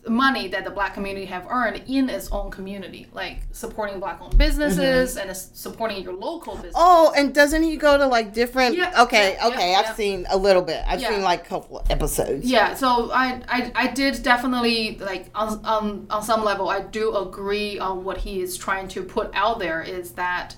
money 0.07 0.47
that 0.47 0.63
the 0.63 0.71
black 0.71 0.93
community 0.93 1.25
have 1.25 1.45
earned 1.49 1.83
in 1.87 2.09
its 2.09 2.31
own 2.31 2.49
community, 2.49 3.07
like 3.13 3.41
supporting 3.51 3.99
black-owned 3.99 4.37
businesses 4.37 5.15
mm-hmm. 5.15 5.29
and 5.29 5.37
supporting 5.37 6.03
your 6.03 6.13
local 6.13 6.55
business. 6.55 6.73
Oh, 6.75 7.13
and 7.15 7.33
doesn't 7.33 7.61
he 7.63 7.77
go 7.77 7.97
to 7.97 8.07
like 8.07 8.33
different? 8.33 8.75
Yeah, 8.75 9.03
okay, 9.03 9.35
yeah, 9.35 9.47
okay. 9.47 9.71
yeah, 9.71 9.79
I've 9.79 9.95
seen 9.95 10.25
a 10.31 10.37
little 10.37 10.63
bit. 10.63 10.83
I've 10.87 11.01
seen 11.01 11.21
like 11.21 11.45
a 11.45 11.49
couple 11.49 11.85
episodes. 11.89 12.45
Yeah, 12.45 12.73
so 12.73 13.11
I, 13.11 13.41
I 13.47 13.71
I 13.75 13.87
did 13.87 14.23
definitely 14.23 14.97
like 14.97 15.27
on, 15.35 15.63
on 15.65 16.07
on 16.09 16.23
some 16.23 16.43
level 16.43 16.69
I 16.69 16.81
do 16.81 17.15
agree 17.15 17.77
on 17.79 18.03
what 18.03 18.17
he 18.17 18.41
is 18.41 18.57
trying 18.57 18.87
to 18.89 19.03
put 19.03 19.29
out 19.33 19.59
there 19.59 19.81
is 19.81 20.13
that 20.13 20.55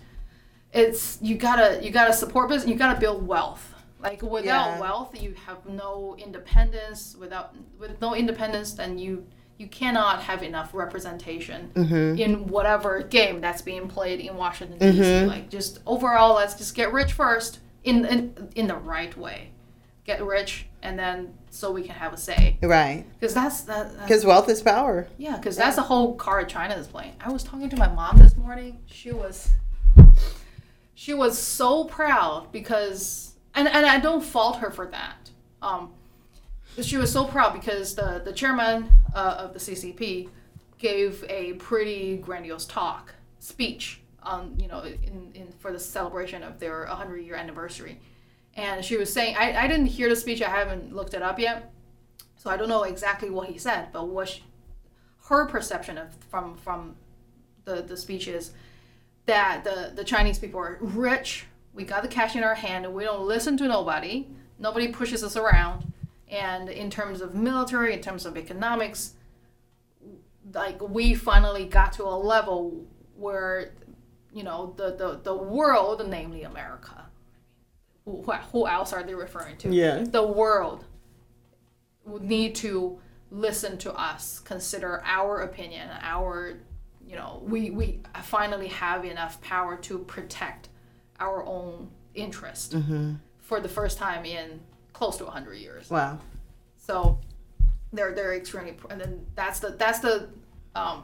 it's 0.72 1.18
you 1.22 1.36
gotta 1.36 1.80
you 1.84 1.92
gotta 1.92 2.14
support 2.14 2.50
business 2.50 2.70
you 2.70 2.76
gotta 2.76 3.00
build 3.00 3.28
wealth 3.28 3.73
like 4.04 4.22
without 4.22 4.44
Yeah. 4.46 4.80
wealth 4.80 5.22
you 5.22 5.34
have 5.46 5.66
no 5.66 6.16
independence 6.18 7.16
without 7.18 7.56
with 7.80 8.00
no 8.02 8.14
independence 8.16 8.74
then 8.74 8.98
you 8.98 9.26
you 9.58 9.68
cannot 9.68 10.22
have 10.24 10.44
enough 10.44 10.74
representation 10.74 11.72
mm-hmm. 11.76 12.20
in 12.20 12.48
whatever 12.48 13.04
game 13.04 13.40
that's 13.40 13.62
being 13.62 13.88
played 13.88 14.20
in 14.20 14.36
Washington 14.36 14.78
D.C. 14.80 15.00
Mm-hmm. 15.00 15.28
Like 15.28 15.50
just 15.50 15.80
overall, 15.86 16.36
let's 16.36 16.56
just 16.56 16.76
get 16.76 16.92
rich 16.92 17.14
first 17.14 17.60
in 17.84 18.04
in 18.06 18.50
in 18.56 18.68
the 18.68 18.76
right 18.76 19.16
way, 19.16 19.52
get 20.06 20.24
rich, 20.24 20.66
and 20.82 20.98
then 20.98 21.36
so 21.50 21.72
we 21.72 21.84
can 21.84 21.96
have 21.96 22.14
a 22.14 22.18
say. 22.18 22.58
Right. 22.62 23.06
Because 23.20 23.34
that's 23.36 23.62
that. 23.62 23.98
Because 24.00 24.26
wealth 24.26 24.50
is 24.50 24.62
power. 24.62 25.08
yeah, 25.18 25.38
because 25.38 25.56
that's 25.56 25.76
the 25.76 25.84
whole 25.84 26.16
card 26.16 26.50
China 26.50 26.76
is 26.76 26.88
playing. 26.88 27.14
I 27.22 27.32
was 27.32 27.44
talking 27.44 27.70
to 27.70 27.78
my 27.78 27.88
mom 27.88 28.18
this 28.18 28.36
morning. 28.36 28.80
She 28.88 29.12
was, 29.12 29.50
she 30.96 31.14
was 31.14 31.38
so 31.38 31.84
proud 31.86 32.52
because, 32.52 33.33
and, 33.56 33.68
and 33.68 33.86
I 33.86 34.00
don't 34.00 34.24
fault 34.24 34.58
her 34.58 34.72
for 34.72 34.88
that. 34.88 35.30
Um, 35.62 35.94
she 36.82 36.98
was 36.98 37.12
so 37.12 37.26
proud 37.26 37.54
because 37.54 37.96
the 37.96 38.22
the 38.24 38.34
chairman 38.34 38.90
uh, 39.14 39.36
of 39.40 39.54
the 39.54 39.60
CCP 39.60 40.30
gave 40.78 41.24
a 41.30 41.54
pretty 41.54 42.18
grandiose 42.18 42.66
talk 42.66 43.14
speech 43.40 44.02
on 44.22 44.58
you 44.60 44.68
know 44.68 44.82
in, 44.82 45.32
in 45.36 45.52
for 45.60 45.72
the 45.72 45.80
celebration 45.80 46.44
of 46.44 46.60
their 46.60 46.86
100 46.86 47.18
year 47.18 47.36
anniversary, 47.36 48.00
and 48.56 48.84
she 48.84 48.98
was 48.98 49.12
saying 49.12 49.36
I, 49.38 49.64
I 49.64 49.68
didn't 49.68 49.88
hear 49.88 50.10
the 50.10 50.16
speech. 50.16 50.42
I 50.42 50.50
haven't 50.50 50.96
looked 50.96 51.14
it 51.14 51.22
up 51.22 51.40
yet. 51.40 51.72
So 52.38 52.50
I 52.50 52.58
don't 52.58 52.68
know 52.68 52.84
exactly 52.84 53.30
what 53.30 53.48
he 53.48 53.58
said, 53.58 53.88
but 53.94 54.10
what 54.10 54.28
she, 54.28 54.44
her 55.28 55.46
perception 55.46 55.98
of 55.98 56.14
from 56.30 56.58
from 56.58 56.96
the 57.66 57.82
the 57.82 57.96
speech 57.96 58.28
is 58.28 58.52
that 59.26 59.64
the 59.64 59.94
the 59.96 60.04
Chinese 60.04 60.40
people 60.40 60.60
are 60.60 60.78
rich. 60.82 61.46
We 61.74 61.84
got 61.84 62.04
the 62.04 62.08
cash 62.08 62.36
in 62.36 62.44
our 62.44 62.56
hand, 62.56 62.86
and 62.86 62.94
we 62.94 63.04
don't 63.04 63.26
listen 63.28 63.58
to 63.58 63.68
nobody. 63.68 64.28
Nobody 64.60 64.90
pushes 64.90 65.24
us 65.24 65.36
around. 65.36 65.92
And 66.30 66.70
in 66.70 66.90
terms 66.90 67.22
of 67.22 67.36
military, 67.36 67.94
in 67.94 68.02
terms 68.02 68.26
of 68.26 68.38
economics, 68.38 69.14
like 70.54 70.82
we 70.82 71.14
finally 71.14 71.66
got 71.66 71.94
to 71.94 72.04
a 72.04 72.18
level 72.18 72.86
where, 73.16 73.74
you 74.34 74.44
know, 74.44 74.74
the 74.78 74.96
the, 74.96 75.20
the 75.24 75.36
world, 75.36 76.08
namely 76.08 76.44
America, 76.44 77.06
who, 78.06 78.22
who 78.52 78.68
else 78.68 78.94
are 78.94 79.04
they 79.04 79.16
referring 79.16 79.58
to? 79.58 79.70
Yeah. 79.70 80.04
The 80.04 80.26
world 80.26 80.86
would 82.06 82.24
need 82.24 82.56
to 82.56 83.00
listen 83.32 83.78
to 83.80 83.94
us, 83.94 84.40
consider 84.40 85.02
our 85.06 85.42
opinion, 85.42 85.90
our, 86.02 86.60
you 87.08 87.16
know, 87.16 87.42
we, 87.46 87.72
we 87.72 88.02
finally 88.24 88.68
have 88.68 89.06
enough 89.06 89.42
power 89.42 89.76
to 89.78 90.00
protect 90.00 90.70
our 91.20 91.46
own 91.46 91.90
interest 92.16 92.76
for 93.40 93.60
the 93.60 93.70
first 93.70 93.98
time 93.98 94.26
in 94.26 94.60
close 94.94 95.18
to 95.18 95.24
100 95.26 95.56
years. 95.56 95.90
Wow. 95.90 96.20
So 96.78 97.20
they're 97.92 98.14
they're 98.14 98.36
extremely 98.36 98.76
and 98.90 99.00
then 99.00 99.26
that's 99.36 99.60
the 99.60 99.70
that's 99.70 100.00
the 100.00 100.28
um 100.76 101.04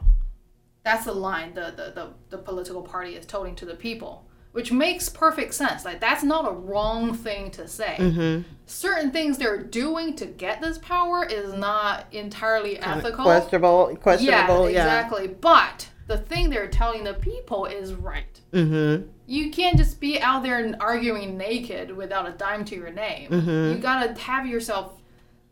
that's 0.82 1.04
the 1.04 1.12
line 1.12 1.54
the 1.54 1.72
the, 1.76 1.92
the, 1.94 2.08
the 2.30 2.38
political 2.38 2.82
party 2.82 3.14
is 3.14 3.24
toting 3.24 3.54
to 3.54 3.64
the 3.64 3.76
people 3.76 4.26
which 4.52 4.72
makes 4.72 5.08
perfect 5.08 5.54
sense 5.54 5.84
like 5.84 6.00
that's 6.00 6.24
not 6.24 6.48
a 6.48 6.52
wrong 6.52 7.14
thing 7.14 7.48
to 7.52 7.68
say 7.68 8.42
certain 8.66 9.12
things 9.12 9.38
they're 9.38 9.62
doing 9.62 10.16
to 10.16 10.26
get 10.26 10.60
this 10.60 10.78
power 10.78 11.24
is 11.24 11.52
not 11.54 12.06
entirely 12.12 12.76
ethical 12.80 13.22
Questionable. 13.24 13.96
Questionable. 14.00 14.68
yeah 14.68 14.76
Yeah. 14.78 14.82
exactly 14.82 15.28
but 15.28 15.88
the 16.10 16.18
thing 16.18 16.50
they're 16.50 16.68
telling 16.68 17.04
the 17.04 17.14
people 17.14 17.66
is 17.66 17.94
right 17.94 18.40
Mm-hmm. 18.52 19.08
you 19.26 19.50
can't 19.52 19.76
just 19.76 20.00
be 20.00 20.20
out 20.20 20.42
there 20.42 20.58
and 20.58 20.74
arguing 20.80 21.38
naked 21.38 21.94
without 21.94 22.28
a 22.28 22.32
dime 22.32 22.64
to 22.64 22.74
your 22.74 22.90
name. 22.90 23.28
You 23.32 23.78
gotta 23.78 24.20
have 24.20 24.44
yourself 24.44 25.00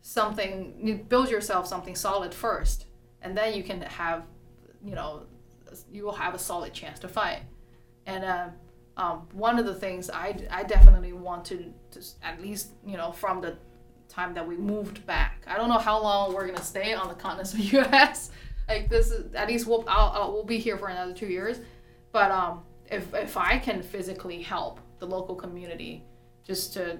something, 0.01 0.73
you 0.83 0.95
build 0.95 1.29
yourself 1.29 1.65
something 1.67 1.95
solid 1.95 2.33
first, 2.33 2.85
and 3.21 3.37
then 3.37 3.53
you 3.53 3.63
can 3.63 3.81
have, 3.81 4.23
you 4.83 4.95
know, 4.95 5.23
you 5.91 6.03
will 6.03 6.13
have 6.13 6.33
a 6.33 6.39
solid 6.39 6.73
chance 6.73 6.99
to 6.99 7.07
fight. 7.07 7.41
And 8.05 8.25
uh, 8.25 8.47
um, 8.97 9.27
one 9.31 9.59
of 9.59 9.65
the 9.65 9.75
things 9.75 10.09
I, 10.09 10.35
I 10.51 10.63
definitely 10.63 11.13
want 11.13 11.45
to, 11.45 11.71
to 11.91 11.99
at 12.21 12.41
least 12.41 12.71
you 12.85 12.97
know 12.97 13.11
from 13.13 13.39
the 13.39 13.57
time 14.09 14.33
that 14.33 14.45
we 14.45 14.57
moved 14.57 15.05
back. 15.05 15.43
I 15.47 15.55
don't 15.57 15.69
know 15.69 15.77
how 15.77 16.01
long 16.01 16.33
we're 16.33 16.47
gonna 16.47 16.61
stay 16.61 16.93
on 16.93 17.07
the 17.07 17.13
continent 17.13 17.53
of 17.53 17.59
the 17.59 17.65
U.S. 17.77 18.31
Like 18.69 18.89
this 18.89 19.11
is 19.11 19.33
at 19.33 19.47
least 19.47 19.67
we'll 19.67 19.83
I'll, 19.87 20.11
I'll, 20.15 20.31
we'll 20.33 20.45
be 20.45 20.59
here 20.59 20.77
for 20.77 20.87
another 20.87 21.13
two 21.13 21.27
years, 21.27 21.59
but 22.11 22.31
um 22.31 22.61
if 22.85 23.13
if 23.13 23.35
I 23.35 23.57
can 23.57 23.81
physically 23.81 24.41
help 24.41 24.79
the 24.99 25.05
local 25.07 25.35
community, 25.35 26.05
just 26.45 26.73
to 26.73 26.99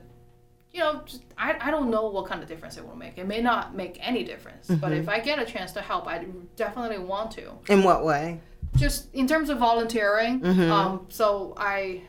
you 0.71 0.81
know, 0.81 1.01
just, 1.03 1.23
I, 1.35 1.57
I 1.59 1.71
don't 1.71 1.89
know 1.89 2.07
what 2.09 2.27
kind 2.27 2.43
of 2.43 2.47
difference 2.47 2.77
it 2.77 2.87
will 2.87 2.95
make. 2.95 3.17
It 3.17 3.27
may 3.27 3.41
not 3.41 3.75
make 3.75 3.97
any 4.07 4.23
difference, 4.23 4.67
but 4.67 4.91
if 4.91 5.09
I 5.09 5.19
get 5.19 5.39
a 5.39 5.45
chance 5.45 5.71
to 5.71 5.81
help, 5.81 6.07
I 6.07 6.25
definitely 6.55 6.99
want 6.99 7.31
to. 7.31 7.53
In 7.69 7.81
what 7.83 8.05
way? 8.05 8.39
just 8.75 9.13
in 9.15 9.27
terms 9.27 9.49
of 9.49 9.57
volunteering 9.57 10.45
um 10.71 11.05
so 11.09 11.53
i 11.57 12.01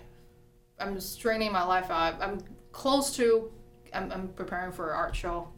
i'm 0.78 1.00
straining 1.00 1.50
my 1.50 1.62
life 1.62 1.90
out. 1.90 2.20
I'm 2.20 2.38
close 2.72 3.16
to 3.16 3.50
i'm, 3.94 4.12
I'm 4.12 4.28
preparing 4.28 4.72
for 4.72 4.90
an 4.90 4.96
art 4.96 5.16
show 5.16 5.48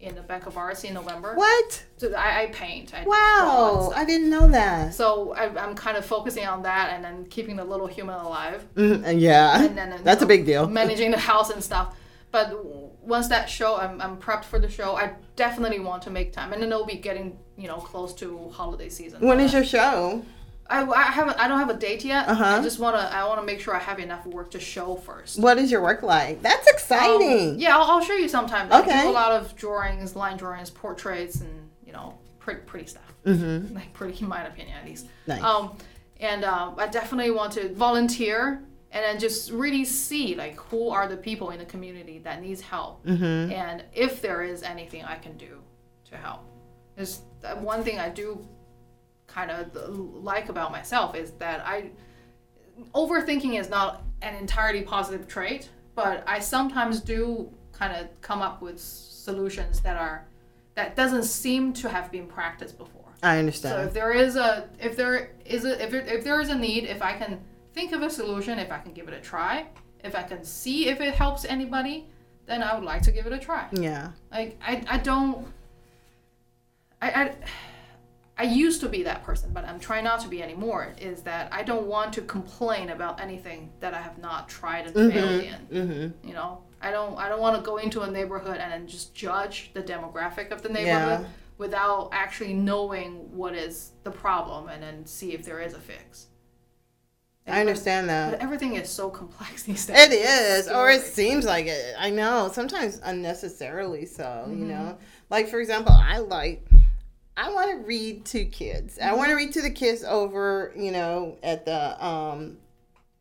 in 0.00 0.14
the 0.14 0.22
bank 0.22 0.46
of 0.46 0.56
arts 0.56 0.84
in 0.84 0.94
november 0.94 1.34
What? 1.34 1.82
so 1.96 2.14
I, 2.14 2.42
I 2.42 2.46
paint 2.46 2.94
I 2.94 3.02
Wow. 3.04 3.92
I 3.96 4.04
didn't 4.04 4.30
know 4.30 4.46
that. 4.48 4.94
so 4.94 5.32
I, 5.34 5.44
i'm 5.64 5.74
kind 5.74 5.96
of 5.96 6.04
focusing 6.06 6.46
on 6.46 6.62
that 6.62 6.92
and 6.92 7.04
then 7.04 7.24
keeping 7.26 7.56
the 7.56 7.64
little 7.64 7.86
human 7.88 8.14
alive 8.14 8.64
Mm, 8.76 9.20
yeah. 9.20 9.62
and 9.64 9.76
then 9.76 9.92
you 9.98 9.98
That's 10.04 10.22
a 10.22 10.26
big 10.26 10.46
deal. 10.46 10.68
managing 10.68 11.10
the 11.10 11.18
house 11.18 11.50
and 11.50 11.62
stuff 11.62 11.96
but 12.30 12.46
once 13.02 13.28
that 13.28 13.48
show 13.48 13.76
I'm, 13.76 14.00
I'm 14.00 14.16
prepped 14.18 14.44
for 14.44 14.58
the 14.60 14.68
show 14.70 14.94
i 14.96 15.14
definitely 15.34 15.80
want 15.80 16.02
to 16.02 16.10
make 16.10 16.32
time 16.32 16.52
and 16.52 16.62
then 16.62 16.70
it'll 16.70 16.86
be 16.86 16.96
getting 16.96 17.36
you 17.56 17.66
know 17.66 17.78
close 17.78 18.14
to 18.14 18.50
holiday 18.50 18.88
season 18.90 19.20
When 19.20 19.40
is 19.40 19.52
your 19.52 19.64
show? 19.64 20.22
I, 20.70 20.84
I 20.84 21.02
haven't 21.04 21.38
I 21.38 21.48
don't 21.48 21.58
have 21.58 21.70
a 21.70 21.74
date 21.76 22.04
yet. 22.04 22.28
Uh-huh. 22.28 22.44
I 22.58 22.62
just 22.62 22.78
wanna 22.78 23.08
I 23.12 23.26
wanna 23.26 23.42
make 23.42 23.60
sure 23.60 23.74
I 23.74 23.78
have 23.78 23.98
enough 23.98 24.26
work 24.26 24.50
to 24.52 24.60
show 24.60 24.96
first. 24.96 25.38
What 25.38 25.56
is 25.58 25.70
your 25.70 25.80
work 25.82 26.02
like? 26.02 26.42
That's 26.42 26.66
Um, 26.68 26.74
exciting. 26.74 27.58
yeah, 27.58 27.76
I'll, 27.76 27.90
I'll 27.92 28.00
show 28.02 28.14
you 28.14 28.28
sometime. 28.28 28.70
I 28.72 28.80
Okay. 28.80 29.02
do 29.02 29.08
a 29.10 29.12
lot 29.12 29.32
of 29.32 29.54
drawings, 29.56 30.14
line 30.14 30.36
drawings, 30.36 30.70
portraits, 30.70 31.40
and 31.40 31.70
you 31.86 31.92
know, 31.92 32.18
pretty 32.38 32.60
pretty 32.62 32.86
stuff. 32.86 33.02
Mm-hmm. 33.24 33.74
Like 33.74 33.92
pretty, 33.94 34.20
in 34.22 34.28
my 34.28 34.44
opinion, 34.46 34.76
at 34.78 34.84
least. 34.86 35.06
Nice. 35.26 35.42
Um, 35.42 35.76
and 36.20 36.44
uh, 36.44 36.72
I 36.76 36.86
definitely 36.88 37.30
want 37.30 37.52
to 37.54 37.72
volunteer 37.74 38.62
and 38.90 39.04
then 39.04 39.18
just 39.18 39.50
really 39.50 39.84
see 39.84 40.34
like 40.34 40.56
who 40.56 40.88
are 40.90 41.06
the 41.08 41.16
people 41.16 41.50
in 41.50 41.58
the 41.58 41.64
community 41.66 42.18
that 42.24 42.42
needs 42.42 42.60
help, 42.60 43.04
Mm-hmm. 43.06 43.52
and 43.52 43.84
if 43.94 44.20
there 44.22 44.42
is 44.42 44.62
anything 44.62 45.04
I 45.04 45.16
can 45.16 45.36
do 45.36 45.60
to 46.10 46.16
help. 46.16 46.40
There's 46.96 47.20
uh, 47.44 47.54
one 47.56 47.82
thing 47.84 47.98
I 47.98 48.08
do 48.08 48.46
kind 49.28 49.50
of 49.50 49.74
like 49.76 50.48
about 50.48 50.72
myself 50.72 51.14
is 51.14 51.30
that 51.32 51.60
I 51.64 51.90
overthinking 52.94 53.58
is 53.60 53.68
not 53.68 54.02
an 54.22 54.34
entirely 54.34 54.82
positive 54.82 55.28
trait, 55.28 55.68
but 55.94 56.24
I 56.26 56.40
sometimes 56.40 57.00
do 57.00 57.52
kind 57.72 57.94
of 57.94 58.20
come 58.20 58.42
up 58.42 58.60
with 58.60 58.80
solutions 58.80 59.80
that 59.82 59.96
are 59.96 60.26
that 60.74 60.96
doesn't 60.96 61.24
seem 61.24 61.72
to 61.74 61.88
have 61.88 62.10
been 62.10 62.26
practiced 62.26 62.78
before. 62.78 63.04
I 63.22 63.38
understand. 63.38 63.74
So 63.74 63.82
if 63.82 63.94
there 63.94 64.12
is 64.12 64.36
a 64.36 64.68
if 64.80 64.96
there 64.96 65.30
is 65.44 65.64
a 65.64 65.82
if, 65.82 65.90
there, 65.90 66.00
if 66.00 66.24
there 66.24 66.40
is 66.40 66.48
a 66.48 66.58
need, 66.58 66.84
if 66.84 67.02
I 67.02 67.12
can 67.12 67.40
think 67.74 67.92
of 67.92 68.02
a 68.02 68.10
solution, 68.10 68.58
if 68.58 68.72
I 68.72 68.78
can 68.78 68.92
give 68.92 69.08
it 69.08 69.14
a 69.14 69.20
try, 69.20 69.66
if 70.02 70.14
I 70.14 70.22
can 70.22 70.42
see 70.44 70.88
if 70.88 71.00
it 71.00 71.14
helps 71.14 71.44
anybody, 71.44 72.08
then 72.46 72.62
I 72.62 72.74
would 72.74 72.84
like 72.84 73.02
to 73.02 73.12
give 73.12 73.26
it 73.26 73.32
a 73.32 73.38
try. 73.38 73.66
yeah. 73.72 74.12
Like 74.32 74.58
I, 74.66 74.82
I 74.88 74.98
don't 74.98 75.46
I, 77.00 77.10
I 77.10 77.34
I 78.40 78.44
used 78.44 78.80
to 78.82 78.88
be 78.88 79.02
that 79.02 79.24
person, 79.24 79.50
but 79.52 79.64
I'm 79.64 79.80
trying 79.80 80.04
not 80.04 80.20
to 80.20 80.28
be 80.28 80.42
anymore. 80.42 80.94
Is 81.00 81.22
that 81.22 81.52
I 81.52 81.64
don't 81.64 81.86
want 81.86 82.12
to 82.14 82.22
complain 82.22 82.90
about 82.90 83.20
anything 83.20 83.70
that 83.80 83.94
I 83.94 84.00
have 84.00 84.18
not 84.18 84.48
tried 84.48 84.86
and 84.86 84.94
failed 85.12 85.42
in. 85.42 85.66
Mm-hmm. 86.12 86.28
You 86.28 86.34
know, 86.34 86.62
I 86.80 86.92
don't 86.92 87.18
I 87.18 87.28
don't 87.28 87.40
want 87.40 87.56
to 87.56 87.62
go 87.62 87.78
into 87.78 88.02
a 88.02 88.10
neighborhood 88.10 88.58
and 88.58 88.70
then 88.72 88.86
just 88.86 89.12
judge 89.14 89.72
the 89.74 89.82
demographic 89.82 90.52
of 90.52 90.62
the 90.62 90.68
neighborhood 90.68 91.20
Yeah. 91.22 91.26
without 91.58 92.10
actually 92.12 92.54
knowing 92.54 93.14
what 93.36 93.54
is 93.56 93.90
the 94.04 94.10
problem 94.12 94.68
and 94.68 94.80
then 94.82 95.04
see 95.04 95.32
if 95.32 95.44
there 95.44 95.60
is 95.60 95.74
a 95.74 95.80
fix. 95.80 96.26
I 97.46 97.60
understand 97.60 98.08
that. 98.10 98.30
But 98.32 98.40
everything 98.42 98.74
is 98.76 98.90
so 98.90 99.08
complex 99.10 99.62
these 99.68 99.86
days. 99.86 99.96
It 99.98 100.12
is, 100.12 100.68
or 100.68 100.90
it 100.90 101.00
seems 101.02 101.44
like 101.46 101.66
it. 101.66 101.94
I 101.98 102.10
know 102.10 102.50
sometimes 102.52 103.00
unnecessarily 103.02 104.04
so. 104.06 104.44
You 104.48 104.54
Mm-hmm. 104.54 104.68
know, 104.68 104.98
like 105.30 105.48
for 105.48 105.58
example, 105.60 105.92
I 105.92 106.18
like. 106.18 106.64
I 107.38 107.52
want 107.52 107.70
to 107.70 107.76
read 107.86 108.24
to 108.26 108.44
kids. 108.44 108.98
I 108.98 109.14
want 109.14 109.28
to 109.30 109.36
read 109.36 109.52
to 109.52 109.62
the 109.62 109.70
kids 109.70 110.02
over, 110.02 110.72
you 110.76 110.90
know, 110.90 111.38
at 111.42 111.64
the 111.64 112.04
um, 112.04 112.58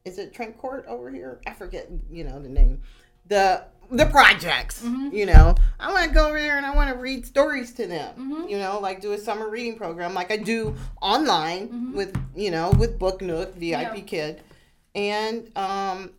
is 0.06 0.18
it 0.18 0.34
Trent 0.34 0.58
Court 0.58 0.86
over 0.88 1.12
here? 1.12 1.40
I 1.46 1.54
forget, 1.54 1.88
you 2.10 2.24
know, 2.24 2.40
the 2.42 2.50
name. 2.50 2.82
The 3.28 3.64
the 3.92 4.06
projects, 4.08 4.82
Mm-hmm. 4.84 5.16
you 5.16 5.26
know. 5.28 5.56
I 5.80 5.92
want 5.94 6.08
to 6.08 6.14
go 6.14 6.28
over 6.30 6.40
there 6.40 6.58
and 6.58 6.66
I 6.66 6.76
want 6.76 6.90
to 6.90 6.96
read 6.98 7.26
stories 7.26 7.74
to 7.76 7.86
them. 7.88 8.16
Mm-hmm. 8.18 8.50
You 8.50 8.58
know, 8.58 8.80
like 8.80 9.02
do 9.02 9.14
a 9.14 9.18
summer 9.18 9.50
reading 9.50 9.78
program, 9.78 10.14
like 10.14 10.32
I 10.32 10.38
do 10.38 10.76
online 11.02 11.94
with, 11.94 12.18
you 12.36 12.50
know, 12.52 12.72
with 12.80 12.98
Book 13.00 13.22
Nook, 13.22 13.56
VIP 13.56 13.80
Mm-hmm. 13.80 13.96
Yeah. 13.96 14.02
Kid, 14.04 14.42
and 14.96 15.52
um, 15.58 16.12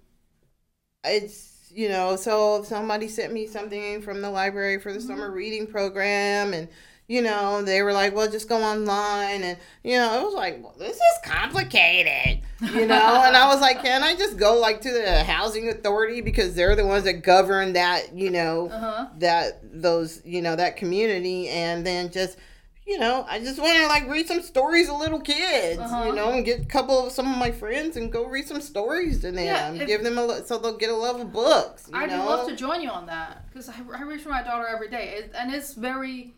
it's 1.04 1.70
you 1.74 1.88
know 1.88 2.16
so 2.16 2.56
if 2.60 2.66
somebody 2.66 3.08
sent 3.08 3.32
me 3.32 3.46
something 3.46 4.00
from 4.02 4.22
the 4.22 4.30
library 4.30 4.78
for 4.78 4.92
the 4.92 4.98
Mm-hmm. 4.98 5.08
summer 5.08 5.30
reading 5.30 5.66
program 5.66 6.54
and 6.54 6.68
you 7.08 7.22
know 7.22 7.62
they 7.62 7.80
were 7.82 7.92
like 7.94 8.14
well 8.14 8.30
just 8.30 8.48
go 8.48 8.62
online 8.62 9.42
and 9.42 9.58
you 9.82 9.96
know 9.96 10.20
it 10.20 10.22
was 10.24 10.34
like 10.34 10.62
well, 10.62 10.74
this 10.78 10.96
is 10.96 11.18
complicated 11.24 12.40
you 12.60 12.86
know 12.86 13.22
and 13.26 13.34
i 13.36 13.46
was 13.48 13.60
like 13.60 13.82
can 13.82 14.02
i 14.02 14.14
just 14.14 14.36
go 14.36 14.58
like 14.58 14.80
to 14.82 14.92
the 14.92 15.24
housing 15.24 15.68
authority 15.70 16.20
because 16.20 16.54
they're 16.54 16.76
the 16.76 16.84
ones 16.86 17.04
that 17.04 17.22
govern 17.22 17.72
that 17.72 18.14
you 18.14 18.30
know 18.30 18.68
Uh-huh. 18.68 19.06
that 19.18 19.60
those 19.62 20.20
you 20.24 20.42
know 20.42 20.54
that 20.54 20.76
community 20.76 21.48
and 21.48 21.84
then 21.86 22.10
just 22.12 22.36
you 22.86 22.98
know 22.98 23.24
i 23.28 23.38
just 23.38 23.58
want 23.58 23.76
to 23.78 23.86
like 23.86 24.06
read 24.08 24.26
some 24.28 24.42
stories 24.42 24.88
to 24.88 24.94
little 24.94 25.20
kids 25.20 25.80
Uh-huh. 25.80 26.04
you 26.04 26.12
know 26.14 26.30
and 26.32 26.44
get 26.44 26.60
a 26.60 26.64
couple 26.66 27.06
of 27.06 27.12
some 27.12 27.30
of 27.32 27.38
my 27.38 27.50
friends 27.50 27.96
and 27.96 28.12
go 28.12 28.26
read 28.26 28.46
some 28.46 28.60
stories 28.60 29.20
to 29.22 29.32
them 29.32 29.44
Yeah, 29.46 29.72
if- 29.72 29.86
give 29.86 30.02
them 30.04 30.18
a 30.18 30.24
lo- 30.24 30.42
so 30.44 30.58
they'll 30.58 30.76
get 30.76 30.90
a 30.90 30.94
love 30.96 31.18
of 31.20 31.32
books 31.32 31.88
you 31.90 31.98
I'd 31.98 32.10
know? 32.10 32.26
love 32.26 32.48
to 32.48 32.54
join 32.56 32.82
you 32.82 32.90
on 32.90 33.06
that 33.06 33.46
because 33.48 33.68
I, 33.70 33.74
I 33.96 34.02
read 34.02 34.20
for 34.20 34.28
my 34.28 34.42
daughter 34.42 34.66
every 34.66 34.88
day, 34.90 35.14
it, 35.18 35.32
and 35.38 35.54
it's 35.54 35.72
very 35.74 36.34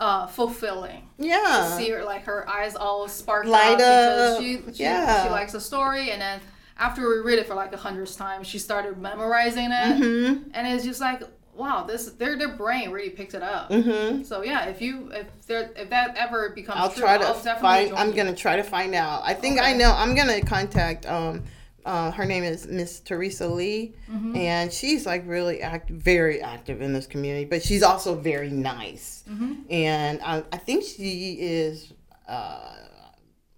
uh, 0.00 0.26
fulfilling. 0.26 1.08
yeah 1.18 1.68
to 1.68 1.76
see 1.76 1.90
her 1.90 2.02
like 2.02 2.24
her 2.24 2.48
eyes 2.48 2.74
all 2.74 3.06
spark 3.06 3.44
Light 3.46 3.72
up 3.72 3.78
because 3.78 4.36
up, 4.36 4.42
she 4.42 4.56
she, 4.74 4.82
yeah. 4.82 5.24
she 5.24 5.30
likes 5.30 5.52
the 5.52 5.60
story 5.60 6.10
and 6.10 6.20
then 6.20 6.40
after 6.78 7.06
we 7.06 7.18
read 7.20 7.38
it 7.38 7.46
for 7.46 7.54
like 7.54 7.72
a 7.72 7.76
hundredth 7.76 8.16
time 8.16 8.42
she 8.42 8.58
started 8.58 8.96
memorizing 8.98 9.66
it 9.66 10.00
mm-hmm 10.00 10.50
and 10.54 10.66
it's 10.66 10.84
just 10.84 11.00
like 11.02 11.22
wow 11.54 11.84
this 11.84 12.06
their 12.12 12.38
their 12.38 12.48
brain 12.48 12.90
really 12.90 13.10
picked 13.10 13.34
it 13.34 13.42
up 13.42 13.68
mm-hmm 13.68 14.22
so 14.22 14.42
yeah 14.42 14.64
if 14.64 14.80
you 14.80 15.10
if 15.12 15.26
there 15.46 15.70
if 15.76 15.90
that 15.90 16.16
ever 16.16 16.48
becomes 16.48 16.78
I'll 16.80 16.90
true, 16.90 17.02
try 17.02 17.18
to 17.18 17.24
I'll 17.26 17.34
definitely 17.34 17.90
find. 17.90 17.96
I'm 17.98 18.08
you. 18.08 18.14
gonna 18.16 18.34
try 18.34 18.56
to 18.56 18.62
find 18.62 18.94
out. 18.94 19.20
I 19.24 19.34
think 19.34 19.60
I 19.60 19.74
know. 19.74 19.92
I'm 19.94 20.14
gonna 20.14 20.40
contact. 20.40 21.04
Um, 21.04 21.42
uh, 21.84 22.10
her 22.10 22.24
name 22.24 22.44
is 22.44 22.66
Miss 22.66 23.00
Teresa 23.00 23.46
Lee, 23.48 23.94
Mm-hmm. 24.10 24.36
and 24.36 24.72
she's 24.72 25.06
like 25.06 25.22
really 25.26 25.62
act, 25.62 25.90
very 25.90 26.40
active 26.42 26.82
in 26.82 26.92
this 26.92 27.06
community. 27.06 27.44
But 27.44 27.62
she's 27.62 27.82
also 27.82 28.14
very 28.14 28.50
nice, 28.50 29.24
Mm-hmm. 29.30 29.52
and 29.70 30.20
I, 30.22 30.44
I 30.52 30.56
think 30.58 30.84
she 30.84 31.36
is. 31.40 31.92
Uh, 32.28 32.74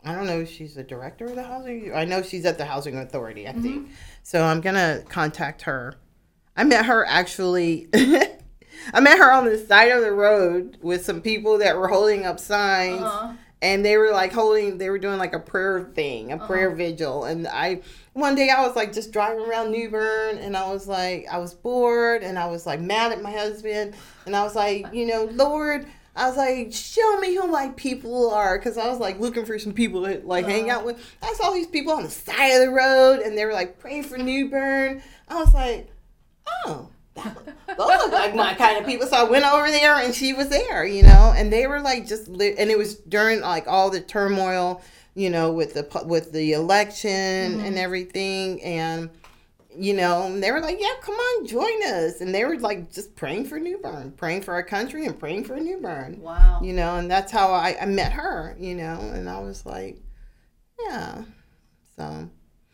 I 0.05 0.15
don't 0.15 0.27
know 0.27 0.41
if 0.41 0.51
she's 0.51 0.75
the 0.75 0.83
director 0.83 1.27
of 1.27 1.37
the 1.37 1.43
housing. 1.45 1.93
I 1.95 2.05
know 2.05 2.23
she's 2.23 2.45
at 2.45 2.59
the 2.59 2.65
housing 2.65 2.97
authority. 2.99 3.47
I 3.49 3.53
think 3.53 3.85
Mm-hmm. 3.85 3.93
so. 4.23 4.43
I'm 4.45 4.61
gonna 4.61 5.03
contact 5.09 5.63
her 5.63 5.95
I 6.57 6.65
met 6.65 6.85
her 6.87 7.05
actually. 7.07 7.89
I 8.95 9.01
met 9.01 9.19
her 9.19 9.33
on 9.33 9.45
the 9.45 9.59
side 9.59 9.93
of 9.93 10.03
the 10.03 10.13
road 10.13 10.77
with 10.83 11.05
some 11.05 11.21
people 11.21 11.59
that 11.59 11.77
were 11.77 11.89
holding 11.89 12.27
up 12.27 12.41
signs. 12.41 13.01
Uh-huh. 13.03 13.33
And 13.63 13.85
they 13.85 13.97
were 13.97 14.11
like 14.11 14.33
holding, 14.33 14.79
they 14.79 14.91
were 14.91 14.99
doing 14.99 15.19
like 15.19 15.35
a 15.35 15.39
prayer 15.39 15.89
thing, 15.95 16.33
a 16.33 16.39
prayer 16.39 16.67
Uh-huh. 16.69 16.77
vigil. 16.77 17.25
And 17.25 17.47
I, 17.47 17.83
one 18.15 18.35
day 18.35 18.51
I 18.51 18.67
was 18.67 18.77
like 18.77 18.93
just 18.93 19.11
driving 19.13 19.45
around 19.45 19.71
New 19.71 19.89
Bern 19.91 20.39
and 20.39 20.57
I 20.57 20.71
was 20.71 20.87
like, 20.87 21.27
I 21.31 21.39
was 21.39 21.55
bored 21.55 22.23
and 22.23 22.39
I 22.39 22.47
was 22.47 22.67
like 22.67 22.81
mad 22.81 23.13
at 23.13 23.23
my 23.23 23.31
husband. 23.33 23.95
And 24.27 24.37
I 24.37 24.43
was 24.43 24.55
like, 24.55 24.87
you 24.93 25.07
know, 25.07 25.25
Lord, 25.33 25.87
I 26.15 26.29
was 26.29 26.37
like, 26.37 26.73
show 26.75 27.19
me 27.21 27.35
who 27.35 27.47
my 27.47 27.69
people 27.71 28.31
are. 28.31 28.59
Cause 28.59 28.77
I 28.77 28.89
was 28.89 28.99
like 28.99 29.19
looking 29.19 29.47
for 29.47 29.59
some 29.59 29.73
people 29.73 30.05
to 30.05 30.21
like 30.25 30.45
hang 30.47 30.69
Uh-huh. 30.71 30.81
out 30.81 30.85
with. 30.85 31.17
I 31.23 31.33
saw 31.35 31.51
these 31.53 31.67
people 31.69 31.93
on 31.95 32.03
the 32.03 32.11
side 32.11 32.49
of 32.49 32.61
the 32.67 32.71
road 32.71 33.21
and 33.21 33.37
they 33.37 33.47
were 33.47 33.55
like 33.55 33.79
praying 33.79 34.05
for 34.05 34.19
New 34.19 34.51
Bern. 34.51 35.03
I 35.29 35.37
was 35.37 35.55
like, 35.55 35.91
oh, 36.67 36.91
that, 37.15 37.35
those 37.67 37.79
look 37.79 38.13
like 38.13 38.35
my 38.35 38.53
kind 38.55 38.79
of 38.79 38.85
people. 38.87 39.07
So 39.07 39.17
I 39.17 39.25
went 39.31 39.45
over 39.47 39.71
there 39.71 39.95
and 39.97 40.15
she 40.15 40.33
was 40.35 40.49
there, 40.51 40.85
you 40.85 41.03
know, 41.03 41.33
and 41.37 41.51
they 41.53 41.67
were 41.67 41.81
like 41.81 42.07
just, 42.07 42.29
li- 42.29 42.57
and 42.59 42.71
it 42.71 42.77
was 42.77 42.97
during 42.97 43.41
like 43.41 43.67
all 43.67 43.89
the 43.91 44.01
turmoil, 44.01 44.83
you 45.15 45.31
know, 45.31 45.53
with 45.53 45.75
the 45.75 46.05
with 46.07 46.33
the 46.33 46.53
election 46.53 47.11
and 47.11 47.61
mm-hmm. 47.61 47.77
everything, 47.77 48.63
and 48.63 49.11
you 49.75 49.95
know, 49.95 50.25
and 50.25 50.43
they 50.43 50.51
were 50.51 50.61
like, 50.61 50.79
yeah, 50.81 50.95
come 51.01 51.15
on, 51.15 51.47
join 51.47 51.83
us, 51.85 52.21
and 52.21 52.35
they 52.35 52.45
were 52.45 52.59
like 52.59 52.93
just 52.93 53.15
praying 53.17 53.47
for 53.47 53.59
New 53.59 53.79
Bern, 53.79 54.13
praying 54.13 54.43
for 54.43 54.55
our 54.55 54.63
country, 54.63 55.07
and 55.07 55.19
praying 55.19 55.45
for 55.45 55.57
New 55.57 55.79
Bern, 55.79 56.21
Wow. 56.21 56.61
you 56.63 56.73
know, 56.73 56.97
and 56.97 57.11
that's 57.11 57.33
how 57.33 57.53
I, 57.53 57.77
I 57.81 57.87
met 57.87 58.13
her, 58.13 58.57
you 58.59 58.75
know, 58.75 58.99
and 59.15 59.29
I 59.29 59.41
was 59.41 59.65
like, 59.67 59.99
yeah, 60.89 61.23
so. 61.97 62.29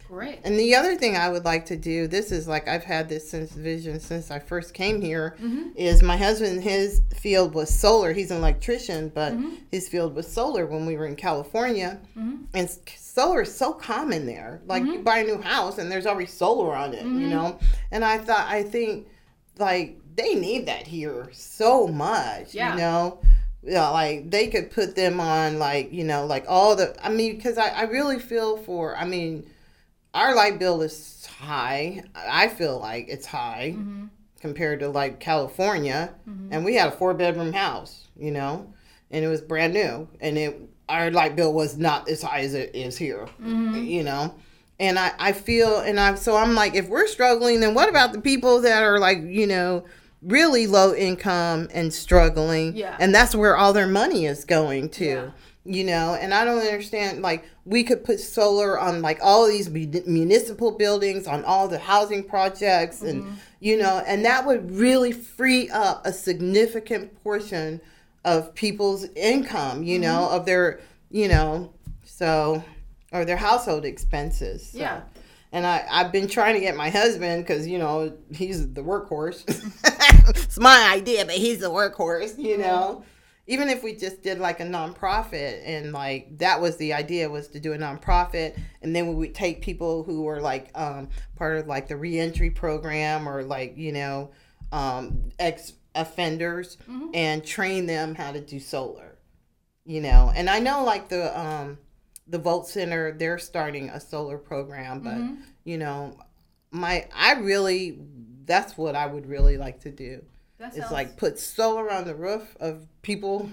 Great. 0.08 0.40
And 0.42 0.58
the 0.58 0.74
other 0.74 0.96
thing 0.96 1.16
I 1.16 1.28
would 1.28 1.44
like 1.44 1.66
to 1.66 1.76
do, 1.76 2.06
this 2.06 2.32
is 2.32 2.48
like 2.48 2.66
I've 2.66 2.84
had 2.84 3.10
this 3.10 3.28
since 3.28 3.52
vision 3.52 4.00
since 4.00 4.30
I 4.30 4.38
first 4.38 4.72
came 4.72 5.02
here, 5.02 5.36
mm-hmm. 5.38 5.68
is 5.76 6.02
my 6.02 6.16
husband, 6.16 6.62
his 6.62 7.02
field 7.14 7.52
was 7.52 7.68
solar. 7.68 8.14
He's 8.14 8.30
an 8.30 8.38
electrician, 8.38 9.10
but 9.14 9.34
mm-hmm. 9.34 9.56
his 9.70 9.86
field 9.86 10.14
was 10.14 10.26
solar 10.26 10.64
when 10.64 10.86
we 10.86 10.96
were 10.96 11.06
in 11.06 11.14
California. 11.14 12.00
Mm-hmm. 12.18 12.44
And 12.54 12.70
solar 12.96 13.42
is 13.42 13.54
so 13.54 13.72
common 13.72 14.24
there. 14.24 14.62
Like 14.66 14.82
you 14.84 15.00
buy 15.00 15.18
a 15.18 15.24
new 15.24 15.42
house 15.42 15.76
and 15.76 15.92
there's 15.92 16.06
already 16.06 16.26
solar 16.26 16.74
on 16.74 16.94
it, 16.94 17.04
you 17.04 17.28
know? 17.28 17.58
And 17.90 18.02
I 18.02 18.16
thought, 18.16 18.48
I 18.48 18.62
think 18.62 19.08
like 19.58 20.00
they 20.16 20.34
need 20.34 20.66
that 20.66 20.86
here 20.86 21.28
so 21.32 21.86
much, 21.86 22.54
Yeah. 22.54 22.72
you 22.72 22.78
know? 22.78 23.20
Yeah, 23.62 23.88
like 23.90 24.30
they 24.30 24.46
could 24.46 24.70
put 24.70 24.96
them 24.96 25.20
on 25.20 25.58
like, 25.58 25.92
you 25.92 26.04
know, 26.04 26.24
like 26.24 26.46
all 26.48 26.76
the, 26.76 26.96
I 27.04 27.10
mean, 27.10 27.36
because 27.36 27.58
I, 27.58 27.68
I 27.68 27.82
really 27.82 28.18
feel 28.18 28.56
for, 28.56 28.96
I 28.96 29.04
mean, 29.04 29.44
our 30.18 30.34
light 30.34 30.58
bill 30.58 30.82
is 30.82 31.26
high. 31.26 32.02
I 32.14 32.48
feel 32.48 32.78
like 32.78 33.08
it's 33.08 33.26
high 33.26 33.74
mm-hmm. 33.76 34.06
compared 34.40 34.80
to 34.80 34.88
like 34.88 35.20
California, 35.20 36.12
mm-hmm. 36.28 36.52
and 36.52 36.64
we 36.64 36.74
had 36.74 36.88
a 36.88 36.92
four 36.92 37.14
bedroom 37.14 37.52
house, 37.52 38.08
you 38.16 38.32
know, 38.32 38.72
and 39.10 39.24
it 39.24 39.28
was 39.28 39.40
brand 39.40 39.72
new, 39.74 40.08
and 40.20 40.36
it 40.36 40.60
our 40.88 41.10
light 41.10 41.36
bill 41.36 41.52
was 41.52 41.76
not 41.76 42.08
as 42.08 42.22
high 42.22 42.40
as 42.40 42.54
it 42.54 42.74
is 42.74 42.96
here, 42.96 43.28
mm-hmm. 43.40 43.84
you 43.84 44.02
know. 44.02 44.34
And 44.80 44.98
I, 44.98 45.12
I 45.18 45.32
feel 45.32 45.78
and 45.80 45.98
I 45.98 46.14
so 46.14 46.36
I'm 46.36 46.54
like 46.54 46.74
if 46.74 46.88
we're 46.88 47.08
struggling 47.08 47.60
then 47.60 47.74
what 47.74 47.88
about 47.88 48.12
the 48.12 48.20
people 48.20 48.60
that 48.60 48.82
are 48.82 48.98
like 49.00 49.18
you 49.22 49.46
know 49.46 49.84
really 50.22 50.66
low 50.68 50.94
income 50.94 51.68
and 51.72 51.92
struggling 51.92 52.76
Yeah. 52.76 52.96
and 53.00 53.12
that's 53.12 53.34
where 53.34 53.56
all 53.56 53.72
their 53.72 53.88
money 53.88 54.26
is 54.26 54.44
going 54.44 54.88
to 54.90 55.04
Yeah. 55.04 55.30
You 55.70 55.84
know 55.84 56.16
and 56.20 56.32
i 56.32 56.44
don't 56.44 56.58
understand 56.66 57.20
like 57.20 57.44
we 57.66 57.84
could 57.84 58.02
put 58.02 58.18
solar 58.18 58.78
on 58.78 59.02
like 59.02 59.18
all 59.22 59.46
these 59.46 59.68
municipal 59.68 60.70
buildings 60.72 61.26
on 61.26 61.44
all 61.44 61.68
the 61.68 61.78
housing 61.78 62.22
projects 62.24 63.02
and 63.02 63.22
Mm-hmm. 63.24 63.34
you 63.60 63.76
know 63.76 64.02
and 64.06 64.24
that 64.24 64.46
would 64.46 64.70
really 64.70 65.12
free 65.12 65.68
up 65.70 66.06
a 66.06 66.12
significant 66.12 67.22
portion 67.22 67.80
of 68.24 68.54
people's 68.54 69.04
income 69.14 69.82
you 69.82 69.98
know 69.98 70.22
Mm-hmm. 70.26 70.34
of 70.36 70.46
their 70.46 70.80
you 71.10 71.28
know 71.28 71.72
so 72.04 72.64
or 73.12 73.24
their 73.24 73.36
household 73.36 73.84
expenses 73.84 74.70
so. 74.70 74.78
Yeah. 74.78 75.00
and 75.52 75.66
I, 75.66 75.86
I've 75.90 76.12
been 76.12 76.28
trying 76.28 76.54
to 76.54 76.60
get 76.60 76.76
my 76.76 76.88
husband 76.90 77.44
because 77.44 77.66
you 77.66 77.78
know 77.78 78.12
he's 78.32 78.72
the 78.72 78.82
workhorse. 78.82 79.44
it's 80.30 80.58
my 80.58 80.90
idea, 80.94 81.24
but 81.24 81.34
he's 81.36 81.60
the 81.60 81.70
workhorse. 81.70 82.36
You 82.38 82.58
know, 82.58 83.02
even 83.48 83.70
if 83.70 83.82
we 83.82 83.94
just 83.94 84.22
did 84.22 84.38
like 84.38 84.60
a 84.60 84.64
nonprofit 84.64 85.62
and 85.64 85.92
like 85.92 86.38
that 86.38 86.60
was 86.60 86.76
the 86.76 86.92
idea 86.92 87.28
was 87.28 87.48
to 87.48 87.58
do 87.58 87.72
a 87.72 87.78
nonprofit, 87.78 88.60
and 88.82 88.94
then 88.94 89.08
we 89.08 89.14
would 89.14 89.34
take 89.34 89.62
people 89.62 90.04
who 90.04 90.22
were 90.22 90.40
like 90.40 90.70
um, 90.74 91.08
part 91.34 91.56
of 91.56 91.66
like 91.66 91.88
the 91.88 91.96
reentry 91.96 92.50
program 92.50 93.26
or 93.26 93.42
like 93.42 93.76
you 93.76 93.90
know 93.90 94.30
um, 94.70 95.30
ex 95.38 95.72
offenders 95.94 96.76
and 97.14 97.44
train 97.44 97.86
them 97.86 98.14
how 98.14 98.30
to 98.30 98.40
do 98.40 98.60
solar. 98.60 99.16
You 99.86 100.02
know, 100.02 100.30
and 100.36 100.50
I 100.50 100.58
know 100.58 100.84
like 100.84 101.08
the 101.08 101.36
um, 101.38 101.78
the 102.26 102.38
Volt 102.38 102.68
Center, 102.68 103.12
they're 103.12 103.38
starting 103.38 103.88
a 103.88 103.98
solar 103.98 104.36
program, 104.36 105.00
but 105.00 105.16
you 105.64 105.78
know, 105.78 106.18
my 106.70 107.06
I 107.16 107.32
really 107.40 107.98
that's 108.44 108.76
what 108.76 108.94
I 108.94 109.06
would 109.06 109.26
really 109.26 109.56
like 109.56 109.80
to 109.80 109.90
do. 109.90 110.22
That 110.58 110.68
It's 110.68 110.78
sounds 110.78 110.92
like 110.92 111.16
put 111.16 111.38
solar 111.38 111.90
on 111.90 112.04
the 112.04 112.14
roof 112.14 112.56
of 112.60 112.86
people 113.02 113.50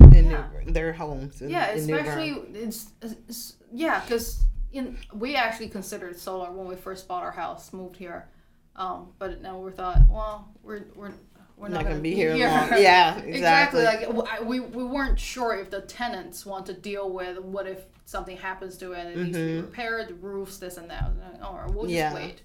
in 0.00 0.30
Yeah. 0.30 0.46
New, 0.64 0.72
their 0.72 0.92
homes. 0.92 1.40
In, 1.42 1.50
yeah, 1.50 1.72
in 1.72 1.86
New 1.86 1.94
Bern. 1.96 2.06
especially 2.06 2.30
it's, 2.60 2.88
it's 3.02 3.56
yeah, 3.72 4.00
because 4.00 4.44
in 4.72 4.96
we 5.12 5.34
actually 5.34 5.68
considered 5.68 6.18
solar 6.18 6.50
when 6.52 6.66
we 6.66 6.76
first 6.76 7.08
bought 7.08 7.22
our 7.22 7.32
house, 7.32 7.72
moved 7.72 7.96
here, 7.96 8.28
um, 8.76 9.12
but 9.18 9.40
now 9.42 9.58
we 9.58 9.70
thought, 9.72 9.98
well, 10.08 10.48
we're 10.62 10.84
we're 10.94 11.12
we're 11.56 11.68
not 11.68 11.82
gonna 11.84 11.98
be 11.98 12.14
here 12.14 12.30
long. 12.30 12.38
Yeah, 12.80 13.18
exactly. 13.18 13.82
exactly. 13.82 13.84
Like 14.14 14.42
we 14.44 14.60
we 14.60 14.84
weren't 14.84 15.18
sure 15.18 15.54
if 15.58 15.70
the 15.70 15.80
tenants 15.82 16.46
want 16.46 16.66
to 16.66 16.74
deal 16.74 17.10
with 17.10 17.38
what 17.40 17.66
if 17.66 17.80
something 18.04 18.36
happens 18.36 18.76
to 18.78 18.92
it 18.92 19.00
and 19.00 19.08
it 19.10 19.16
needs 19.24 19.36
to 19.38 19.46
be 19.46 19.60
repaired, 19.62 20.08
the 20.08 20.14
roofs, 20.14 20.58
this 20.58 20.76
and 20.76 20.88
that. 20.90 21.10
Or 21.42 21.66
we'll 21.72 21.86
just 21.86 21.94
Mm-hmm. 21.94 21.94
Yeah. 21.94 22.14
wait. 22.14 22.42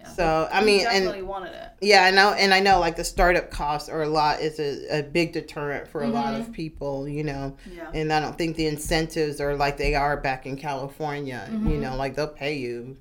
Yeah. 0.00 0.08
So 0.08 0.48
I 0.50 0.64
mean, 0.64 0.84
definitely 0.84 1.18
and 1.18 1.28
wanted 1.28 1.52
it. 1.52 1.68
yeah, 1.82 2.04
I 2.04 2.10
know, 2.10 2.32
and 2.32 2.54
I 2.54 2.60
know 2.60 2.80
like 2.80 2.96
the 2.96 3.04
startup 3.04 3.50
costs 3.50 3.88
are 3.88 4.02
a 4.02 4.08
lot 4.08 4.40
is 4.40 4.58
a, 4.58 5.00
a 5.00 5.02
big 5.02 5.32
deterrent 5.32 5.88
for 5.88 6.02
a 6.02 6.08
lot 6.08 6.40
of 6.40 6.52
people, 6.52 7.06
you 7.06 7.22
know. 7.22 7.56
Mm-hmm. 7.68 7.76
Yeah. 7.76 7.90
And 7.94 8.12
I 8.12 8.20
don't 8.20 8.36
think 8.36 8.56
the 8.56 8.66
incentives 8.66 9.40
are 9.40 9.56
like 9.56 9.76
they 9.76 9.94
are 9.94 10.16
back 10.16 10.46
in 10.46 10.56
California. 10.56 11.48
You 11.50 11.78
know, 11.78 11.96
like 11.96 12.16
they'll 12.16 12.28
pay 12.28 12.56
you 12.56 12.96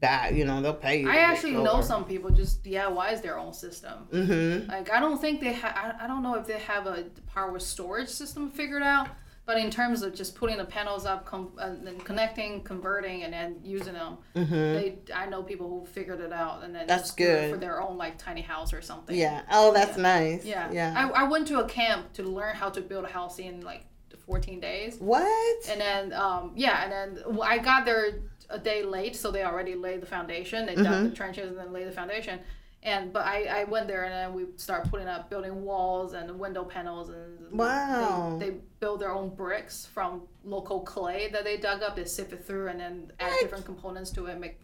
back. 0.00 0.34
You 0.34 0.44
know, 0.44 0.62
they'll 0.62 0.74
pay 0.74 1.00
you. 1.00 1.06
Mm-hmm. 1.06 1.16
I 1.16 1.20
actually 1.20 1.52
know 1.52 1.80
some 1.80 2.04
people 2.04 2.30
just 2.30 2.62
DIYs 2.62 3.22
their 3.22 3.38
own 3.38 3.52
system. 3.52 4.06
Mm-hmm. 4.12 4.70
Like 4.70 4.90
I 4.90 5.00
don't 5.00 5.20
think 5.20 5.40
they 5.40 5.52
have. 5.52 5.74
I, 5.74 6.04
I 6.04 6.06
don't 6.06 6.22
know 6.22 6.36
if 6.36 6.46
they 6.46 6.58
have 6.60 6.86
a 6.86 7.04
power 7.34 7.58
storage 7.58 8.08
system 8.08 8.50
figured 8.50 8.82
out. 8.82 9.08
But 9.46 9.58
in 9.58 9.70
terms 9.70 10.02
of 10.02 10.12
just 10.12 10.34
putting 10.34 10.58
the 10.58 10.64
panels 10.64 11.06
up, 11.06 11.24
com- 11.24 11.52
uh, 11.56 11.70
then 11.80 11.98
connecting, 12.00 12.62
converting, 12.64 13.22
and 13.22 13.32
then 13.32 13.60
using 13.62 13.94
them, 13.94 14.18
they 14.34 14.98
I 15.14 15.26
know 15.26 15.42
people 15.44 15.68
who 15.68 15.86
figured 15.86 16.20
it 16.20 16.32
out 16.32 16.64
and 16.64 16.74
then 16.74 16.80
Mm-hmm. 16.82 16.88
That's 16.88 17.02
just 17.04 17.16
do 17.16 17.24
it 17.24 17.26
good. 17.42 17.50
for 17.52 17.56
their 17.58 17.80
own 17.80 17.96
like 17.96 18.18
tiny 18.18 18.40
house 18.42 18.72
or 18.72 18.82
something. 18.82 19.16
Yeah. 19.16 19.42
Oh, 19.50 19.72
that's 19.72 19.96
nice. 19.96 20.44
Yeah. 20.44 20.70
Yeah. 20.72 20.92
I, 21.14 21.22
I 21.22 21.28
went 21.28 21.46
to 21.48 21.60
a 21.60 21.68
camp 21.68 22.12
to 22.14 22.24
learn 22.24 22.56
how 22.56 22.70
to 22.70 22.80
build 22.80 23.04
a 23.04 23.08
house 23.08 23.38
in 23.38 23.60
like 23.60 23.84
14 24.26 24.58
days. 24.58 24.96
what? 24.98 25.68
And 25.70 25.80
then, 25.80 26.12
um, 26.12 26.50
yeah, 26.56 26.82
and 26.82 26.90
then 26.92 27.38
I 27.42 27.58
got 27.58 27.84
there 27.84 28.18
a 28.50 28.58
day 28.58 28.82
late, 28.82 29.14
so 29.14 29.30
they 29.30 29.44
already 29.44 29.76
laid 29.76 30.02
the 30.02 30.06
foundation. 30.06 30.66
They 30.66 30.74
dug 30.74 30.86
Mm-hmm. 30.86 31.08
the 31.10 31.14
trenches 31.14 31.48
and 31.50 31.56
then 31.58 31.72
laid 31.72 31.86
the 31.86 31.92
foundation. 31.92 32.40
And 32.86 33.12
but 33.12 33.26
I, 33.26 33.44
I 33.62 33.64
went 33.64 33.88
there 33.88 34.04
and 34.04 34.12
then 34.12 34.32
we 34.32 34.46
start 34.56 34.88
putting 34.88 35.08
up 35.08 35.28
building 35.28 35.64
walls 35.64 36.12
and 36.14 36.38
window 36.38 36.64
panels 36.64 37.08
and 37.10 37.50
Wow. 37.52 38.36
they, 38.40 38.50
they 38.50 38.56
build 38.80 39.00
their 39.00 39.10
own 39.12 39.34
bricks 39.34 39.86
from 39.92 40.22
local 40.44 40.80
clay 40.80 41.28
that 41.32 41.42
they 41.44 41.56
dug 41.56 41.82
up. 41.82 41.96
They 41.96 42.04
sift 42.04 42.32
it 42.32 42.44
through 42.44 42.68
and 42.68 42.78
then 42.80 43.12
add 43.20 43.30
What? 43.32 43.40
different 43.42 43.64
components 43.64 44.10
to 44.12 44.26
it. 44.26 44.38
Make 44.40 44.60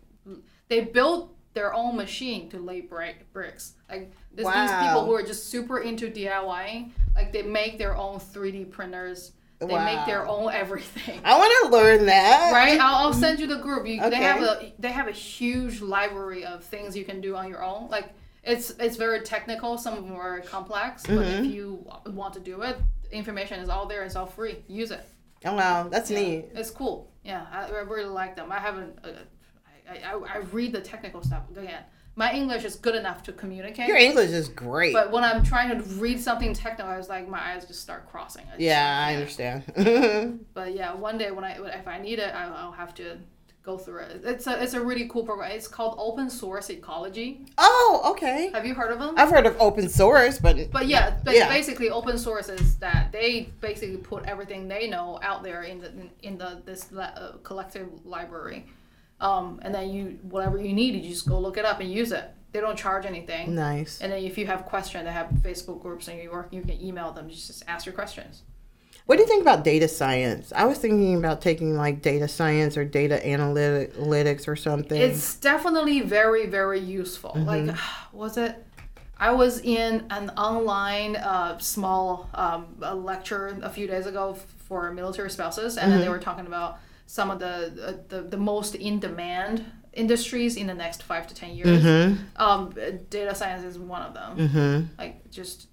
they 0.69 0.81
build 0.83 1.35
their 1.55 1.75
own 1.75 1.97
machine 1.97 2.49
to 2.51 2.59
lay 2.59 2.81
brick 2.81 3.31
bricks. 3.33 3.75
Like 3.91 4.13
there's 4.33 4.47
these 4.49 4.71
people 4.87 5.05
who 5.05 5.13
are 5.15 5.23
just 5.25 5.51
super 5.51 5.81
into 5.81 6.09
DIYing. 6.09 6.93
Like 7.17 7.33
they 7.33 7.43
make 7.43 7.77
their 7.77 7.97
own 7.97 8.19
3D 8.21 8.71
printers. 8.71 9.33
They 9.67 9.85
make 9.85 10.07
their 10.07 10.27
own 10.27 10.53
everything. 10.53 11.21
I 11.25 11.39
want 11.39 11.53
to 11.73 11.77
learn 11.77 12.07
that. 12.07 12.53
Right, 12.53 12.79
I'll, 12.81 13.07
I'll 13.07 13.13
send 13.13 13.41
you 13.41 13.47
the 13.47 13.59
group. 13.59 13.87
You, 13.87 14.01
They 14.11 14.17
have 14.17 14.43
a 14.43 14.73
they 14.79 14.91
have 14.93 15.09
a 15.09 15.13
huge 15.13 15.81
library 15.81 16.45
of 16.45 16.65
things 16.65 16.97
you 16.97 17.05
can 17.05 17.21
do 17.21 17.37
on 17.37 17.49
your 17.49 17.63
own. 17.63 17.89
Like 17.89 18.13
it's 18.45 18.71
it's 18.79 18.97
very 18.97 19.21
technical. 19.23 19.79
Some 19.79 19.97
of 19.97 20.05
them 20.05 20.17
are 20.17 20.41
complex, 20.41 21.03
but 21.07 21.13
Mm-hmm. 21.19 21.45
if 21.47 21.53
you 21.53 21.87
want 22.07 22.35
to 22.35 22.41
do 22.41 22.63
it, 22.63 22.77
information 23.11 23.61
is 23.61 23.69
all 23.69 23.87
there. 23.87 24.03
It's 24.03 24.17
all 24.17 24.27
free. 24.27 24.65
Use 24.69 24.91
it. 24.91 25.07
Oh 25.45 25.55
wow, 25.55 25.89
that's 25.89 26.11
neat. 26.11 26.47
It's 26.55 26.71
cool. 26.71 27.11
Yeah, 27.25 27.47
I, 27.53 27.67
I 27.67 27.81
really 27.81 28.05
like 28.09 28.37
them. 28.37 28.51
I 28.53 28.59
haven't. 28.59 28.99
Uh, 29.05 29.09
I, 29.91 30.13
I, 30.13 30.19
I 30.35 30.39
read 30.53 30.73
the 30.73 30.81
technical 30.81 31.23
stuff 31.23 31.43
again. 31.57 31.83
My 32.15 32.33
English 32.33 32.65
is 32.65 32.77
good 32.77 32.95
enough 32.95 33.23
to 33.25 33.33
communicate. 33.33 33.89
Your 33.89 33.97
English 33.97 34.31
is 34.31 34.49
great. 34.49 34.93
But 34.93 35.11
when 35.11 35.25
I'm 35.25 35.43
trying 35.43 35.71
to 35.71 35.83
read 35.95 36.21
something 36.21 36.53
technical, 36.53 36.93
I 36.93 36.99
was 36.99 37.09
like, 37.09 37.27
my 37.29 37.41
eyes 37.41 37.65
just 37.65 37.81
start 37.81 38.09
crossing. 38.09 38.45
I 38.53 38.57
yeah, 38.59 39.05
I 39.07 39.15
understand. 39.15 39.65
But 40.55 40.75
yeah, 40.75 40.95
one 40.95 41.17
day 41.19 41.31
when 41.31 41.45
I 41.45 41.53
if 41.81 41.89
I 41.89 41.99
need 41.99 42.19
it, 42.19 42.35
I'll, 42.35 42.53
I'll 42.55 42.73
have 42.73 42.95
to 42.97 43.17
go 43.63 43.79
through 43.79 44.01
it. 44.01 44.23
It's 44.25 44.47
a 44.47 44.63
it's 44.63 44.75
a 44.75 44.81
really 44.85 45.09
cool 45.09 45.25
program. 45.25 45.51
It's 45.53 45.69
called 45.69 45.95
Open 45.99 46.29
Source 46.29 46.69
Ecology. 46.69 47.47
Oh, 47.59 48.03
okay. 48.13 48.51
Have 48.53 48.67
you 48.67 48.75
heard 48.75 48.91
of 48.93 48.99
them? 48.99 49.15
I've 49.17 49.31
heard 49.31 49.47
of 49.47 49.57
open 49.61 49.89
source, 49.89 50.39
but 50.39 50.57
But 50.71 50.87
yeah, 50.89 51.17
but 51.25 51.35
Yeah. 51.35 51.49
basically, 51.49 51.89
open 51.91 52.19
source 52.19 52.49
is 52.49 52.77
that 52.77 53.13
they 53.13 53.51
basically 53.61 53.97
put 53.99 54.25
everything 54.27 54.69
they 54.69 54.89
know 54.89 55.19
out 55.23 55.43
there 55.43 55.63
in 55.63 55.81
the 55.81 55.91
in 56.23 56.37
the 56.39 56.61
this 56.67 56.93
uh, 56.93 57.37
collective 57.43 57.89
library, 58.05 58.67
um, 59.23 59.61
and 59.63 59.75
then 59.75 59.91
you 59.91 60.19
whatever 60.23 60.59
you 60.59 60.73
need, 60.73 60.95
you 61.03 61.09
just 61.09 61.29
go 61.29 61.39
look 61.39 61.57
it 61.57 61.65
up 61.65 61.81
and 61.81 61.91
use 61.91 62.13
it. 62.13 62.25
They 62.51 62.61
don't 62.61 62.77
charge 62.77 63.07
anything. 63.07 63.55
nice. 63.55 64.01
And 64.03 64.13
then 64.13 64.23
if 64.23 64.37
you 64.37 64.47
have 64.47 64.67
questions, 64.67 65.05
they 65.05 65.13
have 65.13 65.29
Facebook 65.41 65.81
groups 65.81 66.09
and 66.09 66.23
you 66.23 66.31
work, 66.31 66.49
you 66.51 66.61
can 66.61 66.79
email 66.83 67.11
them. 67.13 67.31
Just 67.31 67.63
ask 67.67 67.87
your 67.87 67.95
questions. 67.95 68.43
What 69.07 69.17
do 69.17 69.23
you 69.23 69.29
think 69.29 69.43
about 69.43 69.65
data 69.65 69.89
science? 69.89 70.53
I 70.55 70.65
was 70.65 70.79
thinking 70.79 71.17
about 71.17 71.41
taking 71.41 71.77
like 71.77 72.03
data 72.03 72.29
science 72.29 72.77
or 72.77 72.85
data 72.85 73.21
analytics 73.25 74.47
or 74.47 74.55
something. 74.55 75.01
It's 75.01 75.37
definitely 75.37 76.01
very 76.01 76.47
very 76.47 76.81
useful. 76.81 77.33
Like, 77.37 77.75
was 78.13 78.37
it? 78.37 78.65
I 79.19 79.31
was 79.31 79.61
in 79.61 80.07
an 80.11 80.31
online 80.31 81.17
uh, 81.17 81.59
small 81.59 82.29
um, 82.35 82.77
a 82.83 82.95
lecture 82.95 83.57
a 83.63 83.71
few 83.71 83.87
days 83.87 84.07
ago 84.07 84.37
for 84.67 84.93
military 84.93 85.31
spouses, 85.31 85.79
and 85.79 85.93
then 85.93 86.01
they 86.01 86.09
were 86.09 86.19
talking 86.19 86.47
about 86.47 86.79
some 87.07 87.31
of 87.31 87.39
the 87.39 87.73
uh, 87.87 87.93
the, 88.09 88.23
the 88.23 88.37
most 88.37 88.75
in 88.75 88.99
demand 88.99 89.65
industries 89.93 90.57
in 90.57 90.67
the 90.67 90.75
next 90.75 91.03
five 91.03 91.27
to 91.27 91.35
ten 91.35 91.55
years. 91.55 91.85
Um, 92.37 92.75
data 93.11 93.35
science 93.35 93.65
is 93.65 93.79
one 93.79 94.03
of 94.03 94.15
them. 94.15 94.37
mm-hmm. 94.37 94.99
Like, 94.99 95.31
just 95.31 95.69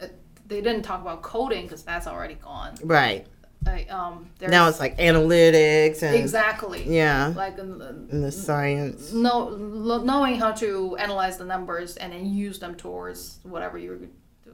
uh, 0.00 0.06
they 0.46 0.60
didn't 0.60 0.82
talk 0.82 1.00
about 1.00 1.22
coding 1.22 1.64
because 1.64 1.82
that's 1.82 2.06
already 2.06 2.34
gone. 2.34 2.74
Right. 2.84 3.26
Like, 3.64 3.92
um, 3.92 4.30
Now 4.40 4.68
it's 4.68 4.78
like 4.78 4.96
analytics 4.98 6.02
and 6.02 6.14
exactly 6.14 6.84
yeah, 6.86 7.32
like. 7.34 7.58
uh, 7.58 7.62
and 7.62 8.22
the 8.22 8.30
science. 8.30 9.12
know, 9.12 9.56
knowing 10.04 10.36
how 10.36 10.52
to 10.52 10.96
analyze 10.98 11.36
the 11.36 11.44
numbers 11.44 11.96
and 11.96 12.12
then 12.12 12.26
use 12.26 12.60
them 12.60 12.76
towards 12.76 13.40
whatever 13.42 13.76
your 13.76 13.98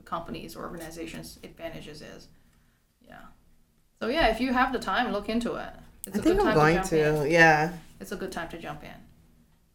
company's 0.06 0.56
or 0.56 0.62
organization's 0.64 1.38
advantages 1.44 2.00
is. 2.00 2.28
Yeah. 3.06 3.18
So 4.00 4.08
yeah, 4.08 4.28
if 4.28 4.40
you 4.40 4.54
have 4.54 4.72
the 4.72 4.78
time, 4.78 5.12
look 5.12 5.28
into 5.28 5.56
it. 5.56 5.74
It's 6.06 6.16
I 6.16 6.20
a 6.20 6.22
think 6.22 6.38
good 6.38 6.48
I'm 6.48 6.54
going 6.54 6.74
to 6.74 6.80
jump 6.80 6.90
to. 6.90 7.24
in. 7.26 7.30
Yeah. 7.30 7.72
It's 8.00 8.12
a 8.12 8.16
good 8.16 8.32
time 8.32 8.48
to 8.50 8.58
jump 8.58 8.82
in. 8.82 8.90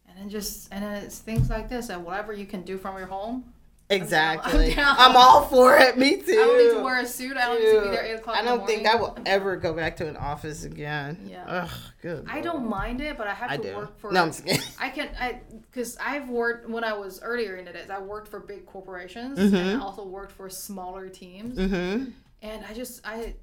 And 0.08 0.18
then 0.18 0.28
just 0.28 0.68
and 0.72 0.82
then 0.84 1.02
it's 1.04 1.18
things 1.18 1.48
like 1.50 1.68
this 1.68 1.88
and 1.88 2.04
whatever 2.04 2.32
you 2.32 2.46
can 2.46 2.62
do 2.62 2.76
from 2.78 2.96
your 2.98 3.06
home. 3.06 3.52
Exactly. 3.90 4.74
down. 4.74 4.96
I'm 4.98 5.16
all 5.16 5.46
for 5.46 5.74
it. 5.78 5.96
Me 5.96 6.16
too. 6.16 6.32
I 6.32 6.34
don't 6.34 6.58
need 6.58 6.74
to 6.78 6.84
wear 6.84 7.00
a 7.00 7.06
suit. 7.06 7.38
I 7.38 7.46
don't 7.46 7.58
need 7.58 7.72
to 7.72 7.80
be 7.84 7.96
there 7.96 8.04
eight 8.04 8.12
o'clock. 8.18 8.36
I 8.36 8.42
don't 8.42 8.66
think. 8.66 8.86
I 8.86 8.96
will 8.96 9.16
ever 9.24 9.56
go 9.56 9.72
back 9.72 9.96
to 9.96 10.06
an 10.06 10.16
office 10.18 10.64
again. 10.64 11.26
Yeah. 11.26 11.44
Ugh, 11.46 11.70
good. 12.02 12.26
I 12.28 12.32
Lord. 12.34 12.44
don't 12.44 12.68
mind 12.68 13.00
it, 13.00 13.16
but 13.16 13.26
I 13.26 13.32
have 13.32 13.50
I 13.50 13.56
to 13.56 13.62
do. 13.62 13.76
work 13.76 13.98
for 13.98 14.12
No, 14.12 14.24
I'm 14.24 14.32
kidding. 14.32 14.60
I 14.78 14.90
can 14.90 15.08
I 15.18 15.40
because 15.70 15.96
I've 15.98 16.28
worked 16.28 16.68
when 16.68 16.84
I 16.84 16.92
was 16.92 17.22
earlier 17.22 17.56
in 17.56 17.66
it. 17.66 17.88
I 17.90 17.98
worked 17.98 18.28
for 18.28 18.40
big 18.40 18.66
corporations 18.66 19.38
Mm-hmm. 19.38 19.56
and 19.56 19.80
I 19.80 19.82
also 19.82 20.04
worked 20.04 20.32
for 20.32 20.50
smaller 20.50 21.08
teams. 21.08 21.56
Mm-hmm. 21.58 22.10
And 22.42 22.64
I 22.66 22.74
just 22.74 23.00
I, 23.06 23.34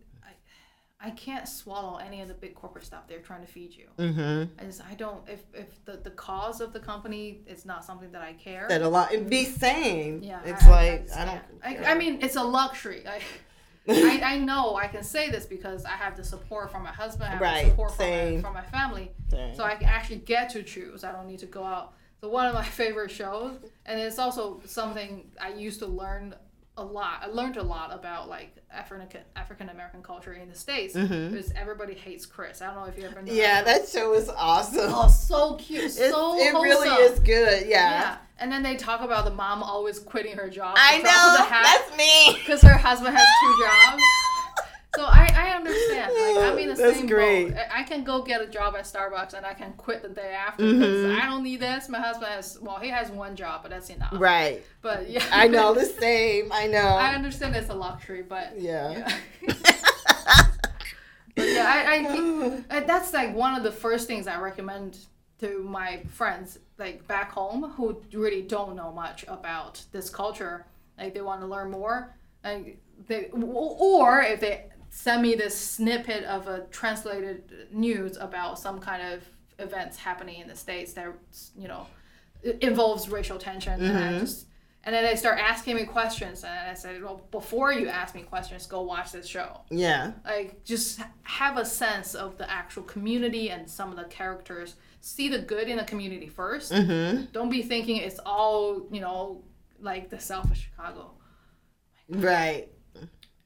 I 1.06 1.10
I 1.10 1.12
can't 1.12 1.48
swallow 1.48 1.98
any 1.98 2.22
of 2.22 2.28
the 2.28 2.34
big 2.34 2.56
corporate 2.56 2.86
stuff 2.86 3.08
they're 3.08 3.20
trying 3.20 3.42
to 3.42 3.48
feed 3.48 3.74
you. 3.76 3.86
Mm-hmm. 4.00 4.60
I 4.60 4.64
just 4.66 4.82
I 4.90 4.96
don't 4.96 5.22
if 5.30 5.44
if 5.54 5.84
the 5.86 5.98
the 5.98 6.10
cause 6.12 6.62
of 6.62 6.74
the 6.74 6.80
company 6.80 7.42
is 7.48 7.66
not 7.66 7.86
something 7.86 8.12
that 8.12 8.22
I 8.22 8.34
care. 8.34 8.66
That 8.70 8.82
a 8.82 8.90
lot. 8.90 9.14
It'd 9.14 9.30
be 9.30 9.46
same. 9.46 10.24
yeah, 10.24 10.42
It's 10.44 10.64
I, 10.66 10.70
like 10.72 11.06
just 11.08 11.18
I, 11.18 11.26
don't. 11.26 11.42
I. 11.64 11.92
I 11.92 11.96
mean, 11.96 12.20
it's 12.22 12.36
a 12.36 12.44
luxury. 12.44 13.04
I, 13.08 13.22
I, 13.88 14.22
I 14.34 14.38
know 14.40 14.76
I 14.76 14.88
can 14.88 15.04
say 15.04 15.30
this 15.30 15.46
because 15.46 15.86
I 15.86 15.92
have 15.92 16.18
the 16.18 16.24
support 16.24 16.72
from 16.72 16.84
my 16.84 16.92
husband, 16.92 17.26
I 17.30 17.32
have 17.34 17.42
Right, 17.42 17.64
the 17.66 17.70
support 17.70 17.96
from 17.96 18.06
my, 18.06 18.12
same. 18.12 18.42
from 18.42 18.54
my 18.56 18.64
family. 18.64 19.12
Same. 19.30 19.56
So 19.56 19.64
I 19.64 19.76
can 19.76 19.88
actually 19.88 20.18
get 20.18 20.50
to 20.52 20.64
choose. 20.64 21.04
I 21.04 21.12
don't 21.12 21.28
need 21.28 21.40
to 21.40 21.46
go 21.46 21.64
out. 21.64 21.94
So 22.22 22.30
one 22.30 22.48
of 22.48 22.56
my 22.56 22.64
favorite 22.82 23.12
shows, 23.12 23.60
and 23.86 24.00
it's 24.00 24.18
also 24.18 24.62
something 24.66 25.30
I 25.40 25.50
used 25.50 25.80
to 25.80 25.86
learn 25.86 26.34
a 26.78 26.84
lot. 26.84 27.22
I 27.24 27.28
learned 27.28 27.58
a 27.58 27.64
lot 27.64 27.94
about 27.94 28.28
like 28.28 28.56
African 28.72 29.22
African 29.36 29.70
American 29.70 30.04
culture 30.04 30.34
in 30.34 30.50
the 30.50 30.56
states 30.56 30.94
because 30.94 31.52
everybody 31.54 31.94
hates 31.94 32.26
Chris. 32.26 32.62
I 32.62 32.68
don't 32.68 32.76
know 32.76 32.86
if 32.86 32.98
you 32.98 33.06
ever 33.06 33.22
know. 33.22 33.28
Mm-hmm. 33.28 33.38
yeah, 33.38 33.64
that 33.64 33.88
show 33.88 34.14
is 34.14 34.28
awesome. 34.30 34.92
Oh, 34.94 35.08
so 35.08 35.56
cute, 35.56 35.84
It's- 35.86 36.12
so 36.12 36.38
it 36.38 36.54
really 36.54 36.90
is 36.90 37.20
good. 37.20 37.68
Yeah. 37.68 37.90
Yeah, 37.92 38.18
and 38.40 38.52
then 38.52 38.62
they 38.64 38.76
talk 38.76 39.02
about 39.02 39.24
the 39.26 39.32
mom 39.32 39.64
always 39.64 40.00
quitting 40.00 40.36
her 40.38 40.50
job. 40.50 40.76
I 40.78 40.98
know. 41.00 41.46
hat 41.46 41.64
That's 41.64 41.98
me. 41.98 42.38
because 42.40 42.62
her 42.62 42.78
husband 42.78 43.16
has 43.16 43.28
two 43.42 43.64
jobs. 43.66 44.02
So 44.96 45.04
I, 45.04 45.30
I 45.36 45.50
understand. 45.56 46.14
Like 46.14 46.38
I'm 46.52 46.58
in 46.60 46.70
the 46.70 46.76
That's 46.76 46.98
same 46.98 47.08
great. 47.08 47.50
boat. 47.50 47.58
I- 47.72 47.82
I 47.82 47.84
can 47.84 48.04
go 48.04 48.22
get 48.22 48.42
a 48.42 48.48
job 48.48 48.76
at 48.76 48.84
Starbucks 48.86 49.34
and 49.34 49.46
I 49.46 49.54
can 49.54 49.74
quit 49.74 50.02
the 50.02 50.10
day 50.10 50.34
after 50.34 50.64
because 50.64 51.06
Mhm. 51.06 51.20
I 51.22 51.26
don't 51.26 51.44
need 51.44 51.60
this. 51.60 51.90
My 51.90 52.00
husband 52.00 52.32
has 52.32 52.58
well, 52.62 52.80
he 52.80 52.90
has 52.90 53.10
one 53.12 53.36
job, 53.36 53.62
but 53.64 53.72
that's 53.72 53.90
enough. 53.90 54.14
Right. 54.14 54.64
But 54.82 55.10
yeah, 55.10 55.24
I 55.32 55.48
know 55.48 55.74
the 55.74 55.86
same. 56.02 56.52
I 56.52 56.68
know. 56.68 56.80
I 56.80 57.14
understand 57.14 57.56
it's 57.56 57.70
a 57.70 57.74
luxury, 57.76 58.22
but 58.22 58.54
yeah. 58.60 59.10
yeah. 59.42 59.54
but 61.36 61.48
yeah, 61.48 61.66
I, 61.68 62.06
I 62.72 62.78
uh, 62.78 62.86
that's 62.86 63.14
like 63.14 63.36
one 63.36 63.56
of 63.56 63.64
the 63.64 63.72
first 63.72 64.08
things 64.08 64.28
I 64.28 64.40
recommend 64.40 64.98
to 65.42 65.60
my 65.64 66.02
friends 66.10 66.60
like 66.78 67.06
back 67.08 67.32
home 67.32 67.72
who 67.72 68.02
really 68.14 68.42
don't 68.42 68.76
know 68.76 68.92
much 68.92 69.26
about 69.28 69.82
this 69.92 70.10
culture. 70.10 70.66
Like 70.98 71.14
they 71.14 71.22
want 71.22 71.42
to 71.42 71.48
learn 71.48 71.72
more, 71.72 72.16
like 72.44 72.78
they 73.08 73.26
or 73.34 74.22
if 74.22 74.40
they 74.40 74.68
send 74.96 75.22
me 75.22 75.36
this 75.36 75.56
snippet 75.60 76.24
of 76.24 76.48
a 76.48 76.62
translated 76.72 77.68
news 77.70 78.16
about 78.16 78.58
some 78.58 78.80
kind 78.80 79.14
of 79.14 79.24
events 79.60 79.98
happening 79.98 80.40
in 80.40 80.48
the 80.48 80.56
states 80.56 80.94
that 80.94 81.08
you 81.58 81.68
know 81.68 81.86
involves 82.62 83.10
racial 83.10 83.38
tension. 83.38 83.74
And 83.84 83.98
I 83.98 84.20
just 84.20 84.48
and 84.86 84.96
then 84.96 85.04
they 85.04 85.18
start 85.18 85.38
asking 85.38 85.76
me 85.76 85.84
questions. 85.84 86.46
And 86.46 86.70
I 86.70 86.74
said 86.76 87.04
well 87.04 87.28
before 87.30 87.74
you 87.74 87.90
ask 87.90 88.16
me 88.16 88.22
questions 88.22 88.68
go 88.68 88.84
watch 88.84 89.12
this 89.12 89.28
show. 89.28 89.62
Yeah. 89.70 90.14
like 90.24 90.64
just 90.64 91.02
have 91.24 91.58
a 91.58 91.66
sense 91.66 92.16
of 92.16 92.38
the 92.38 92.50
actual 92.50 92.84
community 92.84 93.50
and 93.50 93.70
some 93.70 93.90
of 93.92 93.98
the 93.98 94.06
characters. 94.06 94.76
See 95.02 95.28
the 95.28 95.40
good 95.40 95.68
in 95.68 95.78
the 95.78 95.84
community 95.84 96.32
1st 96.36 96.72
Mm-hmm. 96.72 97.26
don't 97.34 97.50
be 97.50 97.62
thinking 97.64 97.98
it's 97.98 98.20
all 98.26 98.88
you 98.92 99.02
know 99.02 99.44
like 99.82 100.10
the 100.10 100.20
south 100.22 100.50
of 100.50 100.56
chicago. 100.56 101.12
Right. 102.08 102.70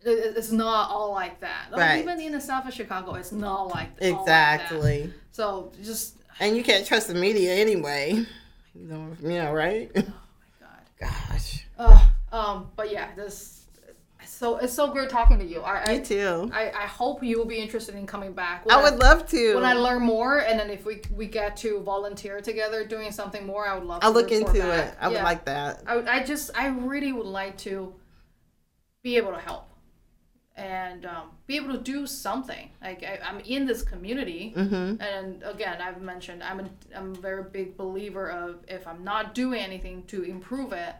It- 0.04 0.10
it- 0.10 0.38
it's 0.38 0.52
not 0.52 0.90
all 0.90 1.12
like 1.12 1.40
that 1.42 1.68
Like, 1.72 1.80
Right. 1.82 2.00
even 2.02 2.20
in 2.22 2.32
the 2.32 2.40
south 2.42 2.66
of 2.68 2.74
chicago 2.74 3.16
it's 3.16 3.32
not 3.32 3.68
like 3.68 3.90
all 4.02 4.10
like 4.18 4.26
that. 4.28 4.62
Exactly. 4.62 5.14
so 5.32 5.72
just 5.84 6.16
And 6.40 6.56
you 6.56 6.64
can't 6.64 6.86
trust 6.86 7.08
the 7.10 7.14
media 7.16 7.54
anyway. 7.54 8.26
You 8.76 8.86
know, 8.88 9.08
yeah, 9.22 9.50
right? 9.52 9.92
oh 9.96 10.02
my 10.02 11.08
god 11.08 11.20
Gosh. 11.30 11.66
uh, 11.78 12.06
um 12.32 12.72
but 12.76 12.92
yeah 12.92 13.10
this 13.16 13.56
so 14.26 14.58
it's 14.58 14.74
so 14.74 14.88
good 14.94 15.10
talking 15.10 15.38
to 15.40 15.46
you 15.46 15.62
i 15.64 15.98
Me 15.98 16.02
too. 16.02 16.50
I, 16.54 16.70
I 16.72 16.86
hope 16.86 17.24
you 17.24 17.38
will 17.38 17.46
be 17.46 17.58
interested 17.58 17.96
in 17.96 18.06
coming 18.06 18.32
back 18.34 18.66
When 18.66 18.74
I 18.78 18.82
would 18.84 19.00
love 19.00 19.28
to. 19.30 19.56
when 19.56 19.66
I 19.66 19.74
learn 19.74 20.02
more, 20.04 20.38
and 20.38 20.58
then 20.60 20.70
if 20.70 20.86
we 20.86 21.02
we 21.16 21.26
get 21.26 21.58
to 21.58 21.80
volunteer 21.82 22.40
together 22.40 22.86
doing 22.86 23.12
something 23.12 23.46
more, 23.46 23.68
I 23.68 23.74
would 23.76 23.86
love. 23.86 24.00
I'll 24.04 24.14
to 24.14 24.20
look 24.20 24.32
into 24.32 24.60
back. 24.60 24.94
it. 24.94 24.98
I 25.02 25.08
would 25.10 25.24
like 25.24 25.44
that. 25.46 25.82
I, 25.88 25.96
I 26.20 26.24
just 26.24 26.52
I 26.56 26.68
really 26.68 27.12
would 27.12 27.26
like 27.26 27.58
to 27.60 27.94
be 29.02 29.18
able 29.18 29.32
to 29.34 29.40
help 29.40 29.66
and 30.60 31.06
um, 31.06 31.32
be 31.48 31.56
able 31.56 31.72
to 31.74 31.80
do 31.80 32.06
something. 32.06 32.70
Like 32.82 33.04
I, 33.04 33.20
I'm 33.24 33.40
in 33.42 33.66
this 33.66 33.82
community, 33.82 34.54
Mm-hmm. 34.56 35.02
and 35.02 35.42
again, 35.44 35.82
I've 35.82 36.02
mentioned 36.02 36.44
I'm 36.44 36.60
a 36.60 36.70
I'm 36.96 37.12
a 37.16 37.20
very 37.20 37.44
big 37.44 37.78
believer 37.78 38.30
of 38.30 38.64
if 38.68 38.88
I'm 38.88 39.04
not 39.04 39.34
doing 39.34 39.60
anything 39.62 40.04
to 40.08 40.24
improve 40.24 40.74
it, 40.74 40.96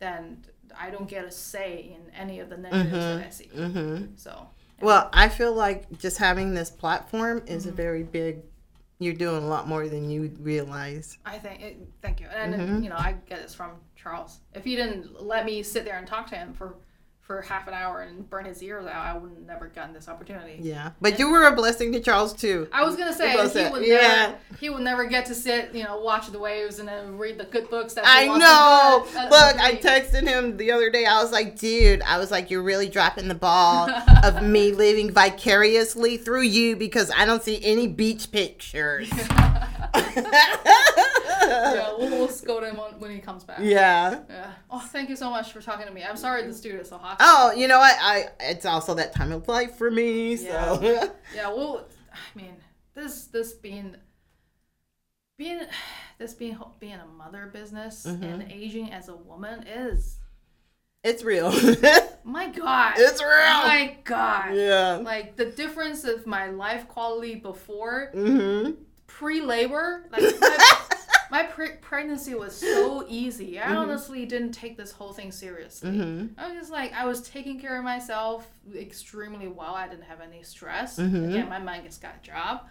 then 0.00 0.44
I 0.78 0.90
don't 0.90 1.08
get 1.08 1.24
a 1.24 1.30
say 1.30 1.96
in 1.96 2.12
any 2.14 2.40
of 2.40 2.50
the 2.50 2.56
negatives 2.56 2.92
that 2.92 3.26
I 3.26 3.30
see. 3.30 3.50
Mm-hmm. 3.56 4.04
So 4.16 4.48
Well, 4.80 5.08
I 5.12 5.28
feel 5.28 5.54
like 5.54 5.98
just 5.98 6.18
having 6.18 6.54
this 6.54 6.70
platform 6.70 7.42
is 7.46 7.62
Mm-hmm. 7.64 7.72
a 7.72 7.72
very 7.72 8.02
big. 8.02 8.42
You're 9.00 9.14
doing 9.14 9.44
a 9.44 9.46
lot 9.46 9.68
more 9.68 9.88
than 9.88 10.10
you 10.10 10.32
realize. 10.40 11.18
I 11.24 11.38
think 11.38 11.62
it, 11.62 11.76
thank 12.02 12.20
you, 12.20 12.26
and 12.26 12.52
Mm-hmm. 12.54 12.82
you 12.82 12.90
know 12.90 12.96
I 12.96 13.14
get 13.28 13.40
this 13.42 13.54
from 13.54 13.70
Charles. 13.94 14.40
If 14.54 14.64
he 14.64 14.74
didn't 14.74 15.22
let 15.24 15.46
me 15.46 15.62
sit 15.62 15.84
there 15.84 15.98
and 15.98 16.06
talk 16.06 16.26
to 16.30 16.36
him 16.36 16.52
for 16.52 16.74
for 17.28 17.42
half 17.42 17.68
an 17.68 17.74
hour 17.74 18.00
and 18.00 18.28
burn 18.30 18.46
his 18.46 18.62
ears 18.62 18.86
out, 18.86 19.04
I 19.04 19.16
would 19.16 19.46
never 19.46 19.66
gotten 19.68 19.92
this 19.92 20.08
opportunity. 20.08 20.58
Yeah, 20.62 20.92
but 20.98 21.18
you 21.18 21.30
were 21.30 21.44
a 21.46 21.54
blessing 21.54 21.92
to 21.92 22.00
Charles 22.00 22.32
too. 22.32 22.66
I 22.72 22.82
was 22.84 22.96
gonna 22.96 23.12
say 23.12 23.30
he 23.40 23.48
said. 23.50 23.70
would 23.70 23.84
Yeah. 23.86 23.98
never 23.98 24.36
he 24.58 24.70
would 24.70 24.80
never 24.80 25.04
get 25.04 25.26
to 25.26 25.34
sit, 25.34 25.74
you 25.74 25.84
know, 25.84 25.98
watch 25.98 26.28
the 26.32 26.38
waves 26.38 26.78
and 26.78 26.88
then 26.88 27.18
read 27.18 27.36
the 27.36 27.44
good 27.44 27.68
books 27.68 27.92
that 27.94 28.04
I 28.06 28.26
know. 28.28 29.06
do 29.12 29.18
at- 29.18 29.26
at 29.26 29.30
Look, 29.30 29.60
I 29.62 29.74
texted 29.76 30.26
him 30.26 30.56
the 30.56 30.72
other 30.72 30.88
day. 30.90 31.04
I 31.04 31.22
was 31.22 31.30
like, 31.30 31.58
dude, 31.58 32.00
I 32.00 32.16
was 32.18 32.30
like, 32.30 32.50
you're 32.50 32.62
really 32.62 32.88
dropping 32.88 33.28
the 33.28 33.34
ball 33.34 33.90
of 34.24 34.42
me 34.42 34.72
living 34.72 35.10
vicariously 35.12 36.16
through 36.16 36.42
you 36.42 36.76
because 36.76 37.12
I 37.14 37.26
don't 37.26 37.42
see 37.42 37.62
any 37.62 37.86
beach 37.88 38.32
pictures. 38.32 39.10
yeah, 41.74 41.92
we'll, 41.98 42.10
we'll 42.10 42.28
scold 42.28 42.64
him 42.64 42.78
on, 42.80 42.98
when 43.00 43.10
he 43.10 43.18
comes 43.18 43.44
back. 43.44 43.58
yeah. 43.60 44.20
Yeah. 44.28 44.50
Oh, 44.70 44.80
thank 44.80 45.08
you 45.10 45.16
so 45.16 45.30
much 45.30 45.52
for 45.52 45.60
talking 45.60 45.86
to 45.86 45.92
me. 45.92 46.02
I'm 46.04 46.16
sorry 46.16 46.46
the 46.46 46.52
studio's 46.54 46.88
so 46.88 46.98
hot. 46.98 47.16
Oh, 47.20 47.52
you 47.56 47.68
know 47.68 47.78
what? 47.78 47.96
I 48.00 48.26
it's 48.40 48.66
also 48.66 48.94
that 48.94 49.14
time 49.14 49.32
of 49.32 49.46
life 49.48 49.74
for 49.76 49.90
me. 49.90 50.36
So 50.36 50.78
Yeah, 51.34 51.48
well, 51.48 51.86
I 52.12 52.38
mean, 52.38 52.54
this 52.94 53.26
this 53.26 53.52
being 53.52 53.96
being 55.36 55.60
this 56.18 56.34
being 56.34 56.58
being 56.80 56.94
a 56.98 57.06
mother 57.06 57.48
business 57.52 58.04
Mm-hmm. 58.06 58.22
and 58.24 58.52
aging 58.52 58.90
as 58.92 59.08
a 59.08 59.14
woman 59.14 59.64
is 59.66 60.16
It's 61.04 61.22
real. 61.22 61.50
my 62.24 62.48
god. 62.48 62.94
it's 62.96 63.20
real. 63.22 63.28
my 63.30 63.96
god. 64.04 64.54
yeah. 64.56 64.96
Like 64.96 65.36
the 65.36 65.46
difference 65.46 66.04
of 66.04 66.26
my 66.26 66.48
life 66.50 66.88
quality 66.88 67.36
before 67.36 68.10
Mm-hmm. 68.14 68.72
pre-labor, 69.06 70.06
like 70.12 70.22
my, 70.40 70.84
my 71.30 71.42
pre- 71.44 71.76
pregnancy 71.80 72.34
was 72.34 72.54
so 72.56 73.04
easy. 73.08 73.58
I 73.58 73.74
honestly 73.74 74.24
didn't 74.26 74.52
take 74.52 74.76
this 74.76 74.92
whole 74.92 75.12
thing 75.12 75.30
seriously. 75.32 75.90
Mm-hmm. 75.90 76.38
I 76.40 76.48
was 76.48 76.58
just 76.58 76.70
like, 76.72 76.92
I 76.94 77.04
was 77.06 77.22
taking 77.28 77.60
care 77.60 77.76
of 77.78 77.84
myself 77.84 78.46
extremely 78.74 79.48
well. 79.48 79.74
I 79.74 79.88
didn't 79.88 80.04
have 80.04 80.20
any 80.20 80.42
stress. 80.42 80.98
Mhm. 80.98 81.28
Again, 81.30 81.48
my 81.48 81.58
mind 81.58 81.84
just 81.84 82.00
got 82.02 82.14
a 82.22 82.26
job, 82.26 82.66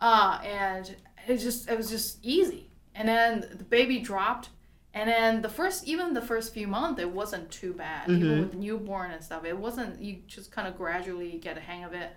uh, 0.00 0.40
and 0.44 0.94
it 1.26 1.38
just 1.38 1.68
it 1.70 1.76
was 1.76 1.88
just 1.90 2.18
easy. 2.22 2.70
And 2.94 3.08
then 3.08 3.46
the 3.56 3.64
baby 3.64 3.98
dropped, 4.00 4.48
and 4.94 5.08
then 5.08 5.42
the 5.42 5.48
first 5.48 5.86
even 5.86 6.14
the 6.14 6.22
first 6.22 6.54
few 6.54 6.66
months 6.66 7.00
it 7.00 7.10
wasn't 7.10 7.50
too 7.50 7.72
bad. 7.72 8.08
Even 8.10 8.28
Mhm. 8.28 8.40
with 8.40 8.50
the 8.52 8.58
newborn 8.58 9.10
and 9.10 9.22
stuff, 9.22 9.44
it 9.44 9.56
wasn't. 9.56 10.00
You 10.00 10.22
just 10.26 10.50
kind 10.52 10.66
of 10.68 10.76
gradually 10.76 11.38
get 11.38 11.56
a 11.58 11.60
hang 11.60 11.84
of 11.84 11.92
it, 11.92 12.10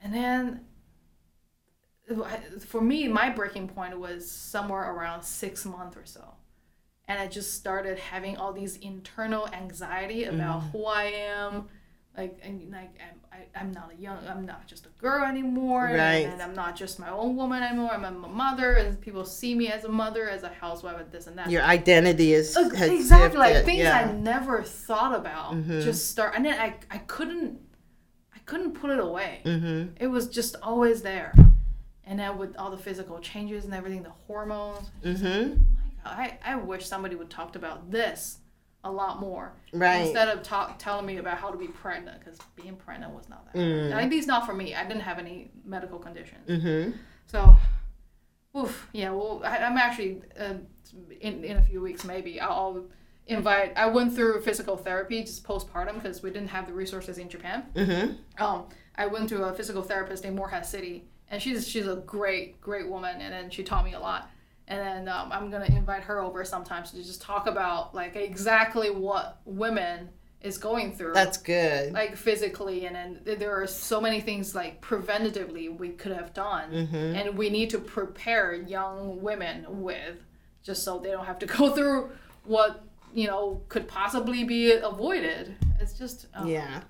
and 0.00 0.12
then. 0.14 0.66
For 2.66 2.80
me, 2.80 3.08
my 3.08 3.30
breaking 3.30 3.68
point 3.68 3.98
was 3.98 4.30
somewhere 4.30 4.92
around 4.92 5.22
six 5.22 5.64
months 5.64 5.96
or 5.96 6.04
so 6.04 6.24
and 7.08 7.18
I 7.20 7.26
just 7.26 7.54
started 7.54 7.98
having 7.98 8.36
all 8.36 8.52
these 8.52 8.76
internal 8.76 9.48
anxiety 9.52 10.24
about 10.24 10.60
Mm. 10.62 10.70
who 10.70 10.86
I 10.86 11.04
am, 11.04 11.68
like 12.16 12.38
and 12.42 12.70
like 12.70 12.94
I'm, 13.06 13.18
I, 13.32 13.60
I'm 13.60 13.72
not 13.72 13.90
a 13.92 14.00
young, 14.00 14.18
I'm 14.28 14.46
not 14.46 14.66
just 14.68 14.86
a 14.86 14.90
girl 15.00 15.24
anymore, 15.24 15.84
Right. 15.86 16.26
and, 16.26 16.40
I'm 16.40 16.54
not 16.54 16.76
just 16.76 17.00
my 17.00 17.10
own 17.10 17.34
woman 17.34 17.60
anymore. 17.62 17.90
I'm 17.92 18.04
a 18.04 18.10
mother, 18.12 18.74
and 18.74 19.00
people 19.00 19.24
see 19.24 19.54
me 19.54 19.66
as 19.68 19.84
a 19.84 19.88
mother, 19.88 20.28
as 20.30 20.42
a 20.44 20.48
housewife, 20.50 21.00
and 21.00 21.10
this 21.10 21.26
and 21.26 21.36
that. 21.38 21.50
Your 21.50 21.62
identity 21.62 22.32
is 22.34 22.56
exactly 22.56 23.38
like 23.38 23.64
things 23.64 23.80
yeah. 23.80 24.06
I 24.08 24.12
never 24.12 24.62
thought 24.62 25.14
about 25.18 25.54
Mhm. 25.54 25.82
just 25.82 26.08
start, 26.10 26.34
and 26.36 26.44
then 26.46 26.54
I 26.58 26.76
I 26.90 26.98
couldn't 26.98 27.58
I 28.34 28.38
couldn't 28.46 28.72
put 28.72 28.90
it 28.90 29.00
away. 29.00 29.40
Mm-hmm. 29.44 29.96
It 29.98 30.06
was 30.06 30.28
just 30.28 30.54
always 30.62 31.02
there, 31.02 31.34
and 32.06 32.18
then 32.18 32.38
with 32.38 32.56
all 32.56 32.70
the 32.70 32.78
physical 32.78 33.18
changes 33.20 33.64
and 33.64 33.74
everything, 33.74 34.02
the 34.02 34.10
hormones. 34.26 34.90
Mm-hmm. 35.04 35.50
My 35.50 35.90
God, 36.04 36.18
I, 36.18 36.38
I 36.44 36.56
wish 36.56 36.86
somebody 36.86 37.16
would 37.16 37.30
talked 37.30 37.56
about 37.56 37.90
this 37.90 38.38
a 38.84 38.90
lot 38.90 39.20
more 39.20 39.52
Right. 39.72 40.02
instead 40.02 40.28
of 40.28 40.42
talk, 40.42 40.78
telling 40.78 41.06
me 41.06 41.18
about 41.18 41.38
how 41.38 41.50
to 41.50 41.56
be 41.56 41.68
pregnant 41.68 42.18
because 42.18 42.38
being 42.56 42.74
pregnant 42.76 43.14
was 43.14 43.28
not 43.28 43.46
that. 43.46 43.54
Mm. 43.58 43.92
At 43.92 44.10
least 44.10 44.26
not 44.26 44.44
for 44.44 44.54
me. 44.54 44.74
I 44.74 44.82
didn't 44.84 45.02
have 45.02 45.18
any 45.18 45.50
medical 45.64 45.98
conditions. 45.98 46.48
Mm-hmm. 46.48 46.96
So, 47.26 47.56
oof, 48.58 48.88
yeah. 48.92 49.10
Well, 49.10 49.42
I, 49.44 49.58
I'm 49.58 49.78
actually 49.78 50.22
uh, 50.38 50.54
in 51.20 51.44
in 51.44 51.56
a 51.58 51.62
few 51.62 51.80
weeks 51.80 52.04
maybe 52.04 52.40
I'll, 52.40 52.52
I'll 52.52 52.84
invite. 53.28 53.72
I 53.76 53.86
went 53.86 54.14
through 54.14 54.42
physical 54.42 54.76
therapy 54.76 55.22
just 55.22 55.44
postpartum 55.44 55.94
because 55.94 56.22
we 56.22 56.30
didn't 56.30 56.48
have 56.48 56.66
the 56.66 56.72
resources 56.72 57.18
in 57.18 57.28
Japan. 57.28 57.64
Mm-hmm. 57.74 58.42
Um, 58.42 58.66
I 58.96 59.06
went 59.06 59.28
to 59.30 59.44
a 59.44 59.54
physical 59.54 59.82
therapist 59.82 60.24
in 60.24 60.34
Morehead 60.34 60.66
City, 60.66 61.04
and 61.32 61.42
she's 61.42 61.66
she's 61.66 61.88
a 61.88 61.96
great 61.96 62.60
great 62.60 62.88
woman, 62.88 63.20
and 63.20 63.32
then 63.32 63.50
she 63.50 63.64
taught 63.64 63.84
me 63.84 63.94
a 63.94 63.98
lot. 64.00 64.30
And 64.68 64.78
then 64.80 65.08
um, 65.08 65.32
I'm 65.32 65.50
gonna 65.50 65.64
invite 65.66 66.04
her 66.04 66.20
over 66.20 66.44
sometimes 66.44 66.92
to 66.92 66.98
just 67.02 67.20
talk 67.20 67.48
about 67.48 67.94
like 67.94 68.14
exactly 68.14 68.90
what 68.90 69.40
women 69.44 70.10
is 70.42 70.58
going 70.58 70.92
through, 70.92 71.12
That's 71.14 71.36
good. 71.36 71.92
like 71.92 72.16
physically, 72.16 72.86
and 72.86 72.96
then 72.96 73.20
there 73.38 73.60
are 73.62 73.66
so 73.66 74.00
many 74.00 74.20
things 74.20 74.54
like 74.56 74.80
preventatively 74.80 75.76
we 75.76 75.90
could 75.90 76.12
have 76.12 76.34
done, 76.34 76.70
Mm-hmm. 76.70 76.96
and 76.96 77.36
we 77.38 77.48
need 77.50 77.70
to 77.70 77.78
prepare 77.78 78.52
young 78.54 79.22
women 79.22 79.64
with 79.68 80.16
just 80.64 80.82
so 80.84 80.98
they 80.98 81.10
don't 81.10 81.26
have 81.26 81.38
to 81.40 81.46
go 81.58 81.70
through 81.74 82.10
what 82.44 82.84
you 83.14 83.26
know 83.26 83.60
could 83.68 83.86
possibly 83.88 84.42
be 84.44 84.72
avoided. 84.72 85.54
It's 85.80 85.94
just 85.98 86.26
oh, 86.36 86.46
yeah. 86.46 86.82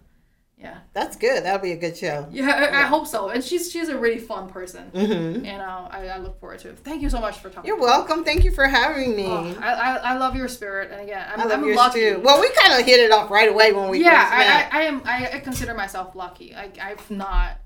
Yeah. 0.62 0.78
That's 0.92 1.16
good. 1.16 1.44
That'll 1.44 1.60
be 1.60 1.72
a 1.72 1.76
good 1.76 1.96
show. 1.96 2.26
Yeah, 2.30 2.50
I, 2.72 2.82
I 2.82 2.86
hope 2.86 3.06
so. 3.06 3.28
And 3.30 3.42
she's 3.42 3.70
she's 3.72 3.88
a 3.88 3.98
really 3.98 4.18
fun 4.18 4.48
person, 4.48 4.90
Mm-hmm. 4.94 5.44
and 5.44 5.60
uh, 5.62 5.88
I, 5.90 6.06
I 6.08 6.18
look 6.18 6.38
forward 6.40 6.60
to 6.60 6.68
it. 6.70 6.78
Thank 6.78 7.02
you 7.02 7.10
so 7.10 7.20
much 7.20 7.38
for 7.40 7.50
talking. 7.50 7.66
You're 7.68 7.80
welcome. 7.80 8.22
Thank 8.24 8.44
you 8.44 8.52
for 8.52 8.66
having 8.66 9.16
me. 9.16 9.26
Oh, 9.26 9.56
I, 9.60 9.72
I, 9.72 9.96
I 9.96 10.16
love 10.18 10.36
your 10.36 10.48
spirit, 10.48 10.90
and 10.92 11.00
again, 11.00 11.26
I'm, 11.32 11.40
I 11.40 11.44
love 11.44 11.58
I'm 11.58 11.64
yours 11.66 11.76
lucky. 11.76 12.00
too. 12.00 12.20
Well, 12.24 12.40
we 12.40 12.48
kind 12.62 12.78
of 12.80 12.86
hit 12.86 13.00
it 13.00 13.10
off 13.10 13.30
right 13.30 13.48
away 13.48 13.72
when 13.72 13.88
we 13.90 14.00
yeah, 14.00 14.24
first 14.24 14.38
met. 14.38 14.72
I, 14.72 14.78
I, 14.78 14.80
I 14.80 14.84
am. 14.84 15.02
I, 15.34 15.38
consider 15.40 15.74
myself 15.74 16.14
lucky. 16.14 16.54
I, 16.54 16.70
I've 16.80 17.10
not, 17.10 17.58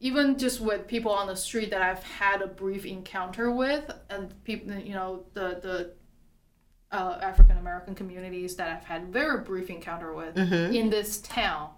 even 0.00 0.36
just 0.36 0.60
with 0.60 0.86
people 0.86 1.12
on 1.12 1.26
the 1.28 1.36
street 1.36 1.70
that 1.70 1.80
I've 1.80 2.02
had 2.02 2.42
a 2.42 2.46
brief 2.48 2.84
encounter 2.84 3.50
with, 3.50 3.90
and 4.10 4.32
people, 4.44 4.74
you 4.74 4.94
know, 4.94 5.24
the 5.34 5.58
the 5.62 5.94
uh, 6.96 7.18
African 7.22 7.56
American 7.56 7.94
communities 7.94 8.56
that 8.56 8.68
I've 8.68 8.84
had 8.84 9.12
very 9.12 9.40
brief 9.42 9.70
encounter 9.70 10.12
with 10.12 10.34
Mhm. 10.34 10.74
in 10.74 10.90
this 10.90 11.20
town, 11.22 11.70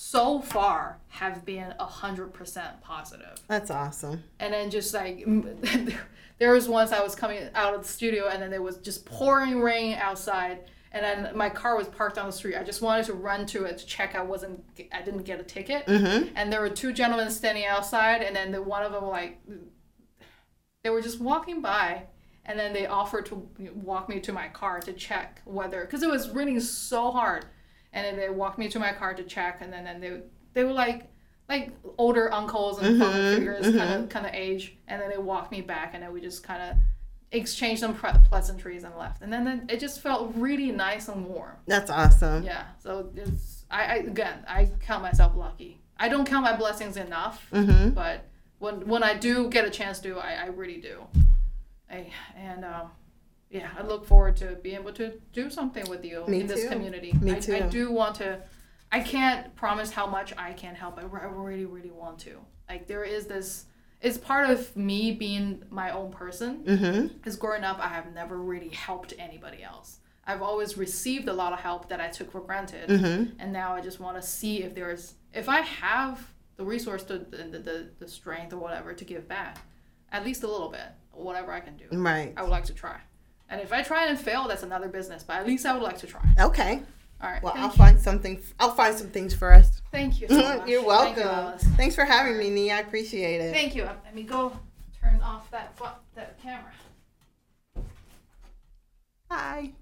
so 0.00 0.38
far 0.40 1.00
have 1.08 1.44
been 1.44 1.74
a 1.80 1.84
hundred 1.84 2.32
percent 2.32 2.80
positive. 2.80 3.34
That's 3.48 3.68
awesome. 3.68 4.22
and 4.38 4.54
then 4.54 4.70
just 4.70 4.94
like 4.94 5.26
there 6.38 6.52
was 6.52 6.68
once 6.68 6.92
I 6.92 7.02
was 7.02 7.16
coming 7.16 7.48
out 7.52 7.74
of 7.74 7.82
the 7.82 7.88
studio 7.88 8.28
and 8.28 8.40
then 8.40 8.48
there 8.48 8.62
was 8.62 8.76
just 8.76 9.04
pouring 9.04 9.60
rain 9.60 9.94
outside 9.94 10.60
and 10.92 11.04
then 11.04 11.36
my 11.36 11.50
car 11.50 11.76
was 11.76 11.88
parked 11.88 12.16
on 12.16 12.26
the 12.26 12.32
street. 12.32 12.54
I 12.54 12.62
just 12.62 12.80
wanted 12.80 13.06
to 13.06 13.14
run 13.14 13.44
to 13.46 13.64
it 13.64 13.78
to 13.78 13.86
check 13.86 14.14
I 14.14 14.22
wasn't 14.22 14.62
I 14.92 15.02
didn't 15.02 15.24
get 15.24 15.40
a 15.40 15.42
ticket. 15.42 15.84
Mm-hmm. 15.86 16.28
And 16.36 16.52
there 16.52 16.60
were 16.60 16.70
two 16.70 16.92
gentlemen 16.92 17.28
standing 17.28 17.66
outside 17.66 18.22
and 18.22 18.36
then 18.36 18.52
the 18.52 18.62
one 18.62 18.84
of 18.84 18.92
them 18.92 19.04
like 19.04 19.40
they 20.84 20.90
were 20.90 21.02
just 21.02 21.20
walking 21.20 21.60
by 21.60 22.04
and 22.44 22.56
then 22.56 22.72
they 22.72 22.86
offered 22.86 23.26
to 23.26 23.48
walk 23.74 24.08
me 24.08 24.20
to 24.20 24.32
my 24.32 24.46
car 24.46 24.78
to 24.78 24.92
check 24.92 25.42
whether 25.44 25.80
because 25.80 26.04
it 26.04 26.08
was 26.08 26.30
raining 26.30 26.60
so 26.60 27.10
hard 27.10 27.46
and 27.92 28.04
then 28.04 28.16
they 28.16 28.28
walked 28.28 28.58
me 28.58 28.68
to 28.68 28.78
my 28.78 28.92
car 28.92 29.14
to 29.14 29.22
check 29.24 29.58
and 29.60 29.72
then, 29.72 29.84
then 29.84 30.00
they 30.00 30.20
they 30.54 30.64
were 30.64 30.72
like 30.72 31.10
like 31.48 31.70
older 31.96 32.32
uncles 32.32 32.78
and 32.80 32.98
father 33.00 33.18
Mhm, 33.22 33.34
figures 33.36 33.64
kind 33.76 33.90
of 34.02 34.08
kind 34.08 34.26
of 34.26 34.34
age 34.34 34.76
and 34.88 35.00
then 35.00 35.08
they 35.10 35.18
walked 35.18 35.50
me 35.50 35.60
back 35.62 35.94
and 35.94 36.02
then 36.02 36.12
we 36.12 36.20
just 36.20 36.42
kind 36.42 36.62
of 36.62 36.76
exchanged 37.32 37.80
some 37.80 37.94
pleasantries 37.94 38.84
and 38.84 38.96
left 38.96 39.20
and 39.22 39.30
then, 39.32 39.44
then 39.44 39.66
it 39.68 39.78
just 39.80 40.00
felt 40.00 40.32
really 40.34 40.70
nice 40.72 41.08
and 41.08 41.26
warm 41.26 41.56
That's 41.66 41.90
awesome. 41.90 42.42
yeah 42.42 42.64
so 42.78 43.10
it's 43.16 43.64
I, 43.70 43.82
I 43.84 43.94
again 43.96 44.44
i 44.48 44.66
count 44.80 45.02
myself 45.02 45.34
lucky 45.36 45.78
i 45.98 46.08
don't 46.08 46.26
count 46.26 46.44
my 46.44 46.56
blessings 46.56 46.96
enough 46.96 47.46
Mm-hmm. 47.52 47.90
but 47.90 48.24
when 48.60 48.86
when 48.88 49.02
I 49.04 49.14
do 49.14 49.48
get 49.50 49.64
a 49.66 49.70
chance 49.70 50.00
to, 50.00 50.18
I, 50.18 50.32
I 50.32 50.46
really 50.46 50.80
do. 50.80 51.02
I 51.88 52.10
and 52.36 52.64
um, 52.64 52.90
yeah, 53.50 53.70
I 53.78 53.82
look 53.82 54.06
forward 54.06 54.36
to 54.38 54.56
being 54.62 54.76
able 54.76 54.92
to 54.94 55.12
do 55.32 55.48
something 55.50 55.88
with 55.88 56.04
you 56.04 56.24
Me 56.28 56.40
in 56.40 56.46
this 56.46 56.62
too. 56.62 56.68
community. 56.68 57.12
Me 57.20 57.32
I, 57.32 57.36
I 57.36 57.40
too. 57.40 57.68
do 57.70 57.90
want 57.92 58.16
to. 58.16 58.40
I 58.92 59.00
can't 59.00 59.54
promise 59.56 59.90
how 59.90 60.06
much 60.06 60.32
I 60.38 60.52
can 60.52 60.74
help. 60.74 60.98
I, 60.98 61.02
I 61.02 61.24
really, 61.26 61.64
really 61.66 61.90
want 61.90 62.18
to. 62.20 62.38
Like 62.68 62.86
there 62.86 63.04
is 63.04 63.26
this. 63.26 63.64
It's 64.00 64.16
part 64.18 64.48
of 64.48 64.76
me 64.76 65.12
being 65.12 65.62
my 65.70 65.90
own 65.90 66.10
person. 66.12 66.62
Mm-hmm. 66.64 67.06
Because 67.08 67.36
growing 67.36 67.64
up, 67.64 67.78
I 67.80 67.88
have 67.88 68.12
never 68.14 68.36
really 68.38 68.68
helped 68.68 69.12
anybody 69.18 69.62
else. 69.62 69.98
I've 70.24 70.42
always 70.42 70.76
received 70.76 71.26
a 71.28 71.32
lot 71.32 71.52
of 71.54 71.58
help 71.60 71.88
that 71.88 72.00
I 72.00 72.08
took 72.08 72.30
for 72.30 72.40
granted 72.40 72.90
Mm-hmm. 72.90 73.40
and 73.40 73.50
now 73.52 73.74
I 73.74 73.80
just 73.80 73.98
want 73.98 74.16
to 74.20 74.22
see 74.22 74.62
if 74.62 74.74
there's 74.74 75.14
if 75.32 75.48
I 75.48 75.60
have 75.62 76.32
the 76.56 76.64
resource 76.66 77.02
to 77.04 77.18
the, 77.18 77.38
the, 77.58 77.90
the 77.98 78.06
strength 78.08 78.52
or 78.52 78.58
whatever 78.58 78.92
to 78.92 79.04
give 79.04 79.26
back, 79.26 79.56
at 80.12 80.24
least 80.24 80.42
a 80.42 80.46
little 80.46 80.68
bit, 80.68 80.88
whatever 81.12 81.50
I 81.52 81.60
can 81.60 81.76
do. 81.78 81.84
Right. 81.92 82.34
I 82.36 82.42
would 82.42 82.50
like 82.50 82.64
to 82.64 82.74
try. 82.74 82.98
And 83.50 83.60
if 83.60 83.72
I 83.72 83.82
try 83.82 84.06
and 84.06 84.18
fail, 84.18 84.46
that's 84.46 84.62
another 84.62 84.88
business. 84.88 85.22
But 85.22 85.36
at 85.36 85.46
least 85.46 85.64
I 85.64 85.72
would 85.72 85.82
like 85.82 85.98
to 85.98 86.06
try. 86.06 86.20
Okay. 86.38 86.82
All 87.20 87.30
right. 87.30 87.42
Well, 87.42 87.54
thank, 87.54 87.64
I'll 87.64 87.70
you. 87.70 87.76
find 87.76 88.00
something. 88.00 88.40
I'll 88.60 88.74
find 88.74 88.96
some 88.96 89.08
things 89.08 89.34
for 89.34 89.52
us. 89.52 89.82
thank 89.92 90.20
you 90.20 90.28
so. 90.28 90.64
You're 90.66 90.82
Thank 90.82 91.16
welcome. 91.16 91.58
you, 91.60 91.76
Thanks 91.76 91.94
for 91.94 92.04
having 92.04 92.38
me, 92.38 92.50
Ni. 92.50 92.70
I 92.70 92.80
appreciate 92.80 93.40
it. 93.40 93.52
Thank 93.52 93.74
you. 93.74 93.84
Um, 93.84 93.96
let 94.04 94.14
me 94.14 94.22
go 94.22 94.52
turn 95.02 95.20
off 95.22 95.50
that 95.50 95.78
that 96.14 96.40
camera. 96.42 96.72
Bye. 99.28 99.72